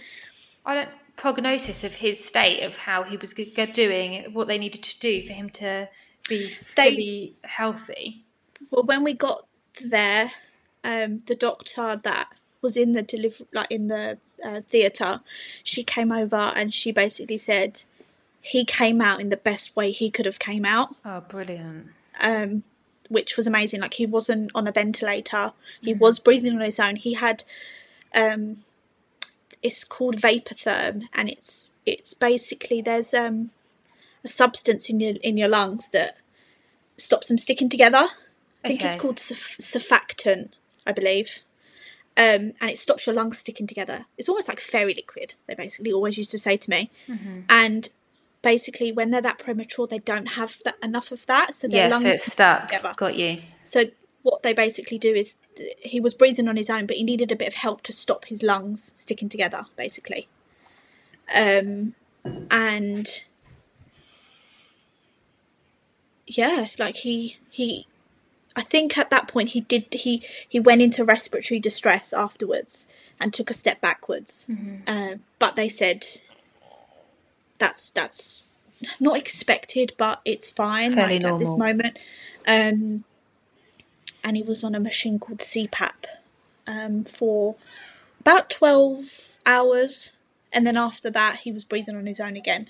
I 0.65 0.75
don't, 0.75 0.89
prognosis 1.17 1.84
of 1.84 1.93
his 1.93 2.23
state 2.23 2.63
of 2.63 2.78
how 2.78 3.03
he 3.03 3.17
was 3.17 3.34
doing, 3.34 4.32
what 4.34 4.47
they 4.47 4.57
needed 4.57 4.84
to 4.84 4.99
do 4.99 5.21
for 5.23 5.34
him 5.34 5.49
to 5.49 5.89
be 6.30 6.47
They- 6.75 6.91
fully 6.91 7.36
healthy? 7.43 8.23
Well, 8.71 8.84
when 8.84 9.03
we 9.03 9.13
got 9.13 9.47
there, 9.84 10.32
um, 10.84 11.19
the 11.19 11.36
doctor 11.36 11.99
that 12.03 12.28
was 12.61 12.75
in 12.78 12.93
the 12.93 13.01
deliver, 13.01 13.45
like 13.53 13.71
in 13.71 13.88
the 13.88 14.17
uh, 14.43 14.61
theatre, 14.61 15.21
she 15.63 15.84
came 15.84 16.11
over 16.11 16.51
and 16.55 16.73
she 16.73 16.91
basically 16.91 17.38
said 17.38 17.84
he 18.48 18.66
came 18.66 19.02
out 19.02 19.20
in 19.22 19.30
the 19.30 19.38
best 19.38 19.76
way 19.76 19.91
he 19.91 20.10
could 20.10 20.26
have 20.26 20.39
came 20.39 20.66
out. 20.66 20.95
Oh, 21.06 21.22
brilliant. 21.22 21.88
um, 22.20 22.64
which 23.10 23.38
was 23.38 23.48
amazing. 23.48 23.80
Like 23.82 23.93
he 23.93 24.06
wasn't 24.06 24.52
on 24.54 24.68
a 24.68 24.72
ventilator; 24.72 25.54
he 25.82 25.93
was 25.93 26.20
breathing 26.20 26.54
on 26.56 26.62
his 26.62 26.80
own. 26.80 26.98
He 26.98 27.14
had, 27.14 27.43
um, 28.14 28.64
it's 29.64 29.84
called 29.84 30.18
vapotherm, 30.18 31.04
and 31.14 31.30
it's 31.30 31.72
it's 31.86 32.14
basically 32.14 32.82
there's 32.82 33.14
um, 33.14 33.52
a 34.24 34.28
substance 34.28 34.89
in 34.89 35.00
your 35.00 35.14
in 35.24 35.38
your 35.38 35.48
lungs 35.48 35.89
that 35.91 36.18
stops 36.98 37.28
them 37.30 37.38
sticking 37.38 37.70
together. 37.70 38.08
I 38.66 38.70
think 38.70 38.82
it's 38.84 39.02
called 39.02 39.20
surf- 39.20 39.58
surfactant, 39.62 40.50
I 40.86 40.91
believe. 40.91 41.39
Um, 42.18 42.54
and 42.60 42.72
it 42.72 42.80
stops 42.80 43.06
your 43.06 43.16
lungs 43.16 43.38
sticking 43.38 43.68
together. 43.68 44.06
It's 44.18 44.28
almost 44.28 44.48
like 44.50 44.60
fairy 44.60 44.95
liquid. 44.95 45.36
They 45.45 45.54
basically 45.54 45.93
always 45.93 46.18
used 46.18 46.32
to 46.32 46.39
say 46.39 46.58
to 46.58 46.70
me, 46.70 46.89
and 47.48 47.88
basically 48.48 48.93
when 48.93 49.12
they're 49.12 49.22
that 49.22 49.39
premature, 49.39 49.86
they 49.88 50.00
don't 50.00 50.30
have 50.39 50.60
that 50.64 50.78
enough 50.82 51.12
of 51.12 51.26
that, 51.26 51.54
so 51.54 51.68
their 51.68 51.84
Yeah, 51.84 51.89
lungs 51.89 52.04
so 52.04 52.10
it's 52.12 52.32
stuck. 52.32 52.62
together. 52.70 52.93
Got 52.95 53.18
you. 53.18 53.39
So 53.64 53.88
what 54.24 54.41
they 54.41 54.54
basically 54.54 54.98
do 54.98 55.14
is 55.14 55.36
he 55.82 56.00
was 56.00 56.14
breathing 56.14 56.48
on 56.48 56.56
his 56.56 56.70
own, 56.70 56.86
but 56.86 56.95
he 56.95 57.04
needed 57.04 57.30
a 57.30 57.36
bit 57.36 57.50
of 57.50 57.56
help 57.56 57.82
to 57.84 57.91
stop 57.91 58.24
his 58.24 58.41
lungs 58.41 58.93
sticking 58.95 59.28
together, 59.28 59.66
basically. 59.76 60.30
Um, 61.36 61.93
and 62.50 63.26
yeah, 66.26 66.68
like 66.80 66.95
he 66.98 67.36
he, 67.50 67.86
I 68.56 68.62
think 68.62 68.98
at 68.98 69.10
that 69.10 69.28
point 69.28 69.50
he 69.50 69.60
did 69.60 69.88
he 69.91 70.24
he 70.48 70.58
went 70.58 70.82
into 70.82 71.04
respiratory 71.04 71.60
distress 71.60 72.14
afterwards 72.14 72.88
and 73.20 73.34
took 73.34 73.50
a 73.50 73.54
step 73.54 73.82
backwards. 73.82 74.50
Uh, 74.88 75.16
but 75.38 75.58
they 75.58 75.68
said 75.68 76.06
that's 77.58 77.89
that's 77.89 78.43
not 78.99 79.18
expected, 79.18 79.93
but 79.97 80.22
it's 80.26 80.51
fine 80.51 80.93
Fairly 80.93 81.20
like, 81.20 81.34
at 81.34 81.39
this 81.39 81.55
moment. 81.58 81.97
Um, 82.47 83.03
and 84.24 84.38
he 84.38 84.43
was 84.43 84.64
on 84.64 84.76
a 84.76 84.80
machine 84.80 85.20
called 85.20 85.39
CPAP 85.39 86.05
um, 86.68 87.03
for 87.03 87.55
about 88.20 88.49
12 88.49 89.38
hours. 89.45 90.14
And 90.53 90.66
then 90.66 90.78
after 90.78 91.10
that, 91.10 91.38
he 91.38 91.51
was 91.51 91.64
breathing 91.64 91.95
on 91.95 92.05
his 92.05 92.20
own 92.20 92.36
again. 92.36 92.70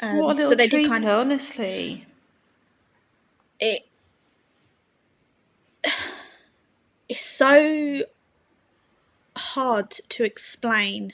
Um, 0.00 0.18
what 0.18 0.32
a 0.32 0.34
little 0.34 0.50
so 0.50 0.56
they 0.56 0.68
treat, 0.68 0.82
did 0.82 0.88
kind 0.88 1.04
of, 1.04 1.10
honestly. 1.10 2.06
it 3.60 3.86
it's 7.08 7.20
so 7.20 8.02
hard 9.36 9.90
to 9.90 10.24
explain 10.24 11.12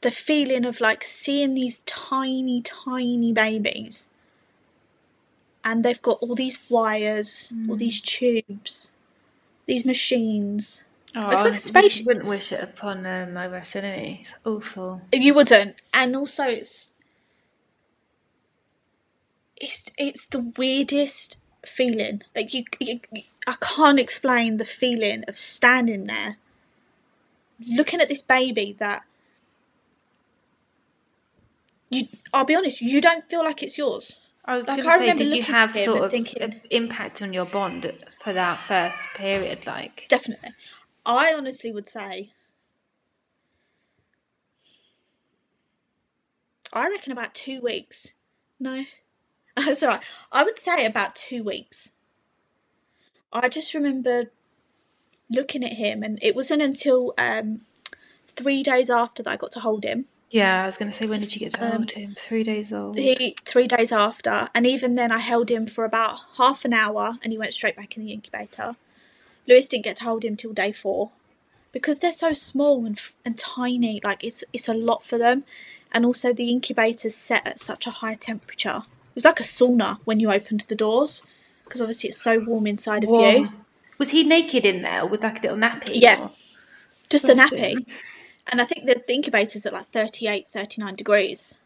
the 0.00 0.10
feeling 0.10 0.64
of 0.64 0.80
like 0.80 1.04
seeing 1.04 1.54
these 1.54 1.78
tiny, 1.80 2.62
tiny 2.62 3.32
babies 3.32 4.08
and 5.64 5.84
they've 5.84 6.00
got 6.00 6.18
all 6.22 6.34
these 6.34 6.58
wires, 6.70 7.52
all 7.68 7.76
these 7.76 8.00
tubes, 8.00 8.92
these 9.66 9.84
machines. 9.84 10.84
Oh, 11.14 11.30
It's 11.30 11.44
like 11.44 11.52
a 11.52 11.56
I 11.56 11.58
spaceship. 11.58 12.06
wouldn't 12.06 12.26
wish 12.26 12.52
it 12.52 12.62
upon 12.62 13.04
um, 13.06 13.34
my 13.34 13.48
worst 13.48 13.76
enemy. 13.76 14.18
It's 14.22 14.34
awful. 14.44 15.02
You 15.12 15.34
wouldn't, 15.34 15.76
and 15.92 16.16
also 16.16 16.44
it's 16.44 16.94
it's 19.56 19.86
it's 19.98 20.26
the 20.26 20.40
weirdest 20.56 21.38
feeling. 21.66 22.22
Like 22.34 22.54
you, 22.54 22.64
you, 22.80 23.00
I 23.46 23.54
can't 23.60 24.00
explain 24.00 24.56
the 24.56 24.64
feeling 24.64 25.24
of 25.28 25.36
standing 25.36 26.04
there, 26.04 26.36
looking 27.76 28.00
at 28.00 28.08
this 28.08 28.22
baby 28.22 28.74
that 28.78 29.02
you. 31.90 32.06
I'll 32.32 32.44
be 32.44 32.54
honest, 32.54 32.80
you 32.80 33.00
don't 33.00 33.28
feel 33.28 33.44
like 33.44 33.62
it's 33.62 33.78
yours. 33.78 34.18
I 34.44 34.56
was 34.56 34.66
Like, 34.66 34.82
going 34.82 35.00
to 35.00 35.06
say, 35.18 35.24
did 35.24 35.32
you 35.36 35.42
have 35.42 35.76
sort 35.76 36.00
of 36.00 36.10
thinking- 36.10 36.40
an 36.42 36.60
impact 36.70 37.20
on 37.20 37.34
your 37.34 37.44
bond 37.44 37.92
for 38.22 38.32
that 38.32 38.62
first 38.62 39.06
period? 39.14 39.66
Like, 39.66 40.06
Definitely, 40.08 40.50
I 41.04 41.34
honestly 41.34 41.70
would 41.70 41.86
say. 41.88 42.30
I 46.72 46.88
reckon 46.88 47.12
about 47.12 47.34
two 47.34 47.60
weeks. 47.60 48.12
No, 48.60 48.84
that's 49.56 49.82
all 49.82 49.88
right. 49.90 50.02
I 50.32 50.44
would 50.44 50.56
say 50.56 50.84
about 50.84 51.14
two 51.14 51.42
weeks. 51.42 51.92
I 53.32 53.48
just 53.48 53.74
remember 53.74 54.30
looking 55.30 55.64
at 55.64 55.74
him, 55.74 56.02
and 56.02 56.18
it 56.22 56.34
wasn't 56.34 56.62
until 56.62 57.12
um, 57.18 57.62
three 58.26 58.62
days 58.62 58.88
after 58.90 59.22
that 59.22 59.30
I 59.30 59.36
got 59.36 59.52
to 59.52 59.60
hold 59.60 59.84
him. 59.84 60.06
Yeah, 60.30 60.62
I 60.62 60.66
was 60.66 60.76
going 60.76 60.90
to 60.90 60.96
say, 60.96 61.06
when 61.06 61.20
did 61.20 61.34
you 61.34 61.40
get 61.40 61.54
to 61.54 61.64
Um, 61.64 61.72
hold 61.72 61.90
him? 61.92 62.14
Three 62.18 62.42
days 62.42 62.72
old. 62.72 62.96
He 62.96 63.34
three 63.44 63.66
days 63.66 63.92
after, 63.92 64.48
and 64.54 64.66
even 64.66 64.94
then 64.94 65.10
I 65.12 65.18
held 65.18 65.50
him 65.50 65.66
for 65.66 65.84
about 65.84 66.18
half 66.36 66.64
an 66.64 66.72
hour, 66.72 67.18
and 67.22 67.32
he 67.32 67.38
went 67.38 67.52
straight 67.54 67.76
back 67.76 67.96
in 67.96 68.04
the 68.04 68.12
incubator. 68.12 68.76
Lewis 69.46 69.66
didn't 69.68 69.84
get 69.84 69.96
to 69.96 70.04
hold 70.04 70.24
him 70.24 70.36
till 70.36 70.52
day 70.52 70.72
four, 70.72 71.10
because 71.72 72.00
they're 72.00 72.12
so 72.12 72.32
small 72.32 72.84
and 72.84 73.00
and 73.24 73.38
tiny. 73.38 74.00
Like 74.04 74.22
it's 74.22 74.44
it's 74.52 74.68
a 74.68 74.74
lot 74.74 75.04
for 75.04 75.16
them, 75.18 75.44
and 75.92 76.04
also 76.04 76.32
the 76.32 76.50
incubator's 76.50 77.14
set 77.14 77.46
at 77.46 77.58
such 77.58 77.86
a 77.86 77.90
high 77.90 78.14
temperature. 78.14 78.82
It 79.06 79.14
was 79.14 79.24
like 79.24 79.40
a 79.40 79.44
sauna 79.44 79.98
when 80.04 80.20
you 80.20 80.30
opened 80.30 80.60
the 80.68 80.76
doors, 80.76 81.22
because 81.64 81.80
obviously 81.80 82.08
it's 82.08 82.20
so 82.20 82.38
warm 82.40 82.66
inside 82.66 83.02
of 83.04 83.10
you. 83.10 83.48
Was 83.98 84.10
he 84.10 84.22
naked 84.22 84.64
in 84.64 84.82
there 84.82 85.04
with 85.06 85.22
like 85.24 85.38
a 85.38 85.42
little 85.42 85.56
nappy? 85.56 86.00
Yeah. 86.00 86.20
or- 86.20 86.30
Just 87.10 87.24
a 87.28 87.34
nappy, 87.34 87.56
him. 87.72 87.86
And 88.48 88.60
I 88.60 88.64
think 88.64 88.86
the, 88.86 89.00
the 89.06 89.14
incubator's 89.14 89.66
at 89.66 89.72
like 89.72 89.86
38, 89.86 90.46
39 90.52 90.94
degrees. 90.94 91.58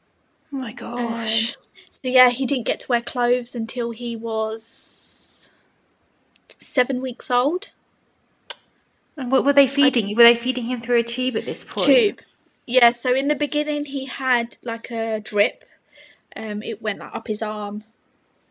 Oh 0.53 0.57
my 0.57 0.73
gosh. 0.73 1.57
Um, 1.57 1.63
So 1.91 2.09
yeah, 2.09 2.31
he 2.31 2.47
didn't 2.47 2.67
get 2.67 2.81
to 2.81 2.89
wear 2.89 3.01
clothes 3.01 3.55
until 3.55 3.91
he 3.91 4.17
was 4.17 5.51
seven 6.59 7.01
weeks 7.01 7.31
old. 7.31 7.71
and 9.17 9.31
what 9.31 9.45
were 9.45 9.53
they 9.53 9.67
feeding? 9.67 10.17
Were 10.17 10.23
they 10.23 10.35
feeding 10.35 10.65
him 10.65 10.81
through 10.81 10.99
a 10.99 11.03
tube 11.03 11.37
at 11.37 11.45
this 11.45 11.65
point? 11.65 11.87
Tube. 11.87 12.21
Yeah, 12.67 12.91
so 12.91 13.13
in 13.15 13.29
the 13.29 13.35
beginning 13.35 13.87
he 13.87 14.07
had 14.07 14.57
like 14.63 14.91
a 14.91 15.21
drip. 15.21 15.65
Um, 16.35 16.63
it 16.63 16.81
went 16.81 16.99
like 17.01 17.15
up 17.15 17.27
his 17.27 17.43
arm, 17.43 17.85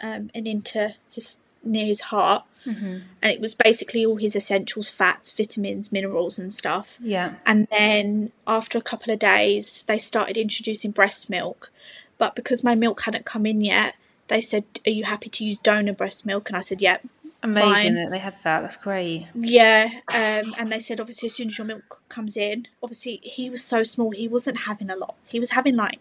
um, 0.01 0.29
and 0.35 0.47
into 0.47 0.93
his 1.11 1.39
near 1.63 1.85
his 1.87 2.01
heart, 2.01 2.43
Mm-hmm. 2.65 2.99
and 3.21 3.31
it 3.31 3.41
was 3.41 3.55
basically 3.55 4.05
all 4.05 4.17
his 4.17 4.35
essentials, 4.35 4.87
fats, 4.87 5.31
vitamins, 5.31 5.91
minerals, 5.91 6.37
and 6.37 6.53
stuff. 6.53 6.97
Yeah. 7.01 7.33
And 7.45 7.67
then 7.71 8.31
after 8.45 8.77
a 8.77 8.81
couple 8.81 9.11
of 9.11 9.19
days, 9.19 9.83
they 9.87 9.97
started 9.97 10.37
introducing 10.37 10.91
breast 10.91 11.29
milk. 11.29 11.71
But 12.17 12.35
because 12.35 12.63
my 12.63 12.75
milk 12.75 13.01
hadn't 13.01 13.25
come 13.25 13.47
in 13.47 13.61
yet, 13.61 13.95
they 14.27 14.41
said, 14.41 14.63
Are 14.85 14.91
you 14.91 15.05
happy 15.05 15.29
to 15.29 15.43
use 15.45 15.57
donor 15.57 15.93
breast 15.93 16.25
milk? 16.25 16.49
And 16.49 16.55
I 16.57 16.61
said, 16.61 16.81
Yep. 16.81 17.01
Amazing 17.43 17.71
Fine. 17.71 17.95
that 17.95 18.11
they 18.11 18.19
had 18.19 18.35
that. 18.43 18.61
That's 18.61 18.77
great. 18.77 19.25
Yeah. 19.33 19.89
Um, 20.09 20.53
and 20.59 20.71
they 20.71 20.77
said, 20.77 20.99
obviously, 21.01 21.25
as 21.25 21.33
soon 21.33 21.47
as 21.47 21.57
your 21.57 21.65
milk 21.65 22.03
comes 22.07 22.37
in, 22.37 22.67
obviously, 22.83 23.19
he 23.23 23.49
was 23.49 23.63
so 23.63 23.81
small, 23.81 24.11
he 24.11 24.27
wasn't 24.27 24.59
having 24.59 24.91
a 24.91 24.95
lot. 24.95 25.15
He 25.27 25.39
was 25.39 25.49
having 25.49 25.75
like 25.75 25.97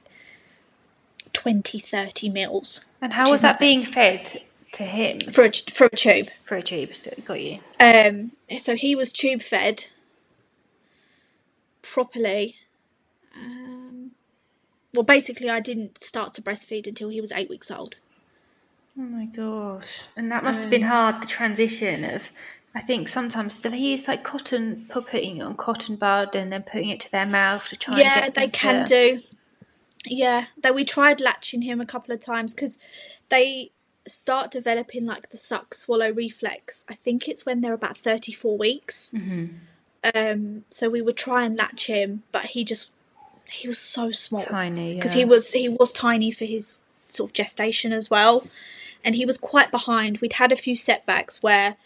20, 1.32 1.78
30 1.78 2.28
mils 2.28 2.84
And 3.00 3.14
how 3.14 3.30
was 3.30 3.40
that 3.40 3.52
nothing. 3.52 3.66
being 3.80 3.84
fed 3.84 4.42
to 4.72 4.84
him 4.84 5.18
for 5.32 5.44
a, 5.44 5.52
for 5.52 5.86
a 5.86 5.96
tube. 5.96 6.28
for 6.44 6.56
a 6.56 6.62
tube? 6.62 6.94
Still 6.94 7.14
got 7.24 7.40
you. 7.40 7.58
Um, 7.78 8.32
so 8.58 8.76
he 8.76 8.94
was 8.94 9.12
tube 9.12 9.42
fed 9.42 9.86
properly. 11.82 12.56
Um, 13.36 14.12
well, 14.94 15.02
basically, 15.02 15.48
I 15.50 15.60
didn't 15.60 15.98
start 15.98 16.34
to 16.34 16.42
breastfeed 16.42 16.86
until 16.86 17.08
he 17.08 17.20
was 17.20 17.32
eight 17.32 17.48
weeks 17.48 17.70
old. 17.70 17.96
Oh 18.98 19.02
my 19.02 19.24
gosh. 19.26 20.02
And 20.16 20.30
that 20.32 20.44
must 20.44 20.62
have 20.62 20.70
been 20.70 20.82
hard, 20.82 21.22
the 21.22 21.26
transition 21.26 22.04
of, 22.04 22.28
I 22.74 22.80
think 22.80 23.08
sometimes, 23.08 23.60
do 23.60 23.68
they 23.70 23.78
use 23.78 24.08
like 24.08 24.24
cotton, 24.24 24.84
put- 24.88 25.06
putting 25.06 25.38
it 25.38 25.42
on 25.42 25.56
cotton 25.56 25.96
bud 25.96 26.34
and 26.34 26.52
then 26.52 26.62
putting 26.64 26.90
it 26.90 27.00
to 27.00 27.10
their 27.10 27.26
mouth 27.26 27.68
to 27.68 27.76
try 27.76 27.94
and 27.94 28.02
yeah, 28.02 28.20
get 28.20 28.34
they 28.34 28.42
them 28.42 28.50
can 28.50 28.84
to- 28.86 29.16
do. 29.18 29.22
Yeah, 30.06 30.46
though 30.62 30.72
we 30.72 30.84
tried 30.84 31.20
latching 31.20 31.62
him 31.62 31.80
a 31.80 31.86
couple 31.86 32.14
of 32.14 32.24
times 32.24 32.54
because 32.54 32.78
they 33.28 33.70
start 34.10 34.50
developing 34.50 35.06
like 35.06 35.30
the 35.30 35.36
suck 35.36 35.74
swallow 35.74 36.10
reflex. 36.10 36.84
I 36.88 36.94
think 36.94 37.28
it's 37.28 37.46
when 37.46 37.60
they're 37.60 37.74
about 37.74 37.96
34 37.96 38.58
weeks. 38.58 39.12
Mhm. 39.14 39.58
Um, 40.14 40.64
so 40.70 40.88
we 40.88 41.02
would 41.02 41.16
try 41.16 41.44
and 41.44 41.56
latch 41.56 41.86
him, 41.86 42.22
but 42.32 42.46
he 42.46 42.64
just 42.64 42.90
he 43.50 43.68
was 43.68 43.78
so 43.78 44.10
small. 44.10 44.42
Tiny, 44.42 44.94
because 44.94 45.14
yeah. 45.14 45.20
he 45.20 45.24
was 45.24 45.52
he 45.52 45.68
was 45.68 45.92
tiny 45.92 46.30
for 46.30 46.44
his 46.44 46.82
sort 47.08 47.30
of 47.30 47.34
gestation 47.34 47.92
as 47.92 48.08
well, 48.08 48.46
and 49.04 49.14
he 49.14 49.26
was 49.26 49.36
quite 49.36 49.70
behind. 49.70 50.18
We'd 50.18 50.34
had 50.34 50.52
a 50.52 50.56
few 50.56 50.76
setbacks 50.76 51.42
where 51.42 51.76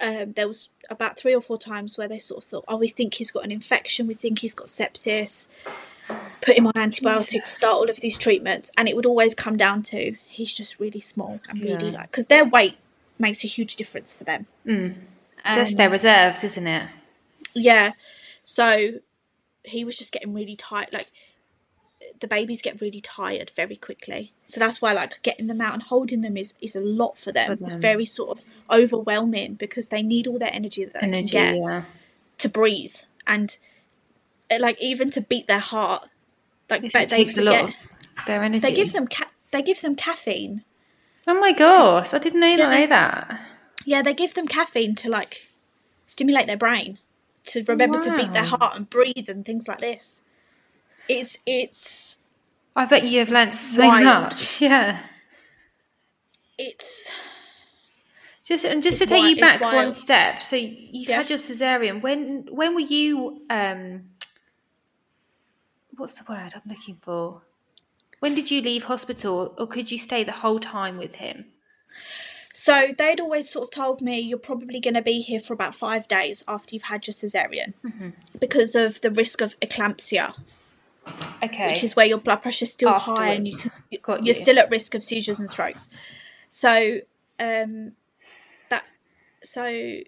um, 0.00 0.32
there 0.32 0.46
was 0.48 0.70
about 0.90 1.18
three 1.18 1.34
or 1.34 1.40
four 1.40 1.58
times 1.58 1.96
where 1.96 2.08
they 2.08 2.18
sort 2.18 2.42
of 2.42 2.48
thought, 2.48 2.64
"Oh, 2.66 2.76
we 2.78 2.88
think 2.88 3.14
he's 3.14 3.30
got 3.30 3.44
an 3.44 3.52
infection. 3.52 4.06
We 4.06 4.14
think 4.14 4.40
he's 4.40 4.54
got 4.54 4.66
sepsis." 4.66 5.48
Put 6.40 6.56
him 6.56 6.66
on 6.66 6.72
antibiotics, 6.76 7.50
start 7.50 7.74
all 7.74 7.88
of 7.90 8.00
these 8.00 8.18
treatments, 8.18 8.70
and 8.76 8.88
it 8.88 8.96
would 8.96 9.06
always 9.06 9.32
come 9.34 9.56
down 9.56 9.82
to 9.84 10.16
he's 10.26 10.52
just 10.52 10.80
really 10.80 11.00
small 11.00 11.40
and 11.48 11.62
really 11.62 11.90
Yeah. 11.90 11.98
like 11.98 12.10
because 12.10 12.26
their 12.26 12.44
weight 12.44 12.76
makes 13.18 13.44
a 13.44 13.46
huge 13.46 13.76
difference 13.76 14.16
for 14.16 14.24
them. 14.24 14.46
Mm. 14.66 14.94
Um, 15.44 15.56
That's 15.56 15.74
their 15.74 15.90
reserves, 15.90 16.42
isn't 16.44 16.66
it? 16.66 16.88
yeah. 17.54 17.92
So 18.42 18.94
he 19.64 19.84
was 19.84 19.96
just 19.96 20.10
getting 20.10 20.34
really 20.34 20.56
tight. 20.56 20.92
Like 20.92 21.10
the 22.20 22.26
babies 22.26 22.60
get 22.60 22.80
really 22.80 23.00
tired 23.00 23.50
very 23.50 23.76
quickly. 23.76 24.32
So 24.46 24.58
that's 24.58 24.82
why 24.82 24.92
like 24.92 25.22
getting 25.22 25.46
them 25.46 25.60
out 25.60 25.74
and 25.74 25.82
holding 25.84 26.22
them 26.22 26.36
is 26.36 26.54
is 26.60 26.74
a 26.74 26.80
lot 26.80 27.16
for 27.16 27.30
them. 27.32 27.56
For 27.56 27.64
It's 27.64 27.74
very 27.74 28.04
sort 28.04 28.30
of 28.38 28.44
overwhelming 28.70 29.54
because 29.54 29.88
they 29.88 30.02
need 30.02 30.26
all 30.26 30.38
their 30.40 30.50
energy 30.52 30.84
that 30.84 30.94
they 31.00 31.06
Energy, 31.06 31.28
can 31.36 31.54
get 31.54 31.56
yeah. 31.62 31.82
to 32.38 32.48
breathe 32.48 32.96
and 33.26 33.56
like 34.58 34.80
even 34.80 35.10
to 35.10 35.20
beat 35.20 35.46
their 35.46 35.58
heart. 35.58 36.08
Like 36.70 36.82
Yes, 36.82 36.92
they 36.92 37.06
takes 37.06 37.36
a 37.36 37.42
lot 37.42 37.74
their 38.26 38.42
energy. 38.42 38.60
they 38.60 38.72
give 38.74 38.92
them 38.92 39.06
ca- 39.06 39.30
they 39.50 39.62
give 39.62 39.80
them 39.80 39.94
caffeine. 39.94 40.64
Oh 41.28 41.38
my 41.38 41.52
gosh, 41.52 42.14
I 42.14 42.18
didn't 42.18 42.40
know, 42.40 42.46
Yeah, 42.48 42.56
know 42.56 42.70
they- 42.70 42.86
that. 42.86 43.40
Yeah, 43.84 44.02
they 44.02 44.14
give 44.14 44.34
them 44.34 44.46
caffeine 44.46 44.94
to 44.96 45.10
like 45.10 45.48
stimulate 46.06 46.46
their 46.46 46.56
brain 46.56 46.98
to 47.46 47.64
remember 47.64 48.00
to 48.02 48.16
beat 48.16 48.32
their 48.32 48.44
heart 48.44 48.76
and 48.76 48.88
breathe 48.88 49.28
and 49.28 49.44
things 49.44 49.66
like 49.68 49.78
this. 49.78 50.22
It's 51.08 51.38
it's 51.46 52.18
I 52.76 52.86
bet 52.86 53.04
you 53.04 53.18
have 53.18 53.30
learned 53.30 53.52
so 53.52 53.82
Wild. 53.86 54.04
much. 54.04 54.60
Yeah. 54.62 55.00
it's 56.58 57.10
Just 58.44 58.64
and 58.64 58.82
just 58.82 59.00
It's 59.00 59.10
to 59.10 59.14
take 59.14 59.22
wi- 59.22 59.34
you 59.34 59.40
back 59.40 59.60
one 59.60 59.92
step. 59.92 60.40
So 60.40 60.56
you've 60.56 61.08
Yeah. 61.08 61.18
had 61.18 61.30
your 61.30 61.38
cesarean. 61.38 62.02
When 62.02 62.46
when 62.50 62.74
were 62.74 62.80
you 62.80 63.42
um 63.50 64.04
what's 65.96 66.14
the 66.14 66.24
word 66.28 66.52
I'm 66.54 66.62
looking 66.66 66.98
for? 67.00 67.42
When 68.20 68.34
did 68.34 68.50
you 68.50 68.60
leave 68.60 68.84
hospital 68.84 69.54
or 69.58 69.66
could 69.66 69.90
you 69.90 69.98
stay 69.98 70.24
the 70.24 70.32
whole 70.32 70.60
time 70.60 70.96
with 70.96 71.16
him? 71.16 71.46
so 72.54 72.88
they'd 72.98 73.20
always 73.20 73.50
sort 73.50 73.64
of 73.64 73.70
told 73.70 74.00
me 74.02 74.20
you're 74.20 74.38
probably 74.38 74.78
going 74.78 74.94
to 74.94 75.02
be 75.02 75.20
here 75.20 75.40
for 75.40 75.54
about 75.54 75.74
five 75.74 76.06
days 76.06 76.44
after 76.46 76.74
you've 76.74 76.84
had 76.84 77.06
your 77.06 77.14
cesarean 77.14 77.72
Mm-hmm. 77.84 78.10
because 78.38 78.74
of 78.74 79.00
the 79.00 79.10
risk 79.10 79.40
of 79.40 79.58
eclampsia, 79.60 80.34
Okay. 81.42 81.68
which 81.70 81.82
is 81.82 81.96
where 81.96 82.06
your 82.06 82.18
blood 82.18 82.42
pressure's 82.42 82.70
still 82.72 82.92
high 82.92 83.28
and 83.32 83.48
you, 83.48 83.56
you're 83.90 84.20
you. 84.22 84.34
still 84.34 84.58
at 84.58 84.70
risk 84.70 84.94
of 84.94 85.02
seizures 85.02 85.40
and 85.40 85.48
strokes. 85.48 85.88
So 86.50 87.00
um, 87.40 87.92
that 88.70 88.84
so 89.42 90.00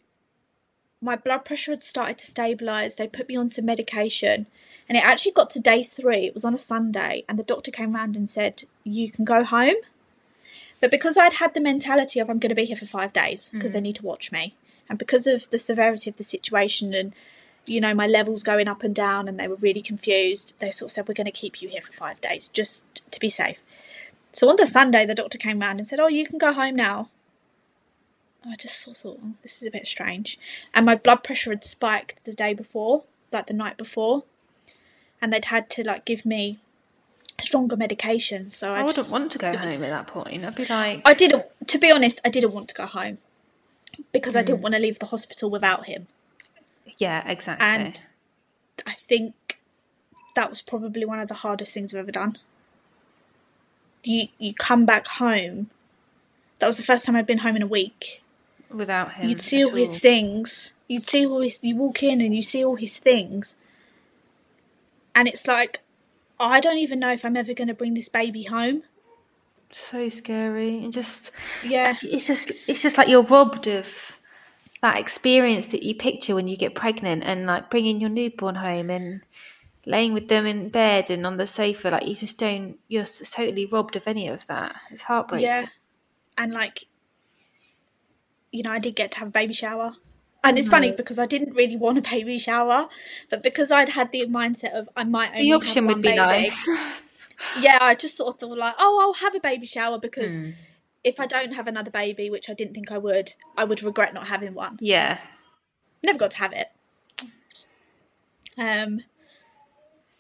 my 1.01 1.17
blood 1.17 1.45
pressure 1.47 1.73
had 1.73 1.83
started 1.83 2.19
to 2.19 2.27
stabilize. 2.27 2.95
They 2.97 3.09
put 3.09 3.29
me 3.29 3.37
on 3.37 3.49
some 3.49 3.65
medication, 3.65 4.47
and 4.89 4.97
it 4.99 5.05
actually 5.05 5.33
got 5.33 5.51
to 5.51 5.61
day 5.61 5.83
three. 5.83 6.27
It 6.27 6.35
was 6.35 6.45
on 6.45 6.55
a 6.55 6.59
Sunday, 6.59 7.25
and 7.29 7.39
the 7.39 7.43
doctor 7.43 7.71
came 7.71 7.95
round 7.95 8.17
and 8.17 8.29
said, 8.29 8.65
"You 8.85 9.11
can 9.11 9.25
go 9.25 9.45
home." 9.45 9.77
But 10.81 10.91
because 10.91 11.17
I'd 11.17 11.35
had 11.35 11.55
the 11.55 11.61
mentality 11.61 12.21
of 12.21 12.29
I'm 12.29 12.39
going 12.39 12.51
to 12.51 12.55
be 12.55 12.67
here 12.67 12.77
for 12.77 12.87
five 12.87 13.13
days 13.13 13.51
because 13.53 13.71
Mm. 13.71 13.75
they 13.75 13.81
need 13.81 13.97
to 13.97 14.03
watch 14.05 14.31
me, 14.33 14.55
and 14.89 14.99
because 14.99 15.27
of 15.27 15.51
the 15.51 15.59
severity 15.59 16.11
of 16.11 16.17
the 16.17 16.25
situation 16.25 16.93
and 16.95 17.15
you 17.67 17.81
know 17.81 17.95
my 17.95 18.07
levels 18.07 18.43
going 18.43 18.69
up 18.69 18.83
and 18.83 18.95
down, 18.95 19.27
and 19.29 19.41
they 19.41 19.49
were 19.49 19.57
really 19.57 19.81
confused, 19.81 20.55
they 20.59 20.71
sort 20.71 20.89
of 20.91 20.93
said 20.93 21.09
we're 21.09 21.15
going 21.15 21.25
to 21.25 21.31
keep 21.31 21.63
you 21.63 21.69
here 21.69 21.81
for 21.81 21.93
five 21.93 22.21
days 22.21 22.49
just 22.49 22.85
to 23.11 23.19
be 23.21 23.31
safe. 23.31 23.59
So 24.33 24.49
on 24.51 24.57
the 24.57 24.67
Sunday, 24.67 25.07
the 25.07 25.15
doctor 25.15 25.39
came 25.39 25.61
round 25.61 25.79
and 25.79 25.87
said, 25.87 26.01
"Oh, 26.01 26.09
you 26.09 26.27
can 26.27 26.39
go 26.39 26.53
home 26.53 26.77
now." 26.77 27.09
I 28.47 28.57
just 28.57 28.79
sort 28.81 28.97
of 28.99 29.03
thought, 29.03 29.21
oh, 29.25 29.33
this 29.43 29.63
is 29.63 29.67
a 29.67 29.71
bit 29.71 29.87
strange, 29.87 30.39
and 30.75 30.85
my 30.85 30.97
blood 30.97 31.25
pressure 31.25 31.49
had 31.49 31.65
spiked 31.65 32.23
the 32.25 32.35
day 32.35 32.53
before, 32.53 33.05
like 33.33 33.47
the 33.47 33.55
night 33.55 33.79
before, 33.79 34.25
and 35.25 35.33
they'd 35.33 35.47
had 35.47 35.69
to 35.71 35.83
like 35.83 36.05
give 36.05 36.25
me 36.27 36.59
stronger 37.41 37.77
medication. 37.77 38.51
So 38.51 38.71
I, 38.71 38.81
I 38.81 38.83
wouldn't 38.83 38.97
just- 38.97 39.11
want 39.13 39.33
to 39.33 39.39
go 39.39 39.57
home 39.57 39.69
at 39.69 39.79
that 39.81 40.07
point. 40.07 40.45
I'd 40.45 40.55
be 40.55 40.67
like, 40.67 41.01
I 41.05 41.15
didn't. 41.15 41.45
To 41.69 41.79
be 41.79 41.91
honest, 41.91 42.21
I 42.25 42.29
didn't 42.29 42.53
want 42.53 42.69
to 42.69 42.75
go 42.75 42.87
home 42.87 43.19
because 44.13 44.37
I 44.37 44.41
Hmm. 44.41 44.47
didn't 44.47 44.61
want 44.61 44.75
to 44.75 44.81
leave 44.81 44.99
the 44.99 45.07
hospital 45.07 45.49
without 45.51 45.87
him. 45.87 46.07
yeah, 46.99 47.27
exactly. 47.29 47.67
And 47.67 48.03
I 48.87 48.93
think 48.93 49.59
that 50.37 50.51
was 50.51 50.63
probably 50.63 51.05
one 51.05 51.19
of 51.19 51.29
the 51.29 51.35
hardest 51.35 51.73
things 51.75 51.93
I've 51.95 52.01
ever 52.01 52.13
done. 52.13 52.37
You 54.03 54.27
you 54.39 54.53
come 54.55 54.85
back 54.85 55.07
home. 55.09 55.71
That 56.59 56.67
was 56.67 56.77
the 56.77 56.83
first 56.83 57.05
time 57.07 57.17
I'd 57.17 57.27
been 57.27 57.39
home 57.39 57.57
in 57.57 57.63
a 57.63 57.67
week. 57.67 58.23
Without 58.71 59.15
him, 59.15 59.29
You'd 59.29 59.41
see 59.41 59.61
at 59.63 59.69
all 59.69 59.75
his 59.75 59.99
things. 59.99 60.75
You'd 60.89 61.07
see 61.07 61.27
all 61.27 61.41
his. 61.41 61.59
You 61.63 61.77
walk 61.77 62.03
in 62.03 62.21
and 62.21 62.35
you 62.35 62.43
see 62.43 62.65
all 62.65 62.77
his 62.77 62.99
things, 62.99 63.57
and 65.15 65.29
it's 65.29 65.47
like, 65.47 65.81
I 66.41 66.61
don't 66.61 66.79
even 66.79 66.99
know 66.99 67.13
if 67.13 67.25
I'm 67.25 67.37
ever 67.37 67.55
going 67.55 67.69
to 67.69 67.75
bring 67.75 67.95
this 67.95 68.09
baby 68.09 68.45
home. 68.45 68.83
so 69.71 70.09
scary 70.09 70.83
and 70.85 70.93
just 70.93 71.31
Yeah, 71.65 71.97
it's 72.03 72.27
just 72.27 72.53
it's 72.67 72.83
just 72.83 72.99
like 72.99 73.09
you're 73.09 73.23
robbed 73.25 73.67
of 73.67 74.21
that 74.83 74.99
experience 74.99 75.67
that 75.67 75.83
you 75.83 75.95
picture 75.95 76.35
when 76.35 76.47
you 76.47 76.57
get 76.57 76.75
pregnant 76.75 77.25
and 77.25 77.47
like 77.47 77.71
bringing 77.71 78.01
your 78.01 78.11
newborn 78.11 78.55
home 78.55 78.91
and 78.91 79.23
laying 79.87 80.13
with 80.13 80.29
them 80.29 80.47
in 80.47 80.69
bed 80.69 81.11
and 81.11 81.27
on 81.27 81.37
the 81.37 81.47
sofa 81.47 81.91
like 81.91 82.07
you 82.07 82.15
just 82.15 82.39
don't 82.39 82.79
you're 82.89 83.05
totally 83.05 83.67
robbed 83.67 83.97
of 83.97 84.07
any 84.07 84.29
of 84.29 84.47
that 84.47 84.77
it's 84.91 85.03
heartbreaking 85.03 85.47
Yeah. 85.47 85.67
And 86.37 86.53
like, 86.53 86.87
you 88.51 88.63
know, 88.63 88.73
I 88.73 88.79
did 88.79 88.97
get 88.97 89.13
to 89.13 89.19
have 89.21 89.29
a 89.29 89.31
baby 89.31 89.53
shower. 89.53 89.93
And 90.45 90.59
it's 90.59 90.69
funny 90.69 90.93
because 90.93 91.19
I 91.19 91.27
didn't 91.27 91.55
really 91.55 91.77
want 91.77 91.99
a 91.99 92.03
baby 92.03 92.39
shower, 92.39 92.89
but 93.31 93.43
because 93.43 93.71
I'd 93.71 93.89
had 93.91 94.13
the 94.13 94.27
mindset 94.27 94.73
of 94.79 94.89
I 94.97 95.05
might 95.05 95.31
only 95.31 95.43
the 95.45 95.51
have 95.51 95.61
option 95.63 95.87
one 95.87 95.95
would 95.97 96.03
be 96.03 96.09
baby, 96.11 96.17
nice 96.19 96.69
Yeah, 97.61 97.79
I 97.81 97.95
just 97.95 98.17
sort 98.17 98.35
of 98.35 98.41
thought 98.41 98.59
like, 98.59 98.75
oh, 98.79 99.01
I'll 99.03 99.21
have 99.25 99.35
a 99.35 99.41
baby 99.41 99.67
shower 99.67 99.99
because 99.99 100.39
Hmm. 100.39 100.51
if 101.03 101.19
I 101.19 101.27
don't 101.27 101.53
have 101.55 101.67
another 101.67 101.91
baby, 101.91 102.31
which 102.31 102.49
I 102.49 102.55
didn't 102.55 102.75
think 102.75 102.93
I 102.93 102.99
would, 102.99 103.31
I 103.57 103.65
would 103.65 103.83
regret 103.83 104.15
not 104.15 104.29
having 104.29 104.55
one. 104.55 104.79
yeah 104.81 105.19
Never 106.03 106.19
got 106.19 106.33
to 106.33 106.37
have 106.39 106.53
it. 106.53 106.69
Um, 108.59 109.01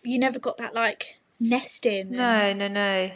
you 0.03 0.19
never 0.19 0.39
got 0.39 0.57
that 0.59 0.75
like 0.75 1.21
nesting. 1.39 2.11
no 2.11 2.53
no 2.53 2.69
no 2.69 3.11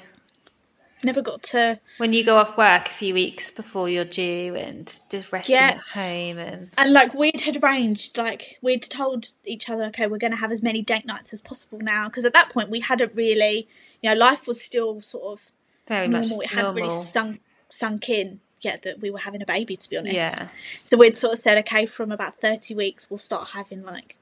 Never 1.05 1.23
got 1.23 1.43
to 1.45 1.79
when 1.99 2.13
you 2.13 2.25
go 2.25 2.37
off 2.37 2.59
work 2.59 2.89
a 2.89 2.93
few 2.93 3.15
weeks 3.15 3.51
before 3.51 3.89
you're 3.89 4.05
due 4.05 4.57
and 4.57 5.01
just 5.11 5.33
resting 5.33 5.55
Yeah. 5.55 5.75
at 5.75 5.79
home 5.79 6.39
and 6.39 6.71
and 6.77 6.93
like 6.93 7.15
we'd 7.15 7.41
had 7.43 7.63
arranged 7.63 8.19
like 8.19 8.59
we'd 8.63 8.83
told 8.83 9.27
each 9.45 9.69
other 9.71 9.85
okay 9.85 10.07
we're 10.09 10.19
going 10.19 10.33
to 10.33 10.37
have 10.39 10.51
as 10.51 10.63
many 10.63 10.83
date 10.83 11.07
nights 11.07 11.33
as 11.33 11.41
possible 11.41 11.79
now. 11.81 12.09
Because 12.09 12.25
at 12.25 12.33
that 12.33 12.51
point 12.51 12.69
we 12.69 12.81
hadn't 12.81 13.15
really 13.15 13.69
you 14.03 14.11
know 14.11 14.17
life 14.17 14.47
was 14.49 14.61
still 14.61 15.01
sort 15.01 15.39
of 15.39 15.41
very 15.87 16.09
normal. 16.09 16.37
Much 16.39 16.47
it 16.47 16.51
hadn't 16.51 16.75
really 16.75 16.91
sunk 16.91 17.41
sunk 17.69 18.09
in 18.09 18.41
yet 18.61 18.83
that 18.83 19.01
we 19.01 19.09
were 19.11 19.21
having 19.21 19.41
a 19.41 19.47
baby 19.47 19.77
to 19.77 19.89
be 19.89 19.97
honest. 19.97 20.15
Yeah. 20.17 20.49
So 20.83 20.97
we'd 20.97 21.17
sort 21.17 21.35
of 21.35 21.39
said 21.39 21.59
okay 21.59 21.87
from 21.87 22.11
about 22.11 22.41
30 22.41 22.75
weeks 22.75 23.09
we'll 23.09 23.19
start 23.19 23.51
having 23.51 23.85
like 23.85 24.17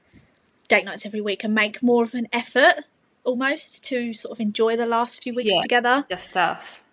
date 0.67 0.85
nights 0.85 1.05
every 1.05 1.21
week 1.21 1.43
and 1.43 1.55
make 1.55 1.81
more 1.81 2.03
of 2.03 2.13
an 2.13 2.27
effort 2.31 2.83
almost 3.27 3.85
to 3.85 4.13
sort 4.13 4.31
of 4.31 4.39
enjoy 4.39 4.75
the 4.75 4.85
last 4.85 5.21
few 5.21 5.33
weeks 5.33 5.53
Yeah. 5.53 5.61
together 5.61 6.05
just 6.09 6.35
us 6.37 6.83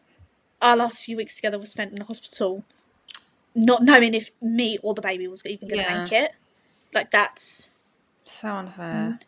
our 0.61 0.77
last 0.77 1.05
few 1.05 1.17
weeks 1.17 1.37
together 1.37 1.59
were 1.59 1.67
spent 1.67 1.93
in 1.93 1.99
the 1.99 2.05
hospital 2.05 2.65
not 3.55 3.83
knowing 3.85 4.15
if 4.15 4.31
me 4.43 4.79
or 4.83 4.95
the 4.95 5.03
baby 5.03 5.29
was 5.29 5.45
even 5.47 5.69
going 5.69 5.83
to 5.85 5.91
Yeah. 5.91 6.03
make 6.03 6.13
it 6.13 6.33
like 6.93 7.11
that's 7.11 7.71
so 8.25 8.49
unfair 8.49 9.19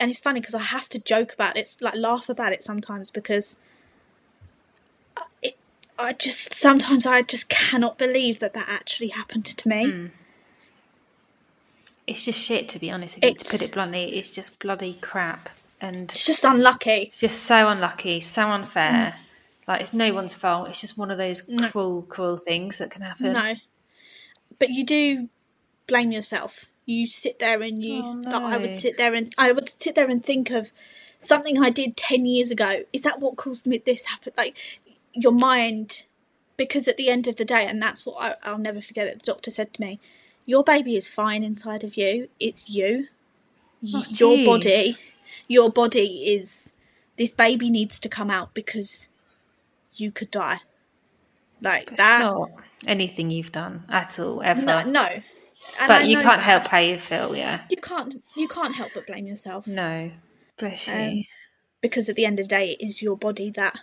and 0.00 0.10
it's 0.10 0.20
funny 0.20 0.40
because 0.40 0.54
I 0.54 0.62
have 0.62 0.88
to 0.88 0.98
joke 0.98 1.34
about 1.34 1.58
it, 1.58 1.76
like 1.80 1.94
laugh 1.94 2.30
about 2.30 2.52
it 2.52 2.64
sometimes 2.64 3.10
because 3.10 3.58
it, 5.42 5.58
I 5.98 6.14
just 6.14 6.54
sometimes 6.54 7.04
I 7.04 7.20
just 7.20 7.50
cannot 7.50 7.98
believe 7.98 8.40
that 8.40 8.54
that 8.54 8.66
actually 8.66 9.08
happened 9.08 9.44
to 9.44 9.68
me. 9.68 9.86
Mm. 9.86 10.10
It's 12.06 12.24
just 12.24 12.42
shit, 12.42 12.68
to 12.70 12.78
be 12.78 12.90
honest 12.90 13.16
with 13.16 13.24
you. 13.24 13.34
To 13.34 13.50
put 13.50 13.62
it 13.62 13.72
bluntly, 13.72 14.16
it's 14.16 14.30
just 14.30 14.58
bloody 14.58 14.94
crap, 14.94 15.50
and 15.80 16.10
It's 16.10 16.26
just 16.26 16.44
unlucky. 16.44 16.90
it's 17.08 17.20
just 17.20 17.44
so 17.44 17.68
unlucky, 17.68 18.20
so 18.20 18.48
unfair. 18.48 19.14
Like 19.68 19.80
it's 19.80 19.92
no 19.92 20.12
one's 20.12 20.34
fault. 20.34 20.68
It's 20.68 20.80
just 20.80 20.98
one 20.98 21.10
of 21.10 21.18
those 21.18 21.42
No. 21.48 21.68
cruel, 21.68 22.02
cruel 22.02 22.36
things 22.36 22.78
that 22.78 22.90
can 22.90 23.02
happen. 23.02 23.32
No, 23.32 23.54
but 24.58 24.70
you 24.70 24.84
do 24.84 25.28
blame 25.86 26.12
yourself. 26.12 26.66
You 26.86 27.06
sit 27.06 27.38
there 27.38 27.62
and 27.62 27.82
you, 27.84 28.02
Oh, 28.02 28.22
like, 28.24 28.42
I 28.42 28.58
would 28.58 28.74
sit 28.74 28.98
there 28.98 29.14
and 29.14 29.32
I 29.38 29.52
would 29.52 29.68
sit 29.80 29.94
there 29.94 30.08
and 30.10 30.24
think 30.24 30.50
of 30.50 30.72
something 31.18 31.62
I 31.62 31.70
did 31.70 31.96
ten 31.96 32.24
years 32.26 32.50
ago. 32.50 32.82
Is 32.92 33.02
that 33.02 33.20
what 33.20 33.36
caused 33.36 33.66
me 33.66 33.78
this 33.78 34.06
happen? 34.06 34.32
Like 34.36 34.56
your 35.12 35.32
mind, 35.32 36.06
because 36.56 36.88
at 36.88 36.96
the 36.96 37.08
end 37.08 37.28
of 37.28 37.36
the 37.36 37.44
day, 37.44 37.64
and 37.66 37.80
that's 37.80 38.04
what 38.04 38.16
I, 38.20 38.34
I'll 38.42 38.58
never 38.58 38.80
forget. 38.80 39.06
That 39.06 39.20
the 39.24 39.32
doctor 39.32 39.50
said 39.52 39.72
to 39.74 39.80
me, 39.80 40.00
"Your 40.46 40.64
baby 40.64 40.96
is 40.96 41.08
fine 41.08 41.44
inside 41.44 41.84
of 41.84 41.96
you. 41.96 42.28
It's 42.40 42.68
you. 42.70 43.06
Oh, 43.94 44.04
your 44.08 44.36
jeez. 44.36 44.44
body. 44.46 44.96
Your 45.50 45.68
body 45.68 46.22
is. 46.36 46.74
This 47.16 47.32
baby 47.32 47.70
needs 47.70 47.98
to 47.98 48.08
come 48.08 48.30
out 48.30 48.54
because 48.54 49.08
you 49.96 50.12
could 50.12 50.30
die. 50.30 50.60
Like 51.60 51.88
It's 51.88 51.96
that. 51.96 52.20
not 52.22 52.50
anything 52.86 53.30
you've 53.32 53.50
done 53.52 53.82
at 53.88 54.18
all, 54.20 54.40
ever. 54.42 54.62
No, 54.62 54.84
no. 54.84 55.08
But 55.86 55.90
I 55.90 56.02
you 56.02 56.16
can't 56.16 56.38
that. 56.38 56.40
help 56.40 56.68
how 56.68 56.78
you 56.78 56.98
feel, 56.98 57.34
yeah. 57.36 57.62
You 57.68 57.76
can't. 57.78 58.22
You 58.36 58.46
can't 58.46 58.76
help 58.76 58.92
but 58.94 59.08
blame 59.08 59.26
yourself 59.26 59.66
No. 59.66 60.12
Bless 60.56 60.86
you. 60.86 60.94
Um, 60.94 61.24
because 61.80 62.08
at 62.08 62.14
the 62.14 62.24
end 62.24 62.38
of 62.38 62.46
the 62.46 62.56
day, 62.56 62.70
it 62.70 62.84
is 62.86 63.02
your 63.02 63.16
body 63.16 63.50
that 63.50 63.82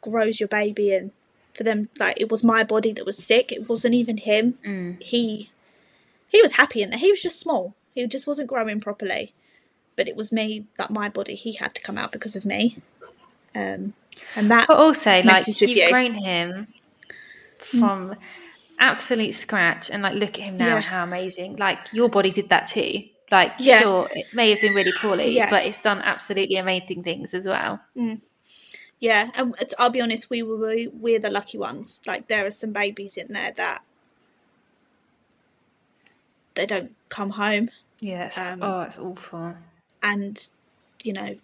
grows 0.00 0.40
your 0.40 0.48
baby, 0.48 0.92
and 0.94 1.12
for 1.54 1.62
them, 1.62 1.88
like 1.98 2.20
it 2.20 2.28
was 2.30 2.42
my 2.42 2.64
body 2.64 2.92
that 2.92 3.06
was 3.06 3.22
sick. 3.24 3.52
It 3.52 3.68
wasn't 3.68 3.94
even 3.94 4.16
him. 4.18 4.58
Mm. 4.66 5.00
He 5.02 5.50
he 6.28 6.42
was 6.42 6.54
happy 6.54 6.82
in 6.82 6.90
there. 6.90 6.98
He 6.98 7.10
was 7.10 7.22
just 7.22 7.38
small. 7.38 7.74
He 7.94 8.04
just 8.06 8.26
wasn't 8.26 8.48
growing 8.48 8.80
properly. 8.80 9.32
But 9.96 10.08
it 10.08 10.16
was 10.16 10.32
me 10.32 10.66
that 10.78 10.90
my 10.90 11.08
body 11.08 11.34
he 11.34 11.52
had 11.54 11.74
to 11.74 11.82
come 11.82 11.98
out 11.98 12.12
because 12.12 12.34
of 12.36 12.44
me. 12.44 12.78
Um, 13.54 13.94
and 14.36 14.50
that 14.50 14.66
But 14.68 14.78
also, 14.78 15.22
like, 15.22 15.46
you've 15.46 15.60
you. 15.62 15.86
Mm. 15.86 15.90
grown 15.90 16.14
him 16.14 16.68
from 17.56 18.16
absolute 18.78 19.34
scratch, 19.34 19.90
and 19.90 20.02
like, 20.02 20.14
look 20.14 20.38
at 20.38 20.44
him 20.44 20.56
now 20.56 20.76
Yeah. 20.76 20.80
how 20.80 21.04
amazing. 21.04 21.56
Like, 21.56 21.78
your 21.92 22.08
body 22.08 22.30
did 22.30 22.48
that 22.48 22.66
too. 22.66 23.04
Like, 23.30 23.52
Yeah. 23.58 23.80
sure, 23.80 24.08
it 24.12 24.26
may 24.34 24.50
have 24.50 24.60
been 24.60 24.74
really 24.74 24.92
poorly, 24.92 25.30
Yeah. 25.34 25.48
but 25.50 25.64
it's 25.64 25.80
done 25.80 26.00
absolutely 26.02 26.56
amazing 26.56 27.02
things 27.02 27.32
as 27.34 27.46
well. 27.46 27.80
Yeah, 28.98 29.30
and 29.34 29.54
I'll 29.78 29.90
be 29.90 30.00
honest, 30.00 30.30
we 30.30 30.42
were 30.44 30.56
we, 30.56 30.86
we're 30.88 31.18
the 31.18 31.30
lucky 31.30 31.58
ones. 31.58 32.00
Like 32.06 32.28
there 32.28 32.46
are 32.46 32.50
some 32.52 32.72
babies 32.72 33.16
in 33.16 33.32
there 33.32 33.50
that 33.52 33.82
they 36.54 36.66
don't 36.66 36.94
come 37.08 37.30
home, 37.30 37.70
Yes. 38.00 38.36
Um, 38.36 38.60
oh, 38.62 38.82
it's 38.82 38.98
awful. 38.98 39.56
And 40.02 40.48
you 41.02 41.12
know 41.12 41.36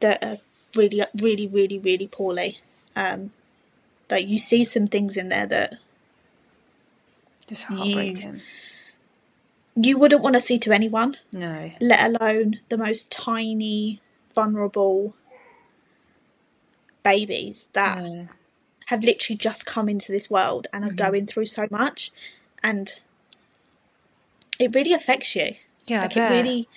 that 0.00 0.22
are 0.24 0.38
really, 0.74 1.02
really, 1.14 1.46
really, 1.46 1.78
really 1.78 2.06
poorly. 2.06 2.58
Um, 2.96 3.32
like 4.10 4.26
you 4.26 4.38
see 4.38 4.64
some 4.64 4.86
things 4.86 5.16
in 5.16 5.28
there 5.28 5.46
that 5.46 5.74
Just 7.46 7.68
you- 7.70 7.76
heartbreaking. 7.76 8.40
you 9.76 9.98
wouldn't 9.98 10.22
want 10.22 10.34
to 10.34 10.40
see 10.40 10.58
to 10.58 10.72
anyone, 10.72 11.16
No. 11.32 11.70
let 11.80 12.00
alone 12.14 12.60
the 12.68 12.78
most 12.78 13.10
tiny, 13.10 14.00
vulnerable 14.34 15.14
babies 17.02 17.68
that 17.72 18.02
no. 18.02 18.28
have 18.86 19.02
literally 19.02 19.36
just 19.36 19.64
come 19.66 19.88
into 19.88 20.12
this 20.12 20.28
world 20.28 20.66
and 20.72 20.84
are 20.84 20.92
going 20.92 21.26
through 21.26 21.46
so 21.46 21.66
much 21.70 22.10
and 22.62 23.00
it 24.58 24.74
really 24.74 24.92
affects 24.92 25.34
you 25.34 25.52
Yeah, 25.86 26.02
like 26.02 26.16
it 26.16 26.28
really 26.28 26.68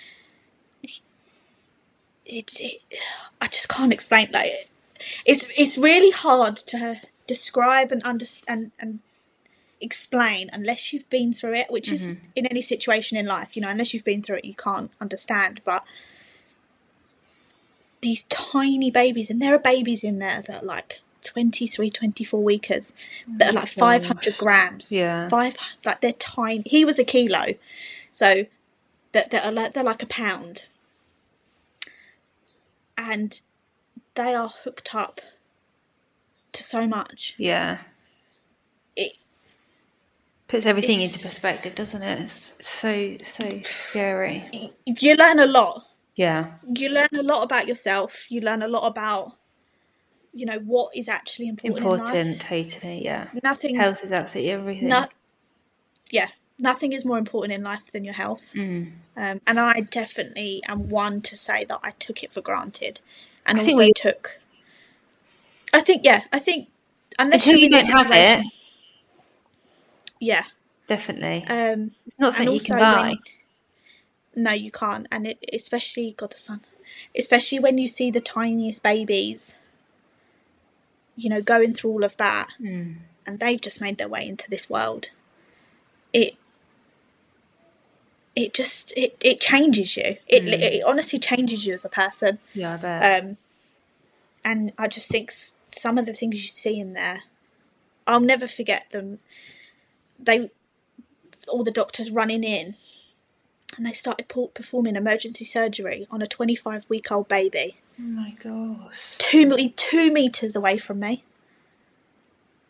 it, 2.26 2.60
it 2.60 2.82
i 3.41 3.48
just 3.48 3.70
can't 3.70 3.94
explain 3.94 4.28
like 4.32 4.52
it's 5.26 5.52
it's 5.58 5.78
really 5.78 6.12
hard 6.12 6.56
to 6.56 7.02
describe 7.28 7.91
and 7.91 8.02
understand 8.04 8.72
and 8.80 9.00
explain 9.82 10.50
unless 10.54 10.94
you've 10.94 11.10
been 11.10 11.34
through 11.34 11.54
it 11.54 11.68
which 11.70 11.91
is 11.91 12.18
Mm-hmm. 12.18 12.26
in 12.36 12.45
any 12.48 12.62
situation 12.62 13.18
in 13.18 13.26
life 13.26 13.56
you 13.56 13.62
know 13.62 13.70
unless 13.70 13.94
you've 13.94 14.06
been 14.06 14.24
through 14.24 14.38
it 14.38 14.45
you 14.45 14.54
can't 14.56 14.91
understand 15.02 15.62
but 15.66 15.84
these 18.02 18.24
tiny 18.26 18.91
babies 18.91 19.30
and 19.30 19.41
there 19.41 19.54
are 19.54 19.60
babies 19.60 20.04
in 20.04 20.20
there 20.20 20.41
that 20.41 20.64
are 20.64 20.66
like 20.66 21.02
23, 21.24 21.90
24 21.90 22.44
weekers 22.44 22.94
that 23.28 23.52
are 23.52 23.54
like 23.54 23.68
500 23.70 24.38
grams. 24.38 24.91
Yeah. 24.91 25.30
Five, 25.30 25.56
like 25.86 26.02
they're 26.02 26.12
tiny. 26.12 26.64
He 26.66 26.84
was 26.86 27.00
a 27.00 27.04
kilo. 27.04 27.45
So 28.12 28.45
that 29.14 29.32
they're, 29.32 29.52
like, 29.52 29.74
they're 29.74 29.84
like 29.84 30.04
a 30.04 30.08
pound. 30.08 30.66
And 32.98 33.40
they 34.15 34.34
are 34.34 34.49
hooked 34.49 34.94
up 34.94 35.22
to 36.52 36.64
so 36.64 36.88
much. 36.88 37.36
Yeah. 37.38 37.80
It, 38.95 39.18
Puts 40.48 40.65
everything 40.65 41.02
into 41.02 41.20
perspective, 41.20 41.74
doesn't 41.76 42.03
it? 42.03 42.20
It's 42.22 42.53
so, 42.60 43.18
so 43.22 43.49
scary. 43.64 44.44
you 44.86 45.15
learn 45.15 45.40
a 45.40 45.48
lot. 45.48 45.88
Yeah. 46.15 46.52
You 46.76 46.90
learn 46.90 47.10
a 47.18 47.24
lot 47.24 47.44
about 47.44 47.68
yourself. 47.68 48.28
You 48.30 48.41
learn 48.41 48.61
a 48.61 48.68
lot 48.68 48.86
about, 48.86 49.36
you 50.32 50.45
know, 50.45 50.60
what 50.60 50.95
is 50.95 51.10
actually 51.10 51.48
important. 51.48 51.84
in 51.84 51.90
life. 51.90 51.99
Important, 52.02 52.41
totally, 52.41 53.03
yeah. 53.03 53.30
Nothing. 53.44 53.76
Health 53.76 54.03
is 54.03 54.11
absolutely 54.11 54.52
everything. 54.52 54.90
No, 54.90 55.07
yeah, 56.11 56.28
nothing 56.60 56.94
is 56.94 57.04
more 57.06 57.18
important 57.18 57.54
in 57.54 57.64
life 57.64 57.92
than 57.92 58.04
your 58.04 58.14
health. 58.14 58.54
Mm. 58.56 58.92
Um, 59.18 59.42
and 59.48 59.60
I 59.60 59.82
definitely 59.82 60.62
am 60.68 60.90
one 60.90 61.22
to 61.22 61.36
say 61.36 61.66
that 61.66 61.80
I 61.84 61.92
took 61.92 62.24
it 62.24 62.32
for 62.32 62.42
granted, 62.42 63.02
and 63.46 63.60
I 63.60 63.64
think 63.64 63.74
also 63.74 63.86
we- 63.86 63.94
took. 63.94 64.40
I 65.74 65.82
think 65.82 66.06
yeah, 66.06 66.24
I 66.32 66.40
think 66.40 66.70
unless 67.20 67.46
Until 67.46 67.60
you 67.60 67.70
don't 67.70 67.86
have 67.86 68.12
it, 68.12 68.46
yeah. 70.20 70.44
definitely. 70.88 71.46
Um, 71.48 71.92
it's 72.06 72.18
not 72.20 72.34
something 72.34 72.54
you 72.54 72.60
can 72.60 72.78
buy. 72.80 73.08
when- 73.10 73.18
no, 74.36 74.52
you 74.52 74.72
can't, 74.72 75.08
and 75.12 75.28
it, 75.28 75.44
especially 75.54 76.14
God 76.18 76.32
the 76.32 76.38
Son, 76.38 76.62
especially 77.18 77.60
when 77.60 77.78
you 77.78 77.88
see 77.88 78.10
the 78.12 78.20
tiniest 78.22 78.82
babies. 78.84 79.58
You 81.16 81.30
know, 81.30 81.42
going 81.44 81.76
through 81.76 81.92
all 81.92 82.04
of 82.04 82.18
that, 82.18 82.50
Mm. 82.60 82.98
and 83.28 83.40
they've 83.40 83.62
just 83.62 83.80
made 83.80 84.00
their 84.00 84.08
way 84.08 84.28
into 84.28 84.50
this 84.50 84.68
world. 84.70 85.10
It 86.12 86.36
it 88.35 88.53
just 88.53 88.93
it, 88.97 89.15
it 89.22 89.39
changes 89.39 89.95
you. 89.95 90.18
It, 90.27 90.45
it 90.45 90.84
honestly 90.85 91.19
changes 91.19 91.65
you 91.65 91.73
as 91.73 91.85
a 91.85 91.89
person. 91.89 92.39
Yeah, 92.53 92.73
I 92.73 92.77
bet. 92.77 93.23
Um, 93.23 93.38
and 94.45 94.73
I 94.77 94.88
just 94.88 95.10
think 95.10 95.31
some 95.68 95.97
of 95.97 96.05
the 96.05 96.14
things 96.14 96.41
you 96.41 96.49
see 96.49 96.80
in 96.80 96.93
there, 96.93 97.23
I'll 98.05 98.19
never 98.19 98.47
forget 98.47 98.89
them. 98.91 99.19
They, 100.19 100.51
all 101.47 101.64
the 101.64 101.72
doctors 101.72 102.11
running 102.11 102.43
in, 102.43 102.76
and 103.77 103.85
they 103.85 103.93
started 103.93 104.27
per- 104.27 104.47
performing 104.47 104.95
emergency 104.95 105.45
surgery 105.45 106.07
on 106.11 106.22
a 106.22 106.27
25 106.27 106.85
week 106.89 107.11
old 107.11 107.27
baby, 107.27 107.77
oh 107.99 108.03
my 108.03 108.35
gosh. 108.43 109.15
two 109.18 109.69
two 109.76 110.11
meters 110.11 110.55
away 110.55 110.77
from 110.77 110.99
me. 110.99 111.23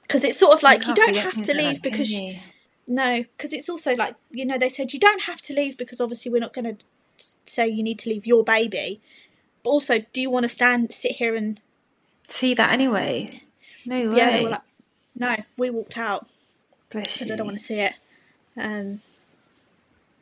Because 0.01 0.23
it's 0.23 0.37
sort 0.37 0.53
of 0.53 0.61
like 0.61 0.79
you, 0.79 0.93
can't 0.93 0.97
don't 0.97 1.17
have 1.17 1.41
to 1.41 1.53
leave 1.53 1.81
because 1.81 2.11
you? 2.11 2.37
No, 2.87 3.23
because 3.37 3.53
it's 3.53 3.69
also 3.69 3.95
like 3.95 4.15
you 4.31 4.45
know 4.45 4.57
they 4.57 4.69
said 4.69 4.93
you 4.93 4.99
don't 4.99 5.23
have 5.23 5.41
to 5.43 5.53
leave 5.53 5.77
because 5.77 6.01
obviously 6.01 6.31
we're 6.31 6.39
not 6.39 6.53
going 6.53 6.75
to 6.77 6.83
say 7.45 7.67
you 7.67 7.83
need 7.83 7.99
to 7.99 8.09
leave 8.09 8.25
your 8.27 8.43
baby, 8.43 8.99
but 9.63 9.69
also 9.69 9.99
do 10.11 10.21
you 10.21 10.29
want 10.29 10.43
to 10.43 10.49
stand 10.49 10.91
sit 10.91 11.13
here 11.13 11.35
and 11.35 11.61
see 12.27 12.53
that 12.53 12.71
anyway. 12.71 13.41
No 13.85 14.09
way. 14.09 14.17
yeah 14.17 14.31
they 14.31 14.43
were 14.43 14.49
like 14.49 14.61
no 15.15 15.35
we 15.57 15.69
walked 15.69 15.97
out 15.97 16.27
Bless 16.89 17.11
said 17.11 17.27
you. 17.27 17.33
I 17.33 17.37
don't 17.37 17.47
want 17.47 17.57
to 17.59 17.63
see 17.63 17.79
it. 17.79 17.93
Um, 18.57 19.01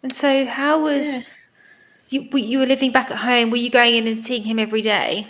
And 0.04 0.14
so, 0.16 0.46
how 0.46 0.82
was 0.82 1.06
Yeah. 1.06 1.22
you? 2.10 2.22
You 2.34 2.60
were 2.60 2.66
living 2.66 2.92
back 2.92 3.12
at 3.12 3.18
home. 3.18 3.52
Were 3.52 3.58
you 3.58 3.70
going 3.70 3.96
in 3.96 4.08
and 4.08 4.18
seeing 4.18 4.44
him 4.46 4.58
every 4.60 4.82
day? 4.82 5.28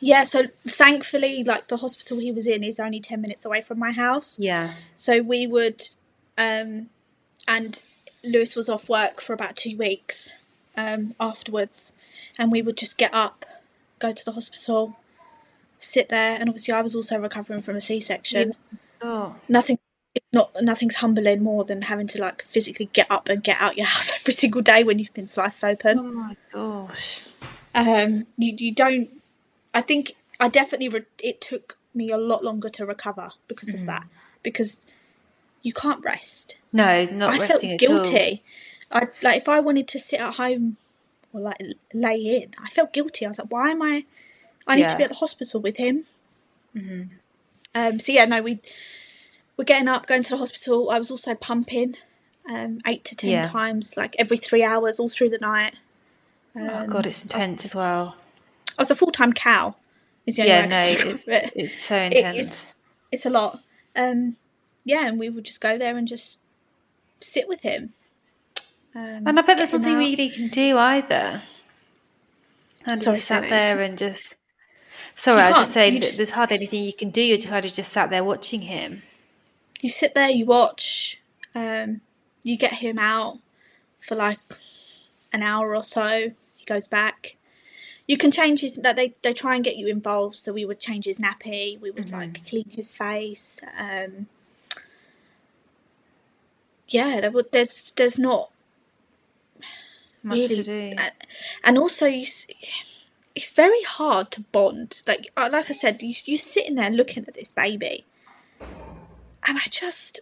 yeah, 0.00 0.24
so 0.24 0.46
thankfully, 0.66 1.44
like 1.44 1.68
the 1.68 1.76
hospital 1.76 2.18
he 2.18 2.32
was 2.32 2.46
in 2.48 2.64
is 2.64 2.80
only 2.80 3.00
ten 3.00 3.20
minutes 3.20 3.44
away 3.44 3.62
from 3.62 3.78
my 3.78 3.92
house, 3.92 4.38
Yeah. 4.40 4.74
so 4.96 5.22
we 5.22 5.46
would, 5.46 5.84
um, 6.42 6.88
and 7.46 7.82
Lewis 8.24 8.54
was 8.56 8.68
off 8.68 8.88
work 8.88 9.20
for 9.20 9.32
about 9.32 9.56
two 9.56 9.76
weeks 9.76 10.34
um, 10.76 11.14
afterwards, 11.20 11.94
and 12.38 12.50
we 12.52 12.62
would 12.62 12.76
just 12.76 12.96
get 12.98 13.12
up, 13.14 13.44
go 13.98 14.12
to 14.12 14.24
the 14.24 14.32
hospital, 14.32 14.96
sit 15.78 16.08
there, 16.08 16.36
and 16.38 16.48
obviously 16.48 16.74
I 16.74 16.82
was 16.82 16.94
also 16.94 17.18
recovering 17.18 17.62
from 17.62 17.76
a 17.76 17.80
C-section. 17.80 18.54
Oh, 19.00 19.34
Nothing, 19.48 19.78
not 20.32 20.52
nothing's 20.60 20.96
humbling 20.96 21.42
more 21.42 21.64
than 21.64 21.82
having 21.82 22.06
to 22.08 22.20
like 22.20 22.42
physically 22.42 22.88
get 22.92 23.06
up 23.10 23.28
and 23.28 23.42
get 23.42 23.60
out 23.60 23.76
your 23.76 23.86
house 23.94 24.12
every 24.14 24.32
single 24.32 24.62
day 24.62 24.84
when 24.84 24.98
you've 24.98 25.14
been 25.14 25.26
sliced 25.26 25.64
open. 25.64 25.98
oh 25.98 26.02
my 26.12 26.36
gosh. 26.52 27.24
um 27.74 28.26
you, 28.36 28.54
you 28.58 28.74
don't 28.74 29.08
i 29.74 29.80
think 29.80 30.12
i 30.38 30.48
definitely 30.48 30.88
re- 30.88 31.06
it 31.22 31.40
took 31.40 31.78
me 31.94 32.10
a 32.10 32.18
lot 32.18 32.44
longer 32.44 32.68
to 32.68 32.84
recover 32.86 33.30
because 33.48 33.74
of 33.74 33.86
that 33.86 34.04
because 34.42 34.86
you 35.62 35.72
can't 35.72 36.04
rest 36.04 36.58
No, 36.72 37.04
not 37.06 37.30
i 37.34 37.38
felt 37.38 37.62
resting 37.62 37.72
at 37.72 37.88
all. 37.88 37.98
guilty 38.02 38.42
i 38.90 39.08
like 39.22 39.36
if 39.38 39.48
i 39.48 39.60
wanted 39.60 39.88
to 39.88 39.98
sit 39.98 40.20
at 40.20 40.34
home 40.34 40.76
or 41.32 41.40
like 41.40 41.56
lay 41.94 42.16
in 42.18 42.50
i 42.62 42.68
felt 42.68 42.92
guilty 42.92 43.24
i 43.24 43.28
was 43.28 43.38
like 43.38 43.50
why 43.50 43.70
am 43.70 43.82
i 43.82 44.04
i 44.66 44.76
need 44.76 44.88
to 44.88 44.96
be 44.96 45.02
at 45.04 45.08
the 45.10 45.16
hospital 45.16 45.60
with 45.60 45.76
him 45.76 46.04
um 47.74 47.98
so 48.00 48.12
yeah 48.12 48.24
no 48.24 48.42
we 48.42 48.60
we're 49.56 49.64
getting 49.64 49.88
up 49.88 50.06
going 50.06 50.22
to 50.22 50.30
the 50.30 50.36
hospital 50.36 50.90
i 50.90 50.98
was 50.98 51.10
also 51.10 51.34
pumping 51.34 51.94
um 52.50 52.78
eight 52.86 53.04
to 53.04 53.14
ten 53.16 53.30
Yeah. 53.30 53.42
times 53.42 53.94
like 53.96 54.14
every 54.18 54.36
three 54.36 54.62
hours 54.64 54.98
all 54.98 55.08
through 55.08 55.30
the 55.30 55.38
night 55.38 55.76
Oh 56.54 56.86
god, 56.86 57.06
it's 57.06 57.22
intense 57.22 57.64
as 57.64 57.74
well. 57.74 58.14
I 58.78 58.82
was 58.82 58.90
a 58.90 58.94
full 58.94 59.10
time 59.10 59.32
cow. 59.32 59.74
Is 60.26 60.36
the 60.36 60.42
only 60.42 60.52
Yeah, 60.52 60.66
way 60.66 60.66
I 60.66 60.68
no, 60.68 61.10
it's 61.12 61.24
it's 61.26 61.74
so 61.82 61.96
It- 61.96 62.16
intense. 62.18 62.36
it's 62.38 62.76
it's 63.10 63.24
a 63.24 63.30
lot. 63.30 63.60
Um, 63.96 64.36
yeah, 64.84 65.06
and 65.06 65.18
we 65.18 65.28
would 65.28 65.44
just 65.44 65.60
go 65.60 65.78
there 65.78 65.96
and 65.96 66.06
just 66.08 66.40
sit 67.20 67.48
with 67.48 67.60
him. 67.62 67.92
Um, 68.94 69.22
And 69.26 69.38
I 69.38 69.42
bet 69.42 69.56
there's 69.56 69.72
nothing 69.72 69.96
really 69.96 70.24
you 70.24 70.30
can 70.32 70.48
do 70.48 70.76
either. 70.76 71.40
And 72.86 73.00
Sorry, 73.00 73.16
just 73.16 73.28
sat 73.28 73.48
there 73.48 73.80
and 73.80 73.96
just. 73.96 74.36
Sorry, 75.14 75.40
I 75.40 75.50
was 75.50 75.58
just 75.58 75.72
saying 75.72 75.94
that 75.94 76.02
just- 76.02 76.16
there's 76.16 76.30
hardly 76.30 76.56
anything 76.56 76.84
you 76.84 76.92
can 76.92 77.10
do. 77.10 77.22
You're 77.22 77.38
kind 77.38 77.64
of 77.64 77.72
just 77.72 77.92
sat 77.92 78.10
there 78.10 78.24
watching 78.24 78.62
him. 78.62 79.02
You 79.80 79.88
sit 79.88 80.14
there, 80.14 80.30
you 80.30 80.46
watch. 80.46 81.20
Um, 81.54 82.00
you 82.42 82.56
get 82.56 82.74
him 82.74 82.98
out 82.98 83.38
for 83.98 84.14
like 84.14 84.38
an 85.32 85.42
hour 85.42 85.74
or 85.76 85.82
so. 85.84 86.32
He 86.56 86.64
goes 86.64 86.88
back. 86.88 87.36
You 88.08 88.16
can 88.16 88.30
change 88.30 88.60
his. 88.60 88.76
That 88.76 88.96
they 88.96 89.14
they 89.22 89.32
try 89.32 89.54
and 89.54 89.64
get 89.64 89.76
you 89.76 89.86
involved. 89.86 90.34
So 90.34 90.52
we 90.52 90.64
would 90.64 90.80
change 90.80 91.04
his 91.04 91.18
nappy. 91.18 91.78
We 91.80 91.90
would 91.90 92.06
Mm-hmm. 92.06 92.14
like 92.14 92.46
clean 92.46 92.68
his 92.70 92.92
face. 92.92 93.60
Um, 93.78 94.26
yeah, 96.92 97.20
there. 97.20 97.32
There's 97.52 97.92
there's 97.96 98.18
not 98.18 98.50
Much 100.22 100.36
really 100.38 100.56
to 100.56 100.62
do. 100.62 100.96
and, 100.98 101.12
and 101.64 101.78
also 101.78 102.06
you 102.06 102.22
s- 102.22 102.46
it's 103.34 103.50
very 103.50 103.82
hard 103.82 104.30
to 104.32 104.40
bond 104.52 105.02
like 105.08 105.26
uh, 105.36 105.48
like 105.50 105.68
i 105.70 105.72
said 105.72 106.02
you, 106.02 106.14
you're 106.26 106.38
sitting 106.38 106.74
there 106.76 106.90
looking 106.90 107.24
at 107.26 107.34
this 107.34 107.50
baby 107.50 108.04
and 108.60 109.58
i 109.58 109.64
just 109.70 110.20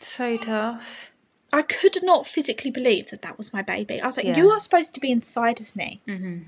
So 0.00 0.36
tough. 0.36 1.12
i 1.52 1.62
could 1.62 2.02
not 2.02 2.26
physically 2.26 2.70
believe 2.70 3.10
that 3.10 3.22
that 3.22 3.36
was 3.38 3.52
my 3.54 3.62
baby 3.62 4.00
i 4.00 4.06
was 4.06 4.16
like 4.16 4.26
Yeah. 4.26 4.36
you 4.36 4.50
are 4.50 4.60
supposed 4.60 4.92
to 4.94 5.00
be 5.00 5.10
inside 5.10 5.60
of 5.60 5.74
me 5.74 6.00
hmm 6.06 6.38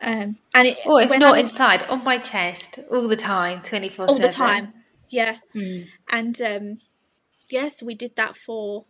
um 0.00 0.36
and 0.54 0.66
it 0.68 0.76
Or 0.86 1.00
if 1.02 1.10
not 1.18 1.34
I'm- 1.34 1.40
inside, 1.40 1.82
on 1.88 2.04
my 2.04 2.18
chest, 2.18 2.78
all 2.90 3.08
the 3.08 3.16
time, 3.16 3.62
24 3.62 4.06
all 4.08 4.18
the 4.18 4.28
time 4.28 4.74
yeah 5.08 5.38
Mm. 5.54 5.88
and 6.12 6.40
um 6.42 6.80
yes 7.52 7.82
we 7.82 7.94
did 7.94 8.16
that 8.16 8.34
for 8.34 8.84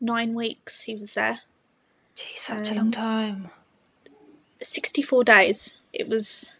nine 0.00 0.34
weeks 0.34 0.82
he 0.82 0.94
was 0.94 1.14
there 1.14 1.40
Jeez, 2.14 2.38
such 2.38 2.70
a 2.70 2.72
Um, 2.72 2.76
long 2.78 2.90
time. 2.90 3.50
64 4.62 5.24
days 5.24 5.80
it 5.92 6.08
was 6.08 6.54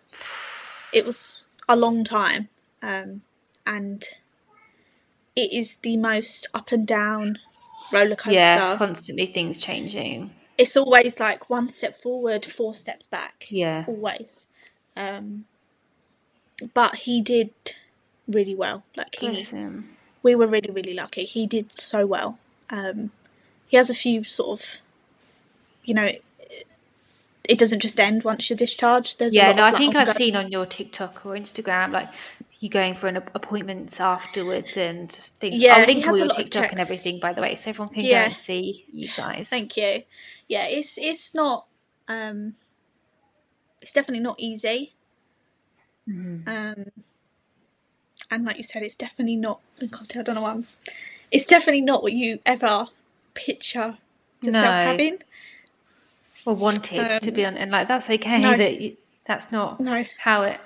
it 0.92 1.04
was 1.04 1.46
a 1.68 1.76
long 1.76 2.04
time 2.04 2.48
um 2.82 3.22
and 3.66 4.04
it 5.34 5.52
is 5.52 5.76
the 5.76 5.96
most 5.96 6.46
up 6.54 6.72
and 6.72 6.86
down 6.86 7.38
roller 7.92 8.16
coaster 8.16 8.32
Yeah, 8.32 8.76
constantly 8.76 9.26
things 9.26 9.58
changing. 9.58 10.30
it's 10.58 10.76
always 10.76 11.20
like 11.20 11.50
one 11.50 11.68
step 11.68 11.94
forward 11.94 12.44
four 12.44 12.72
steps 12.74 13.06
back 13.06 13.46
Yeah. 13.50 13.84
always 13.86 14.48
um 14.96 15.44
but 16.72 16.96
he 16.96 17.20
did 17.20 17.50
really 18.26 18.54
well 18.54 18.84
like 18.96 19.16
he. 19.16 19.44
We 20.26 20.34
were 20.34 20.48
really 20.48 20.72
really 20.72 20.94
lucky 20.94 21.24
he 21.24 21.46
did 21.46 21.72
so 21.72 22.06
well 22.06 22.38
um 22.70 23.12
he 23.68 23.76
has 23.76 23.90
a 23.90 23.94
few 23.94 24.24
sort 24.24 24.60
of 24.60 24.66
you 25.84 25.94
know 25.94 26.08
it, 27.48 27.58
doesn't 27.58 27.80
just 27.80 28.00
end 28.00 28.24
once 28.24 28.50
you're 28.50 28.56
discharged 28.56 29.18
there's 29.18 29.36
a 29.36 29.42
Yeah, 29.42 29.46
lot 29.50 29.56
no, 29.56 29.64
I 29.64 29.72
think 29.72 29.96
I've 29.96 30.08
seen 30.08 30.36
on 30.36 30.50
your 30.50 30.66
TikTok 30.66 31.26
or 31.26 31.34
Instagram, 31.34 31.92
like 31.92 32.08
you 32.60 32.70
going 32.70 32.94
for 32.94 33.08
an 33.08 33.16
appointments 33.18 34.00
afterwards 34.00 34.76
and 34.76 35.10
things. 35.12 35.62
Yeah, 35.62 35.70
I'll 35.70 35.86
he 35.86 35.86
link 35.94 36.06
has 36.06 36.14
all 36.14 36.18
a 36.20 36.24
your 36.24 36.28
TikTok 36.28 36.72
and 36.72 36.80
everything, 36.80 37.20
by 37.20 37.32
the 37.34 37.42
way, 37.42 37.56
so 37.56 37.70
everyone 37.70 37.94
can 37.94 38.02
Yeah. 38.02 38.08
go 38.08 38.24
and 38.26 38.36
see 38.36 38.86
you 38.92 39.08
guys. 39.08 39.50
Thank 39.50 39.76
you. 39.76 40.04
Yeah, 40.48 40.66
it's 40.68 40.98
it's 40.98 41.34
not 41.34 41.66
um 42.08 42.54
it's 43.82 43.92
definitely 43.92 44.22
not 44.22 44.36
easy. 44.38 44.94
Mhm. 46.08 46.44
Um 46.46 46.86
and 48.30 48.44
like 48.44 48.56
you 48.56 48.62
said, 48.62 48.82
it's 48.82 48.94
definitely 48.94 49.36
not. 49.36 49.60
Oh, 49.82 49.86
God, 49.86 50.16
I 50.16 50.22
don't 50.22 50.34
know 50.34 50.42
why. 50.42 50.52
I'm, 50.52 50.66
it's 51.30 51.46
definitely 51.46 51.80
not 51.82 52.02
what 52.02 52.12
you 52.12 52.40
ever 52.46 52.86
picture 53.34 53.98
yourself 54.40 54.64
No. 54.64 54.70
having. 54.70 55.18
or 56.44 56.54
wanted 56.54 57.20
to 57.20 57.30
be 57.30 57.44
um, 57.44 57.54
on 57.54 57.58
and 57.58 57.70
like 57.70 57.88
that's 57.88 58.08
okay 58.08 58.40
no. 58.40 58.56
that 58.56 58.80
you, 58.80 58.96
that's 59.26 59.50
not 59.50 59.80
No. 59.80 60.04
how 60.18 60.42
it 60.42 60.60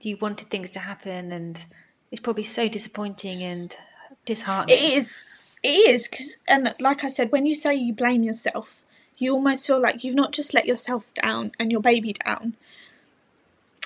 you 0.00 0.16
wanted 0.16 0.48
things 0.48 0.70
to 0.70 0.78
happen 0.78 1.32
and 1.32 1.64
it's 2.10 2.20
probably 2.20 2.44
so 2.44 2.68
disappointing 2.68 3.42
and 3.42 3.76
disheartening 4.24 4.78
It 4.78 4.92
is. 4.94 5.26
It 5.62 5.90
is 5.90 6.08
because, 6.08 6.38
and 6.48 6.74
like 6.80 7.04
I 7.04 7.08
said, 7.08 7.30
when 7.30 7.46
you 7.46 7.54
say 7.54 7.74
you 7.74 7.92
blame 7.92 8.22
yourself, 8.22 8.80
you 9.18 9.32
almost 9.32 9.66
feel 9.66 9.80
like 9.80 10.02
you've 10.02 10.14
not 10.16 10.32
just 10.32 10.54
let 10.54 10.66
yourself 10.66 11.12
down 11.14 11.52
and 11.58 11.70
your 11.70 11.80
baby 11.80 12.14
down. 12.24 12.54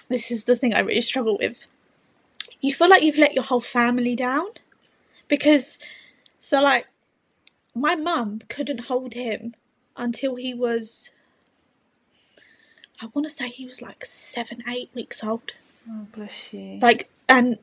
This 0.08 0.30
is 0.30 0.44
the 0.44 0.56
thing 0.56 0.74
I 0.74 0.80
really 0.80 1.00
struggle 1.02 1.36
with. 1.38 1.66
You 2.66 2.74
feel 2.74 2.90
like 2.90 3.04
you've 3.04 3.16
let 3.16 3.32
your 3.32 3.44
whole 3.44 3.60
family 3.60 4.16
down? 4.16 4.46
Because, 5.28 5.78
so 6.36 6.60
like, 6.60 6.88
my 7.76 7.94
mum 7.94 8.40
couldn't 8.48 8.86
hold 8.86 9.14
him 9.14 9.54
until 9.96 10.34
he 10.34 10.52
was. 10.52 11.12
I 13.00 13.06
want 13.14 13.24
to 13.24 13.30
say 13.30 13.50
he 13.50 13.66
was 13.66 13.80
like 13.80 14.04
seven, 14.04 14.64
eight 14.68 14.90
weeks 14.94 15.22
old. 15.22 15.52
Oh 15.88 16.08
bless 16.10 16.52
you. 16.52 16.80
Like 16.80 17.08
and 17.28 17.58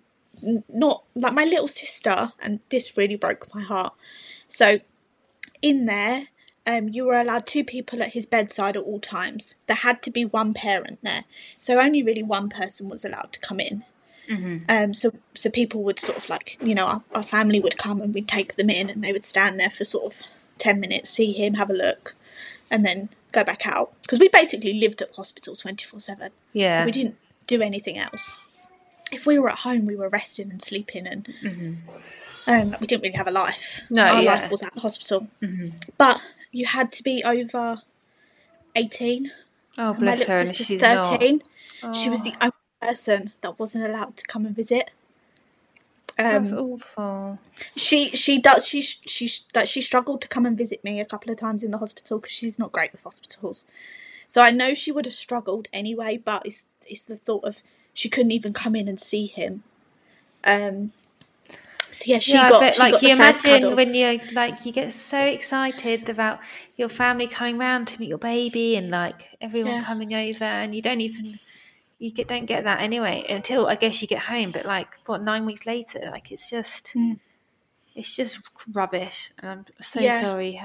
not 0.70 1.04
like 1.16 1.34
my 1.34 1.44
little 1.44 1.68
sister 1.68 2.32
and 2.40 2.62
this 2.70 2.96
really 2.96 3.18
broke 3.18 3.54
my 3.54 3.62
heart. 3.62 3.94
So 4.48 4.80
in 5.62 5.86
there 5.86 6.28
um, 6.66 6.88
you 6.90 7.06
were 7.06 7.20
allowed 7.20 7.46
two 7.46 7.66
people 7.66 8.02
at 8.02 8.14
his 8.14 8.26
bedside 8.26 8.78
at 8.78 8.84
all 8.84 9.02
times. 9.02 9.56
There 9.68 9.76
had 9.76 10.02
to 10.04 10.12
be 10.12 10.24
one 10.24 10.54
parent 10.54 11.00
there. 11.02 11.26
So 11.58 11.78
only 11.78 12.04
really 12.04 12.24
one 12.24 12.48
person 12.48 12.88
was 12.88 13.04
allowed 13.04 13.34
to 13.34 13.40
come 13.42 13.60
in 13.60 13.84
um, 14.70 14.94
so 14.94 15.12
so 15.34 15.50
people 15.50 15.84
would 15.84 16.00
sort 16.00 16.18
of 16.18 16.30
like 16.30 16.58
you 16.62 16.74
know 16.74 16.86
our, 16.86 17.04
our 17.16 17.24
family 17.24 17.60
would 17.60 17.78
come 17.78 18.02
and 18.02 18.14
we'd 18.14 18.28
take 18.28 18.56
them 18.56 18.70
in 18.70 18.90
and 18.90 19.04
they 19.04 19.12
would 19.12 19.26
stand 19.26 19.60
there 19.60 19.70
for 19.70 19.84
sort 19.84 20.06
of 20.06 20.22
10 20.60 20.80
minutes 20.80 21.10
see 21.10 21.34
him 21.34 21.56
have 21.56 21.70
a 21.70 21.74
look 21.74 22.16
and 22.72 22.86
then 22.86 23.10
go 23.32 23.44
back 23.44 23.68
out 23.68 23.92
because 24.02 24.20
we 24.20 24.30
basically 24.30 24.80
lived 24.80 25.02
at 25.02 25.10
the 25.10 25.16
hospital 25.16 25.56
24 25.56 26.00
7 26.00 26.32
yeah 26.54 26.86
we 26.86 26.92
didn't 26.92 27.18
do 27.48 27.62
anything 27.62 27.98
else. 27.98 28.38
If 29.12 29.26
we 29.26 29.38
were 29.38 29.50
at 29.50 29.60
home, 29.60 29.86
we 29.86 29.96
were 29.96 30.10
resting 30.10 30.50
and 30.50 30.62
sleeping, 30.62 31.06
and 31.06 31.28
um, 32.48 32.76
we 32.80 32.88
didn't 32.88 33.04
really 33.04 33.16
have 33.16 33.28
a 33.28 33.32
life. 33.32 33.82
Mm-hmm. 33.84 33.94
No, 33.94 34.04
our 34.04 34.22
yeah. 34.22 34.34
life 34.34 34.52
was 34.52 34.64
at 34.64 34.74
the 34.74 34.82
hospital. 34.82 35.28
But 35.98 36.22
you 36.52 36.66
had 36.66 36.92
to 36.94 37.04
be 37.04 37.24
over 37.24 37.82
eighteen. 38.76 39.32
oh 39.78 39.94
bless 39.94 40.20
little 40.20 40.36
her 40.36 40.46
sister's 40.46 40.68
she's 40.68 40.82
thirteen. 40.82 41.42
not 41.84 41.96
She 41.96 42.10
was 42.10 42.24
the 42.24 42.34
only 42.42 42.54
person 42.86 43.34
that 43.42 43.60
wasn't 43.60 43.86
allowed 43.86 44.18
to 44.18 44.26
come 44.26 44.46
and 44.46 44.56
visit. 44.56 44.92
that's 46.30 46.52
Um, 46.52 46.58
awful 46.58 47.40
she 47.76 48.10
she 48.10 48.40
does 48.40 48.68
she 48.68 48.82
she 48.82 49.30
like 49.56 49.68
she 49.68 49.82
struggled 49.82 50.22
to 50.22 50.28
come 50.28 50.46
and 50.46 50.58
visit 50.58 50.84
me 50.84 51.00
a 51.00 51.06
couple 51.06 51.32
of 51.32 51.38
times 51.38 51.64
in 51.64 51.72
the 51.72 51.78
hospital 51.78 52.20
because 52.20 52.34
she's 52.34 52.60
not 52.60 52.72
great 52.72 52.92
with 52.92 53.04
hospitals. 53.04 53.66
So 54.28 54.42
I 54.42 54.52
know 54.52 54.74
she 54.74 54.92
would 54.92 55.06
have 55.06 55.14
struggled 55.14 55.68
anyway, 55.74 56.18
but 56.18 56.46
it's 56.46 56.76
it's 56.88 57.06
the 57.06 57.16
thought 57.16 57.44
of 57.46 57.62
she 57.94 58.10
couldn't 58.10 58.32
even 58.32 58.54
come 58.54 58.76
in 58.76 58.88
and 58.88 59.00
see 59.00 59.26
him. 59.28 59.64
Um. 60.44 60.92
So 61.92 62.06
yeah, 62.08 62.20
she 62.20 62.34
yeah, 62.34 62.50
got 62.50 62.60
but 62.60 62.74
she 62.74 62.80
like 62.80 62.92
got 62.92 63.04
you 63.04 63.10
imagine 63.12 63.76
when 63.76 63.94
you 63.94 64.20
like 64.32 64.66
you 64.66 64.72
get 64.72 64.94
so 64.94 65.20
excited 65.24 66.10
about 66.10 66.40
your 66.76 66.90
family 66.90 67.28
coming 67.28 67.58
round 67.60 67.88
to 67.90 68.00
meet 68.00 68.10
your 68.10 68.18
baby 68.18 68.76
and 68.76 68.90
like 68.90 69.36
everyone 69.42 69.76
Yeah. 69.76 69.84
coming 69.84 70.14
over 70.14 70.44
and 70.44 70.74
you 70.74 70.82
don't 70.82 71.02
even 71.02 71.40
you 72.04 72.12
get 72.12 72.28
don't 72.28 72.46
get 72.46 72.66
that 72.66 72.82
anyway 72.82 73.26
until 73.30 73.68
I 73.68 73.76
guess 73.76 74.02
you 74.02 74.08
get 74.10 74.20
home 74.20 74.52
but 74.52 74.66
like 74.66 74.90
what 75.06 75.22
nine 75.22 75.46
weeks 75.46 75.66
later 75.66 76.00
like 76.12 76.32
it's 76.34 76.50
just 76.50 76.92
Mm. 76.96 77.20
it's 77.96 78.14
just 78.16 78.34
rubbish 78.74 79.32
and 79.40 79.50
I'm 79.52 79.66
so 79.82 80.00
Yeah. 80.02 80.20
sorry 80.20 80.62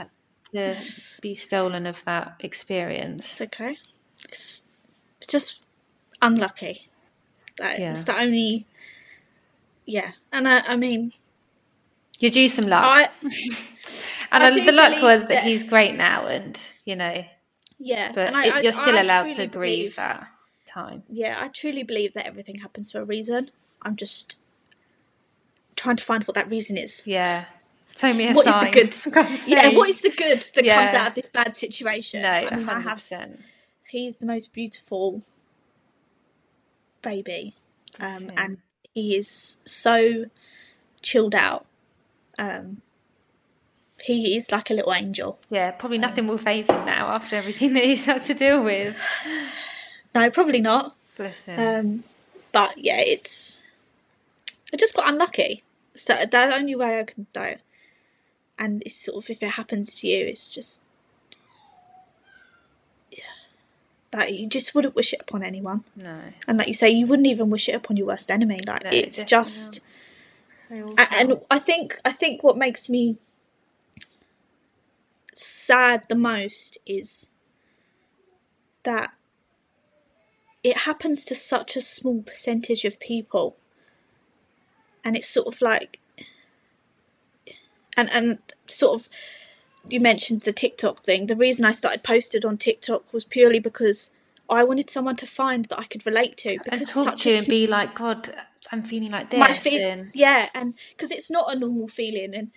to 0.53 0.83
be 1.23 1.35
stolen 1.35 1.87
of 1.87 2.03
that 2.05 2.35
experience 2.41 3.23
It's 3.25 3.41
okay. 3.43 3.77
It's 4.29 4.65
just 5.29 5.63
unlucky. 6.21 6.89
That 7.59 7.79
Yeah. 7.79 7.91
It's 7.93 8.05
the 8.05 8.17
only. 8.19 8.67
Yeah, 9.87 10.11
and 10.33 10.49
I, 10.49 10.61
I 10.73 10.77
mean, 10.77 11.13
you 12.19 12.31
do 12.31 12.49
some 12.49 12.67
luck 12.67 12.85
I 12.85 13.09
and 14.33 14.43
I 14.45 14.51
the 14.51 14.73
luck 14.73 15.01
was 15.03 15.21
that 15.21 15.29
that- 15.29 15.45
he's 15.45 15.63
great 15.65 15.95
now 15.95 16.27
and 16.27 16.59
you 16.85 16.97
know 16.97 17.25
yeah, 17.79 18.11
but 18.13 18.29
and 18.35 18.37
it- 18.45 18.65
you're 18.65 18.73
still 18.73 19.01
allowed 19.01 19.31
to 19.37 19.47
grieve 19.47 19.95
that 19.97 20.27
time 20.69 21.03
Yeah, 21.11 21.37
I 21.41 21.49
truly 21.49 21.83
believe 21.83 22.15
that 22.15 22.27
everything 22.27 22.57
happens 22.57 22.93
for 22.93 23.01
a 23.01 23.05
reason. 23.05 23.51
I'm 23.83 23.97
just 23.97 24.37
trying 25.77 25.97
to 25.97 26.05
find 26.05 26.25
what 26.25 26.35
that 26.35 26.51
reason 26.51 26.77
is. 26.77 27.03
Yeah. 27.07 27.47
Tell 27.95 28.15
me 28.15 28.29
a 28.29 28.33
What 28.33 28.47
is 28.47 28.55
sign. 28.55 28.65
the 28.67 28.71
good? 28.71 28.95
Yeah, 29.49 29.71
what 29.77 29.89
is 29.89 30.01
the 30.03 30.11
good 30.11 30.41
that 30.41 30.65
comes 30.65 30.91
out 30.91 31.09
of 31.09 31.15
this 31.15 31.29
bad 31.29 31.57
situation? 31.57 32.23
No, 32.23 32.29
I 32.29 32.55
mean, 32.55 32.69
I 32.69 32.81
have. 32.81 33.05
He's 33.89 34.17
the 34.17 34.27
most 34.27 34.53
beautiful 34.53 35.23
baby, 37.03 37.55
um, 37.99 38.31
and 38.37 38.59
he 38.95 39.17
is 39.17 39.63
so 39.65 40.27
chilled 41.03 41.35
out. 41.35 41.67
Um, 42.39 42.83
he 44.01 44.37
is 44.37 44.53
like 44.53 44.71
a 44.71 44.75
little 44.75 44.95
angel. 44.95 45.41
Yeah, 45.49 45.73
probably 45.73 45.99
nothing 45.99 46.29
will 46.29 46.39
phase 46.39 46.71
him 46.71 46.85
now 46.85 47.09
after 47.09 47.35
everything 47.35 47.73
that 47.73 47.83
he's 47.83 48.05
had 48.05 48.23
to 48.25 48.35
deal 48.35 48.63
with. 48.63 48.97
No, 50.15 50.31
probably 50.31 50.61
not. 50.61 50.97
Bless 51.17 51.45
him. 51.45 51.59
Um, 51.61 52.05
but 52.53 52.75
yeah, 52.77 53.01
it's. 53.01 53.63
I 54.73 54.77
just 54.77 54.95
got 54.95 55.09
unlucky. 55.09 55.63
So 55.95 56.15
that's 56.15 56.31
the 56.31 56.55
only 56.55 56.75
way 56.75 57.01
I 57.01 57.05
can 57.05 57.27
do. 57.33 57.55
And 58.59 58.83
it's 58.85 58.97
sort 58.97 59.25
of 59.25 59.31
if 59.31 59.43
it 59.43 59.51
happens 59.51 59.95
to 59.97 60.07
you, 60.07 60.27
it's 60.27 60.49
just. 60.49 60.83
That 64.11 64.33
you 64.33 64.47
just 64.47 64.75
wouldn't 64.75 64.95
wish 64.95 65.13
it 65.13 65.21
upon 65.21 65.43
anyone. 65.43 65.85
no. 65.95 66.19
And 66.47 66.57
like 66.57 66.67
you 66.67 66.73
say, 66.73 66.89
you 66.89 67.07
wouldn't 67.07 67.29
even 67.29 67.51
wish 67.51 67.69
it 67.69 67.75
upon 67.75 67.99
your 67.99 68.07
worst 68.07 68.31
enemy. 68.31 68.59
Like 68.67 68.85
No, 68.85 68.91
it's 68.91 69.23
just. 69.23 69.81
So 70.67 70.95
and 71.13 71.39
I 71.51 71.59
think 71.59 72.01
I 72.07 72.13
think 72.13 72.43
what 72.43 72.57
makes 72.57 72.89
me 72.89 73.19
sad 75.35 76.07
the 76.09 76.15
most 76.15 76.79
is 76.87 77.29
that 78.85 79.13
it 80.63 80.79
happens 80.79 81.25
to 81.25 81.35
such 81.35 81.77
a 81.77 81.81
small 81.81 82.23
percentage 82.23 82.85
of 82.85 82.99
people 83.01 83.57
and 85.05 85.17
it's 85.17 85.29
sort 85.29 85.47
of 85.47 85.61
like 85.63 86.01
and 87.97 88.09
and 88.13 88.39
sort 88.67 89.01
of 89.01 89.09
you 89.89 90.01
mentioned 90.01 90.43
the 90.43 90.53
TikTok 90.53 91.01
thing 91.01 91.27
the 91.27 91.37
reason 91.37 91.65
I 91.65 91.71
started 91.73 92.03
posted 92.03 92.45
on 92.45 92.57
TikTok 92.57 93.13
was 93.13 93.25
purely 93.25 93.59
because 93.59 94.11
I 94.51 94.65
wanted 94.65 94.89
someone 94.89 95.17
to 95.17 95.27
find 95.27 95.67
that 95.67 95.79
I 95.79 95.85
could 95.85 96.07
relate 96.07 96.37
to 96.39 96.57
and 96.69 96.89
talk 96.89 97.17
to 97.17 97.31
and 97.31 97.47
be 97.47 97.67
like, 97.67 97.95
God, 97.95 98.35
I'm 98.73 98.83
feeling 98.83 99.11
like 99.11 99.29
this. 99.31 99.39
feel 99.59 99.89
and 99.89 100.11
yeah 100.15 100.49
and 100.55 100.75
because 100.91 101.11
it's 101.11 101.31
not 101.31 101.55
a 101.55 101.59
normal 101.59 101.87
feeling 101.87 102.35
and 102.35 102.51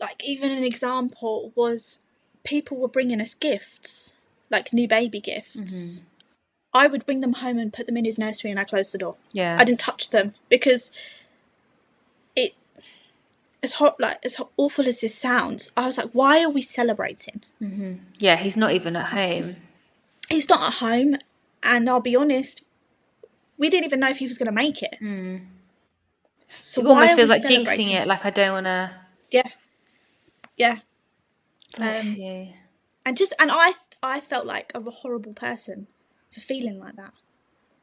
like 0.00 0.22
even 0.24 0.50
an 0.52 0.64
example 0.64 1.52
was 1.54 2.02
people 2.44 2.76
were 2.76 2.88
bringing 2.88 3.20
us 3.20 3.34
gifts 3.34 4.16
like 4.50 4.72
new 4.72 4.88
baby 4.88 5.20
gifts 5.20 6.00
Mm-hmm. 6.00 6.08
I 6.74 6.86
would 6.86 7.04
bring 7.06 7.20
them 7.20 7.34
home 7.34 7.58
and 7.58 7.72
put 7.72 7.86
them 7.86 7.96
in 7.96 8.04
his 8.04 8.18
nursery 8.18 8.50
and 8.50 8.58
i 8.60 8.64
closed 8.64 8.92
the 8.92 8.98
door 8.98 9.16
yeah. 9.32 9.56
i 9.60 9.64
didn't 9.64 9.80
touch 9.80 10.10
them 10.10 10.34
because 10.48 10.90
it 12.36 12.54
as 13.62 13.74
hot 13.74 13.98
like 14.00 14.18
as 14.24 14.36
awful 14.56 14.86
as 14.86 15.00
this 15.00 15.14
sounds 15.14 15.70
i 15.76 15.86
was 15.86 15.98
like 15.98 16.10
why 16.12 16.42
are 16.42 16.50
we 16.50 16.62
celebrating 16.62 17.40
yeah, 18.18 18.36
he's 18.36 18.56
not 18.56 18.72
even 18.72 18.96
at 18.96 19.06
home. 19.06 19.56
he's 20.28 20.48
not 20.48 20.62
at 20.66 20.74
home 20.74 21.16
and 21.62 21.88
i'll 21.88 22.00
be 22.00 22.16
honest 22.16 22.64
we 23.58 23.68
didn't 23.70 23.84
even 23.84 24.00
know 24.00 24.08
if 24.10 24.18
he 24.18 24.26
was 24.26 24.38
going 24.38 24.46
to 24.46 24.52
make 24.52 24.82
it 24.82 24.96
so 26.58 26.80
It 26.80 26.86
almost 26.86 27.14
feels 27.16 27.28
like 27.30 27.42
jinxing 27.44 27.90
it. 27.92 28.06
Like 28.06 28.26
I 28.26 28.30
don't 28.30 28.52
want 28.52 28.66
to. 28.66 28.90
yeah 29.30 29.48
yeah 30.56 30.78
Bless 31.76 32.06
Um, 32.06 32.14
you. 32.16 32.48
and 33.06 33.16
just 33.16 33.32
and 33.40 33.50
I 33.52 33.72
I 34.02 34.20
felt 34.20 34.44
like 34.46 34.72
a 34.74 34.80
horrible 34.82 35.32
person 35.32 35.86
for 36.32 36.40
feeling 36.40 36.78
like 36.78 36.96
that. 36.96 37.12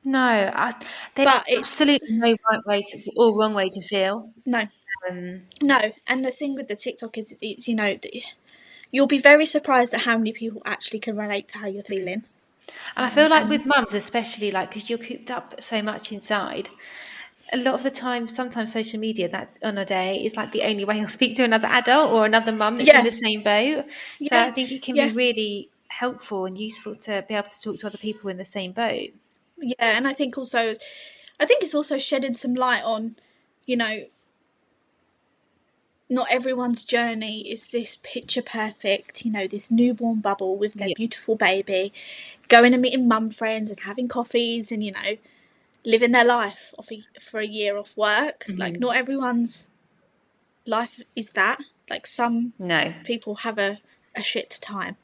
No, 0.06 0.20
I, 0.20 0.74
there's 1.16 1.28
But 1.28 1.46
absolutely 1.58 2.08
no 2.12 2.36
right 2.50 2.66
way 2.66 2.82
to 2.82 3.12
or 3.18 3.38
wrong 3.38 3.54
way 3.54 3.70
to 3.70 3.82
feel. 3.82 4.32
No, 4.46 4.68
Um, 5.10 5.42
no. 5.62 5.92
And 6.08 6.24
the 6.24 6.32
thing 6.32 6.56
with 6.56 6.68
the 6.68 6.76
TikTok 6.76 7.18
is, 7.18 7.32
it's, 7.32 7.44
it's 7.44 7.68
you 7.68 7.76
know, 7.76 7.98
you'll 8.92 9.08
be 9.08 9.20
very 9.20 9.46
surprised 9.46 9.94
at 9.94 10.02
how 10.02 10.18
many 10.18 10.32
people 10.32 10.62
actually 10.66 11.00
can 11.00 11.18
relate 11.18 11.48
to 11.50 11.58
how 11.60 11.68
you're 11.68 11.84
feeling. 11.84 12.24
And 12.96 13.06
I 13.06 13.10
feel 13.10 13.30
like 13.30 13.50
with 13.50 13.66
mums, 13.66 13.94
especially 13.94 14.52
like 14.52 14.70
because 14.70 14.90
you're 14.90 15.00
cooped 15.00 15.32
up 15.32 15.62
so 15.62 15.82
much 15.82 16.12
inside, 16.12 16.70
a 17.52 17.58
lot 17.58 17.74
of 17.74 17.84
the 17.84 17.92
time, 17.92 18.28
sometimes 18.30 18.72
social 18.72 19.00
media 19.00 19.28
that 19.30 19.50
on 19.64 19.78
a 19.78 19.86
day 19.86 20.18
is 20.24 20.38
like 20.38 20.52
the 20.52 20.64
only 20.64 20.86
way 20.86 20.98
you'll 21.00 21.08
speak 21.08 21.36
to 21.38 21.44
another 21.44 21.68
adult 21.68 22.12
or 22.12 22.26
another 22.26 22.52
mum 22.52 22.78
that's 22.78 22.90
Yeah. 22.90 23.00
in 23.00 23.06
the 23.06 23.12
same 23.12 23.44
boat. 23.44 23.86
So 24.24 24.36
Yeah, 24.36 24.46
I 24.46 24.52
think 24.52 24.72
it 24.72 24.82
can 24.82 24.96
yeah. 24.96 25.08
be 25.08 25.14
really 25.14 25.70
helpful 25.90 26.46
and 26.46 26.58
useful 26.58 26.96
to 26.96 27.24
be 27.28 27.36
able 27.36 27.50
to 27.50 27.62
talk 27.62 27.78
to 27.80 27.88
other 27.88 27.98
people 27.98 28.30
in 28.30 28.38
the 28.38 28.46
same 28.46 28.72
boat. 28.72 29.10
Yeah, 29.58 29.76
and 29.98 30.08
I 30.08 30.14
think 30.14 30.38
also, 30.38 30.76
I 31.40 31.46
think 31.46 31.64
it's 31.64 31.76
also 31.76 31.98
shedding 31.98 32.34
some 32.34 32.54
light 32.54 32.84
on 32.84 33.16
you 33.70 33.78
know, 33.78 34.06
not 36.10 36.28
everyone's 36.32 36.84
journey 36.84 37.42
is 37.52 37.70
this 37.70 38.00
picture 38.02 38.42
perfect, 38.42 39.24
you 39.24 39.32
know, 39.32 39.46
this 39.46 39.70
newborn 39.70 40.22
bubble 40.22 40.58
with 40.58 40.74
their 40.74 40.88
Yeah. 40.90 40.96
beautiful 40.96 41.36
baby, 41.36 41.94
going 42.48 42.74
and 42.74 42.82
meeting 42.82 43.08
mum 43.08 43.30
friends 43.30 43.70
and 43.70 43.82
having 43.82 44.08
coffees 44.08 44.72
and, 44.72 44.84
you 44.84 44.92
know, 44.92 45.18
living 45.86 46.14
their 46.14 46.26
life 46.26 46.74
off 46.80 46.92
a, 46.92 47.04
for 47.22 47.40
a 47.40 47.46
year 47.46 47.78
off 47.78 47.96
work. 47.96 48.46
Mm-hmm. 48.46 48.60
Like, 48.60 48.80
not 48.80 48.96
everyone's 48.96 49.70
life 50.66 51.00
is 51.16 51.34
that. 51.34 51.60
Like, 51.92 52.08
some 52.08 52.54
No, 52.58 52.96
people 53.04 53.36
have 53.36 53.60
a, 53.60 53.82
a 54.16 54.24
shit 54.24 54.58
time. 54.60 54.98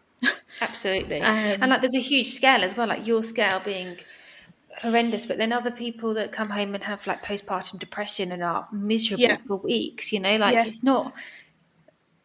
Absolutely. 0.61 1.21
Um, 1.21 1.33
and 1.61 1.69
like, 1.69 1.81
there's 1.81 1.95
a 1.95 1.99
huge 1.99 2.27
scale 2.31 2.63
as 2.63 2.75
well. 2.77 2.87
Like 2.87 3.05
your 3.07 3.23
scale 3.23 3.59
being 3.63 3.97
horrendous, 4.81 5.25
but 5.25 5.37
then 5.37 5.51
other 5.53 5.71
people 5.71 6.13
that 6.15 6.31
come 6.31 6.49
home 6.49 6.75
and 6.75 6.83
have 6.83 7.05
like 7.07 7.23
postpartum 7.23 7.79
depression 7.79 8.31
and 8.31 8.43
are 8.43 8.67
miserable 8.71 9.23
Yeah. 9.23 9.37
for 9.37 9.57
weeks. 9.57 10.11
You 10.11 10.19
know, 10.19 10.35
like 10.37 10.53
Yeah. 10.53 10.65
it's 10.65 10.83
not. 10.83 11.13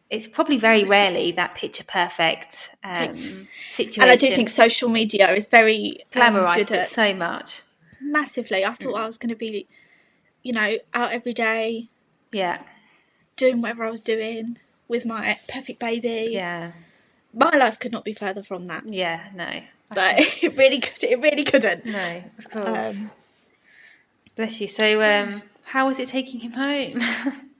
It's 0.09 0.27
probably 0.27 0.57
very 0.57 0.83
rarely 0.83 1.31
that 1.33 1.55
picture 1.55 1.85
perfect 1.85 2.71
um, 2.83 3.17
situation. 3.71 4.01
And 4.03 4.11
I 4.11 4.17
do 4.17 4.29
think 4.29 4.49
social 4.49 4.89
media 4.89 5.31
is 5.33 5.47
very 5.47 6.03
um, 6.15 6.35
glamorized 6.35 6.77
at 6.77 6.85
so 6.85 7.13
much. 7.13 7.61
massively. 8.01 8.65
I 8.65 8.73
thought 8.73 8.95
I 8.95 9.05
was 9.05 9.17
going 9.17 9.29
to 9.29 9.37
be, 9.37 9.67
you 10.43 10.51
know, 10.51 10.77
out 10.93 11.13
every 11.13 11.31
day 11.31 11.87
Yeah, 12.33 12.61
doing 13.37 13.61
whatever 13.61 13.85
I 13.85 13.89
was 13.89 14.01
doing 14.01 14.57
with 14.89 15.05
my 15.05 15.39
perfect 15.47 15.79
baby. 15.79 16.31
yeah, 16.33 16.73
My 17.33 17.55
life 17.55 17.79
could 17.79 17.91
not 17.91 18.03
be 18.03 18.13
further 18.13 18.43
from 18.43 18.65
that. 18.67 18.83
yeah. 18.87 19.29
No, 19.33 19.61
But 19.95 20.15
it 20.43 20.57
really 20.57 20.79
could. 20.79 21.03
It 21.03 21.21
really 21.21 21.43
couldn't. 21.43 21.85
no, 21.85 22.21
of 22.37 22.49
course. 22.49 22.99
Um, 23.01 23.11
Bless 24.35 24.61
you. 24.61 24.67
So, 24.67 25.01
um, 25.01 25.41
how 25.63 25.87
was 25.87 25.99
it 25.99 26.07
taking 26.09 26.39
him 26.41 26.53
home? 26.53 26.99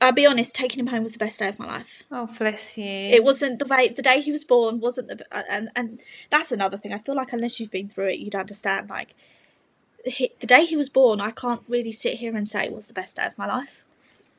I'll 0.00 0.12
be 0.12 0.26
honest. 0.26 0.54
Taking 0.54 0.80
him 0.80 0.88
home 0.88 1.02
was 1.02 1.12
the 1.12 1.18
best 1.18 1.38
day 1.38 1.48
of 1.48 1.58
my 1.58 1.66
life. 1.66 2.02
oh, 2.10 2.28
bless 2.38 2.76
you. 2.76 2.84
It 2.84 3.24
wasn't 3.24 3.58
the 3.58 3.64
way 3.66 3.88
the 3.88 4.02
day 4.02 4.20
he 4.20 4.30
was 4.32 4.44
born 4.44 4.80
wasn't 4.80 5.08
the 5.08 5.24
and 5.50 5.70
and 5.76 6.00
that's 6.30 6.52
another 6.52 6.76
thing. 6.76 6.92
I 6.92 6.98
feel 6.98 7.14
like 7.14 7.32
unless 7.32 7.58
you've 7.60 7.70
been 7.70 7.88
through 7.88 8.08
it, 8.08 8.18
you'd 8.18 8.34
understand. 8.34 8.90
Like 8.90 9.14
he, 10.04 10.30
the 10.40 10.46
day 10.46 10.66
he 10.66 10.76
was 10.76 10.88
born, 10.88 11.20
I 11.20 11.30
can't 11.30 11.62
really 11.68 11.92
sit 11.92 12.18
here 12.18 12.36
and 12.36 12.46
say 12.46 12.64
it 12.64 12.72
was 12.72 12.88
the 12.88 12.94
best 12.94 13.16
day 13.16 13.24
of 13.26 13.38
my 13.38 13.46
life. 13.46 13.83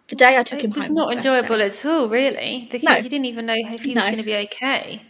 The 0.08 0.16
day 0.16 0.38
I 0.38 0.44
took 0.44 0.62
him 0.62 0.72
It 0.72 0.76
was 0.76 0.86
home 0.86 0.94
not 0.94 1.14
enjoyable 1.16 1.58
day. 1.58 1.66
at 1.66 1.86
all, 1.86 2.08
really. 2.08 2.68
Because 2.72 2.84
No. 2.84 2.96
you 2.98 3.10
didn't 3.10 3.26
even 3.26 3.46
know 3.48 3.56
if 3.56 3.82
he 3.84 3.94
was 3.94 4.04
No. 4.04 4.06
going 4.06 4.18
to 4.18 4.24
be 4.24 4.36
okay. 4.36 5.02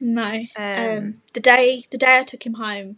No. 0.00 0.46
Um, 0.56 0.86
Um, 0.86 1.22
the 1.34 1.40
day 1.40 1.84
the 1.90 1.98
day 1.98 2.18
I 2.18 2.22
took 2.22 2.44
him 2.46 2.54
home, 2.54 2.96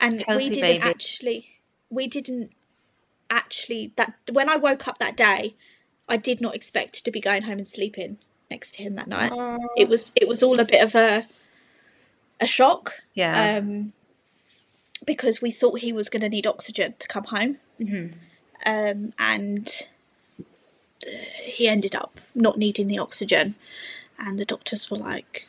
and 0.00 0.24
we 0.28 0.48
didn't 0.48 0.60
baby. 0.62 0.82
actually 0.82 1.48
we 1.90 2.06
didn't 2.06 2.50
actually 3.30 3.92
that 3.96 4.14
when 4.32 4.48
I 4.48 4.56
woke 4.56 4.88
up 4.88 4.98
that 4.98 5.16
day, 5.16 5.54
I 6.08 6.16
did 6.16 6.40
not 6.40 6.54
expect 6.54 7.04
to 7.04 7.10
be 7.10 7.20
going 7.20 7.42
home 7.42 7.58
and 7.58 7.68
sleeping 7.68 8.18
next 8.50 8.74
to 8.74 8.82
him 8.82 8.94
that 8.94 9.06
night. 9.06 9.32
It 9.76 9.88
was 9.88 10.12
it 10.16 10.26
was 10.28 10.42
all 10.42 10.58
a 10.60 10.64
bit 10.64 10.82
of 10.82 10.94
a 10.94 11.26
a 12.40 12.46
shock. 12.46 13.02
Yeah. 13.14 13.58
Um, 13.58 13.92
because 15.06 15.40
we 15.42 15.50
thought 15.50 15.80
he 15.80 15.92
was 15.92 16.08
going 16.08 16.22
to 16.22 16.28
need 16.28 16.46
oxygen 16.46 16.94
to 16.98 17.06
come 17.06 17.24
home, 17.24 17.58
Mm-hmm. 17.80 18.18
um, 18.66 19.12
and 19.18 19.70
he 21.42 21.68
ended 21.68 21.94
up 21.94 22.20
not 22.34 22.58
needing 22.58 22.88
the 22.88 22.98
oxygen, 22.98 23.54
and 24.18 24.38
the 24.38 24.44
doctors 24.44 24.90
were 24.90 24.98
like, 24.98 25.46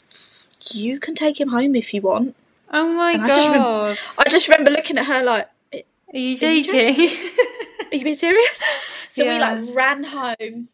"You 0.72 1.00
can 1.00 1.16
take 1.16 1.40
him 1.40 1.50
home 1.50 1.76
if 1.76 1.94
you 1.94 2.02
want." 2.02 2.36
oh 2.72 2.94
my 2.94 3.14
and 3.14 3.24
I 3.24 3.28
just 3.28 3.48
remember- 3.48 3.58
god. 3.60 3.98
I 4.20 4.30
just 4.30 4.48
remember 4.48 4.72
looking 4.72 4.98
at 5.00 5.06
her 5.08 5.24
like, 5.24 5.50
"Are 5.74 5.80
you 6.18 6.38
Are 6.48 6.52
you 6.52 8.04
being 8.04 8.16
serious?" 8.16 8.62
So 9.12 9.28
we 9.28 9.40
like 9.40 9.76
ran 9.76 10.04
home. 10.04 10.70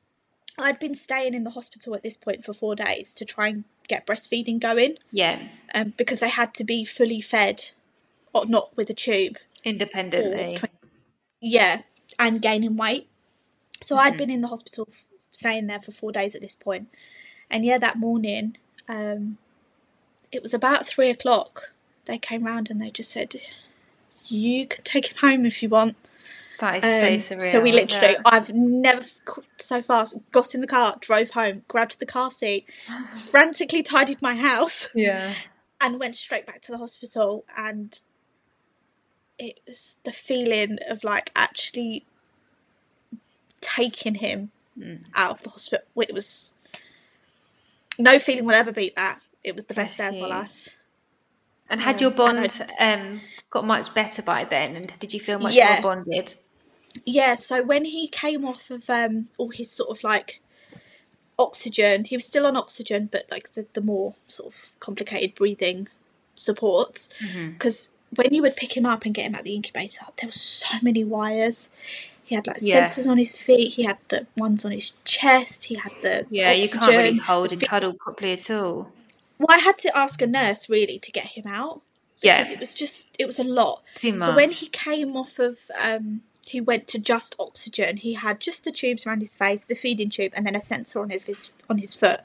I'd 0.57 0.77
been 0.77 0.93
staying 0.93 1.33
in 1.33 1.45
the 1.45 1.51
hospital 1.51 1.95
at 1.95 2.03
this 2.03 2.17
point 2.17 2.43
for 2.43 2.51
four 2.53 2.75
days 2.75 3.13
to 3.15 3.23
try 3.25 3.47
and 3.47 3.63
get 3.87 4.05
breastfeeding 4.05 4.59
going, 4.59 4.97
yeah. 5.11 5.39
um, 5.73 5.93
because 5.97 6.19
they 6.19 6.29
had 6.29 6.53
to 6.55 6.63
be 6.65 6.83
fully 6.85 7.21
fed, 7.21 7.71
or 8.33 8.45
not 8.45 8.75
with 8.75 8.89
a 8.89 8.93
tube. 8.93 9.37
Independently. 9.63 10.55
twen- 10.57 10.71
Yeah, 11.39 11.81
and 12.19 12.41
gaining 12.41 12.75
weight. 12.75 13.07
So 13.81 13.97
I'd 13.97 14.17
been 14.17 14.29
in 14.29 14.41
the 14.41 14.47
hospital, 14.47 14.87
f- 14.89 15.05
staying 15.29 15.67
there 15.67 15.79
for 15.79 15.91
four 15.91 16.11
days 16.11 16.33
at 16.35 16.41
this 16.41 16.55
point. 16.55 16.65
point, 16.65 16.99
and 17.49 17.63
yeah, 17.65 17.77
that 17.77 17.97
morning, 17.97 18.57
um, 18.89 19.37
it 20.31 20.41
was 20.41 20.53
about 20.53 20.87
three 20.87 21.09
o'clock. 21.09 21.71
They 22.05 22.17
came 22.17 22.45
round 22.45 22.69
and 22.71 22.81
they 22.81 22.89
just 22.89 23.11
said, 23.11 23.35
"You 24.27 24.65
can 24.67 24.83
take 24.83 25.07
him 25.07 25.17
home 25.17 25.45
if 25.45 25.61
you 25.61 25.69
want." 25.69 25.95
That 26.59 26.83
is 26.83 26.83
Um, 26.85 27.19
so 27.19 27.35
surreal. 27.35 27.51
so 27.51 27.61
we 27.61 27.71
literally, 27.73 28.13
yeah. 28.13 28.21
I've 28.25 28.53
never 28.53 29.05
so 29.57 29.81
fast 29.81 30.17
got 30.31 30.55
in 30.55 30.61
the 30.61 30.67
car, 30.67 30.95
drove 31.01 31.31
home, 31.31 31.63
grabbed 31.67 31.99
the 31.99 32.05
car 32.05 32.31
seat, 32.31 32.65
frantically 33.15 33.83
tidied 33.83 34.21
my 34.21 34.35
house, 34.35 34.87
Yeah. 34.95 35.33
and 35.81 35.99
went 35.99 36.15
straight 36.15 36.45
back 36.45 36.61
to 36.63 36.71
the 36.71 36.77
hospital 36.77 37.43
and 37.57 37.99
it 39.37 39.59
was 39.67 39.97
the 40.05 40.13
feeling 40.13 40.77
of 40.89 41.03
like 41.03 41.29
actually 41.35 42.05
taking 43.75 44.15
him 44.15 44.51
out 45.15 45.31
of 45.31 45.43
the 45.43 45.49
hospital. 45.49 45.85
It 45.97 46.13
was 46.13 46.53
no 47.97 48.19
feeling 48.19 48.45
will 48.45 48.53
ever 48.55 48.71
beat 48.71 48.95
that. 48.95 49.21
It 49.43 49.55
was 49.55 49.65
the 49.65 49.73
best 49.73 49.97
day 49.97 50.07
of 50.07 50.13
my 50.15 50.27
life. 50.27 50.69
And 51.69 51.81
had 51.81 51.95
Um, 51.95 52.01
your 52.01 52.11
bond 52.11 52.61
um, 52.79 53.21
got 53.49 53.65
much 53.65 53.93
better 53.93 54.21
by 54.21 54.43
then? 54.43 54.75
And 54.75 54.99
did 54.99 55.13
you 55.13 55.19
feel 55.19 55.39
much 55.39 55.53
Yeah. 55.55 55.73
more 55.81 55.95
bonded? 55.95 56.35
yeah 57.03 57.35
so 57.35 57.61
when 57.61 57.83
he 57.83 58.07
came 58.07 58.45
off 58.45 58.71
of 58.71 58.89
um 58.89 59.27
all 59.37 59.49
his 59.49 59.69
sort 59.69 59.89
of 59.89 60.01
like 60.01 60.39
oxygen 61.37 62.05
he 62.05 62.15
was 62.15 62.23
still 62.25 62.45
on 62.45 62.55
oxygen 62.55 63.09
but 63.11 63.25
like 63.29 63.51
the, 63.51 63.67
the 63.73 63.81
more 63.81 64.15
sort 64.27 64.53
of 64.53 64.71
complicated 64.79 65.35
breathing 65.35 65.89
supports. 66.35 67.09
Because 67.57 67.89
when 68.15 68.33
you 68.33 68.41
would 68.41 68.55
pick 68.55 68.77
him 68.77 68.85
up 68.85 69.03
and 69.05 69.13
get 69.13 69.25
him 69.25 69.35
at 69.35 69.43
the 69.43 69.55
incubator 69.55 70.05
there 70.17 70.27
were 70.29 70.31
so 70.31 70.77
many 70.81 71.03
wires 71.03 71.69
he 72.25 72.35
had 72.35 72.47
like 72.47 72.57
Yeah. 72.61 72.85
sensors 72.85 73.07
on 73.07 73.17
his 73.17 73.37
feet 73.37 73.73
he 73.73 73.83
had 73.83 73.97
the 74.09 74.25
ones 74.35 74.65
on 74.65 74.71
his 74.71 74.91
chest 75.05 75.65
he 75.65 75.75
had 75.75 75.91
the 76.01 76.25
Yeah, 76.29 76.51
you 76.51 76.67
can't 76.67 76.87
really 76.87 77.17
hold 77.17 77.51
and 77.51 77.61
cuddle 77.61 77.93
properly 77.93 78.33
at 78.33 78.49
all. 78.51 78.91
well 79.39 79.47
i 79.57 79.59
had 79.59 79.77
to 79.79 79.95
ask 79.97 80.21
a 80.21 80.27
nurse 80.27 80.67
really 80.69 80.97
to 80.99 81.11
get 81.11 81.27
him 81.37 81.45
out 81.47 81.81
Yeah. 82.21 82.37
because 82.39 82.51
it 82.51 82.59
was 82.59 82.73
just 82.73 83.15
it 83.19 83.25
was 83.25 83.39
a 83.39 83.43
lot 83.43 83.83
so 84.17 84.35
when 84.35 84.51
he 84.51 84.67
came 84.67 85.15
off 85.15 85.39
of 85.39 85.59
um 85.79 86.21
he 86.47 86.61
went 86.61 86.87
to 86.89 86.99
just 86.99 87.35
oxygen 87.39 87.97
he 87.97 88.13
had 88.13 88.39
just 88.39 88.63
the 88.65 88.71
tubes 88.71 89.05
around 89.05 89.21
his 89.21 89.35
face 89.35 89.63
the 89.65 89.75
feeding 89.75 90.09
tube 90.09 90.31
and 90.35 90.45
then 90.45 90.55
a 90.55 90.61
sensor 90.61 90.99
on 91.01 91.09
his 91.09 91.53
on 91.69 91.77
his 91.79 91.93
foot 91.93 92.21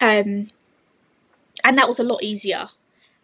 um 0.00 0.50
and 1.64 1.76
that 1.76 1.88
was 1.88 1.98
a 1.98 2.04
lot 2.04 2.22
easier 2.22 2.68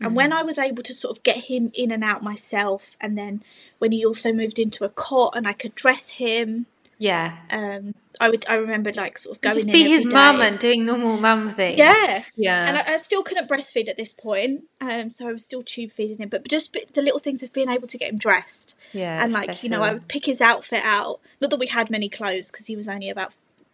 and 0.01 0.15
when 0.16 0.33
i 0.33 0.43
was 0.43 0.59
able 0.59 0.83
to 0.83 0.93
sort 0.95 1.16
of 1.16 1.23
get 1.23 1.45
him 1.45 1.71
in 1.75 1.91
and 1.91 2.03
out 2.05 2.23
myself 2.23 2.97
and 3.01 3.16
then 3.16 3.43
when 3.79 3.93
he 3.93 4.05
also 4.05 4.33
moved 4.33 4.59
into 4.59 4.85
a 4.85 4.89
cot 4.89 5.33
and 5.37 5.47
i 5.47 5.53
could 5.53 5.75
dress 5.75 6.11
him 6.11 6.66
Yeah. 6.99 7.37
um 7.51 7.95
i 8.21 8.31
would 8.31 8.45
i 8.49 8.55
remembered 8.55 8.97
like 8.97 9.19
sort 9.19 9.37
of 9.37 9.41
going 9.43 9.55
Just 9.55 9.66
in 9.66 9.73
be 9.73 9.89
his 9.89 10.05
mum 10.05 10.41
and 10.41 10.59
doing 10.59 10.85
normal 10.87 11.16
mum 11.19 11.51
things. 11.51 11.79
Yeah. 11.79 12.23
Yeah. 12.37 12.66
and 12.69 12.79
I, 12.79 12.95
I 12.95 12.97
still 12.99 13.23
couldn't 13.23 13.49
breastfeed 13.49 13.89
at 13.89 13.97
this 13.97 14.12
point, 14.12 14.65
um, 14.81 15.11
so 15.11 15.29
I 15.29 15.33
was 15.33 15.45
still 15.45 15.62
tube 15.62 15.91
feeding 15.93 16.19
him. 16.19 16.29
But 16.29 16.47
just 16.49 16.73
the 16.73 17.03
little 17.03 17.19
things 17.19 17.43
of 17.43 17.53
being 17.53 17.69
able 17.69 17.89
to 17.89 17.99
get 17.99 18.11
him 18.12 18.19
dressed, 18.19 18.77
yeah. 18.93 19.23
and 19.23 19.33
like 19.33 19.62
you 19.65 19.71
know, 19.71 19.83
I 19.83 19.93
would 19.95 20.07
pick 20.09 20.27
his 20.27 20.41
outfit 20.41 20.83
out. 20.85 21.21
Not 21.41 21.51
that 21.51 21.59
we 21.59 21.66
had 21.66 21.91
many 21.91 22.09
clothes 22.09 22.51
because 22.53 22.66
he 22.66 22.77
was 22.77 22.89
only 22.89 23.11
about 23.11 23.33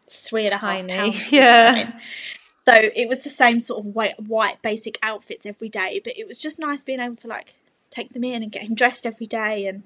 three 0.09 0.45
and 0.47 0.55
a 0.55 0.59
half 0.59 0.71
Tiny. 0.87 0.89
pounds. 0.93 1.27
at 1.27 1.33
Yeah. 1.33 2.01
So 2.67 2.75
it 2.75 3.09
was 3.09 3.23
the 3.23 3.31
same 3.31 3.61
sort 3.61 3.81
of 3.81 3.95
white, 3.95 4.21
white 4.21 4.61
basic 4.63 4.99
outfits 5.03 5.47
every 5.47 5.69
day. 5.69 6.01
But 6.03 6.19
it 6.19 6.29
was 6.29 6.39
just 6.39 6.59
nice 6.59 6.85
being 6.85 7.01
able 7.01 7.17
to 7.17 7.29
like 7.29 7.55
take 7.91 8.13
them 8.13 8.25
in 8.25 8.43
and 8.43 8.53
get 8.53 8.63
him 8.63 8.75
dressed 8.75 9.07
every 9.07 9.27
day 9.27 9.67
and 9.67 9.83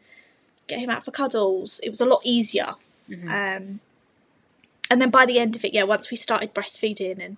get 0.66 0.80
him 0.80 0.90
out 0.90 1.04
for 1.04 1.10
cuddles. 1.10 1.80
It 1.82 1.90
was 1.90 2.00
a 2.00 2.06
lot 2.06 2.20
easier. 2.24 2.74
Mm-hmm. 3.08 3.28
Um, 3.28 3.80
and 4.90 5.00
then 5.00 5.10
by 5.10 5.26
the 5.26 5.38
end 5.38 5.56
of 5.56 5.64
it, 5.64 5.72
yeah, 5.72 5.84
once 5.84 6.10
we 6.10 6.16
started 6.16 6.54
breastfeeding 6.54 7.18
and 7.24 7.36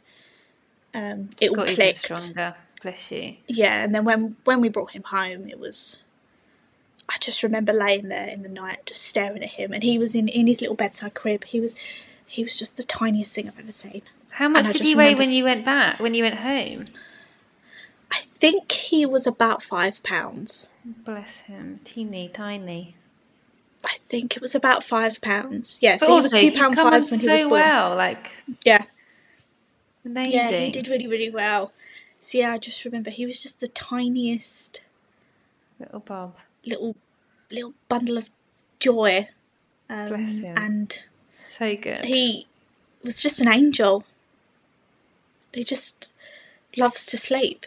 um, 0.94 1.30
it 1.40 1.50
all 1.50 1.66
clicked. 1.66 1.96
stronger. 1.98 2.54
Bless 2.82 3.10
you. 3.10 3.36
Yeah, 3.48 3.82
and 3.82 3.94
then 3.94 4.04
when 4.04 4.36
when 4.44 4.60
we 4.60 4.68
brought 4.68 4.92
him 4.92 5.04
home, 5.04 5.48
it 5.48 5.58
was. 5.58 6.02
I 7.08 7.18
just 7.20 7.42
remember 7.42 7.72
laying 7.72 8.08
there 8.08 8.28
in 8.28 8.42
the 8.42 8.48
night, 8.48 8.84
just 8.84 9.02
staring 9.02 9.42
at 9.42 9.50
him, 9.50 9.72
and 9.72 9.84
he 9.84 9.96
was 9.96 10.16
in, 10.16 10.28
in 10.28 10.48
his 10.48 10.60
little 10.60 10.74
bedside 10.74 11.14
crib. 11.14 11.44
He 11.44 11.60
was, 11.60 11.72
he 12.26 12.42
was 12.42 12.58
just 12.58 12.76
the 12.76 12.82
tiniest 12.82 13.32
thing 13.32 13.46
I've 13.46 13.60
ever 13.60 13.70
seen. 13.70 14.02
How 14.36 14.48
much 14.48 14.70
did 14.72 14.82
he 14.82 14.94
weigh 14.94 15.14
when 15.14 15.30
you 15.30 15.44
went 15.44 15.64
back? 15.64 15.98
When 15.98 16.12
you 16.14 16.22
went 16.22 16.36
home? 16.40 16.84
I 18.12 18.18
think 18.18 18.70
he 18.72 19.06
was 19.06 19.26
about 19.26 19.62
five 19.62 20.02
pounds. 20.02 20.68
Bless 20.84 21.40
him. 21.40 21.80
Teeny 21.84 22.28
tiny. 22.28 22.96
I 23.84 23.94
think 23.98 24.36
it 24.36 24.42
was 24.42 24.54
about 24.54 24.84
five 24.84 25.20
pounds. 25.20 25.78
Yeah, 25.80 25.96
But 25.98 26.06
so 26.06 26.14
he 26.16 26.20
was 26.22 26.30
two 26.32 26.52
pound 26.52 26.74
five 26.76 26.92
when 26.92 27.04
so 27.04 27.16
he 27.16 27.28
was 27.28 27.40
born. 27.42 27.50
well. 27.52 27.96
Like 27.96 28.30
Yeah, 28.64 28.84
amazing. 30.04 30.32
yeah, 30.32 30.50
he 30.50 30.70
did 30.70 30.88
really, 30.88 31.06
really 31.06 31.30
well. 31.30 31.72
So 32.20 32.38
yeah, 32.38 32.52
I 32.52 32.58
just 32.58 32.84
remember 32.84 33.10
he 33.10 33.24
was 33.26 33.42
just 33.42 33.60
the 33.60 33.66
tiniest 33.68 34.82
Little 35.80 36.00
Bob. 36.00 36.36
little 36.66 36.94
little 37.50 37.72
bundle 37.88 38.16
of 38.18 38.28
joy. 38.80 39.28
Um, 39.88 40.08
Bless 40.08 40.40
him. 40.40 40.54
And 40.58 41.02
So 41.46 41.76
good. 41.76 42.04
he 42.04 42.46
was 43.04 43.20
just 43.22 43.40
an 43.40 43.48
angel. 43.48 44.04
He 45.56 45.64
just 45.64 46.12
loves 46.76 47.06
to 47.06 47.16
sleep. 47.16 47.66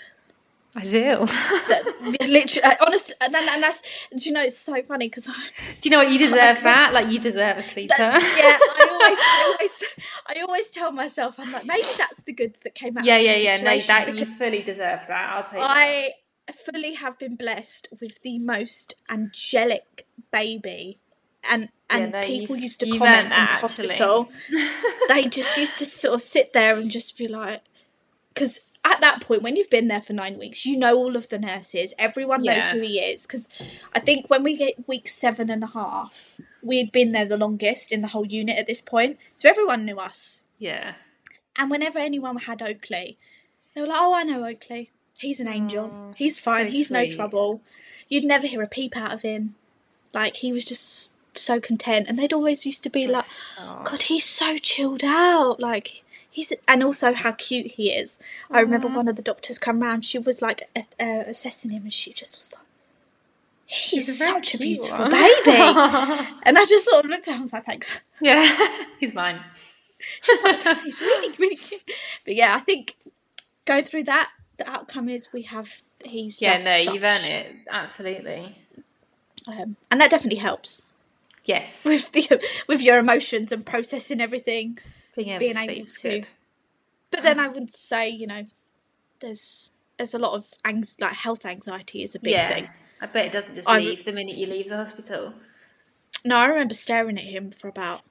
I 0.75 0.83
do. 0.83 1.25
That- 1.25 1.95
Literally, 2.29 2.75
honestly, 2.79 3.15
and, 3.21 3.33
then, 3.33 3.49
and 3.49 3.63
that's, 3.63 3.81
do 4.15 4.23
you 4.29 4.31
know, 4.31 4.43
it's 4.43 4.57
so 4.57 4.81
funny 4.83 5.07
because 5.07 5.27
I, 5.27 5.33
do 5.81 5.89
you 5.89 5.91
know 5.91 6.03
what? 6.03 6.11
You 6.11 6.19
deserve 6.19 6.61
that. 6.63 6.93
Like, 6.93 7.09
you 7.09 7.17
deserve 7.19 7.57
a 7.57 7.63
sleeper. 7.63 7.95
yeah, 7.97 8.19
I 8.21 8.87
always, 8.91 9.19
I 9.19 9.55
always, 9.57 9.83
I 10.27 10.41
always 10.41 10.69
tell 10.69 10.91
myself, 10.91 11.35
I'm 11.39 11.51
like, 11.51 11.65
maybe 11.65 11.87
that's 11.97 12.21
the 12.21 12.33
good 12.33 12.55
that 12.63 12.75
came 12.75 12.97
out. 12.97 13.03
yeah, 13.03 13.17
yeah, 13.17 13.35
yeah. 13.35 13.61
No, 13.61 13.79
that 13.79 14.17
you 14.17 14.25
fully 14.25 14.61
deserve 14.61 15.01
that. 15.07 15.33
I'll 15.35 15.43
take 15.43 15.53
that. 15.53 15.61
I 15.61 16.13
fully 16.53 16.93
have 16.95 17.17
been 17.17 17.35
blessed 17.35 17.87
with 17.99 18.21
the 18.21 18.37
most 18.39 18.93
angelic 19.09 20.07
baby, 20.31 20.99
and 21.49 21.69
and 21.89 22.11
no, 22.11 22.21
people 22.21 22.55
used 22.55 22.79
to 22.81 22.89
comment 22.91 23.25
in 23.25 23.29
that, 23.29 23.57
hospital. 23.59 24.29
they 25.07 25.25
just 25.25 25.57
used 25.57 25.79
to 25.79 25.85
sort 25.85 26.15
of 26.15 26.21
sit 26.21 26.53
there 26.53 26.75
and 26.75 26.91
just 26.91 27.17
be 27.17 27.27
like, 27.27 27.61
because 28.39 28.61
at 28.85 29.01
that 29.01 29.21
point, 29.21 29.41
when 29.41 29.55
you've 29.57 29.69
been 29.69 29.89
there 29.89 30.01
for 30.01 30.13
nine 30.13 30.39
weeks, 30.39 30.65
you 30.65 30.77
know 30.77 30.95
all 30.95 31.15
of 31.17 31.27
the 31.29 31.37
nurses. 31.37 31.93
Everyone 31.99 32.39
knows 32.41 32.55
Yeah. 32.57 32.71
who 32.71 32.79
he 32.81 32.99
is. 32.99 33.27
Because 33.27 33.49
I 33.93 33.99
think 33.99 34.29
when 34.29 34.41
we 34.41 34.55
get 34.55 34.87
week 34.87 35.07
seven 35.09 35.49
and 35.49 35.63
a 35.63 35.67
half, 35.67 36.39
we 36.63 36.77
had 36.77 36.91
been 36.91 37.11
there 37.11 37.25
the 37.25 37.37
longest 37.37 37.91
in 37.91 38.01
the 38.01 38.07
whole 38.07 38.25
unit 38.25 38.57
at 38.57 38.67
this 38.67 38.81
point, 38.81 39.17
so 39.35 39.49
everyone 39.49 39.83
knew 39.85 39.97
us. 39.97 40.43
Yeah. 40.57 40.93
And 41.57 41.69
whenever 41.69 41.99
anyone 41.99 42.37
had 42.37 42.61
Oakley, 42.61 43.17
they 43.75 43.81
were 43.81 43.87
like, 43.87 43.97
"Oh, 43.99 44.13
I 44.13 44.23
know 44.23 44.45
Oakley. 44.45 44.91
He's 45.19 45.41
an 45.41 45.49
angel. 45.49 46.13
He's 46.17 46.39
fine. 46.39 46.67
so 46.67 46.71
He's 46.71 46.89
no 46.89 47.09
trouble." 47.09 47.61
You'd 48.07 48.23
never 48.25 48.47
hear 48.47 48.61
a 48.63 48.67
peep 48.67 48.95
out 48.95 49.11
of 49.13 49.21
him. 49.23 49.55
Like 50.13 50.37
he 50.37 50.51
was 50.53 50.63
just 50.65 51.13
so 51.37 51.59
content, 51.59 52.07
and 52.07 52.17
they'd 52.17 52.33
always 52.33 52.65
used 52.65 52.83
to 52.83 52.89
be 52.89 53.05
like. 53.07 53.25
"God, 53.83 54.03
he's 54.03 54.25
so 54.25 54.57
chilled 54.57 55.03
out." 55.03 55.59
Like 55.59 56.03
he's, 56.30 56.53
and 56.68 56.84
also 56.84 57.14
how 57.14 57.31
cute 57.34 57.68
he 57.73 57.89
is. 57.89 58.19
I 58.51 58.60
remember 58.61 58.88
one 58.88 59.07
of 59.07 59.15
the 59.15 59.22
doctors 59.22 59.57
come 59.57 59.80
round. 59.81 60.06
She 60.06 60.18
was 60.19 60.41
like 60.41 60.69
uh, 60.76 61.23
assessing 61.27 61.72
him, 61.72 61.84
and 61.84 61.93
she 61.93 62.14
just 62.14 62.38
was 62.38 62.53
like. 62.56 62.65
He's, 63.72 64.07
He's 64.07 64.10
a 64.22 64.26
such 64.26 64.56
a 64.56 64.57
beautiful 64.57 64.97
one." 64.97 65.11
baby. 65.11 65.30
and 65.45 66.57
I 66.57 66.65
just 66.68 66.85
sort 66.89 67.06
of 67.06 67.11
looked 67.11 67.27
at 67.27 67.31
him 67.31 67.34
and 67.35 67.41
was 67.43 67.53
like, 67.53 67.65
thanks. 67.68 68.01
yeah. 68.19 68.57
He's 68.99 69.14
mine. 69.14 69.39
She's 70.23 70.41
like, 70.43 70.64
he's 70.84 70.99
really, 71.01 71.35
really 71.38 71.56
cute. 71.56 71.84
But 72.26 72.34
yeah, 72.35 72.56
I 72.56 72.61
think 72.61 72.95
going 73.65 73.84
through 73.84 74.06
that, 74.06 74.31
the 74.57 74.68
outcome 74.68 75.07
is 75.07 75.30
we 75.34 75.43
have 75.43 75.84
he's 76.03 76.41
Yeah, 76.41 76.57
no, 76.57 76.61
such- 76.61 76.93
you've 76.95 77.03
earned 77.03 77.26
it. 77.26 77.56
Absolutely. 77.69 78.57
um, 79.47 79.76
and 79.91 80.01
that 80.01 80.10
definitely 80.10 80.39
helps 80.39 80.85
Yes. 81.45 81.84
with 81.85 82.11
the 82.14 82.41
with 82.68 82.81
your 82.81 82.97
emotions 82.97 83.51
and 83.51 83.64
processing 83.65 84.19
everything. 84.22 84.80
Being 85.23 85.29
able 85.31 85.39
being 85.39 85.53
to 85.53 85.71
able 85.71 85.85
to- 85.87 86.09
good. 86.09 86.29
But 87.11 87.23
then 87.23 87.39
I 87.39 87.47
would 87.47 87.73
say, 87.73 88.07
you 88.09 88.27
know, 88.27 88.45
there's 89.19 89.71
there's 89.97 90.13
a 90.13 90.19
lot 90.19 90.33
of 90.33 90.53
anx- 90.63 90.99
like 90.99 91.13
health 91.13 91.45
anxiety 91.45 92.03
is 92.03 92.15
a 92.15 92.19
big 92.19 92.33
yeah. 92.33 92.49
thing. 92.49 92.69
I 93.01 93.05
bet 93.07 93.25
it 93.25 93.31
doesn't 93.31 93.55
just 93.55 93.67
I'm- 93.69 93.83
leave 93.83 94.05
the 94.05 94.13
minute 94.13 94.37
you 94.37 94.47
leave 94.47 94.69
the 94.69 94.77
hospital. 94.77 95.33
No, 96.23 96.37
I 96.37 96.45
remember 96.45 96.73
staring 96.73 97.17
at 97.17 97.25
him 97.25 97.51
for 97.51 97.67
about 97.67 98.01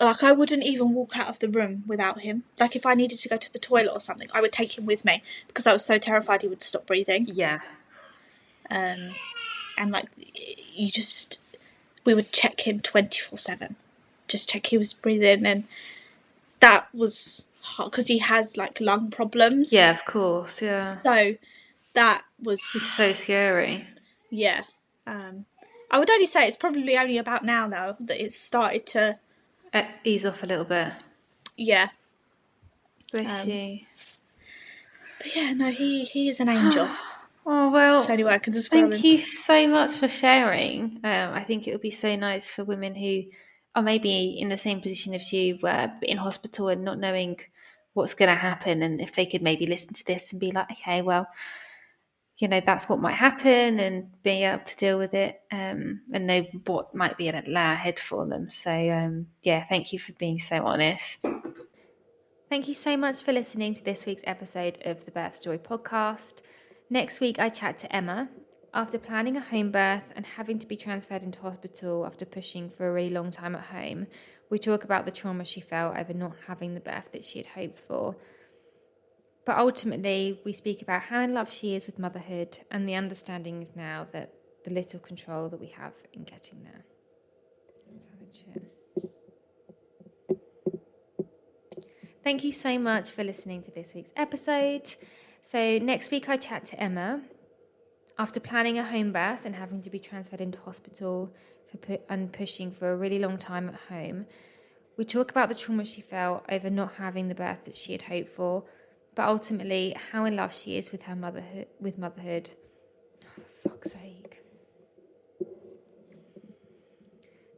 like 0.00 0.22
I 0.24 0.32
wouldn't 0.32 0.64
even 0.64 0.92
walk 0.92 1.16
out 1.16 1.28
of 1.28 1.38
the 1.38 1.48
room 1.48 1.84
without 1.86 2.20
him. 2.20 2.44
Like 2.58 2.74
if 2.76 2.84
I 2.84 2.94
needed 2.94 3.18
to 3.18 3.28
go 3.28 3.36
to 3.36 3.52
the 3.52 3.58
toilet 3.58 3.92
or 3.92 4.00
something, 4.00 4.28
I 4.34 4.40
would 4.40 4.52
take 4.52 4.76
him 4.76 4.84
with 4.86 5.04
me 5.04 5.22
because 5.46 5.66
I 5.66 5.72
was 5.72 5.84
so 5.84 5.98
terrified 5.98 6.42
he 6.42 6.48
would 6.48 6.62
stop 6.62 6.86
breathing. 6.86 7.26
Yeah. 7.28 7.60
um, 8.70 9.10
and 9.78 9.90
like 9.90 10.06
you 10.72 10.88
just 10.90 11.40
we 12.04 12.14
would 12.14 12.32
check 12.32 12.66
him 12.66 12.80
24 12.80 13.38
7 13.38 13.76
just 14.32 14.48
check 14.50 14.66
he 14.66 14.78
was 14.78 14.92
breathing 14.92 15.46
and 15.46 15.64
that 16.60 16.86
was 16.94 17.46
hard 17.60 17.90
because 17.90 18.06
he 18.08 18.18
has 18.18 18.56
like 18.56 18.80
lung 18.80 19.10
problems 19.10 19.72
Yeah, 19.72 19.90
of 19.90 20.04
course. 20.04 20.60
Yeah. 20.62 20.88
so 21.02 21.36
that 21.94 22.22
was 22.42 22.60
It's 22.74 22.82
so 22.96 23.12
scary. 23.12 23.86
yeah 24.30 24.62
um, 25.06 25.44
i 25.90 25.98
would 25.98 26.10
only 26.10 26.26
say 26.26 26.46
it's 26.48 26.56
probably 26.56 26.96
only 26.96 27.18
about 27.18 27.44
now 27.44 27.68
though 27.68 27.96
that 28.00 28.20
it's 28.20 28.38
started 28.38 28.86
to 28.94 29.18
Uh, 29.74 29.84
ease 30.04 30.24
off 30.26 30.42
a 30.42 30.46
little 30.46 30.64
bit. 30.64 30.88
yeah 31.56 31.88
Bless 33.12 33.44
Um, 33.44 33.50
you. 33.50 33.80
but 35.18 35.36
yeah 35.36 35.52
no 35.52 35.70
he 35.70 36.04
he 36.04 36.28
is 36.28 36.40
an 36.40 36.48
angel 36.48 36.88
Oh 37.44 37.70
well. 37.70 37.94
that's 37.94 38.06
the 38.06 38.12
only 38.12 38.24
way 38.24 38.34
i 38.34 38.38
can 38.38 38.52
describe 38.52 38.90
Thank 38.90 39.04
him 39.04 39.10
you 39.10 39.18
so 39.18 39.66
much 39.66 39.92
for 39.98 40.06
sharing. 40.08 41.00
Um, 41.02 41.34
I 41.34 41.42
think 41.42 41.66
it 41.66 41.72
would 41.72 41.80
be 41.82 41.90
so 41.90 42.14
nice 42.14 42.48
for 42.48 42.62
women 42.62 42.94
who 42.94 43.24
are 43.74 43.82
maybe 43.82 44.38
in 44.38 44.48
the 44.48 44.58
same 44.58 44.80
position 44.80 45.14
as 45.14 45.32
you, 45.32 45.58
were 45.62 45.92
in 46.02 46.18
hospital 46.18 46.68
and 46.68 46.84
not 46.84 46.98
knowing 46.98 47.38
what's 47.94 48.14
going 48.14 48.28
to 48.28 48.34
happen, 48.34 48.82
and 48.82 49.00
if 49.00 49.12
they 49.12 49.26
could 49.26 49.42
maybe 49.42 49.66
listen 49.66 49.92
to 49.94 50.06
this 50.06 50.32
and 50.32 50.40
be 50.40 50.50
like, 50.50 50.70
okay, 50.70 51.02
well, 51.02 51.26
you 52.38 52.48
know, 52.48 52.60
that's 52.64 52.88
what 52.88 53.00
might 53.00 53.14
happen, 53.14 53.78
and 53.78 54.10
being 54.22 54.42
able 54.42 54.64
to 54.64 54.76
deal 54.76 54.98
with 54.98 55.14
it, 55.14 55.40
um, 55.52 56.00
and 56.12 56.26
know 56.26 56.44
what 56.66 56.94
might 56.94 57.16
be 57.16 57.30
lay 57.30 57.42
ahead 57.46 57.98
for 57.98 58.26
them. 58.26 58.50
So, 58.50 58.72
um, 58.90 59.26
yeah, 59.42 59.64
thank 59.64 59.92
you 59.92 59.98
for 59.98 60.12
being 60.14 60.38
so 60.38 60.64
honest. 60.64 61.26
Thank 62.48 62.68
you 62.68 62.74
so 62.74 62.96
much 62.96 63.22
for 63.22 63.32
listening 63.32 63.72
to 63.74 63.84
this 63.84 64.04
week's 64.04 64.22
episode 64.26 64.78
of 64.84 65.04
the 65.04 65.10
Birth 65.10 65.36
Story 65.36 65.58
podcast. 65.58 66.42
Next 66.90 67.20
week, 67.20 67.38
I 67.38 67.48
chat 67.48 67.78
to 67.78 67.94
Emma. 67.94 68.28
After 68.74 68.98
planning 68.98 69.36
a 69.36 69.40
home 69.40 69.70
birth 69.70 70.14
and 70.16 70.24
having 70.24 70.58
to 70.58 70.66
be 70.66 70.76
transferred 70.76 71.22
into 71.22 71.40
hospital 71.40 72.06
after 72.06 72.24
pushing 72.24 72.70
for 72.70 72.88
a 72.88 72.92
really 72.92 73.10
long 73.10 73.30
time 73.30 73.54
at 73.54 73.64
home, 73.64 74.06
we 74.48 74.58
talk 74.58 74.82
about 74.82 75.04
the 75.04 75.12
trauma 75.12 75.44
she 75.44 75.60
felt 75.60 75.96
over 75.96 76.14
not 76.14 76.32
having 76.46 76.74
the 76.74 76.80
birth 76.80 77.12
that 77.12 77.22
she 77.22 77.38
had 77.38 77.46
hoped 77.46 77.78
for. 77.78 78.16
But 79.44 79.58
ultimately, 79.58 80.40
we 80.44 80.54
speak 80.54 80.80
about 80.80 81.02
how 81.02 81.20
in 81.20 81.34
love 81.34 81.50
she 81.50 81.74
is 81.74 81.86
with 81.86 81.98
motherhood 81.98 82.60
and 82.70 82.88
the 82.88 82.94
understanding 82.94 83.62
of 83.62 83.76
now 83.76 84.04
that 84.12 84.32
the 84.64 84.70
little 84.70 85.00
control 85.00 85.50
that 85.50 85.60
we 85.60 85.68
have 85.68 85.92
in 86.14 86.22
getting 86.24 86.62
there. 86.62 86.84
Thank 92.22 92.44
you 92.44 92.52
so 92.52 92.78
much 92.78 93.10
for 93.10 93.24
listening 93.24 93.62
to 93.62 93.70
this 93.72 93.94
week's 93.94 94.12
episode. 94.16 94.94
So, 95.42 95.78
next 95.78 96.10
week 96.10 96.28
I 96.28 96.36
chat 96.36 96.64
to 96.66 96.80
Emma. 96.80 97.22
After 98.18 98.40
planning 98.40 98.78
a 98.78 98.84
home 98.84 99.12
birth 99.12 99.46
and 99.46 99.54
having 99.54 99.80
to 99.82 99.90
be 99.90 99.98
transferred 99.98 100.40
into 100.40 100.58
hospital 100.60 101.34
for 101.70 101.78
pu- 101.78 102.02
and 102.08 102.32
pushing 102.32 102.70
for 102.70 102.92
a 102.92 102.96
really 102.96 103.18
long 103.18 103.38
time 103.38 103.68
at 103.68 103.74
home, 103.88 104.26
we 104.96 105.04
talk 105.04 105.30
about 105.30 105.48
the 105.48 105.54
trauma 105.54 105.84
she 105.84 106.00
felt 106.00 106.44
over 106.50 106.68
not 106.68 106.94
having 106.94 107.28
the 107.28 107.34
birth 107.34 107.64
that 107.64 107.74
she 107.74 107.92
had 107.92 108.02
hoped 108.02 108.28
for, 108.28 108.64
but 109.14 109.26
ultimately 109.26 109.96
how 110.10 110.24
in 110.26 110.36
love 110.36 110.52
she 110.52 110.76
is 110.76 110.92
with 110.92 111.04
her 111.04 111.16
motherhood. 111.16 111.66
With 111.80 111.98
motherhood, 111.98 112.50
oh, 113.24 113.28
for 113.42 113.70
fuck's 113.70 113.92
sake. 113.92 114.42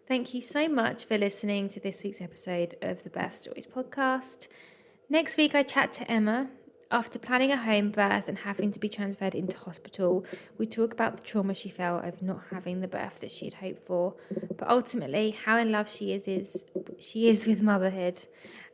Thank 0.07 0.35
you 0.35 0.41
so 0.41 0.69
much 0.69 1.07
for 1.07 1.19
listening 1.19 1.69
to 1.69 1.81
this 1.81 2.05
week's 2.05 2.21
episode 2.21 2.75
of 2.83 3.03
the 3.03 3.11
Birth 3.11 3.35
Stories 3.35 3.67
podcast. 3.67 4.49
Next 5.09 5.37
week, 5.37 5.55
I 5.55 5.63
chat 5.63 5.93
to 5.95 6.11
Emma. 6.11 6.51
After 6.91 7.19
planning 7.19 7.51
a 7.51 7.57
home 7.57 7.91
birth 7.91 8.29
and 8.29 8.39
having 8.39 8.71
to 8.71 8.79
be 8.79 8.89
transferred 8.89 9.35
into 9.35 9.57
hospital, 9.57 10.25
we 10.59 10.67
talk 10.67 10.93
about 10.93 11.17
the 11.17 11.23
trauma 11.23 11.55
she 11.55 11.69
felt 11.69 12.05
over 12.05 12.17
not 12.21 12.43
having 12.51 12.81
the 12.81 12.89
birth 12.89 13.21
that 13.21 13.31
she 13.31 13.47
had 13.47 13.55
hoped 13.55 13.87
for, 13.87 14.15
but 14.57 14.69
ultimately 14.69 15.31
how 15.31 15.59
in 15.59 15.73
love 15.73 15.91
she 15.91 16.13
is 16.13 16.29
is 16.29 16.65
she 16.99 17.29
is 17.29 17.47
with 17.47 17.63
motherhood 17.63 18.27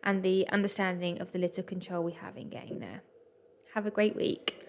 and 0.02 0.22
the 0.22 0.48
understanding 0.50 1.20
of 1.20 1.32
the 1.32 1.38
little 1.38 1.64
control 1.64 2.02
we 2.02 2.12
have 2.12 2.36
in 2.36 2.48
getting 2.48 2.80
there. 2.80 3.02
Have 3.74 3.86
a 3.86 3.90
great 3.90 4.16
week. 4.16 4.59